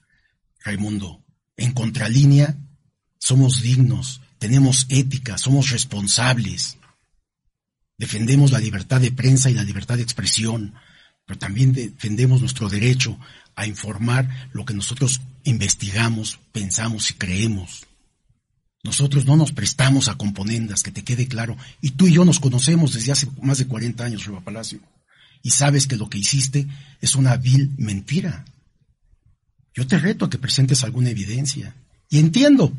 Raimundo. 0.64 1.24
En 1.56 1.72
contralínea, 1.72 2.56
somos 3.18 3.62
dignos, 3.62 4.20
tenemos 4.38 4.86
ética, 4.88 5.38
somos 5.38 5.70
responsables. 5.70 6.78
Defendemos 7.98 8.50
la 8.50 8.58
libertad 8.58 9.00
de 9.00 9.12
prensa 9.12 9.48
y 9.48 9.54
la 9.54 9.62
libertad 9.62 9.96
de 9.96 10.02
expresión, 10.02 10.74
pero 11.24 11.38
también 11.38 11.72
defendemos 11.72 12.40
nuestro 12.40 12.68
derecho 12.68 13.16
a 13.54 13.64
informar 13.64 14.50
lo 14.52 14.64
que 14.64 14.74
nosotros 14.74 15.20
investigamos, 15.44 16.40
pensamos 16.50 17.12
y 17.12 17.14
creemos. 17.14 17.86
Nosotros 18.82 19.26
no 19.26 19.36
nos 19.36 19.52
prestamos 19.52 20.08
a 20.08 20.16
componendas, 20.16 20.82
que 20.82 20.90
te 20.90 21.04
quede 21.04 21.28
claro. 21.28 21.56
Y 21.80 21.92
tú 21.92 22.08
y 22.08 22.14
yo 22.14 22.24
nos 22.24 22.40
conocemos 22.40 22.92
desde 22.92 23.12
hace 23.12 23.28
más 23.40 23.58
de 23.58 23.66
40 23.66 24.04
años, 24.04 24.24
Riva 24.24 24.40
Palacio. 24.40 24.80
Y 25.42 25.50
sabes 25.50 25.86
que 25.86 25.96
lo 25.96 26.08
que 26.08 26.18
hiciste 26.18 26.66
es 27.00 27.14
una 27.14 27.36
vil 27.36 27.70
mentira. 27.76 28.44
Yo 29.74 29.86
te 29.86 29.98
reto 29.98 30.24
a 30.24 30.30
que 30.30 30.38
presentes 30.38 30.82
alguna 30.82 31.10
evidencia. 31.10 31.74
Y 32.10 32.18
entiendo 32.18 32.72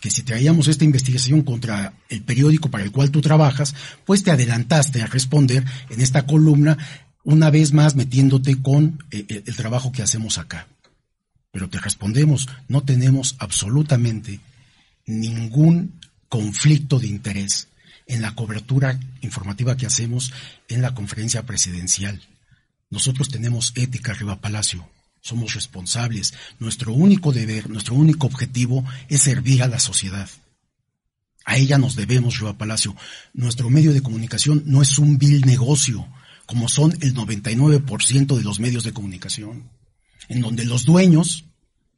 que 0.00 0.10
si 0.10 0.22
traíamos 0.22 0.68
esta 0.68 0.84
investigación 0.84 1.42
contra 1.42 1.94
el 2.10 2.22
periódico 2.22 2.70
para 2.70 2.84
el 2.84 2.92
cual 2.92 3.10
tú 3.10 3.22
trabajas, 3.22 3.74
pues 4.04 4.22
te 4.22 4.30
adelantaste 4.30 5.02
a 5.02 5.06
responder 5.06 5.64
en 5.88 6.00
esta 6.00 6.26
columna, 6.26 6.76
una 7.24 7.50
vez 7.50 7.72
más 7.72 7.96
metiéndote 7.96 8.60
con 8.60 9.02
eh, 9.10 9.24
eh, 9.28 9.42
el 9.46 9.56
trabajo 9.56 9.90
que 9.90 10.02
hacemos 10.02 10.38
acá. 10.38 10.68
Pero 11.50 11.68
te 11.70 11.80
respondemos, 11.80 12.48
no 12.68 12.82
tenemos 12.82 13.36
absolutamente 13.38 14.40
ningún 15.06 16.00
conflicto 16.28 16.98
de 16.98 17.06
interés 17.06 17.68
en 18.06 18.22
la 18.22 18.34
cobertura 18.34 18.98
informativa 19.22 19.76
que 19.76 19.86
hacemos 19.86 20.32
en 20.68 20.82
la 20.82 20.94
conferencia 20.94 21.44
presidencial. 21.46 22.22
Nosotros 22.90 23.28
tenemos 23.28 23.72
ética 23.74 24.12
arriba 24.12 24.40
Palacio, 24.40 24.88
somos 25.20 25.54
responsables. 25.54 26.34
Nuestro 26.60 26.92
único 26.92 27.32
deber, 27.32 27.68
nuestro 27.68 27.94
único 27.94 28.26
objetivo 28.26 28.84
es 29.08 29.22
servir 29.22 29.62
a 29.62 29.68
la 29.68 29.80
sociedad. 29.80 30.28
A 31.44 31.56
ella 31.56 31.78
nos 31.78 31.94
debemos, 31.94 32.38
Riva 32.38 32.58
Palacio. 32.58 32.96
Nuestro 33.32 33.70
medio 33.70 33.92
de 33.92 34.02
comunicación 34.02 34.62
no 34.66 34.82
es 34.82 34.98
un 34.98 35.18
vil 35.18 35.42
negocio, 35.42 36.06
como 36.44 36.68
son 36.68 36.92
el 37.00 37.14
99% 37.14 38.36
de 38.36 38.42
los 38.42 38.60
medios 38.60 38.84
de 38.84 38.92
comunicación, 38.92 39.70
en 40.28 40.40
donde 40.40 40.64
los 40.64 40.84
dueños 40.84 41.44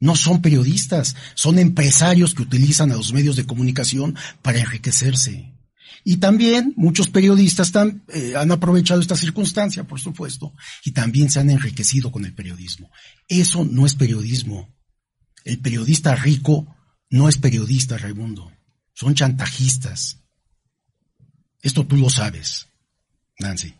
no 0.00 0.16
son 0.16 0.42
periodistas, 0.42 1.16
son 1.34 1.58
empresarios 1.58 2.34
que 2.34 2.42
utilizan 2.42 2.92
a 2.92 2.96
los 2.96 3.12
medios 3.12 3.36
de 3.36 3.46
comunicación 3.46 4.16
para 4.42 4.60
enriquecerse. 4.60 5.54
Y 6.04 6.18
también 6.18 6.72
muchos 6.76 7.08
periodistas 7.08 7.72
eh, 8.08 8.34
han 8.36 8.50
aprovechado 8.52 9.00
esta 9.00 9.16
circunstancia, 9.16 9.84
por 9.84 10.00
supuesto, 10.00 10.54
y 10.84 10.92
también 10.92 11.30
se 11.30 11.40
han 11.40 11.50
enriquecido 11.50 12.12
con 12.12 12.24
el 12.24 12.34
periodismo. 12.34 12.90
Eso 13.26 13.64
no 13.64 13.84
es 13.84 13.94
periodismo. 13.94 14.74
El 15.44 15.58
periodista 15.58 16.14
rico 16.14 16.76
no 17.10 17.28
es 17.28 17.38
periodista, 17.38 17.98
Raimundo. 17.98 18.52
Son 18.94 19.14
chantajistas. 19.14 20.22
Esto 21.62 21.86
tú 21.86 21.96
lo 21.96 22.10
sabes, 22.10 22.68
Nancy. 23.38 23.74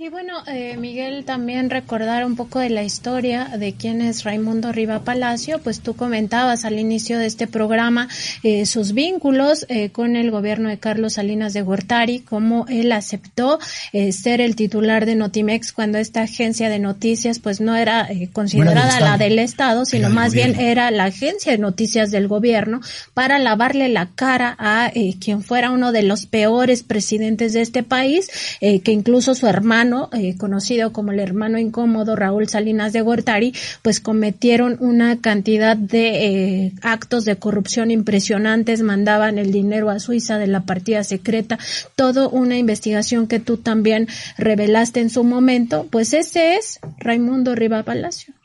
Y 0.00 0.10
bueno, 0.10 0.44
eh, 0.46 0.76
Miguel, 0.76 1.24
también 1.24 1.70
recordar 1.70 2.24
un 2.24 2.36
poco 2.36 2.60
de 2.60 2.70
la 2.70 2.84
historia 2.84 3.46
de 3.58 3.74
quién 3.74 4.00
es 4.00 4.22
Raimundo 4.22 4.70
Riva 4.70 5.00
Palacio, 5.00 5.58
pues 5.58 5.80
tú 5.80 5.96
comentabas 5.96 6.64
al 6.64 6.78
inicio 6.78 7.18
de 7.18 7.26
este 7.26 7.48
programa 7.48 8.06
eh, 8.44 8.64
sus 8.64 8.92
vínculos 8.92 9.66
eh, 9.68 9.90
con 9.90 10.14
el 10.14 10.30
gobierno 10.30 10.68
de 10.68 10.78
Carlos 10.78 11.14
Salinas 11.14 11.52
de 11.52 11.62
Gortari, 11.62 12.20
cómo 12.20 12.64
él 12.68 12.92
aceptó 12.92 13.58
eh, 13.92 14.12
ser 14.12 14.40
el 14.40 14.54
titular 14.54 15.04
de 15.04 15.16
Notimex 15.16 15.72
cuando 15.72 15.98
esta 15.98 16.22
agencia 16.22 16.68
de 16.68 16.78
noticias 16.78 17.40
pues 17.40 17.60
no 17.60 17.74
era 17.74 18.06
eh, 18.08 18.28
considerada 18.32 19.00
la 19.00 19.18
del 19.18 19.40
Estado, 19.40 19.84
sino 19.84 20.10
más 20.10 20.32
bien 20.32 20.60
era 20.60 20.92
la 20.92 21.06
agencia 21.06 21.50
de 21.50 21.58
noticias 21.58 22.12
del 22.12 22.28
gobierno 22.28 22.80
para 23.14 23.40
lavarle 23.40 23.88
la 23.88 24.10
cara 24.14 24.54
a 24.60 24.92
eh, 24.94 25.16
quien 25.18 25.42
fuera 25.42 25.72
uno 25.72 25.90
de 25.90 26.04
los 26.04 26.26
peores 26.26 26.84
presidentes 26.84 27.52
de 27.52 27.62
este 27.62 27.82
país, 27.82 28.30
eh, 28.60 28.78
que 28.78 28.92
incluso 28.92 29.34
su 29.34 29.48
hermano 29.48 29.87
eh, 30.12 30.36
conocido 30.36 30.92
como 30.92 31.12
el 31.12 31.20
hermano 31.20 31.58
incómodo 31.58 32.16
Raúl 32.16 32.48
Salinas 32.48 32.92
de 32.92 33.00
Gortari, 33.00 33.54
pues 33.82 34.00
cometieron 34.00 34.76
una 34.80 35.20
cantidad 35.20 35.76
de 35.76 36.26
eh, 36.26 36.72
actos 36.82 37.24
de 37.24 37.36
corrupción 37.36 37.90
impresionantes, 37.90 38.82
mandaban 38.82 39.38
el 39.38 39.52
dinero 39.52 39.90
a 39.90 39.98
Suiza 39.98 40.38
de 40.38 40.46
la 40.46 40.60
partida 40.62 41.04
secreta, 41.04 41.58
todo 41.96 42.30
una 42.30 42.56
investigación 42.56 43.26
que 43.26 43.40
tú 43.40 43.56
también 43.56 44.08
revelaste 44.36 45.00
en 45.00 45.10
su 45.10 45.24
momento, 45.24 45.86
pues 45.90 46.12
ese 46.12 46.56
es 46.56 46.80
Raimundo 46.98 47.54
Riva 47.54 47.82
Palacio. 47.82 48.37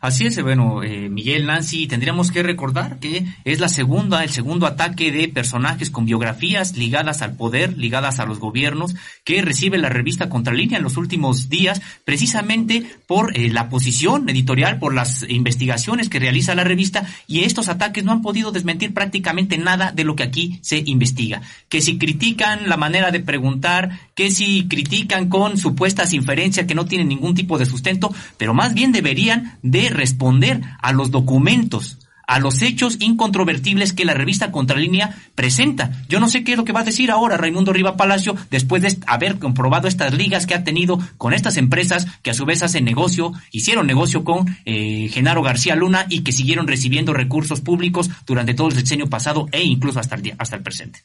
Así 0.00 0.26
es, 0.26 0.40
bueno, 0.42 0.82
eh, 0.82 1.08
Miguel, 1.08 1.46
Nancy, 1.46 1.86
tendríamos 1.86 2.30
que 2.30 2.42
recordar 2.42 2.98
que 3.00 3.24
es 3.44 3.58
la 3.58 3.68
segunda, 3.68 4.22
el 4.22 4.30
segundo 4.30 4.66
ataque 4.66 5.10
de 5.10 5.28
personajes 5.28 5.90
con 5.90 6.04
biografías 6.04 6.76
ligadas 6.76 7.20
al 7.20 7.36
poder, 7.36 7.76
ligadas 7.76 8.20
a 8.20 8.26
los 8.26 8.38
gobiernos, 8.38 8.94
que 9.24 9.42
recibe 9.42 9.76
la 9.78 9.88
revista 9.88 10.28
Contralínea 10.28 10.78
en 10.78 10.84
los 10.84 10.96
últimos 10.96 11.48
días, 11.48 11.80
precisamente 12.04 12.84
por 13.06 13.36
eh, 13.36 13.50
la 13.50 13.68
posición 13.68 14.28
editorial, 14.28 14.78
por 14.78 14.94
las 14.94 15.24
investigaciones 15.28 16.08
que 16.08 16.20
realiza 16.20 16.54
la 16.54 16.64
revista, 16.64 17.06
y 17.26 17.40
estos 17.40 17.68
ataques 17.68 18.04
no 18.04 18.12
han 18.12 18.22
podido 18.22 18.52
desmentir 18.52 18.94
prácticamente 18.94 19.58
nada 19.58 19.90
de 19.90 20.04
lo 20.04 20.14
que 20.14 20.22
aquí 20.22 20.60
se 20.62 20.82
investiga. 20.86 21.42
Que 21.68 21.80
si 21.80 21.98
critican 21.98 22.68
la 22.68 22.76
manera 22.76 23.10
de 23.10 23.20
preguntar, 23.20 23.98
que 24.14 24.30
si 24.30 24.68
critican 24.68 25.28
con 25.28 25.58
supuestas 25.58 26.12
inferencias 26.12 26.66
que 26.66 26.74
no 26.74 26.86
tienen 26.86 27.08
ningún 27.08 27.34
tipo 27.34 27.58
de 27.58 27.66
sustento, 27.66 28.14
pero 28.36 28.54
más 28.54 28.74
bien 28.74 28.92
deberían 28.92 29.58
de 29.62 29.87
responder 29.90 30.60
a 30.80 30.92
los 30.92 31.10
documentos, 31.10 31.98
a 32.28 32.38
los 32.38 32.60
hechos 32.60 32.98
incontrovertibles 33.00 33.94
que 33.94 34.04
la 34.04 34.14
revista 34.14 34.52
Contralínea 34.52 35.16
presenta. 35.34 35.90
Yo 36.08 36.20
no 36.20 36.28
sé 36.28 36.44
qué 36.44 36.52
es 36.52 36.58
lo 36.58 36.64
que 36.64 36.74
va 36.74 36.80
a 36.80 36.84
decir 36.84 37.10
ahora 37.10 37.38
Raimundo 37.38 37.72
Riva 37.72 37.96
Palacio 37.96 38.36
después 38.50 38.82
de 38.82 38.98
haber 39.06 39.38
comprobado 39.38 39.88
estas 39.88 40.12
ligas 40.12 40.46
que 40.46 40.54
ha 40.54 40.62
tenido 40.62 41.00
con 41.16 41.32
estas 41.32 41.56
empresas 41.56 42.06
que 42.22 42.30
a 42.30 42.34
su 42.34 42.44
vez 42.44 42.62
hacen 42.62 42.84
negocio, 42.84 43.32
hicieron 43.50 43.86
negocio 43.86 44.24
con 44.24 44.46
eh, 44.66 45.08
Genaro 45.10 45.42
García 45.42 45.74
Luna 45.74 46.04
y 46.10 46.20
que 46.20 46.32
siguieron 46.32 46.68
recibiendo 46.68 47.14
recursos 47.14 47.62
públicos 47.62 48.10
durante 48.26 48.52
todo 48.52 48.68
el 48.68 48.74
sexenio 48.74 49.08
pasado 49.08 49.48
e 49.50 49.64
incluso 49.64 49.98
hasta 49.98 50.14
el, 50.14 50.22
día, 50.22 50.36
hasta 50.38 50.56
el 50.56 50.62
presente. 50.62 51.04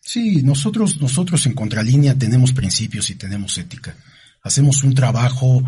Sí, 0.00 0.42
nosotros, 0.42 1.00
nosotros 1.00 1.46
en 1.46 1.54
Contralínea 1.54 2.18
tenemos 2.18 2.52
principios 2.52 3.08
y 3.08 3.14
tenemos 3.14 3.56
ética 3.56 3.96
hacemos 4.42 4.82
un 4.82 4.94
trabajo 4.94 5.62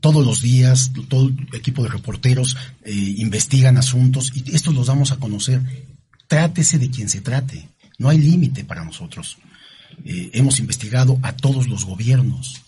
todos 0.00 0.24
los 0.24 0.42
días, 0.42 0.92
todo 1.08 1.30
equipo 1.52 1.82
de 1.82 1.88
reporteros 1.88 2.56
eh, 2.84 2.92
investigan 2.92 3.76
asuntos 3.76 4.32
y 4.34 4.54
estos 4.54 4.74
los 4.74 4.88
damos 4.88 5.12
a 5.12 5.16
conocer. 5.16 5.62
Trátese 6.26 6.78
de 6.78 6.90
quien 6.90 7.08
se 7.08 7.20
trate, 7.20 7.68
no 7.98 8.08
hay 8.08 8.18
límite 8.18 8.64
para 8.64 8.84
nosotros. 8.84 9.38
Eh, 10.04 10.30
hemos 10.34 10.58
investigado 10.58 11.18
a 11.22 11.32
todos 11.32 11.68
los 11.68 11.84
gobiernos. 11.84 12.62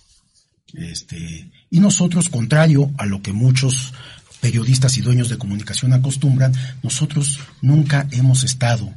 Este, 0.74 1.50
y 1.70 1.80
nosotros, 1.80 2.28
contrario 2.28 2.90
a 2.98 3.06
lo 3.06 3.22
que 3.22 3.32
muchos 3.32 3.92
periodistas 4.40 4.96
y 4.98 5.02
dueños 5.02 5.28
de 5.28 5.38
comunicación 5.38 5.92
acostumbran, 5.92 6.54
nosotros 6.82 7.40
nunca 7.60 8.06
hemos 8.12 8.44
estado 8.44 8.92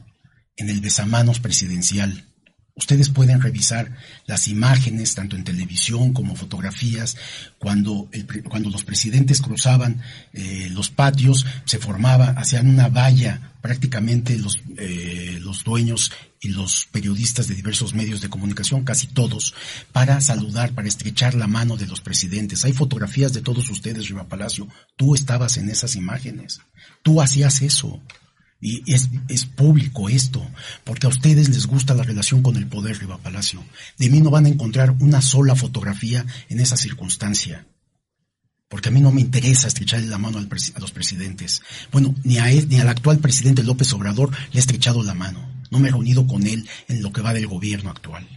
en 0.57 0.69
el 0.69 0.81
besamanos 0.81 1.39
presidencial. 1.39 2.25
Ustedes 2.75 3.09
pueden 3.09 3.41
revisar 3.41 3.97
las 4.25 4.47
imágenes, 4.47 5.13
tanto 5.13 5.35
en 5.35 5.43
televisión 5.43 6.13
como 6.13 6.35
fotografías, 6.35 7.17
cuando, 7.59 8.07
el, 8.11 8.25
cuando 8.43 8.69
los 8.69 8.83
presidentes 8.83 9.41
cruzaban 9.41 10.01
eh, 10.33 10.69
los 10.71 10.89
patios, 10.89 11.45
se 11.65 11.79
formaba, 11.79 12.29
hacían 12.29 12.69
una 12.69 12.87
valla, 12.87 13.51
prácticamente 13.61 14.37
los, 14.37 14.61
eh, 14.77 15.37
los 15.41 15.63
dueños 15.63 16.11
y 16.39 16.49
los 16.49 16.87
periodistas 16.91 17.47
de 17.47 17.55
diversos 17.55 17.93
medios 17.93 18.21
de 18.21 18.29
comunicación, 18.29 18.83
casi 18.83 19.07
todos, 19.07 19.53
para 19.91 20.21
saludar, 20.21 20.71
para 20.73 20.87
estrechar 20.87 21.35
la 21.35 21.47
mano 21.47 21.77
de 21.77 21.87
los 21.87 22.01
presidentes. 22.01 22.65
Hay 22.65 22.73
fotografías 22.73 23.33
de 23.33 23.41
todos 23.41 23.69
ustedes, 23.69 24.07
Riva 24.07 24.27
Palacio. 24.27 24.67
Tú 24.95 25.13
estabas 25.13 25.57
en 25.57 25.69
esas 25.69 25.95
imágenes. 25.95 26.61
Tú 27.03 27.21
hacías 27.21 27.61
eso. 27.61 28.01
Y 28.61 28.83
es, 28.93 29.09
es 29.27 29.45
público 29.45 30.07
esto, 30.07 30.45
porque 30.83 31.07
a 31.07 31.09
ustedes 31.09 31.49
les 31.49 31.65
gusta 31.65 31.95
la 31.95 32.03
relación 32.03 32.43
con 32.43 32.55
el 32.55 32.67
poder, 32.67 32.99
Riva 32.99 33.17
Palacio. 33.17 33.63
De 33.97 34.09
mí 34.09 34.21
no 34.21 34.29
van 34.29 34.45
a 34.45 34.49
encontrar 34.49 34.95
una 34.99 35.21
sola 35.21 35.55
fotografía 35.55 36.25
en 36.47 36.59
esa 36.59 36.77
circunstancia. 36.77 37.65
Porque 38.69 38.89
a 38.89 38.91
mí 38.91 39.01
no 39.01 39.11
me 39.11 39.19
interesa 39.19 39.67
estrecharle 39.67 40.07
la 40.07 40.17
mano 40.17 40.37
al 40.37 40.47
a 40.47 40.79
los 40.79 40.91
presidentes. 40.91 41.61
Bueno, 41.91 42.15
ni 42.23 42.37
a 42.37 42.51
él, 42.51 42.69
ni 42.69 42.79
al 42.79 42.87
actual 42.87 43.17
presidente 43.17 43.63
López 43.63 43.91
Obrador 43.93 44.31
le 44.51 44.57
he 44.57 44.59
estrechado 44.59 45.03
la 45.03 45.13
mano. 45.13 45.45
No 45.71 45.79
me 45.79 45.89
he 45.89 45.91
reunido 45.91 46.27
con 46.27 46.45
él 46.45 46.69
en 46.87 47.01
lo 47.01 47.11
que 47.11 47.21
va 47.21 47.33
del 47.33 47.47
gobierno 47.47 47.89
actual. 47.89 48.27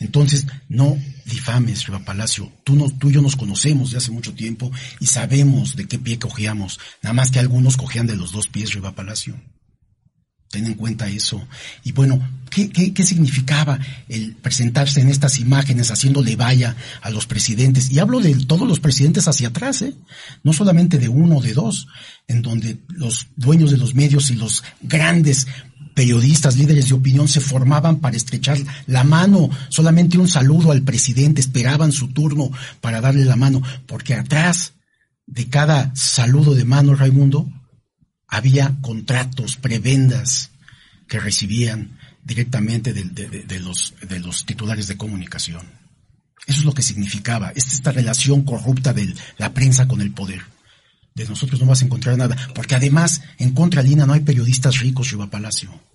Entonces, 0.00 0.46
no 0.68 0.98
difames, 1.26 1.86
Riva 1.86 2.04
Palacio. 2.04 2.50
Tú, 2.64 2.74
no, 2.74 2.90
tú 2.90 3.10
y 3.10 3.12
yo 3.12 3.22
nos 3.22 3.36
conocemos 3.36 3.90
de 3.90 3.98
hace 3.98 4.10
mucho 4.10 4.34
tiempo 4.34 4.72
y 4.98 5.06
sabemos 5.06 5.76
de 5.76 5.86
qué 5.86 5.98
pie 5.98 6.18
cojeamos. 6.18 6.80
Nada 7.02 7.12
más 7.12 7.30
que 7.30 7.38
algunos 7.38 7.76
cojean 7.76 8.06
de 8.06 8.16
los 8.16 8.32
dos 8.32 8.48
pies, 8.48 8.72
Riva 8.72 8.94
Palacio. 8.94 9.38
Ten 10.48 10.66
en 10.66 10.74
cuenta 10.74 11.08
eso. 11.08 11.46
Y 11.84 11.92
bueno, 11.92 12.20
¿qué, 12.50 12.70
qué, 12.70 13.04
significaba 13.04 13.78
el 14.08 14.34
presentarse 14.34 15.00
en 15.00 15.08
estas 15.08 15.38
imágenes 15.38 15.92
haciéndole 15.92 16.34
valla 16.34 16.74
a 17.02 17.10
los 17.10 17.26
presidentes? 17.26 17.92
Y 17.92 18.00
hablo 18.00 18.18
de 18.18 18.34
todos 18.46 18.66
los 18.66 18.80
presidentes 18.80 19.28
hacia 19.28 19.48
atrás, 19.48 19.82
¿eh? 19.82 19.94
No 20.42 20.52
solamente 20.52 20.98
de 20.98 21.08
uno 21.08 21.36
o 21.36 21.42
de 21.42 21.52
dos, 21.52 21.86
en 22.26 22.42
donde 22.42 22.78
los 22.88 23.28
dueños 23.36 23.70
de 23.70 23.76
los 23.76 23.94
medios 23.94 24.30
y 24.32 24.34
los 24.34 24.64
grandes 24.80 25.46
periodistas, 26.00 26.56
líderes 26.56 26.88
de 26.88 26.94
opinión 26.94 27.28
se 27.28 27.42
formaban 27.42 27.98
para 27.98 28.16
estrechar 28.16 28.56
la 28.86 29.04
mano, 29.04 29.50
solamente 29.68 30.16
un 30.16 30.28
saludo 30.28 30.72
al 30.72 30.80
presidente, 30.80 31.42
esperaban 31.42 31.92
su 31.92 32.08
turno 32.08 32.50
para 32.80 33.02
darle 33.02 33.26
la 33.26 33.36
mano, 33.36 33.60
porque 33.86 34.14
atrás 34.14 34.72
de 35.26 35.50
cada 35.50 35.94
saludo 35.94 36.54
de 36.54 36.64
mano, 36.64 36.94
Raimundo, 36.94 37.52
había 38.26 38.78
contratos, 38.80 39.56
prebendas 39.56 40.52
que 41.06 41.20
recibían 41.20 41.98
directamente 42.24 42.94
de, 42.94 43.60
los, 43.60 44.46
titulares 44.46 44.86
de 44.86 44.96
comunicación. 44.96 45.66
Eso 46.46 46.60
es 46.60 46.64
lo 46.64 46.72
que 46.72 46.80
significaba, 46.80 47.52
esta, 47.54 47.74
esta 47.74 47.92
relación 47.92 48.40
corrupta 48.40 48.94
de 48.94 49.14
la 49.36 49.52
prensa 49.52 49.86
con 49.86 50.00
el 50.00 50.12
poder. 50.12 50.40
De 51.14 51.26
nosotros 51.26 51.60
no 51.60 51.66
vas 51.66 51.82
a 51.82 51.84
encontrar 51.84 52.16
nada, 52.16 52.38
porque 52.54 52.74
además 52.74 53.20
en 53.36 53.52
Contralina 53.52 54.06
no 54.06 54.14
hay 54.14 54.20
periodistas 54.20 54.78
ricos, 54.78 55.10
Riva 55.10 55.26
Palacio. 55.26 55.89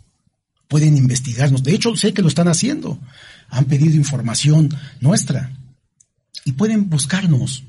Pueden 0.68 0.98
investigarnos. 0.98 1.64
De 1.64 1.74
hecho, 1.74 1.96
sé 1.96 2.14
que 2.14 2.22
lo 2.22 2.28
están 2.28 2.48
haciendo. 2.48 3.00
Han 3.50 3.66
pedido 3.66 3.96
información 3.96 4.70
nuestra. 5.00 5.52
Y 6.44 6.54
pueden 6.54 6.90
buscarnos. 6.90 7.64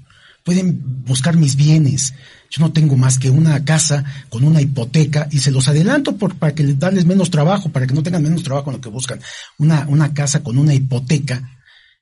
Pueden 0.45 1.05
buscar 1.05 1.37
mis 1.37 1.57
bienes. 1.57 2.15
Yo 2.51 2.61
no 2.61 2.73
tengo 2.73 2.97
más 2.97 3.19
que 3.19 3.31
una 3.31 3.65
casa 3.65 4.05
con 4.29 4.45
una 4.45 4.61
hipoteca 4.61 5.29
y 5.31 5.41
se 5.41 5.51
los 5.51 5.67
adelanto 5.69 6.17
por, 6.17 6.37
para 6.37 6.55
que 6.55 6.63
les 6.63 6.79
darles 6.79 7.05
menos 7.05 7.31
trabajo, 7.31 7.71
para 7.71 7.87
que 7.87 7.95
no 7.95 8.03
tengan 8.03 8.23
menos 8.23 8.45
trabajo 8.45 8.71
en 8.71 8.77
lo 8.77 8.81
que 8.81 8.89
buscan. 8.89 9.21
Una, 9.59 9.87
una 9.89 10.15
casa 10.15 10.43
con 10.43 10.57
una 10.57 10.73
hipoteca 10.73 11.57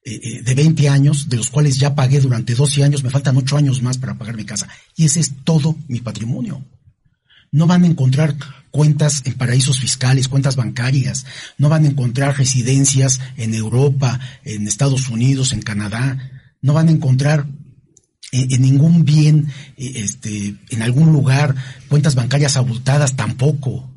eh, 0.04 0.20
eh, 0.22 0.42
de 0.42 0.54
20 0.54 0.90
años, 0.90 1.30
de 1.30 1.38
los 1.38 1.48
cuales 1.48 1.78
ya 1.78 1.94
pagué 1.94 2.20
durante 2.20 2.54
12 2.54 2.84
años, 2.84 3.02
me 3.02 3.08
faltan 3.08 3.38
8 3.38 3.56
años 3.56 3.80
más 3.80 3.96
para 3.96 4.18
pagar 4.18 4.36
mi 4.36 4.44
casa. 4.44 4.68
Y 4.94 5.06
ese 5.06 5.20
es 5.20 5.32
todo 5.44 5.76
mi 5.88 6.00
patrimonio. 6.00 6.62
No 7.50 7.66
van 7.66 7.84
a 7.84 7.86
encontrar 7.86 8.36
cuentas 8.74 9.22
en 9.24 9.34
paraísos 9.34 9.78
fiscales, 9.78 10.26
cuentas 10.26 10.56
bancarias, 10.56 11.26
no 11.58 11.68
van 11.68 11.84
a 11.84 11.88
encontrar 11.88 12.36
residencias 12.36 13.20
en 13.36 13.54
Europa, 13.54 14.18
en 14.42 14.66
Estados 14.66 15.08
Unidos, 15.10 15.52
en 15.52 15.62
Canadá, 15.62 16.18
no 16.60 16.72
van 16.72 16.88
a 16.88 16.90
encontrar 16.90 17.46
eh, 18.32 18.48
en, 18.50 18.62
ningún 18.62 19.04
bien, 19.04 19.46
este, 19.76 20.56
en 20.70 20.82
algún 20.82 21.12
lugar, 21.12 21.54
cuentas 21.88 22.16
bancarias 22.16 22.56
abultadas 22.56 23.14
tampoco. 23.14 23.88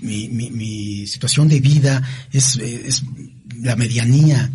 Mi, 0.00 1.08
situación 1.08 1.48
de 1.48 1.58
vida 1.58 2.04
es, 2.30 2.58
es 2.58 3.02
la 3.62 3.74
medianía, 3.74 4.48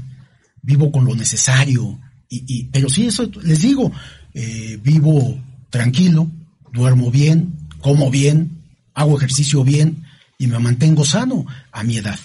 vivo 0.62 0.90
con 0.90 1.04
lo 1.04 1.16
necesario. 1.16 2.00
Y, 2.30 2.46
y 2.48 2.64
pero 2.72 2.90
sí, 2.90 3.08
eso 3.08 3.30
les 3.44 3.62
digo, 3.62 3.92
eh, 4.34 4.80
vivo 4.82 5.38
tranquilo, 5.70 6.32
duermo 6.72 7.12
bien, 7.12 7.68
como 7.82 8.10
bien, 8.10 8.61
hago 8.94 9.18
ejercicio 9.18 9.64
bien 9.64 10.06
y 10.38 10.48
me 10.48 10.60
mantengo 10.60 11.06
sano 11.06 11.46
a 11.72 11.84
mi 11.84 11.98
edad. 11.98 12.20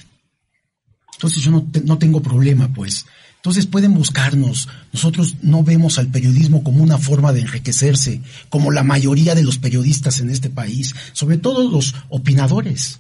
Entonces 1.15 1.43
yo 1.43 1.51
no, 1.51 1.67
no 1.85 1.99
tengo 1.99 2.23
problema, 2.23 2.73
pues. 2.73 3.07
Entonces 3.47 3.67
pueden 3.67 3.95
buscarnos. 3.95 4.69
Nosotros 4.93 5.37
no 5.43 5.63
vemos 5.63 5.99
al 5.99 6.09
periodismo 6.09 6.65
como 6.65 6.83
una 6.83 6.99
forma 6.99 7.33
de 7.33 7.43
enriquecerse, 7.43 8.21
como 8.49 8.73
la 8.73 8.83
mayoría 8.83 9.35
de 9.35 9.45
los 9.45 9.59
periodistas 9.59 10.19
en 10.19 10.31
este 10.31 10.51
país, 10.51 10.95
sobre 11.13 11.39
todo 11.39 11.71
los 11.71 11.95
opinadores, 12.09 12.99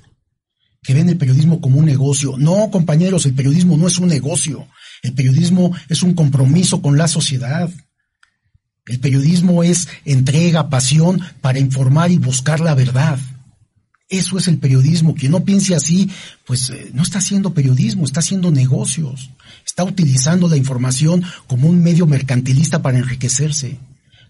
que 0.83 0.95
ven 0.95 1.09
el 1.09 1.17
periodismo 1.17 1.61
como 1.61 1.81
un 1.81 1.87
negocio. 1.87 2.37
No, 2.39 2.71
compañeros, 2.71 3.27
el 3.27 3.35
periodismo 3.35 3.77
no 3.77 3.89
es 3.89 3.99
un 3.99 4.07
negocio. 4.07 4.69
El 5.03 5.15
periodismo 5.15 5.73
es 5.89 6.05
un 6.05 6.15
compromiso 6.15 6.81
con 6.81 6.97
la 6.97 7.09
sociedad. 7.09 7.69
El 8.87 9.01
periodismo 9.01 9.65
es 9.65 9.89
entrega, 10.05 10.71
pasión 10.71 11.21
para 11.41 11.59
informar 11.59 12.13
y 12.13 12.19
buscar 12.19 12.61
la 12.61 12.75
verdad. 12.75 13.19
Eso 14.09 14.39
es 14.39 14.49
el 14.49 14.59
periodismo. 14.59 15.15
Quien 15.15 15.33
no 15.33 15.45
piense 15.45 15.75
así, 15.75 16.11
pues 16.47 16.71
eh, 16.71 16.91
no 16.95 17.03
está 17.03 17.19
haciendo 17.19 17.55
periodismo, 17.55 18.05
está 18.05 18.21
haciendo 18.21 18.51
negocios. 18.51 19.31
Está 19.65 19.85
utilizando 19.85 20.49
la 20.49 20.57
información 20.57 21.25
como 21.47 21.69
un 21.69 21.83
medio 21.83 22.07
mercantilista 22.07 22.83
para 22.83 22.99
enriquecerse. 22.99 23.79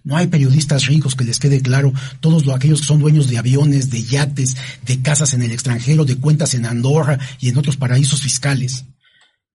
No 0.02 0.16
hay 0.16 0.28
periodistas 0.28 0.86
ricos 0.86 1.14
que 1.14 1.24
les 1.24 1.40
quede 1.40 1.60
claro, 1.60 1.92
todos 2.20 2.48
aquellos 2.48 2.80
que 2.80 2.86
son 2.86 3.00
dueños 3.00 3.28
de 3.28 3.38
aviones, 3.38 3.90
de 3.90 4.04
yates, 4.04 4.56
de 4.86 5.02
casas 5.02 5.34
en 5.34 5.42
el 5.42 5.50
extranjero, 5.50 6.04
de 6.04 6.16
cuentas 6.16 6.54
en 6.54 6.64
Andorra 6.64 7.18
y 7.40 7.48
en 7.48 7.58
otros 7.58 7.76
paraísos 7.76 8.22
fiscales 8.22 8.84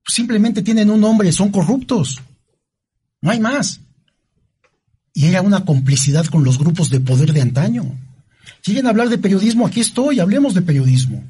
simplemente 0.08 0.62
tienen 0.62 0.90
un 0.90 1.02
nombre, 1.02 1.32
son 1.32 1.52
corruptos. 1.52 2.20
No 3.22 3.32
hay 3.32 3.40
más. 3.40 3.80
Y 5.14 5.26
era 5.26 5.42
una 5.42 5.66
complicidad 5.66 6.26
con 6.26 6.44
los 6.44 6.58
grupos 6.58 6.90
de 6.90 7.00
poder 7.00 7.34
de 7.34 7.42
antaño. 7.42 7.98
Quieren 8.62 8.88
hablar 8.88 9.10
de 9.10 9.18
periodismo, 9.18 9.66
aquí 9.66 9.80
estoy, 9.80 10.20
hablemos 10.20 10.54
de 10.54 10.62
periodismo. 10.62 11.24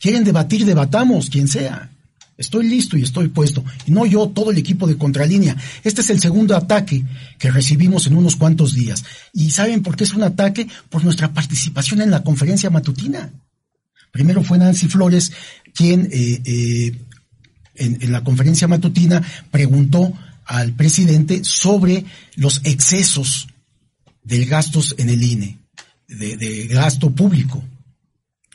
Quieren 0.00 0.24
debatir, 0.24 0.64
debatamos, 0.64 1.28
quien 1.28 1.48
sea. 1.48 1.90
Estoy 2.36 2.68
listo 2.68 2.96
y 2.96 3.02
estoy 3.02 3.28
puesto. 3.28 3.64
Y 3.84 3.90
no 3.90 4.06
yo, 4.06 4.28
todo 4.28 4.52
el 4.52 4.58
equipo 4.58 4.86
de 4.86 4.96
Contralínea. 4.96 5.56
Este 5.82 6.02
es 6.02 6.10
el 6.10 6.20
segundo 6.20 6.56
ataque 6.56 7.04
que 7.36 7.50
recibimos 7.50 8.06
en 8.06 8.16
unos 8.16 8.36
cuantos 8.36 8.74
días. 8.74 9.04
¿Y 9.32 9.50
saben 9.50 9.82
por 9.82 9.96
qué 9.96 10.04
es 10.04 10.14
un 10.14 10.22
ataque? 10.22 10.68
Por 10.88 11.02
nuestra 11.02 11.32
participación 11.32 12.00
en 12.00 12.12
la 12.12 12.22
conferencia 12.22 12.70
matutina. 12.70 13.32
Primero 14.12 14.42
fue 14.42 14.56
Nancy 14.56 14.88
Flores 14.88 15.32
quien 15.74 16.08
eh, 16.12 16.42
eh, 16.44 16.92
en, 17.74 18.12
la 18.12 18.24
conferencia 18.24 18.68
matutina 18.68 19.22
preguntó 19.50 20.12
al 20.44 20.72
presidente 20.72 21.44
sobre 21.44 22.04
los 22.36 22.60
excesos 22.64 23.48
del 24.22 24.46
gastos 24.46 24.94
en 24.98 25.10
el 25.10 25.22
INE, 25.22 25.58
de, 26.08 26.66
gasto 26.68 27.10
público, 27.10 27.62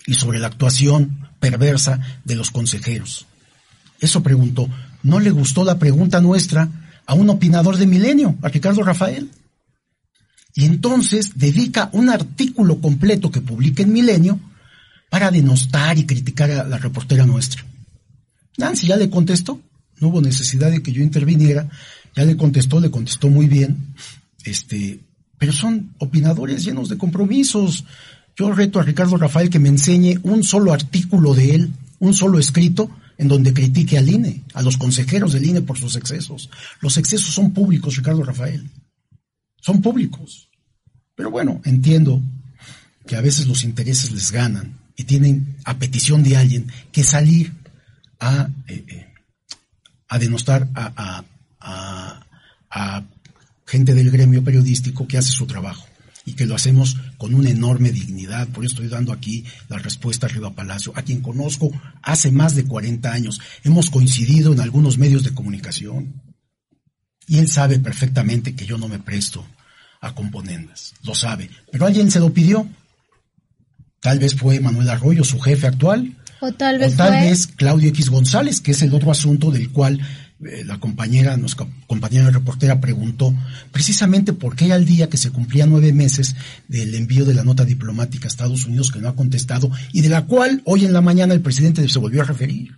y 0.05 0.15
sobre 0.15 0.39
la 0.39 0.47
actuación 0.47 1.29
perversa 1.39 1.99
de 2.25 2.35
los 2.35 2.51
consejeros. 2.51 3.25
Eso 3.99 4.21
preguntó. 4.21 4.67
¿No 5.01 5.19
le 5.19 5.31
gustó 5.31 5.63
la 5.63 5.79
pregunta 5.79 6.19
nuestra 6.19 6.67
a 7.05 7.13
un 7.13 7.29
opinador 7.29 7.77
de 7.77 7.85
Milenio, 7.85 8.35
a 8.41 8.49
Ricardo 8.49 8.83
Rafael? 8.83 9.29
Y 10.55 10.65
entonces 10.65 11.31
dedica 11.35 11.89
un 11.93 12.09
artículo 12.09 12.79
completo 12.79 13.31
que 13.31 13.41
publica 13.41 13.83
en 13.83 13.93
Milenio 13.93 14.39
para 15.09 15.31
denostar 15.31 15.97
y 15.97 16.05
criticar 16.05 16.51
a 16.51 16.63
la 16.63 16.77
reportera 16.77 17.25
nuestra. 17.25 17.63
Nancy 18.57 18.87
ya 18.87 18.97
le 18.97 19.09
contestó, 19.09 19.61
no 19.99 20.09
hubo 20.09 20.21
necesidad 20.21 20.69
de 20.69 20.83
que 20.83 20.91
yo 20.91 21.01
interviniera, 21.01 21.69
ya 22.15 22.25
le 22.25 22.37
contestó, 22.37 22.79
le 22.79 22.91
contestó 22.91 23.29
muy 23.29 23.47
bien, 23.47 23.93
este, 24.43 24.99
pero 25.43 25.51
son 25.51 25.93
opinadores 25.97 26.63
llenos 26.63 26.87
de 26.87 26.97
compromisos. 26.97 27.83
Yo 28.33 28.53
reto 28.53 28.79
a 28.79 28.83
Ricardo 28.83 29.17
Rafael 29.17 29.49
que 29.49 29.59
me 29.59 29.67
enseñe 29.67 30.17
un 30.23 30.41
solo 30.41 30.71
artículo 30.71 31.33
de 31.33 31.53
él, 31.53 31.73
un 31.99 32.13
solo 32.13 32.39
escrito, 32.39 32.89
en 33.17 33.27
donde 33.27 33.53
critique 33.53 33.97
al 33.97 34.07
INE, 34.07 34.41
a 34.53 34.61
los 34.61 34.77
consejeros 34.77 35.33
del 35.33 35.43
INE 35.43 35.61
por 35.61 35.77
sus 35.77 35.97
excesos. 35.97 36.49
Los 36.79 36.95
excesos 36.95 37.33
son 37.33 37.51
públicos, 37.51 37.97
Ricardo 37.97 38.23
Rafael. 38.23 38.69
Son 39.59 39.81
públicos. 39.81 40.47
Pero 41.13 41.29
bueno, 41.29 41.59
entiendo 41.65 42.21
que 43.05 43.17
a 43.17 43.21
veces 43.21 43.45
los 43.45 43.65
intereses 43.65 44.13
les 44.13 44.31
ganan 44.31 44.79
y 44.95 45.03
tienen 45.03 45.57
a 45.65 45.77
petición 45.77 46.23
de 46.23 46.37
alguien 46.37 46.71
que 46.93 47.03
salir 47.03 47.51
a, 48.17 48.47
eh, 48.69 48.85
eh, 48.87 49.13
a 50.07 50.19
denostar 50.19 50.69
a, 50.73 51.25
a, 51.59 53.03
gente 53.65 53.93
del 53.93 54.11
gremio 54.11 54.43
periodístico 54.43 55.07
que 55.07 55.17
hace 55.17 55.31
su 55.31 55.45
trabajo 55.45 55.85
y 56.25 56.33
que 56.33 56.45
lo 56.45 56.55
hacemos 56.55 56.97
con 57.17 57.33
una 57.33 57.49
enorme 57.49 57.91
dignidad. 57.91 58.47
Por 58.49 58.63
eso 58.63 58.75
estoy 58.75 58.87
dando 58.87 59.11
aquí 59.11 59.43
la 59.69 59.77
respuesta 59.77 60.27
a 60.27 60.29
Riva 60.29 60.53
Palacio, 60.53 60.93
a 60.95 61.01
quien 61.01 61.21
conozco 61.21 61.71
hace 62.01 62.31
más 62.31 62.55
de 62.55 62.65
40 62.65 63.11
años. 63.11 63.41
Hemos 63.63 63.89
coincidido 63.89 64.53
en 64.53 64.61
algunos 64.61 64.97
medios 64.97 65.23
de 65.23 65.33
comunicación. 65.33 66.21
Y 67.27 67.37
él 67.37 67.49
sabe 67.49 67.79
perfectamente 67.79 68.55
que 68.55 68.65
yo 68.65 68.77
no 68.77 68.87
me 68.87 68.99
presto 68.99 69.45
a 70.01 70.13
componendas. 70.13 70.93
Lo 71.03 71.15
sabe. 71.15 71.49
Pero 71.71 71.85
alguien 71.85 72.11
se 72.11 72.19
lo 72.19 72.33
pidió. 72.33 72.67
Tal 74.01 74.19
vez 74.19 74.35
fue 74.35 74.59
Manuel 74.59 74.89
Arroyo, 74.89 75.23
su 75.23 75.39
jefe 75.39 75.67
actual, 75.67 76.17
o 76.45 76.51
tal 76.51 76.77
vez, 76.77 77.47
Claudio 77.47 77.87
X 77.87 78.09
González, 78.09 78.59
que 78.59 78.71
es 78.71 78.81
el 78.81 78.93
otro 78.93 79.11
asunto 79.11 79.49
del 79.49 79.69
cual 79.69 80.01
eh, 80.45 80.63
la 80.65 80.79
compañera, 80.79 81.37
nuestra 81.37 81.67
compañera 81.87 82.29
reportera 82.29 82.81
preguntó 82.81 83.33
precisamente 83.71 84.33
por 84.33 84.55
qué 84.55 84.73
al 84.73 84.85
día 84.85 85.09
que 85.09 85.17
se 85.17 85.31
cumplía 85.31 85.65
nueve 85.65 85.93
meses 85.93 86.35
del 86.67 86.95
envío 86.95 87.25
de 87.25 87.33
la 87.33 87.43
nota 87.43 87.65
diplomática 87.65 88.25
a 88.25 88.27
Estados 88.27 88.65
Unidos 88.65 88.91
que 88.91 88.99
no 88.99 89.09
ha 89.09 89.15
contestado 89.15 89.71
y 89.91 90.01
de 90.01 90.09
la 90.09 90.25
cual 90.25 90.61
hoy 90.65 90.85
en 90.85 90.93
la 90.93 91.01
mañana 91.01 91.33
el 91.33 91.41
presidente 91.41 91.87
se 91.87 91.99
volvió 91.99 92.21
a 92.21 92.25
referir. 92.25 92.77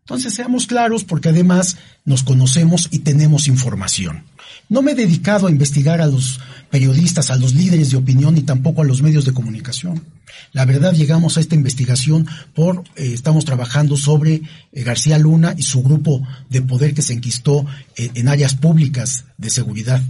Entonces 0.00 0.32
seamos 0.32 0.66
claros 0.66 1.04
porque 1.04 1.28
además 1.28 1.76
nos 2.06 2.22
conocemos 2.22 2.88
y 2.90 3.00
tenemos 3.00 3.46
información. 3.46 4.24
No 4.70 4.80
me 4.80 4.92
he 4.92 4.94
dedicado 4.94 5.46
a 5.46 5.50
investigar 5.50 6.00
a 6.00 6.06
los 6.06 6.40
periodistas, 6.70 7.30
a 7.30 7.36
los 7.36 7.54
líderes 7.54 7.90
de 7.90 7.96
opinión 7.96 8.36
y 8.36 8.42
tampoco 8.42 8.82
a 8.82 8.84
los 8.84 9.02
medios 9.02 9.24
de 9.24 9.32
comunicación. 9.32 10.02
La 10.52 10.64
verdad, 10.64 10.92
llegamos 10.92 11.36
a 11.36 11.40
esta 11.40 11.54
investigación 11.54 12.26
por, 12.54 12.84
eh, 12.96 13.12
estamos 13.12 13.44
trabajando 13.44 13.96
sobre 13.96 14.42
eh, 14.72 14.82
García 14.82 15.18
Luna 15.18 15.54
y 15.56 15.62
su 15.62 15.82
grupo 15.82 16.26
de 16.48 16.62
poder 16.62 16.94
que 16.94 17.02
se 17.02 17.14
enquistó 17.14 17.66
eh, 17.96 18.10
en 18.14 18.28
áreas 18.28 18.54
públicas 18.54 19.24
de 19.36 19.50
seguridad. 19.50 20.02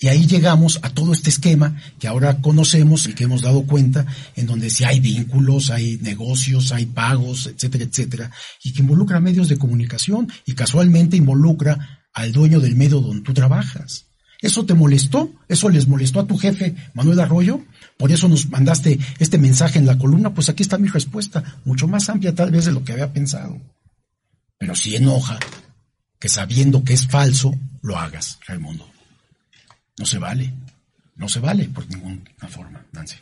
Y 0.00 0.08
ahí 0.08 0.26
llegamos 0.26 0.80
a 0.82 0.90
todo 0.90 1.12
este 1.12 1.30
esquema 1.30 1.80
que 1.98 2.08
ahora 2.08 2.40
conocemos 2.40 3.06
y 3.06 3.14
que 3.14 3.24
hemos 3.24 3.42
dado 3.42 3.62
cuenta, 3.62 4.04
en 4.36 4.46
donde 4.46 4.68
si 4.68 4.84
hay 4.84 5.00
vínculos, 5.00 5.70
hay 5.70 5.98
negocios, 6.02 6.72
hay 6.72 6.86
pagos, 6.86 7.46
etcétera, 7.46 7.84
etcétera, 7.84 8.30
y 8.62 8.72
que 8.72 8.82
involucra 8.82 9.20
medios 9.20 9.48
de 9.48 9.56
comunicación 9.56 10.30
y 10.44 10.52
casualmente 10.54 11.16
involucra 11.16 12.04
al 12.12 12.32
dueño 12.32 12.60
del 12.60 12.76
medio 12.76 13.00
donde 13.00 13.22
tú 13.22 13.32
trabajas. 13.32 14.06
¿Eso 14.44 14.66
te 14.66 14.74
molestó? 14.74 15.32
¿Eso 15.48 15.70
les 15.70 15.88
molestó 15.88 16.20
a 16.20 16.26
tu 16.26 16.36
jefe, 16.36 16.74
Manuel 16.92 17.18
Arroyo? 17.20 17.64
Por 17.96 18.12
eso 18.12 18.28
nos 18.28 18.50
mandaste 18.50 18.98
este 19.18 19.38
mensaje 19.38 19.78
en 19.78 19.86
la 19.86 19.96
columna. 19.96 20.34
Pues 20.34 20.50
aquí 20.50 20.62
está 20.62 20.76
mi 20.76 20.88
respuesta, 20.88 21.42
mucho 21.64 21.88
más 21.88 22.10
amplia 22.10 22.34
tal 22.34 22.50
vez 22.50 22.66
de 22.66 22.72
lo 22.72 22.84
que 22.84 22.92
había 22.92 23.10
pensado. 23.10 23.58
Pero 24.58 24.74
si 24.74 24.96
enoja 24.96 25.38
que 26.18 26.28
sabiendo 26.28 26.84
que 26.84 26.92
es 26.92 27.06
falso, 27.06 27.54
lo 27.80 27.96
hagas, 27.96 28.38
Raimundo. 28.46 28.86
No 29.98 30.04
se 30.04 30.18
vale. 30.18 30.52
No 31.16 31.26
se 31.26 31.40
vale 31.40 31.64
por 31.64 31.88
ninguna 31.88 32.22
forma, 32.46 32.84
Nancy. 32.92 33.16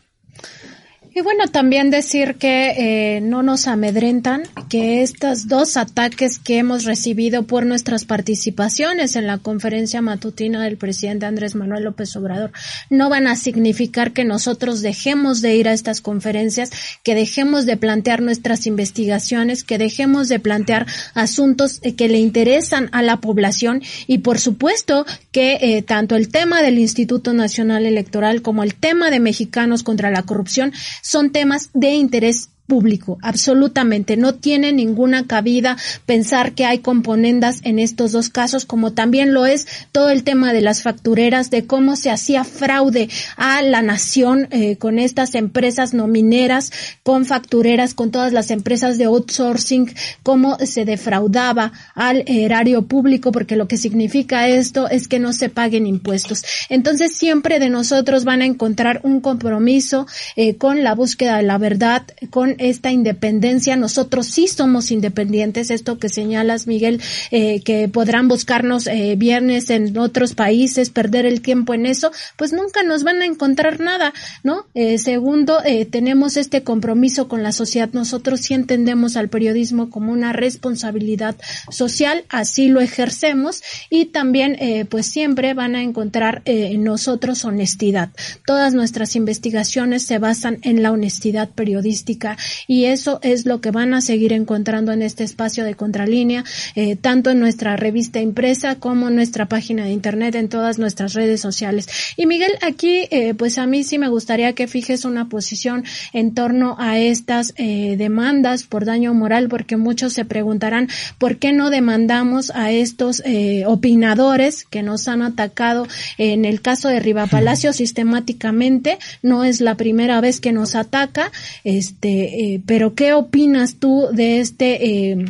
Y 1.14 1.20
bueno, 1.20 1.47
también 1.47 1.90
decir 1.90 2.36
que 2.36 3.16
eh, 3.16 3.20
no 3.20 3.43
nos 3.43 3.66
amedrentan, 3.66 4.44
que 4.70 5.02
estos 5.02 5.47
dos 5.47 5.76
ataques 5.76 6.39
que 6.39 6.56
hemos 6.56 6.84
recibido 6.84 7.43
por 7.43 7.66
nuestras 7.66 8.06
participaciones 8.06 9.14
en 9.16 9.26
la 9.26 9.36
conferencia 9.36 10.01
matutina 10.01 10.62
del 10.64 10.78
presidente 10.78 11.26
Andrés 11.26 11.55
Manuel 11.55 11.84
López 11.84 12.16
Obrador 12.16 12.52
no 12.89 13.10
van 13.10 13.26
a 13.26 13.36
significar 13.36 14.12
que 14.12 14.24
nosotros 14.24 14.80
dejemos 14.80 15.43
de 15.43 15.55
ir 15.55 15.68
a 15.68 15.74
estas 15.74 16.01
conferencias, 16.01 16.70
que 17.02 17.14
dejemos 17.14 17.66
de 17.66 17.76
plantear 17.76 18.22
nuestras 18.22 18.66
investigaciones, 18.66 19.64
que 19.64 19.76
dejemos 19.76 20.30
de 20.30 20.39
plantear 20.39 20.86
asuntos 21.12 21.80
eh, 21.82 21.94
que 21.94 22.09
le 22.09 22.20
interesan 22.20 22.89
a 22.93 23.02
la 23.02 23.18
población 23.18 23.82
y 24.06 24.18
por 24.18 24.39
supuesto 24.39 25.05
que 25.30 25.59
eh, 25.60 25.82
tanto 25.82 26.16
el 26.16 26.30
tema 26.30 26.62
del 26.62 26.78
Instituto 26.78 27.34
Nacional 27.34 27.84
Electoral 27.84 28.40
como 28.40 28.62
el 28.62 28.74
tema 28.74 29.10
de 29.10 29.20
mexicanos 29.20 29.82
contra 29.82 30.10
la 30.10 30.22
corrupción 30.22 30.72
son 31.03 31.31
temas 31.31 31.69
de 31.74 31.91
interés 31.91 32.49
público, 32.66 33.18
absolutamente. 33.22 34.16
No 34.16 34.34
tiene 34.34 34.72
ninguna 34.72 35.26
cabida 35.26 35.76
pensar 36.06 36.52
que 36.52 36.64
hay 36.64 36.78
componendas 36.78 37.60
en 37.64 37.78
estos 37.78 38.12
dos 38.12 38.28
casos, 38.28 38.64
como 38.64 38.93
también 38.93 39.34
lo 39.34 39.47
es 39.47 39.66
todo 39.93 40.10
el 40.10 40.24
tema 40.24 40.52
de 40.52 40.60
las 40.60 40.82
factureras, 40.82 41.51
de 41.51 41.66
cómo 41.66 41.97
se 41.97 42.10
hacía 42.10 42.44
fraude 42.44 43.09
a 43.36 43.62
la 43.62 43.82
nación 43.82 44.48
eh, 44.51 44.76
con 44.76 44.98
estas 44.98 45.34
empresas 45.34 45.93
no 45.94 46.06
mineras, 46.06 46.72
con 47.02 47.26
factureras, 47.26 47.94
con 47.94 48.10
todas 48.10 48.32
las 48.32 48.51
empresas 48.51 48.98
de 48.98 49.05
outsourcing, 49.05 49.93
cómo 50.22 50.56
se 50.64 50.84
defraudaba 50.84 51.72
al 51.94 52.24
erario 52.26 52.82
público, 52.82 53.32
porque 53.32 53.56
lo 53.56 53.68
que 53.68 53.76
significa 53.76 54.48
esto 54.48 54.89
es 54.89 55.09
que 55.09 55.18
no 55.18 55.32
se 55.32 55.48
paguen 55.48 55.86
impuestos. 55.86 56.44
Entonces 56.68 57.16
siempre 57.16 57.59
de 57.59 57.70
nosotros 57.70 58.24
van 58.24 58.43
a 58.43 58.47
encontrar 58.47 59.01
un 59.02 59.20
compromiso 59.20 60.06
eh, 60.36 60.56
con 60.56 60.82
la 60.82 60.94
búsqueda 60.94 61.36
de 61.36 61.43
la 61.43 61.59
verdad, 61.59 62.02
con 62.30 62.52
esta 62.59 62.91
independencia. 62.91 63.77
Nosotros 63.77 64.27
sí 64.27 64.49
somos 64.49 64.91
independientes, 64.91 65.70
esto 65.70 65.99
que 65.99 66.09
señalas, 66.09 66.66
Miguel, 66.66 67.01
eh, 67.31 67.61
que 67.62 67.89
podrán 67.89 68.29
buscarnos 68.29 68.87
eh, 68.87 69.15
viernes 69.16 69.70
en 69.70 69.97
otros 69.97 70.35
países, 70.35 70.91
perder 70.91 71.27
el 71.27 71.41
tiempo 71.41 71.74
en 71.74 71.87
eso, 71.87 72.11
pues 72.37 72.53
nunca 72.53 72.83
nos 72.83 73.03
van 73.03 73.23
a 73.23 73.27
encontrar 73.27 73.81
nada, 73.81 74.12
¿no? 74.43 74.66
Eh, 74.74 74.99
segundo, 74.99 75.59
tenemos 75.91 76.37
este 76.37 76.62
compromiso 76.62 77.29
con 77.29 77.43
la 77.43 77.53
sociedad. 77.53 77.91
Nosotros 77.93 78.41
sí 78.41 78.55
entendemos 78.55 79.16
al 79.16 79.29
periodismo 79.29 79.91
como 79.91 80.12
una 80.12 80.33
responsabilidad 80.33 81.37
social, 81.70 82.24
así 82.29 82.69
lo 82.69 82.81
ejercemos 82.81 83.62
y 83.91 84.07
también, 84.07 84.57
pues 84.89 85.07
siempre 85.07 85.55
van 85.55 85.77
a 85.77 85.83
encontrar 85.83 86.43
en 86.45 86.85
nosotros 86.85 87.45
honestidad. 87.45 88.11
Todas 88.47 88.74
nuestras 88.74 89.16
investigaciones 89.16 90.03
se 90.03 90.19
basan 90.19 90.59
en 90.62 90.83
la 90.83 90.93
honestidad 90.93 91.49
periodística 91.51 92.37
y 92.66 92.86
eso 92.86 93.19
es 93.23 93.47
lo 93.47 93.60
que 93.60 93.70
van 93.70 93.94
a 93.94 94.01
seguir 94.01 94.32
encontrando 94.32 94.93
en 94.93 95.02
este 95.02 95.24
espacio 95.24 95.64
de 95.64 95.74
contralínea, 95.74 96.44
eh, 96.74 96.97
tanto 96.97 97.31
en 97.31 97.40
nuestra 97.40 97.77
revista 97.77 98.20
impresa 98.20 98.77
como 98.77 99.09
en 99.09 99.16
nuestra 99.16 99.47
página 99.47 99.85
de 99.85 99.93
internet, 99.93 100.35
en 100.35 100.48
todas 100.48 100.78
nuestras 100.78 101.14
redes 101.14 101.40
sociales. 101.40 101.89
Y 102.16 102.27
Miguel, 102.27 102.52
aquí 102.62 103.06
eh, 103.10 103.35
pues 103.35 103.59
a 103.59 103.66
mí 103.66 103.85
sí 103.85 103.98
me 103.98 104.09
gustaría 104.09 104.52
que 104.55 104.66
fijes 104.66 105.05
una 105.05 105.28
posición 105.28 105.85
en 106.12 106.35
torno 106.35 106.77
a 106.78 106.98
estas 106.98 107.55
eh, 107.56 107.97
demandas 107.97 108.64
por 108.64 108.85
daño 108.85 109.14
moral, 109.14 109.48
porque 109.48 109.77
muchos 109.77 110.12
se 110.12 110.24
preguntarán 110.24 110.89
por 111.19 111.36
qué 111.36 111.52
no 111.52 111.70
demandamos 111.70 112.51
a 112.51 112.70
estos 112.70 113.23
eh, 113.24 113.64
opinadores 113.66 114.64
que 114.64 114.82
nos 114.82 115.09
han 115.09 115.23
atacado. 115.23 115.86
En 116.19 116.44
el 116.44 116.60
caso 116.60 116.89
de 116.89 117.01
Riva 117.01 117.27
Palacio 117.27 117.73
sistemáticamente, 117.73 118.98
no 119.23 119.44
es 119.44 119.60
la 119.60 119.77
primera 119.77 120.20
vez 120.20 120.40
que 120.40 120.52
nos 120.52 120.74
ataca, 120.74 121.31
este 121.64 122.32
eh, 122.33 122.63
pero 122.67 122.95
¿qué 122.95 123.13
opinas 123.13 123.77
tú 123.77 124.09
de 124.13 124.41
este 124.41 125.11
eh, 125.11 125.25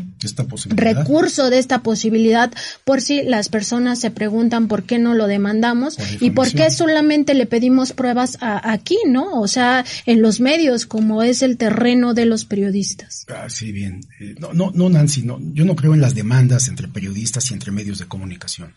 recurso, 0.69 1.51
de 1.51 1.59
esta 1.59 1.83
posibilidad, 1.83 2.53
por 2.85 3.01
si 3.01 3.23
las 3.23 3.49
personas 3.49 3.99
se 3.99 4.11
preguntan 4.11 4.69
por 4.69 4.85
qué 4.85 4.99
no 4.99 5.15
lo 5.15 5.27
demandamos 5.27 5.97
y 6.21 6.31
por 6.31 6.51
qué 6.53 6.71
solamente 6.71 7.35
le 7.35 7.47
pedimos 7.47 7.93
pruebas 7.93 8.39
a, 8.41 8.73
aquí, 8.73 8.99
¿no? 9.07 9.41
O 9.41 9.49
sea, 9.49 9.85
en 10.07 10.23
los 10.23 10.41
medios, 10.41 10.87
como 10.87 11.23
es 11.23 11.43
el 11.43 11.57
terreno 11.57 12.15
de 12.15 12.27
los 12.27 12.45
periodistas. 12.45 13.27
Ah, 13.29 13.49
sí, 13.49 13.73
bien. 13.73 14.01
Eh, 14.21 14.35
no, 14.39 14.53
no, 14.53 14.71
no, 14.75 14.89
Nancy, 14.89 15.23
no, 15.23 15.39
yo 15.53 15.65
no 15.65 15.77
creo 15.77 15.95
en 15.95 16.01
las 16.01 16.15
demandas 16.15 16.69
entre 16.69 16.89
periodistas 16.89 17.51
y 17.51 17.55
entre 17.55 17.73
medios 17.73 17.99
de 17.99 18.07
comunicación. 18.07 18.75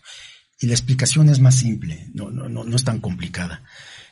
Y 0.58 0.66
la 0.66 0.72
explicación 0.72 1.28
es 1.28 1.38
más 1.38 1.54
simple, 1.54 2.08
no, 2.14 2.30
no, 2.30 2.48
no, 2.48 2.64
no 2.64 2.76
es 2.76 2.84
tan 2.84 3.00
complicada. 3.00 3.62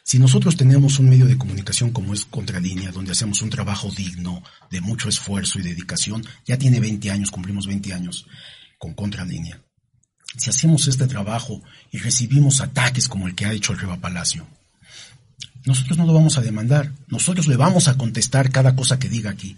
Si 0.06 0.18
nosotros 0.18 0.54
tenemos 0.54 0.98
un 0.98 1.08
medio 1.08 1.24
de 1.24 1.38
comunicación 1.38 1.90
como 1.90 2.12
es 2.12 2.26
Contralínea, 2.26 2.92
donde 2.92 3.12
hacemos 3.12 3.40
un 3.40 3.48
trabajo 3.48 3.90
digno, 3.90 4.42
de 4.70 4.82
mucho 4.82 5.08
esfuerzo 5.08 5.58
y 5.58 5.62
dedicación, 5.62 6.22
ya 6.44 6.58
tiene 6.58 6.78
20 6.78 7.10
años, 7.10 7.30
cumplimos 7.30 7.66
20 7.66 7.94
años 7.94 8.26
con 8.76 8.92
Contralínea. 8.92 9.58
Si 10.36 10.50
hacemos 10.50 10.86
este 10.88 11.06
trabajo 11.06 11.62
y 11.90 11.98
recibimos 11.98 12.60
ataques 12.60 13.08
como 13.08 13.28
el 13.28 13.34
que 13.34 13.46
ha 13.46 13.52
hecho 13.54 13.72
el 13.72 13.78
Riva 13.78 13.96
Palacio, 13.96 14.46
nosotros 15.64 15.96
no 15.96 16.04
lo 16.04 16.12
vamos 16.12 16.36
a 16.36 16.42
demandar, 16.42 16.92
nosotros 17.08 17.46
le 17.46 17.56
vamos 17.56 17.88
a 17.88 17.96
contestar 17.96 18.50
cada 18.50 18.76
cosa 18.76 18.98
que 18.98 19.08
diga 19.08 19.30
aquí, 19.30 19.56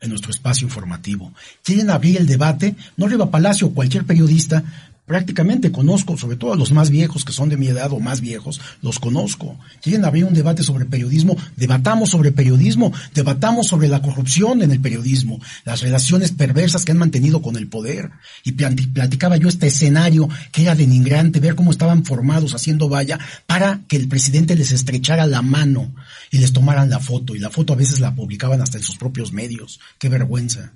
en 0.00 0.08
nuestro 0.08 0.30
espacio 0.30 0.66
informativo. 0.66 1.34
¿Quieren 1.62 1.90
abrir 1.90 2.16
el 2.16 2.26
debate? 2.26 2.74
No 2.96 3.06
Riva 3.06 3.30
Palacio, 3.30 3.74
cualquier 3.74 4.06
periodista 4.06 4.64
prácticamente 5.06 5.70
conozco, 5.70 6.16
sobre 6.16 6.36
todo 6.36 6.52
a 6.52 6.56
los 6.56 6.72
más 6.72 6.90
viejos 6.90 7.24
que 7.24 7.32
son 7.32 7.48
de 7.48 7.56
mi 7.56 7.68
edad 7.68 7.92
o 7.92 8.00
más 8.00 8.20
viejos, 8.20 8.60
los 8.80 8.98
conozco. 8.98 9.58
Quieren 9.82 10.04
abrir 10.04 10.24
un 10.24 10.34
debate 10.34 10.62
sobre 10.62 10.86
periodismo, 10.86 11.36
debatamos 11.56 12.10
sobre 12.10 12.32
periodismo, 12.32 12.92
debatamos 13.14 13.66
sobre 13.66 13.88
la 13.88 14.00
corrupción 14.00 14.62
en 14.62 14.70
el 14.70 14.80
periodismo, 14.80 15.40
las 15.64 15.82
relaciones 15.82 16.32
perversas 16.32 16.84
que 16.84 16.92
han 16.92 16.98
mantenido 16.98 17.42
con 17.42 17.56
el 17.56 17.68
poder. 17.68 18.10
Y 18.44 18.52
platicaba 18.52 19.36
yo 19.36 19.48
este 19.48 19.66
escenario 19.66 20.28
que 20.52 20.62
era 20.62 20.74
denigrante, 20.74 21.40
ver 21.40 21.54
cómo 21.54 21.70
estaban 21.70 22.04
formados 22.04 22.54
haciendo 22.54 22.88
valla 22.88 23.18
para 23.46 23.80
que 23.88 23.96
el 23.96 24.08
presidente 24.08 24.56
les 24.56 24.72
estrechara 24.72 25.26
la 25.26 25.42
mano 25.42 25.94
y 26.30 26.38
les 26.38 26.52
tomaran 26.52 26.90
la 26.90 27.00
foto. 27.00 27.34
Y 27.36 27.38
la 27.38 27.50
foto 27.50 27.74
a 27.74 27.76
veces 27.76 28.00
la 28.00 28.14
publicaban 28.14 28.62
hasta 28.62 28.78
en 28.78 28.84
sus 28.84 28.96
propios 28.96 29.32
medios. 29.32 29.80
Qué 29.98 30.08
vergüenza. 30.08 30.72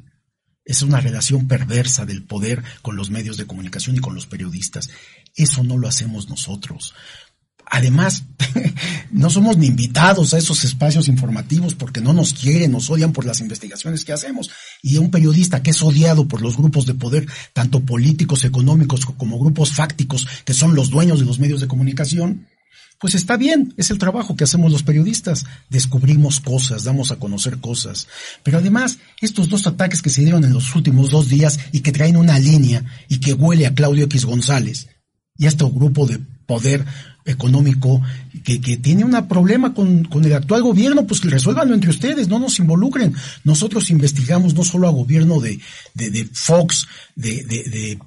Es 0.68 0.82
una 0.82 1.00
relación 1.00 1.48
perversa 1.48 2.04
del 2.04 2.22
poder 2.22 2.62
con 2.82 2.94
los 2.94 3.08
medios 3.08 3.38
de 3.38 3.46
comunicación 3.46 3.96
y 3.96 4.00
con 4.00 4.14
los 4.14 4.26
periodistas. 4.26 4.90
Eso 5.34 5.64
no 5.64 5.78
lo 5.78 5.88
hacemos 5.88 6.28
nosotros. 6.28 6.92
Además, 7.64 8.24
no 9.10 9.30
somos 9.30 9.56
ni 9.56 9.66
invitados 9.66 10.34
a 10.34 10.38
esos 10.38 10.64
espacios 10.64 11.08
informativos 11.08 11.74
porque 11.74 12.02
no 12.02 12.12
nos 12.12 12.34
quieren, 12.34 12.72
nos 12.72 12.90
odian 12.90 13.14
por 13.14 13.24
las 13.24 13.40
investigaciones 13.40 14.04
que 14.04 14.12
hacemos. 14.12 14.50
Y 14.82 14.98
un 14.98 15.10
periodista 15.10 15.62
que 15.62 15.70
es 15.70 15.80
odiado 15.80 16.28
por 16.28 16.42
los 16.42 16.58
grupos 16.58 16.84
de 16.84 16.92
poder, 16.92 17.26
tanto 17.54 17.80
políticos, 17.80 18.44
económicos 18.44 19.06
como 19.06 19.38
grupos 19.38 19.72
fácticos, 19.72 20.28
que 20.44 20.52
son 20.52 20.74
los 20.74 20.90
dueños 20.90 21.18
de 21.18 21.24
los 21.24 21.38
medios 21.38 21.62
de 21.62 21.68
comunicación, 21.68 22.46
pues 22.98 23.14
está 23.14 23.36
bien, 23.36 23.74
es 23.76 23.90
el 23.90 23.98
trabajo 23.98 24.34
que 24.34 24.44
hacemos 24.44 24.72
los 24.72 24.82
periodistas. 24.82 25.46
Descubrimos 25.70 26.40
cosas, 26.40 26.82
damos 26.82 27.12
a 27.12 27.16
conocer 27.16 27.58
cosas. 27.58 28.08
Pero 28.42 28.58
además, 28.58 28.98
estos 29.20 29.48
dos 29.48 29.66
ataques 29.66 30.02
que 30.02 30.10
se 30.10 30.22
dieron 30.22 30.44
en 30.44 30.52
los 30.52 30.74
últimos 30.74 31.10
dos 31.10 31.28
días 31.28 31.60
y 31.70 31.80
que 31.80 31.92
traen 31.92 32.16
una 32.16 32.38
línea 32.38 32.84
y 33.08 33.20
que 33.20 33.34
huele 33.34 33.66
a 33.66 33.74
Claudio 33.74 34.04
X 34.06 34.24
González 34.24 34.88
y 35.36 35.46
a 35.46 35.48
este 35.48 35.64
grupo 35.64 36.06
de 36.06 36.18
poder 36.46 36.84
económico 37.24 38.00
que, 38.42 38.58
tiene 38.58 39.04
un 39.04 39.28
problema 39.28 39.74
con, 39.74 40.08
el 40.24 40.32
actual 40.32 40.62
gobierno, 40.62 41.06
pues 41.06 41.20
que 41.20 41.28
resuélvanlo 41.28 41.74
entre 41.74 41.90
ustedes, 41.90 42.26
no 42.26 42.38
nos 42.38 42.58
involucren. 42.58 43.14
Nosotros 43.44 43.90
investigamos 43.90 44.54
no 44.54 44.64
solo 44.64 44.88
a 44.88 44.92
gobierno 44.92 45.38
de, 45.38 45.60
Fox, 46.32 46.88
de 47.14 47.98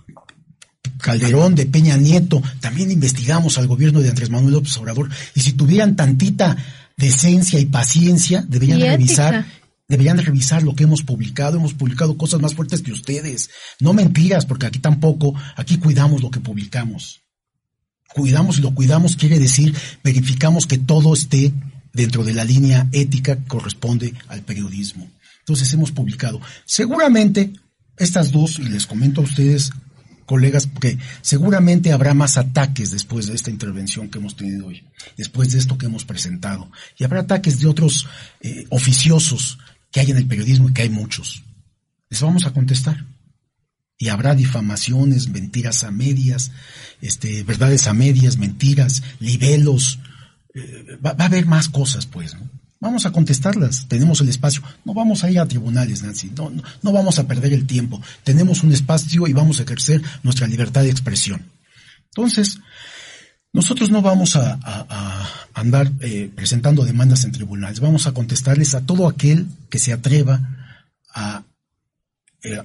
Calderón, 1.02 1.56
de 1.56 1.66
Peña 1.66 1.98
Nieto, 1.98 2.42
también 2.60 2.92
investigamos 2.92 3.58
al 3.58 3.68
gobierno 3.68 4.00
de 4.00 4.10
Andrés 4.10 4.30
Manuel 4.30 4.54
López 4.54 4.78
Obrador, 4.78 5.10
y 5.36 5.42
si 5.42 5.54
tuvieran 5.54 5.96
tantita 5.96 6.58
decencia 6.98 7.60
y 7.60 7.66
paciencia, 7.66 8.46
deberían 8.48 8.80
Y 8.80 8.84
revisar, 8.84 9.34
ética. 9.36 9.54
deberían 9.88 10.18
revisar 10.20 10.64
lo 10.64 10.76
que 10.76 10.84
hemos 10.84 11.02
publicado, 11.02 11.58
hemos 11.58 11.74
publicado 11.74 12.18
cosas 12.18 12.40
más 12.40 12.54
fuertes 12.54 12.82
que 12.82 12.92
ustedes, 12.92 13.50
no 13.80 13.94
mentiras, 13.94 14.46
porque 14.46 14.68
aquí 14.68 14.80
tampoco, 14.80 15.34
aquí 15.56 15.78
cuidamos 15.78 16.22
lo 16.22 16.30
que 16.30 16.40
publicamos. 16.40 17.22
Cuidamos 18.14 18.60
y 18.60 18.62
lo 18.62 18.76
cuidamos 18.76 19.16
quiere 19.16 19.40
decir 19.40 19.74
verificamos 20.04 20.68
que 20.68 20.78
todo 20.78 21.14
esté 21.14 21.54
dentro 21.94 22.24
de 22.24 22.34
la 22.34 22.44
línea 22.44 22.88
ética 22.92 23.38
que 23.38 23.48
corresponde 23.48 24.14
al 24.28 24.42
periodismo. 24.42 25.10
Entonces 25.40 25.74
hemos 25.74 25.92
publicado. 25.92 26.42
Seguramente 26.66 27.54
estas 27.98 28.32
dos, 28.32 28.60
y 28.60 28.64
les 28.64 28.86
comento 28.86 29.22
a 29.22 29.24
ustedes, 29.24 29.72
colegas, 30.26 30.68
que 30.80 30.98
seguramente 31.22 31.92
habrá 31.92 32.14
más 32.14 32.38
ataques 32.38 32.92
después 32.92 33.28
de 33.28 33.36
esta 33.36 33.50
intervención 33.50 34.10
que 34.10 34.20
hemos 34.20 34.36
tenido 34.36 34.68
hoy, 34.68 34.84
después 35.18 35.52
de 35.52 35.60
esto 35.60 35.78
que 35.78 35.88
hemos 35.88 36.06
presentado. 36.06 36.72
Y 36.98 37.04
habrá 37.04 37.22
ataques 37.22 37.60
de 37.60 37.68
otros 37.68 38.08
eh, 38.42 38.66
oficiosos 38.70 39.58
que 39.92 40.00
hay 40.00 40.12
en 40.12 40.18
el 40.18 40.28
periodismo 40.28 40.70
y 40.70 40.74
que 40.74 40.84
hay 40.84 40.90
muchos. 40.90 41.44
Les 42.10 42.22
vamos 42.22 42.46
a 42.46 42.54
contestar. 42.54 43.06
Y 43.98 44.10
habrá 44.10 44.34
difamaciones, 44.34 45.30
mentiras 45.30 45.84
a 45.84 45.92
medias, 45.92 46.52
este, 47.02 47.44
verdades 47.44 47.88
a 47.88 47.94
medias, 47.94 48.38
mentiras, 48.38 49.04
libelos, 49.20 50.00
eh, 50.54 50.98
va, 51.06 51.16
a 51.18 51.26
haber 51.26 51.46
más 51.46 51.70
cosas, 51.70 52.06
pues, 52.08 52.34
¿no? 52.34 52.50
Vamos 52.82 53.06
a 53.06 53.12
contestarlas, 53.12 53.88
tenemos 53.88 54.22
el 54.22 54.30
espacio. 54.30 54.64
No 54.86 54.96
vamos 54.96 55.24
a 55.24 55.30
ir 55.30 55.40
a 55.40 55.48
tribunales, 55.48 56.02
Nancy, 56.02 56.32
no, 56.36 56.52
no, 56.82 56.92
vamos 56.92 57.20
a 57.20 57.28
perder 57.28 57.54
el 57.54 57.68
tiempo. 57.68 58.02
Tenemos 58.24 58.64
un 58.64 58.74
espacio 58.74 59.28
y 59.28 59.34
vamos 59.34 59.60
a 59.60 59.64
ejercer 59.64 60.02
nuestra 60.24 60.48
libertad 60.48 60.82
de 60.82 60.90
expresión. 60.90 61.44
Entonces, 62.06 62.60
nosotros 63.54 63.92
no 63.92 64.02
vamos 64.02 64.36
a, 64.36 64.58
andar 65.54 65.92
eh, 66.00 66.32
presentando 66.36 66.84
demandas 66.84 67.24
en 67.24 67.32
tribunales, 67.32 67.80
vamos 67.82 68.08
a 68.08 68.14
contestarles 68.14 68.74
a 68.74 68.82
todo 68.82 69.08
aquel 69.08 69.46
que 69.70 69.78
se 69.78 69.94
atreva 69.94 70.42
a, 71.14 71.44
eh, 72.42 72.64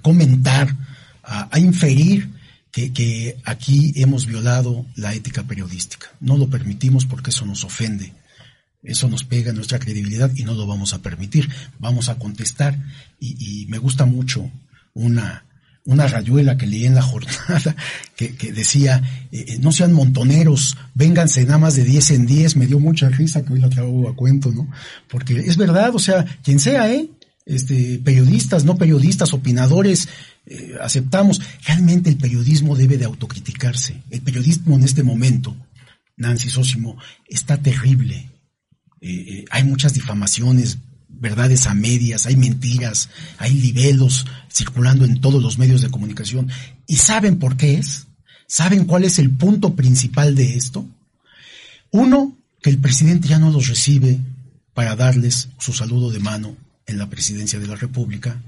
comentar, 0.00 0.76
a, 1.24 1.58
inferir 1.58 2.30
que 2.70 3.36
aquí 3.44 3.92
hemos 3.96 4.26
violado 4.26 4.86
la 4.94 5.12
ética 5.12 5.42
periodística. 5.42 6.06
No 6.20 6.36
lo 6.36 6.48
permitimos 6.48 7.04
porque 7.04 7.30
eso 7.30 7.44
nos 7.44 7.64
ofende. 7.64 8.12
Eso 8.82 9.08
nos 9.08 9.24
pega 9.24 9.50
en 9.50 9.56
nuestra 9.56 9.78
credibilidad 9.78 10.30
y 10.34 10.42
no 10.42 10.54
lo 10.54 10.66
vamos 10.66 10.92
a 10.92 11.02
permitir. 11.02 11.48
Vamos 11.78 12.08
a 12.08 12.18
contestar 12.18 12.78
y, 13.20 13.66
me 13.68 13.78
gusta 13.78 14.06
mucho 14.06 14.50
una, 14.94 15.44
una 15.84 16.08
rayuela 16.08 16.56
que 16.56 16.66
leí 16.66 16.86
en 16.86 16.96
la 16.96 17.02
jornada 17.10 17.76
que, 18.16 18.32
decía, 18.52 19.28
eh, 19.30 19.44
eh, 19.48 19.58
no 19.60 19.70
sean 19.70 19.92
montoneros, 19.92 20.76
vénganse 20.94 21.44
nada 21.44 21.58
más 21.58 21.76
de 21.76 21.84
10 21.84 22.10
en 22.10 22.26
10. 22.26 22.56
Me 22.56 22.66
dio 22.66 22.80
mucha 22.80 23.08
risa 23.08 23.44
que 23.44 23.52
hoy 23.52 23.60
la 23.60 23.70
traigo 23.70 24.08
a 24.08 24.16
cuento, 24.16 24.50
¿no? 24.50 24.68
Porque 25.08 25.38
es 25.38 25.56
verdad, 25.56 25.94
o 25.94 26.00
sea, 26.00 26.24
quien 26.42 26.58
sea, 26.58 26.92
¿eh? 26.92 27.08
Este, 27.44 27.98
periodistas, 27.98 28.64
no 28.64 28.76
periodistas, 28.76 29.32
opinadores, 29.32 30.08
eh, 30.46 30.74
aceptamos. 30.80 31.40
Realmente 31.66 32.10
el 32.10 32.16
periodismo 32.16 32.76
debe 32.76 32.98
de 32.98 33.04
autocriticarse. 33.04 34.02
El 34.10 34.22
periodismo 34.22 34.76
en 34.76 34.84
este 34.84 35.02
momento, 35.02 35.56
Nancy 36.16 36.50
Sósimo, 36.50 36.96
está 37.28 37.56
terrible. 37.58 38.31
Eh, 39.02 39.10
eh, 39.10 39.44
hay 39.50 39.64
muchas 39.64 39.92
difamaciones, 39.92 40.78
verdades 41.08 41.66
a 41.66 41.74
medias, 41.74 42.24
hay 42.24 42.36
mentiras, 42.36 43.10
hay 43.38 43.52
libelos 43.52 44.26
circulando 44.50 45.04
en 45.04 45.20
todos 45.20 45.42
los 45.42 45.58
medios 45.58 45.82
de 45.82 45.90
comunicación. 45.90 46.48
¿Y 46.86 46.96
saben 46.96 47.38
por 47.38 47.56
qué 47.56 47.74
es? 47.74 48.06
¿Saben 48.46 48.86
cuál 48.86 49.04
es 49.04 49.18
el 49.18 49.30
punto 49.30 49.76
principal 49.76 50.34
de 50.34 50.56
esto? 50.56 50.86
Uno, 51.90 52.38
que 52.62 52.70
el 52.70 52.78
presidente 52.78 53.28
ya 53.28 53.38
no 53.38 53.50
los 53.50 53.66
recibe 53.68 54.18
para 54.72 54.96
darles 54.96 55.48
su 55.58 55.74
saludo 55.74 56.10
de 56.10 56.20
mano 56.20 56.56
en 56.86 56.96
la 56.96 57.10
presidencia 57.10 57.58
de 57.58 57.66
la 57.66 57.76
República 57.76 58.40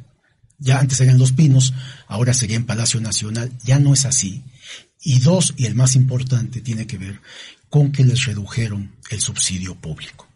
ya 0.58 0.78
antes 0.78 1.00
eran 1.00 1.18
Los 1.18 1.32
Pinos, 1.32 1.74
ahora 2.06 2.32
sería 2.32 2.56
en 2.56 2.66
Palacio 2.66 3.00
Nacional, 3.00 3.52
ya 3.64 3.78
no 3.78 3.92
es 3.92 4.04
así. 4.04 4.44
Y 5.02 5.18
dos, 5.20 5.54
y 5.56 5.66
el 5.66 5.74
más 5.74 5.96
importante, 5.96 6.60
tiene 6.60 6.86
que 6.86 6.98
ver 6.98 7.20
con 7.68 7.92
que 7.92 8.04
les 8.04 8.24
redujeron 8.24 8.92
el 9.10 9.20
subsidio 9.20 9.74
público. 9.74 10.28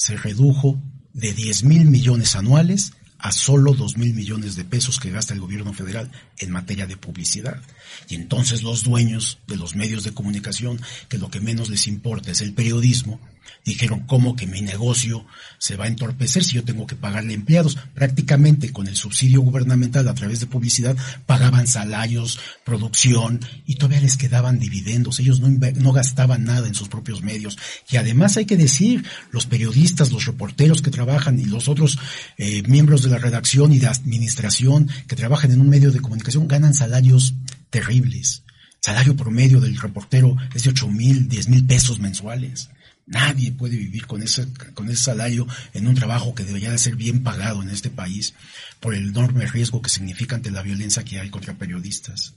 Se 0.00 0.16
redujo 0.16 0.80
de 1.12 1.34
10 1.34 1.64
mil 1.64 1.84
millones 1.84 2.34
anuales 2.34 2.94
a 3.18 3.32
solo 3.32 3.74
2 3.74 3.98
mil 3.98 4.14
millones 4.14 4.56
de 4.56 4.64
pesos 4.64 4.98
que 4.98 5.10
gasta 5.10 5.34
el 5.34 5.40
gobierno 5.40 5.74
federal 5.74 6.10
en 6.38 6.50
materia 6.50 6.86
de 6.86 6.96
publicidad. 6.96 7.60
Y 8.08 8.14
entonces 8.14 8.62
los 8.62 8.82
dueños 8.82 9.40
de 9.46 9.56
los 9.56 9.76
medios 9.76 10.02
de 10.02 10.14
comunicación, 10.14 10.80
que 11.10 11.18
lo 11.18 11.30
que 11.30 11.40
menos 11.40 11.68
les 11.68 11.86
importa 11.86 12.30
es 12.30 12.40
el 12.40 12.54
periodismo, 12.54 13.20
dijeron, 13.64 14.00
¿cómo 14.06 14.36
que 14.36 14.46
mi 14.46 14.60
negocio 14.62 15.26
se 15.58 15.76
va 15.76 15.84
a 15.84 15.88
entorpecer 15.88 16.44
si 16.44 16.54
yo 16.54 16.64
tengo 16.64 16.86
que 16.86 16.96
pagarle 16.96 17.34
empleados? 17.34 17.78
Prácticamente 17.94 18.72
con 18.72 18.86
el 18.86 18.96
subsidio 18.96 19.40
gubernamental 19.40 20.08
a 20.08 20.14
través 20.14 20.40
de 20.40 20.46
publicidad 20.46 20.96
pagaban 21.26 21.66
salarios, 21.66 22.38
producción 22.64 23.40
y 23.66 23.76
todavía 23.76 24.00
les 24.00 24.16
quedaban 24.16 24.58
dividendos. 24.58 25.20
Ellos 25.20 25.40
no, 25.40 25.48
no 25.48 25.92
gastaban 25.92 26.44
nada 26.44 26.66
en 26.66 26.74
sus 26.74 26.88
propios 26.88 27.22
medios. 27.22 27.58
Y 27.90 27.96
además 27.96 28.36
hay 28.36 28.46
que 28.46 28.56
decir, 28.56 29.04
los 29.30 29.46
periodistas, 29.46 30.12
los 30.12 30.26
reporteros 30.26 30.82
que 30.82 30.90
trabajan 30.90 31.38
y 31.38 31.44
los 31.44 31.68
otros 31.68 31.98
eh, 32.38 32.62
miembros 32.66 33.02
de 33.02 33.10
la 33.10 33.18
redacción 33.18 33.72
y 33.72 33.78
de 33.78 33.88
administración 33.88 34.88
que 35.06 35.16
trabajan 35.16 35.52
en 35.52 35.60
un 35.60 35.68
medio 35.68 35.90
de 35.90 36.00
comunicación 36.00 36.48
ganan 36.48 36.74
salarios 36.74 37.34
terribles. 37.70 38.42
Salario 38.80 39.14
promedio 39.14 39.60
del 39.60 39.78
reportero 39.78 40.36
es 40.54 40.64
de 40.64 40.70
8 40.70 40.88
mil, 40.88 41.28
10 41.28 41.48
mil 41.48 41.66
pesos 41.66 41.98
mensuales. 41.98 42.70
Nadie 43.10 43.50
puede 43.50 43.76
vivir 43.76 44.06
con 44.06 44.22
ese, 44.22 44.46
con 44.72 44.88
ese 44.88 45.02
salario 45.02 45.44
en 45.74 45.88
un 45.88 45.96
trabajo 45.96 46.32
que 46.32 46.44
debería 46.44 46.70
de 46.70 46.78
ser 46.78 46.94
bien 46.94 47.24
pagado 47.24 47.60
en 47.60 47.68
este 47.68 47.90
país 47.90 48.34
por 48.78 48.94
el 48.94 49.08
enorme 49.08 49.46
riesgo 49.46 49.82
que 49.82 49.90
significa 49.90 50.36
ante 50.36 50.52
la 50.52 50.62
violencia 50.62 51.02
que 51.02 51.18
hay 51.18 51.28
contra 51.28 51.58
periodistas. 51.58 52.34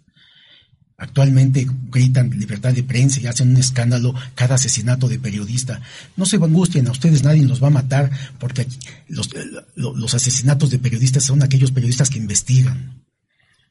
Actualmente 0.97 1.67
gritan 1.91 2.31
libertad 2.31 2.73
de 2.73 2.81
prensa 2.81 3.19
y 3.19 3.27
hacen 3.27 3.49
un 3.49 3.57
escándalo 3.57 4.15
cada 4.33 4.55
asesinato 4.55 5.07
de 5.07 5.19
periodista. 5.19 5.79
No 6.17 6.25
se 6.25 6.37
angustien, 6.37 6.87
a 6.87 6.91
ustedes 6.91 7.23
nadie 7.23 7.43
los 7.43 7.61
va 7.61 7.67
a 7.67 7.71
matar 7.71 8.09
porque 8.39 8.65
los, 9.09 9.29
los 9.75 10.13
asesinatos 10.15 10.71
de 10.71 10.79
periodistas 10.79 11.23
son 11.23 11.43
aquellos 11.43 11.71
periodistas 11.71 12.09
que 12.09 12.17
investigan. 12.17 13.02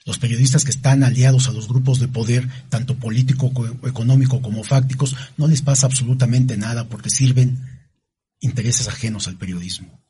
Los 0.04 0.18
periodistas 0.18 0.64
que 0.64 0.70
están 0.70 1.04
aliados 1.04 1.48
a 1.48 1.52
los 1.52 1.68
grupos 1.68 2.00
de 2.00 2.08
poder, 2.08 2.48
tanto 2.68 2.96
político, 2.96 3.52
económico 3.84 4.42
como 4.42 4.64
fácticos, 4.64 5.16
no 5.36 5.46
les 5.46 5.62
pasa 5.62 5.86
absolutamente 5.86 6.56
nada 6.56 6.88
porque 6.88 7.10
sirven 7.10 7.60
intereses 8.40 8.88
ajenos 8.88 9.28
al 9.28 9.36
periodismo. 9.36 10.02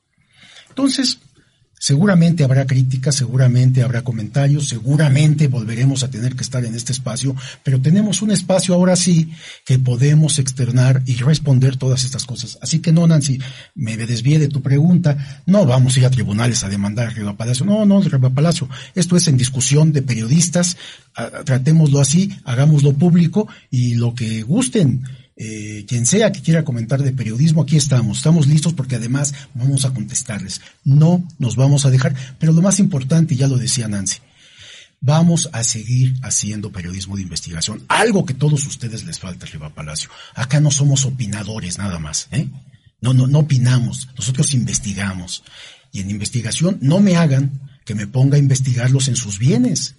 Entonces, 0.69 1.19
Seguramente 1.83 2.45
habrá 2.45 2.65
críticas, 2.65 3.13
seguramente 3.13 3.83
habrá 3.83 4.05
comentarios, 4.05 4.69
seguramente 4.69 5.49
volveremos 5.49 6.01
a 6.01 6.09
tener 6.09 6.33
que 6.33 6.43
estar 6.43 6.63
en 6.63 6.75
este 6.75 6.93
espacio, 6.93 7.35
pero 7.61 7.81
tenemos 7.81 8.21
un 8.21 8.31
espacio 8.31 8.73
ahora 8.73 8.95
sí 8.95 9.33
que 9.65 9.79
podemos 9.79 10.39
externar 10.39 11.03
y 11.05 11.15
responder 11.15 11.75
todas 11.75 12.05
estas 12.05 12.23
cosas. 12.23 12.57
Así 12.61 12.79
que 12.79 12.93
no, 12.93 13.05
Nancy, 13.05 13.37
me 13.75 13.97
desvíe 13.97 14.39
de 14.39 14.47
tu 14.47 14.61
pregunta. 14.61 15.41
No 15.45 15.65
vamos 15.65 15.97
a 15.97 15.99
ir 15.99 16.05
a 16.05 16.09
tribunales 16.09 16.63
a 16.63 16.69
demandar 16.69 17.07
a 17.07 17.09
Riva 17.09 17.35
Palacio. 17.35 17.65
No, 17.65 17.85
no, 17.85 17.99
Riva 17.99 18.29
Palacio. 18.29 18.69
Esto 18.95 19.17
es 19.17 19.27
en 19.27 19.35
discusión 19.35 19.91
de 19.91 20.03
periodistas. 20.03 20.77
Tratémoslo 21.43 21.99
así, 21.99 22.33
hagámoslo 22.45 22.93
público 22.93 23.49
y 23.69 23.95
lo 23.95 24.15
que 24.15 24.41
gusten 24.43 25.03
eh, 25.35 25.85
quien 25.87 26.05
sea 26.05 26.31
que 26.31 26.41
quiera 26.41 26.63
comentar 26.63 27.01
de 27.01 27.11
periodismo, 27.11 27.63
aquí 27.63 27.77
estamos. 27.77 28.17
Estamos 28.17 28.47
listos 28.47 28.73
porque 28.73 28.95
además 28.95 29.33
vamos 29.53 29.85
a 29.85 29.93
contestarles. 29.93 30.61
No 30.83 31.27
nos 31.39 31.55
vamos 31.55 31.85
a 31.85 31.89
dejar, 31.89 32.15
pero 32.39 32.53
lo 32.53 32.61
más 32.61 32.79
importante, 32.79 33.35
ya 33.35 33.47
lo 33.47 33.57
decía 33.57 33.87
Nancy, 33.87 34.19
vamos 35.01 35.49
a 35.51 35.63
seguir 35.63 36.15
haciendo 36.21 36.71
periodismo 36.71 37.15
de 37.15 37.23
investigación. 37.23 37.83
Algo 37.87 38.25
que 38.25 38.33
todos 38.33 38.65
ustedes 38.65 39.05
les 39.05 39.19
falta, 39.19 39.45
Riva 39.45 39.73
Palacio. 39.73 40.09
Acá 40.35 40.59
no 40.59 40.71
somos 40.71 41.05
opinadores 41.05 41.77
nada 41.77 41.99
más, 41.99 42.27
¿eh? 42.31 42.47
No, 43.01 43.13
no, 43.13 43.27
no 43.27 43.39
opinamos. 43.39 44.07
Nosotros 44.15 44.53
investigamos. 44.53 45.43
Y 45.91 45.99
en 45.99 46.09
investigación 46.09 46.77
no 46.81 47.01
me 47.01 47.17
hagan 47.17 47.59
que 47.85 47.95
me 47.95 48.07
ponga 48.07 48.37
a 48.37 48.39
investigarlos 48.39 49.09
en 49.09 49.17
sus 49.17 49.39
bienes 49.39 49.95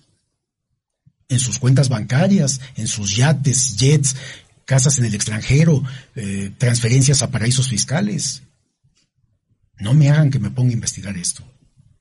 en 1.29 1.39
sus 1.39 1.59
cuentas 1.59 1.89
bancarias, 1.89 2.61
en 2.77 2.87
sus 2.87 3.17
yates, 3.17 3.77
jets, 3.77 4.17
casas 4.65 4.99
en 4.99 5.05
el 5.05 5.15
extranjero, 5.15 5.83
eh, 6.15 6.53
transferencias 6.59 7.23
a 7.23 7.31
paraísos 7.31 7.69
fiscales. 7.69 8.43
No 9.79 9.95
me 9.95 10.11
hagan 10.11 10.31
que 10.31 10.39
me 10.39 10.51
ponga 10.51 10.71
a 10.71 10.75
investigar 10.75 11.17
esto. 11.17 11.43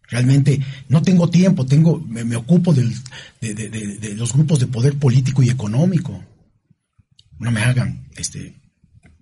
Realmente 0.09 0.59
no 0.89 1.01
tengo 1.01 1.29
tiempo, 1.29 1.65
tengo, 1.65 1.99
me, 1.99 2.35
ocupo 2.35 2.73
de, 2.73 2.93
de, 3.41 4.13
los 4.15 4.33
grupos 4.33 4.59
de 4.59 4.67
poder 4.67 4.97
político 4.97 5.41
y 5.41 5.49
económico. 5.49 6.23
No 7.39 7.51
me 7.51 7.61
hagan 7.61 8.07
este, 8.15 8.61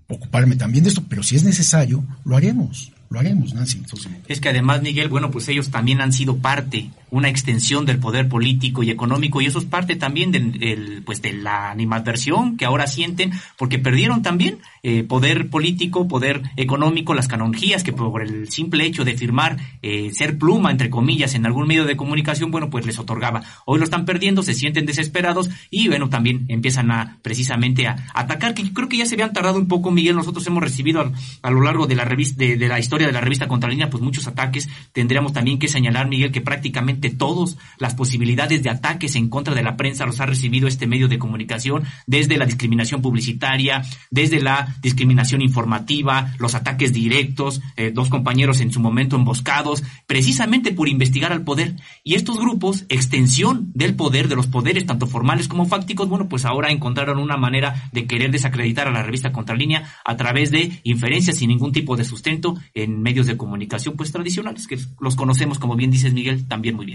ocuparme 0.08 0.56
también 0.58 0.84
de 0.84 0.90
esto, 0.90 1.06
pero 1.08 1.24
si 1.24 1.38
es 1.38 1.44
necesario, 1.44 2.06
lo 2.26 2.36
haremos 2.36 2.92
lo 3.12 3.20
haremos, 3.20 3.54
Nancy. 3.54 3.84
Es 4.28 4.40
que 4.40 4.50
además, 4.50 4.82
Miguel, 4.82 5.10
bueno, 5.10 5.30
pues 5.32 5.48
ellos 5.50 5.70
también 5.70 6.00
han 6.00 6.14
sido 6.14 6.38
parte, 6.38 6.90
una 7.12 7.30
extensión 7.30 7.86
del 7.86 8.00
poder 8.00 8.28
político 8.28 8.84
y 8.84 8.90
económico, 8.90 9.42
y 9.42 9.46
eso 9.46 9.60
es 9.60 9.66
parte 9.66 9.96
también 9.96 10.32
del, 10.32 11.04
pues 11.06 11.22
de 11.22 11.34
la 11.34 11.70
animadversión 11.70 12.58
que 12.58 12.66
ahora 12.66 12.88
sienten, 12.88 13.32
porque 13.58 13.80
perdieron 13.80 14.22
también 14.22 14.60
eh, 14.82 15.04
poder 15.04 15.50
político, 15.50 16.08
poder 16.08 16.42
económico, 16.56 17.14
las 17.14 17.28
canonjías 17.28 17.84
que 17.84 17.94
por 17.94 18.22
el 18.22 18.50
simple 18.50 18.86
hecho 18.86 19.04
de 19.04 19.16
firmar, 19.16 19.58
eh, 19.82 20.12
ser 20.14 20.38
pluma, 20.38 20.72
entre 20.72 20.90
comillas, 20.90 21.36
en 21.36 21.46
algún 21.46 21.68
medio 21.68 21.86
de 21.86 21.98
comunicación, 21.98 22.50
bueno, 22.50 22.70
pues 22.70 22.86
les 22.86 22.98
otorgaba. 22.98 23.44
Hoy 23.66 23.78
lo 23.80 23.84
están 23.84 24.06
perdiendo, 24.06 24.42
se 24.42 24.54
sienten 24.54 24.86
desesperados 24.86 25.50
y, 25.70 25.90
bueno, 25.90 26.10
también 26.10 26.46
empiezan 26.48 26.92
a 26.92 27.18
precisamente 27.22 27.88
a 27.88 27.98
atacar, 28.14 28.54
que 28.54 28.72
creo 28.74 28.88
que 28.88 28.98
ya 28.98 29.06
se 29.06 29.16
habían 29.16 29.34
tardado 29.34 29.60
un 29.60 29.68
poco, 29.68 29.92
Miguel. 29.92 30.16
Nosotros 30.16 30.48
hemos 30.48 30.64
recibido 30.64 31.12
a, 31.42 31.52
lo 31.52 31.62
largo 31.62 31.88
de 31.88 31.96
la 31.96 32.06
revista, 32.06 32.44
de 32.44 32.68
la 32.68 32.80
historia 32.80 33.06
de 33.06 33.14
la 33.14 33.22
revista 33.22 33.50
Contralínea, 33.50 33.90
pues 33.90 34.02
muchos 34.02 34.28
ataques. 34.28 34.70
Tendríamos 34.94 35.34
también 35.34 35.60
que 35.60 35.68
señalar, 35.68 36.08
Miguel, 36.08 36.32
que 36.32 36.42
prácticamente 36.42 37.01
prácticamente 37.02 37.10
todos, 37.10 37.57
las 37.78 37.95
posibilidades 37.95 38.64
de 38.64 38.69
ataques 38.69 39.15
en 39.15 39.30
contra 39.30 39.53
de 39.53 39.64
la 39.64 39.76
prensa 39.76 40.06
los 40.06 40.19
ha 40.19 40.26
recibido 40.26 40.68
este 40.68 40.88
medio 40.88 41.07
de 41.07 41.19
comunicación, 41.19 41.84
desde 42.07 42.38
la 42.38 42.45
discriminación 42.45 43.02
publicitaria, 43.02 43.84
desde 44.10 44.40
la 44.40 44.76
discriminación 44.82 45.41
informativa, 45.41 46.34
los 46.38 46.56
ataques 46.56 46.94
directos, 46.94 47.61
eh, 47.78 47.91
dos 47.94 48.10
compañeros 48.10 48.61
en 48.61 48.72
su 48.72 48.80
momento 48.80 49.15
emboscados, 49.15 49.84
precisamente 50.07 50.72
por 50.72 50.88
investigar 50.88 51.32
al 51.32 51.44
poder. 51.44 51.76
Y 52.03 52.15
estos 52.15 52.38
grupos, 52.40 52.86
extensión 52.90 53.72
del 53.73 53.95
poder, 53.95 54.28
de 54.28 54.36
los 54.36 54.48
poderes 54.48 54.86
tanto 54.86 55.07
formales 55.07 55.48
como 55.48 55.65
fácticos, 55.65 56.07
bueno, 56.07 56.28
pues 56.30 56.45
ahora 56.45 56.72
encontraron 56.72 57.18
una 57.18 57.38
manera 57.38 57.90
de 57.91 58.06
querer 58.06 58.32
desacreditar 58.32 58.88
a 58.88 58.91
la 58.91 59.03
revista 59.03 59.32
Contralínea 59.32 59.84
a 60.06 60.18
través 60.18 60.52
de 60.52 60.80
inferencias 60.84 61.38
sin 61.38 61.49
ningún 61.49 61.72
tipo 61.72 61.95
de 61.95 62.03
sustento 62.03 62.56
en 62.73 63.02
medios 63.02 63.28
de 63.28 63.38
comunicación 63.38 63.95
pues 63.95 64.11
tradicionales, 64.11 64.68
que 64.68 64.78
los 64.99 65.15
conocemos, 65.15 65.60
como 65.60 65.76
bien 65.76 65.91
dices 65.91 66.14
Miguel, 66.14 66.48
también 66.48 66.76
muy 66.76 66.86
bien. 66.86 66.91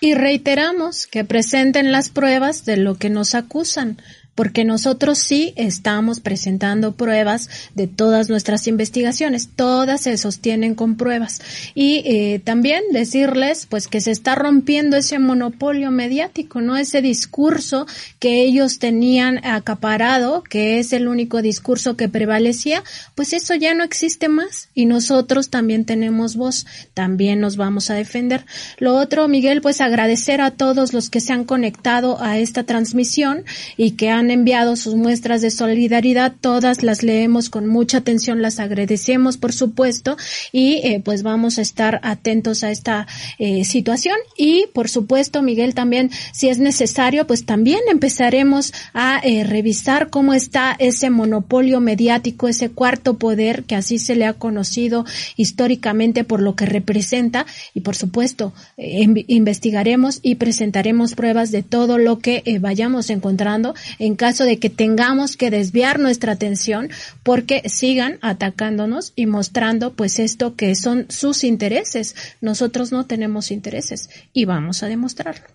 Y 0.00 0.14
reiteramos 0.14 1.06
que 1.06 1.24
presenten 1.24 1.92
las 1.92 2.08
pruebas 2.08 2.64
de 2.64 2.76
lo 2.76 2.96
que 2.96 3.10
nos 3.10 3.34
acusan 3.34 3.98
porque 4.34 4.64
nosotros 4.64 5.18
sí 5.18 5.52
estamos 5.56 6.20
presentando 6.20 6.92
pruebas 6.92 7.48
de 7.74 7.86
todas 7.86 8.28
nuestras 8.28 8.66
investigaciones, 8.66 9.48
todas 9.54 10.02
se 10.02 10.16
sostienen 10.18 10.74
con 10.74 10.96
pruebas. 10.96 11.40
Y 11.74 12.02
eh, 12.04 12.40
también 12.42 12.82
decirles 12.92 13.66
pues 13.68 13.88
que 13.88 14.00
se 14.00 14.10
está 14.10 14.34
rompiendo 14.34 14.96
ese 14.96 15.18
monopolio 15.18 15.90
mediático, 15.90 16.60
¿no? 16.60 16.76
Ese 16.76 17.02
discurso 17.02 17.86
que 18.18 18.42
ellos 18.42 18.78
tenían 18.78 19.44
acaparado, 19.44 20.42
que 20.42 20.78
es 20.78 20.92
el 20.92 21.08
único 21.08 21.42
discurso 21.42 21.96
que 21.96 22.08
prevalecía, 22.08 22.82
pues 23.14 23.32
eso 23.32 23.54
ya 23.54 23.74
no 23.74 23.84
existe 23.84 24.28
más 24.28 24.68
y 24.74 24.86
nosotros 24.86 25.50
también 25.50 25.84
tenemos 25.84 26.36
voz, 26.36 26.66
también 26.94 27.40
nos 27.40 27.56
vamos 27.56 27.90
a 27.90 27.94
defender. 27.94 28.46
Lo 28.78 28.96
otro, 28.96 29.28
Miguel, 29.28 29.60
pues 29.60 29.80
agradecer 29.80 30.40
a 30.40 30.50
todos 30.50 30.92
los 30.92 31.10
que 31.10 31.20
se 31.20 31.32
han 31.32 31.44
conectado 31.44 32.20
a 32.20 32.38
esta 32.38 32.64
transmisión 32.64 33.44
y 33.76 33.92
que 33.92 34.10
han 34.10 34.23
enviado 34.30 34.76
sus 34.76 34.94
muestras 34.94 35.42
de 35.42 35.50
solidaridad, 35.50 36.34
todas 36.40 36.82
las 36.82 37.02
leemos 37.02 37.50
con 37.50 37.66
mucha 37.66 37.98
atención, 37.98 38.42
las 38.42 38.60
agradecemos 38.60 39.36
por 39.36 39.52
supuesto 39.52 40.16
y 40.52 40.80
eh, 40.84 41.00
pues 41.04 41.22
vamos 41.22 41.58
a 41.58 41.62
estar 41.62 42.00
atentos 42.02 42.64
a 42.64 42.70
esta 42.70 43.06
eh, 43.38 43.64
situación. 43.64 44.16
Y 44.36 44.66
por 44.72 44.88
supuesto 44.88 45.42
Miguel 45.42 45.74
también 45.74 46.10
si 46.32 46.48
es 46.48 46.58
necesario 46.58 47.26
pues 47.26 47.44
también 47.44 47.80
empezaremos 47.90 48.72
a 48.92 49.20
eh, 49.22 49.44
revisar 49.44 50.10
cómo 50.10 50.34
está 50.34 50.76
ese 50.78 51.10
monopolio 51.10 51.80
mediático, 51.80 52.48
ese 52.48 52.70
cuarto 52.70 53.18
poder 53.18 53.64
que 53.64 53.76
así 53.76 53.98
se 53.98 54.16
le 54.16 54.26
ha 54.26 54.34
conocido 54.34 55.04
históricamente 55.36 56.24
por 56.24 56.40
lo 56.40 56.54
que 56.56 56.66
representa. 56.66 57.46
Y 57.74 57.80
por 57.80 57.96
supuesto 57.96 58.52
investigaremos 58.76 60.20
y 60.22 60.36
presentaremos 60.36 61.14
pruebas 61.14 61.50
de 61.50 61.62
todo 61.62 61.98
lo 61.98 62.18
que 62.18 62.42
vayamos 62.60 63.10
encontrando 63.10 63.74
en 63.98 64.13
caso 64.16 64.44
de 64.44 64.58
que 64.58 64.70
tengamos 64.70 65.36
que 65.36 65.50
desviar 65.50 65.98
nuestra 65.98 66.32
atención 66.32 66.90
porque 67.22 67.62
sigan 67.68 68.18
atacándonos 68.22 69.12
y 69.16 69.26
mostrando 69.26 69.94
pues 69.94 70.18
esto 70.18 70.56
que 70.56 70.74
son 70.74 71.06
sus 71.08 71.44
intereses. 71.44 72.14
Nosotros 72.40 72.92
no 72.92 73.06
tenemos 73.06 73.50
intereses 73.50 74.10
y 74.32 74.44
vamos 74.44 74.82
a 74.82 74.86
demostrarlo. 74.86 75.46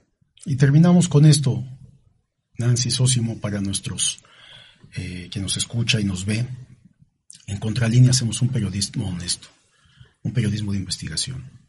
Y 0.45 0.55
terminamos 0.55 1.07
con 1.07 1.25
esto, 1.25 1.63
Nancy 2.57 2.91
Sósimo, 2.91 3.39
para 3.39 3.61
nuestros 3.61 4.19
eh, 4.95 5.29
que 5.31 5.39
nos 5.39 5.57
escucha 5.57 5.99
y 5.99 6.03
nos 6.03 6.25
ve. 6.25 6.45
En 7.47 7.57
Contralínea 7.57 8.11
hacemos 8.11 8.41
un 8.41 8.49
periodismo 8.49 9.09
honesto, 9.09 9.47
un 10.23 10.33
periodismo 10.33 10.71
de 10.71 10.79
investigación 10.79 11.59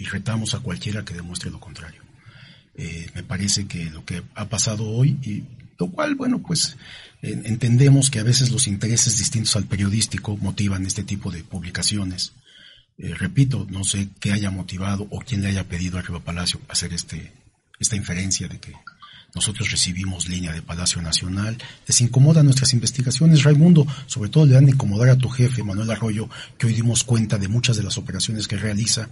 y 0.00 0.04
retamos 0.04 0.54
a 0.54 0.60
cualquiera 0.60 1.04
que 1.04 1.12
demuestre 1.12 1.50
lo 1.50 1.60
contrario. 1.60 2.02
Eh, 2.74 3.10
me 3.14 3.22
parece 3.22 3.66
que 3.66 3.90
lo 3.90 4.04
que 4.06 4.22
ha 4.34 4.48
pasado 4.48 4.88
hoy, 4.88 5.18
y 5.22 5.44
lo 5.80 5.90
cual, 5.90 6.14
bueno, 6.14 6.40
pues 6.40 6.76
entendemos 7.22 8.10
que 8.10 8.20
a 8.20 8.22
veces 8.22 8.50
los 8.50 8.66
intereses 8.66 9.18
distintos 9.18 9.56
al 9.56 9.64
periodístico 9.64 10.36
motivan 10.36 10.86
este 10.86 11.02
tipo 11.02 11.30
de 11.30 11.42
publicaciones. 11.42 12.32
Eh, 12.98 13.14
repito, 13.14 13.66
no 13.70 13.82
sé 13.82 14.08
qué 14.20 14.32
haya 14.32 14.50
motivado 14.50 15.06
o 15.10 15.20
quién 15.20 15.42
le 15.42 15.48
haya 15.48 15.66
pedido 15.66 15.98
a 15.98 16.02
Riva 16.02 16.20
Palacio 16.20 16.60
hacer 16.68 16.92
este, 16.92 17.32
esta 17.78 17.96
inferencia 17.96 18.46
de 18.46 18.58
que 18.58 18.74
nosotros 19.34 19.70
recibimos 19.70 20.28
línea 20.28 20.52
de 20.52 20.60
Palacio 20.60 21.00
Nacional. 21.00 21.56
Les 21.86 22.00
incomoda 22.00 22.42
nuestras 22.42 22.72
investigaciones, 22.72 23.44
Raimundo. 23.44 23.86
Sobre 24.06 24.28
todo 24.28 24.44
le 24.44 24.54
dan 24.54 24.68
incomodar 24.68 25.08
a 25.08 25.16
tu 25.16 25.28
jefe, 25.28 25.62
Manuel 25.62 25.90
Arroyo, 25.90 26.28
que 26.58 26.66
hoy 26.66 26.74
dimos 26.74 27.04
cuenta 27.04 27.38
de 27.38 27.48
muchas 27.48 27.76
de 27.76 27.84
las 27.84 27.96
operaciones 27.96 28.48
que 28.48 28.56
realiza 28.56 29.08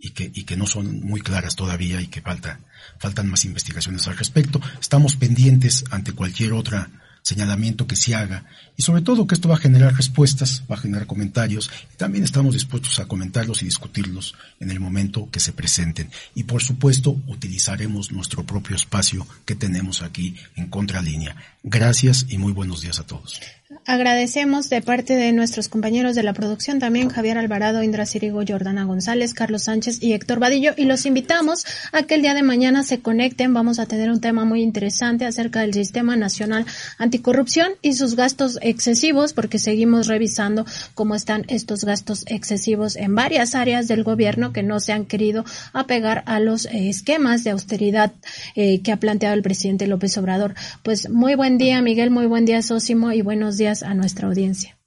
y 0.00 0.10
que, 0.10 0.30
y 0.34 0.44
que 0.44 0.56
no 0.56 0.66
son 0.66 1.00
muy 1.00 1.20
claras 1.20 1.56
todavía 1.56 2.00
y 2.00 2.06
que 2.06 2.22
falta, 2.22 2.60
faltan 2.98 3.28
más 3.28 3.44
investigaciones 3.44 4.06
al 4.08 4.16
respecto. 4.16 4.60
Estamos 4.80 5.16
pendientes 5.16 5.84
ante 5.90 6.12
cualquier 6.12 6.52
otra 6.52 6.88
señalamiento 7.22 7.86
que 7.86 7.96
se 7.96 8.14
haga 8.14 8.44
y 8.76 8.82
sobre 8.82 9.02
todo 9.02 9.26
que 9.26 9.34
esto 9.34 9.48
va 9.48 9.56
a 9.56 9.58
generar 9.58 9.94
respuestas, 9.94 10.62
va 10.70 10.76
a 10.76 10.80
generar 10.80 11.06
comentarios 11.06 11.70
y 11.92 11.96
también 11.96 12.24
estamos 12.24 12.54
dispuestos 12.54 12.98
a 12.98 13.06
comentarlos 13.06 13.62
y 13.62 13.66
discutirlos 13.66 14.34
en 14.58 14.70
el 14.70 14.80
momento 14.80 15.28
que 15.30 15.40
se 15.40 15.52
presenten. 15.52 16.10
Y 16.34 16.44
por 16.44 16.62
supuesto 16.62 17.20
utilizaremos 17.26 18.10
nuestro 18.12 18.44
propio 18.44 18.76
espacio 18.76 19.26
que 19.44 19.54
tenemos 19.54 20.02
aquí 20.02 20.36
en 20.56 20.68
Contralínea. 20.68 21.36
Gracias 21.62 22.26
y 22.28 22.38
muy 22.38 22.52
buenos 22.52 22.80
días 22.80 23.00
a 23.00 23.06
todos. 23.06 23.40
Agradecemos 23.86 24.68
de 24.68 24.82
parte 24.82 25.14
de 25.14 25.30
nuestros 25.32 25.68
compañeros 25.68 26.16
de 26.16 26.24
la 26.24 26.32
producción 26.32 26.80
también 26.80 27.08
Javier 27.08 27.38
Alvarado, 27.38 27.84
Indra 27.84 28.04
Cirigo, 28.04 28.42
Jordana 28.46 28.84
González, 28.84 29.32
Carlos 29.32 29.64
Sánchez 29.64 30.02
y 30.02 30.12
Héctor 30.12 30.40
Vadillo 30.40 30.72
y 30.76 30.86
los 30.86 31.06
invitamos 31.06 31.64
a 31.92 32.02
que 32.02 32.16
el 32.16 32.22
día 32.22 32.34
de 32.34 32.42
mañana 32.42 32.82
se 32.82 33.00
conecten. 33.00 33.54
Vamos 33.54 33.78
a 33.78 33.86
tener 33.86 34.10
un 34.10 34.20
tema 34.20 34.44
muy 34.44 34.62
interesante 34.62 35.24
acerca 35.24 35.60
del 35.60 35.72
Sistema 35.72 36.16
Nacional 36.16 36.66
Anticorrupción 36.98 37.74
y 37.80 37.92
sus 37.92 38.16
gastos 38.16 38.58
excesivos 38.60 39.32
porque 39.34 39.60
seguimos 39.60 40.08
revisando 40.08 40.66
cómo 40.94 41.14
están 41.14 41.44
estos 41.46 41.84
gastos 41.84 42.24
excesivos 42.26 42.96
en 42.96 43.14
varias 43.14 43.54
áreas 43.54 43.86
del 43.86 44.02
gobierno 44.02 44.52
que 44.52 44.64
no 44.64 44.80
se 44.80 44.92
han 44.92 45.06
querido 45.06 45.44
apegar 45.72 46.24
a 46.26 46.40
los 46.40 46.66
eh, 46.66 46.88
esquemas 46.88 47.44
de 47.44 47.50
austeridad 47.50 48.12
eh, 48.56 48.80
que 48.82 48.90
ha 48.90 48.96
planteado 48.96 49.36
el 49.36 49.42
presidente 49.42 49.86
López 49.86 50.18
Obrador. 50.18 50.54
Pues 50.82 51.08
muy 51.08 51.36
buen 51.50 51.58
día 51.58 51.82
Miguel, 51.82 52.10
muy 52.12 52.26
buen 52.26 52.44
día 52.44 52.62
Sósimo 52.62 53.10
y 53.10 53.22
buenos 53.22 53.58
días 53.58 53.82
a 53.82 53.92
nuestra 53.92 54.28
audiencia. 54.28 54.78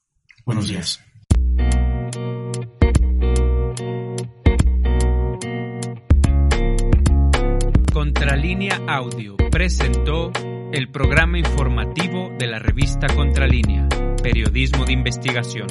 Buenos 0.46 0.70
días. 0.70 1.02
Contralínea 7.92 8.80
Audio 8.88 9.36
presentó 9.52 10.32
el 10.72 10.90
programa 10.90 11.38
informativo 11.38 12.32
de 12.40 12.48
la 12.48 12.60
revista 12.60 13.08
Contralínea, 13.14 13.90
Periodismo 14.24 14.86
de 14.86 14.94
Investigación. 14.94 15.68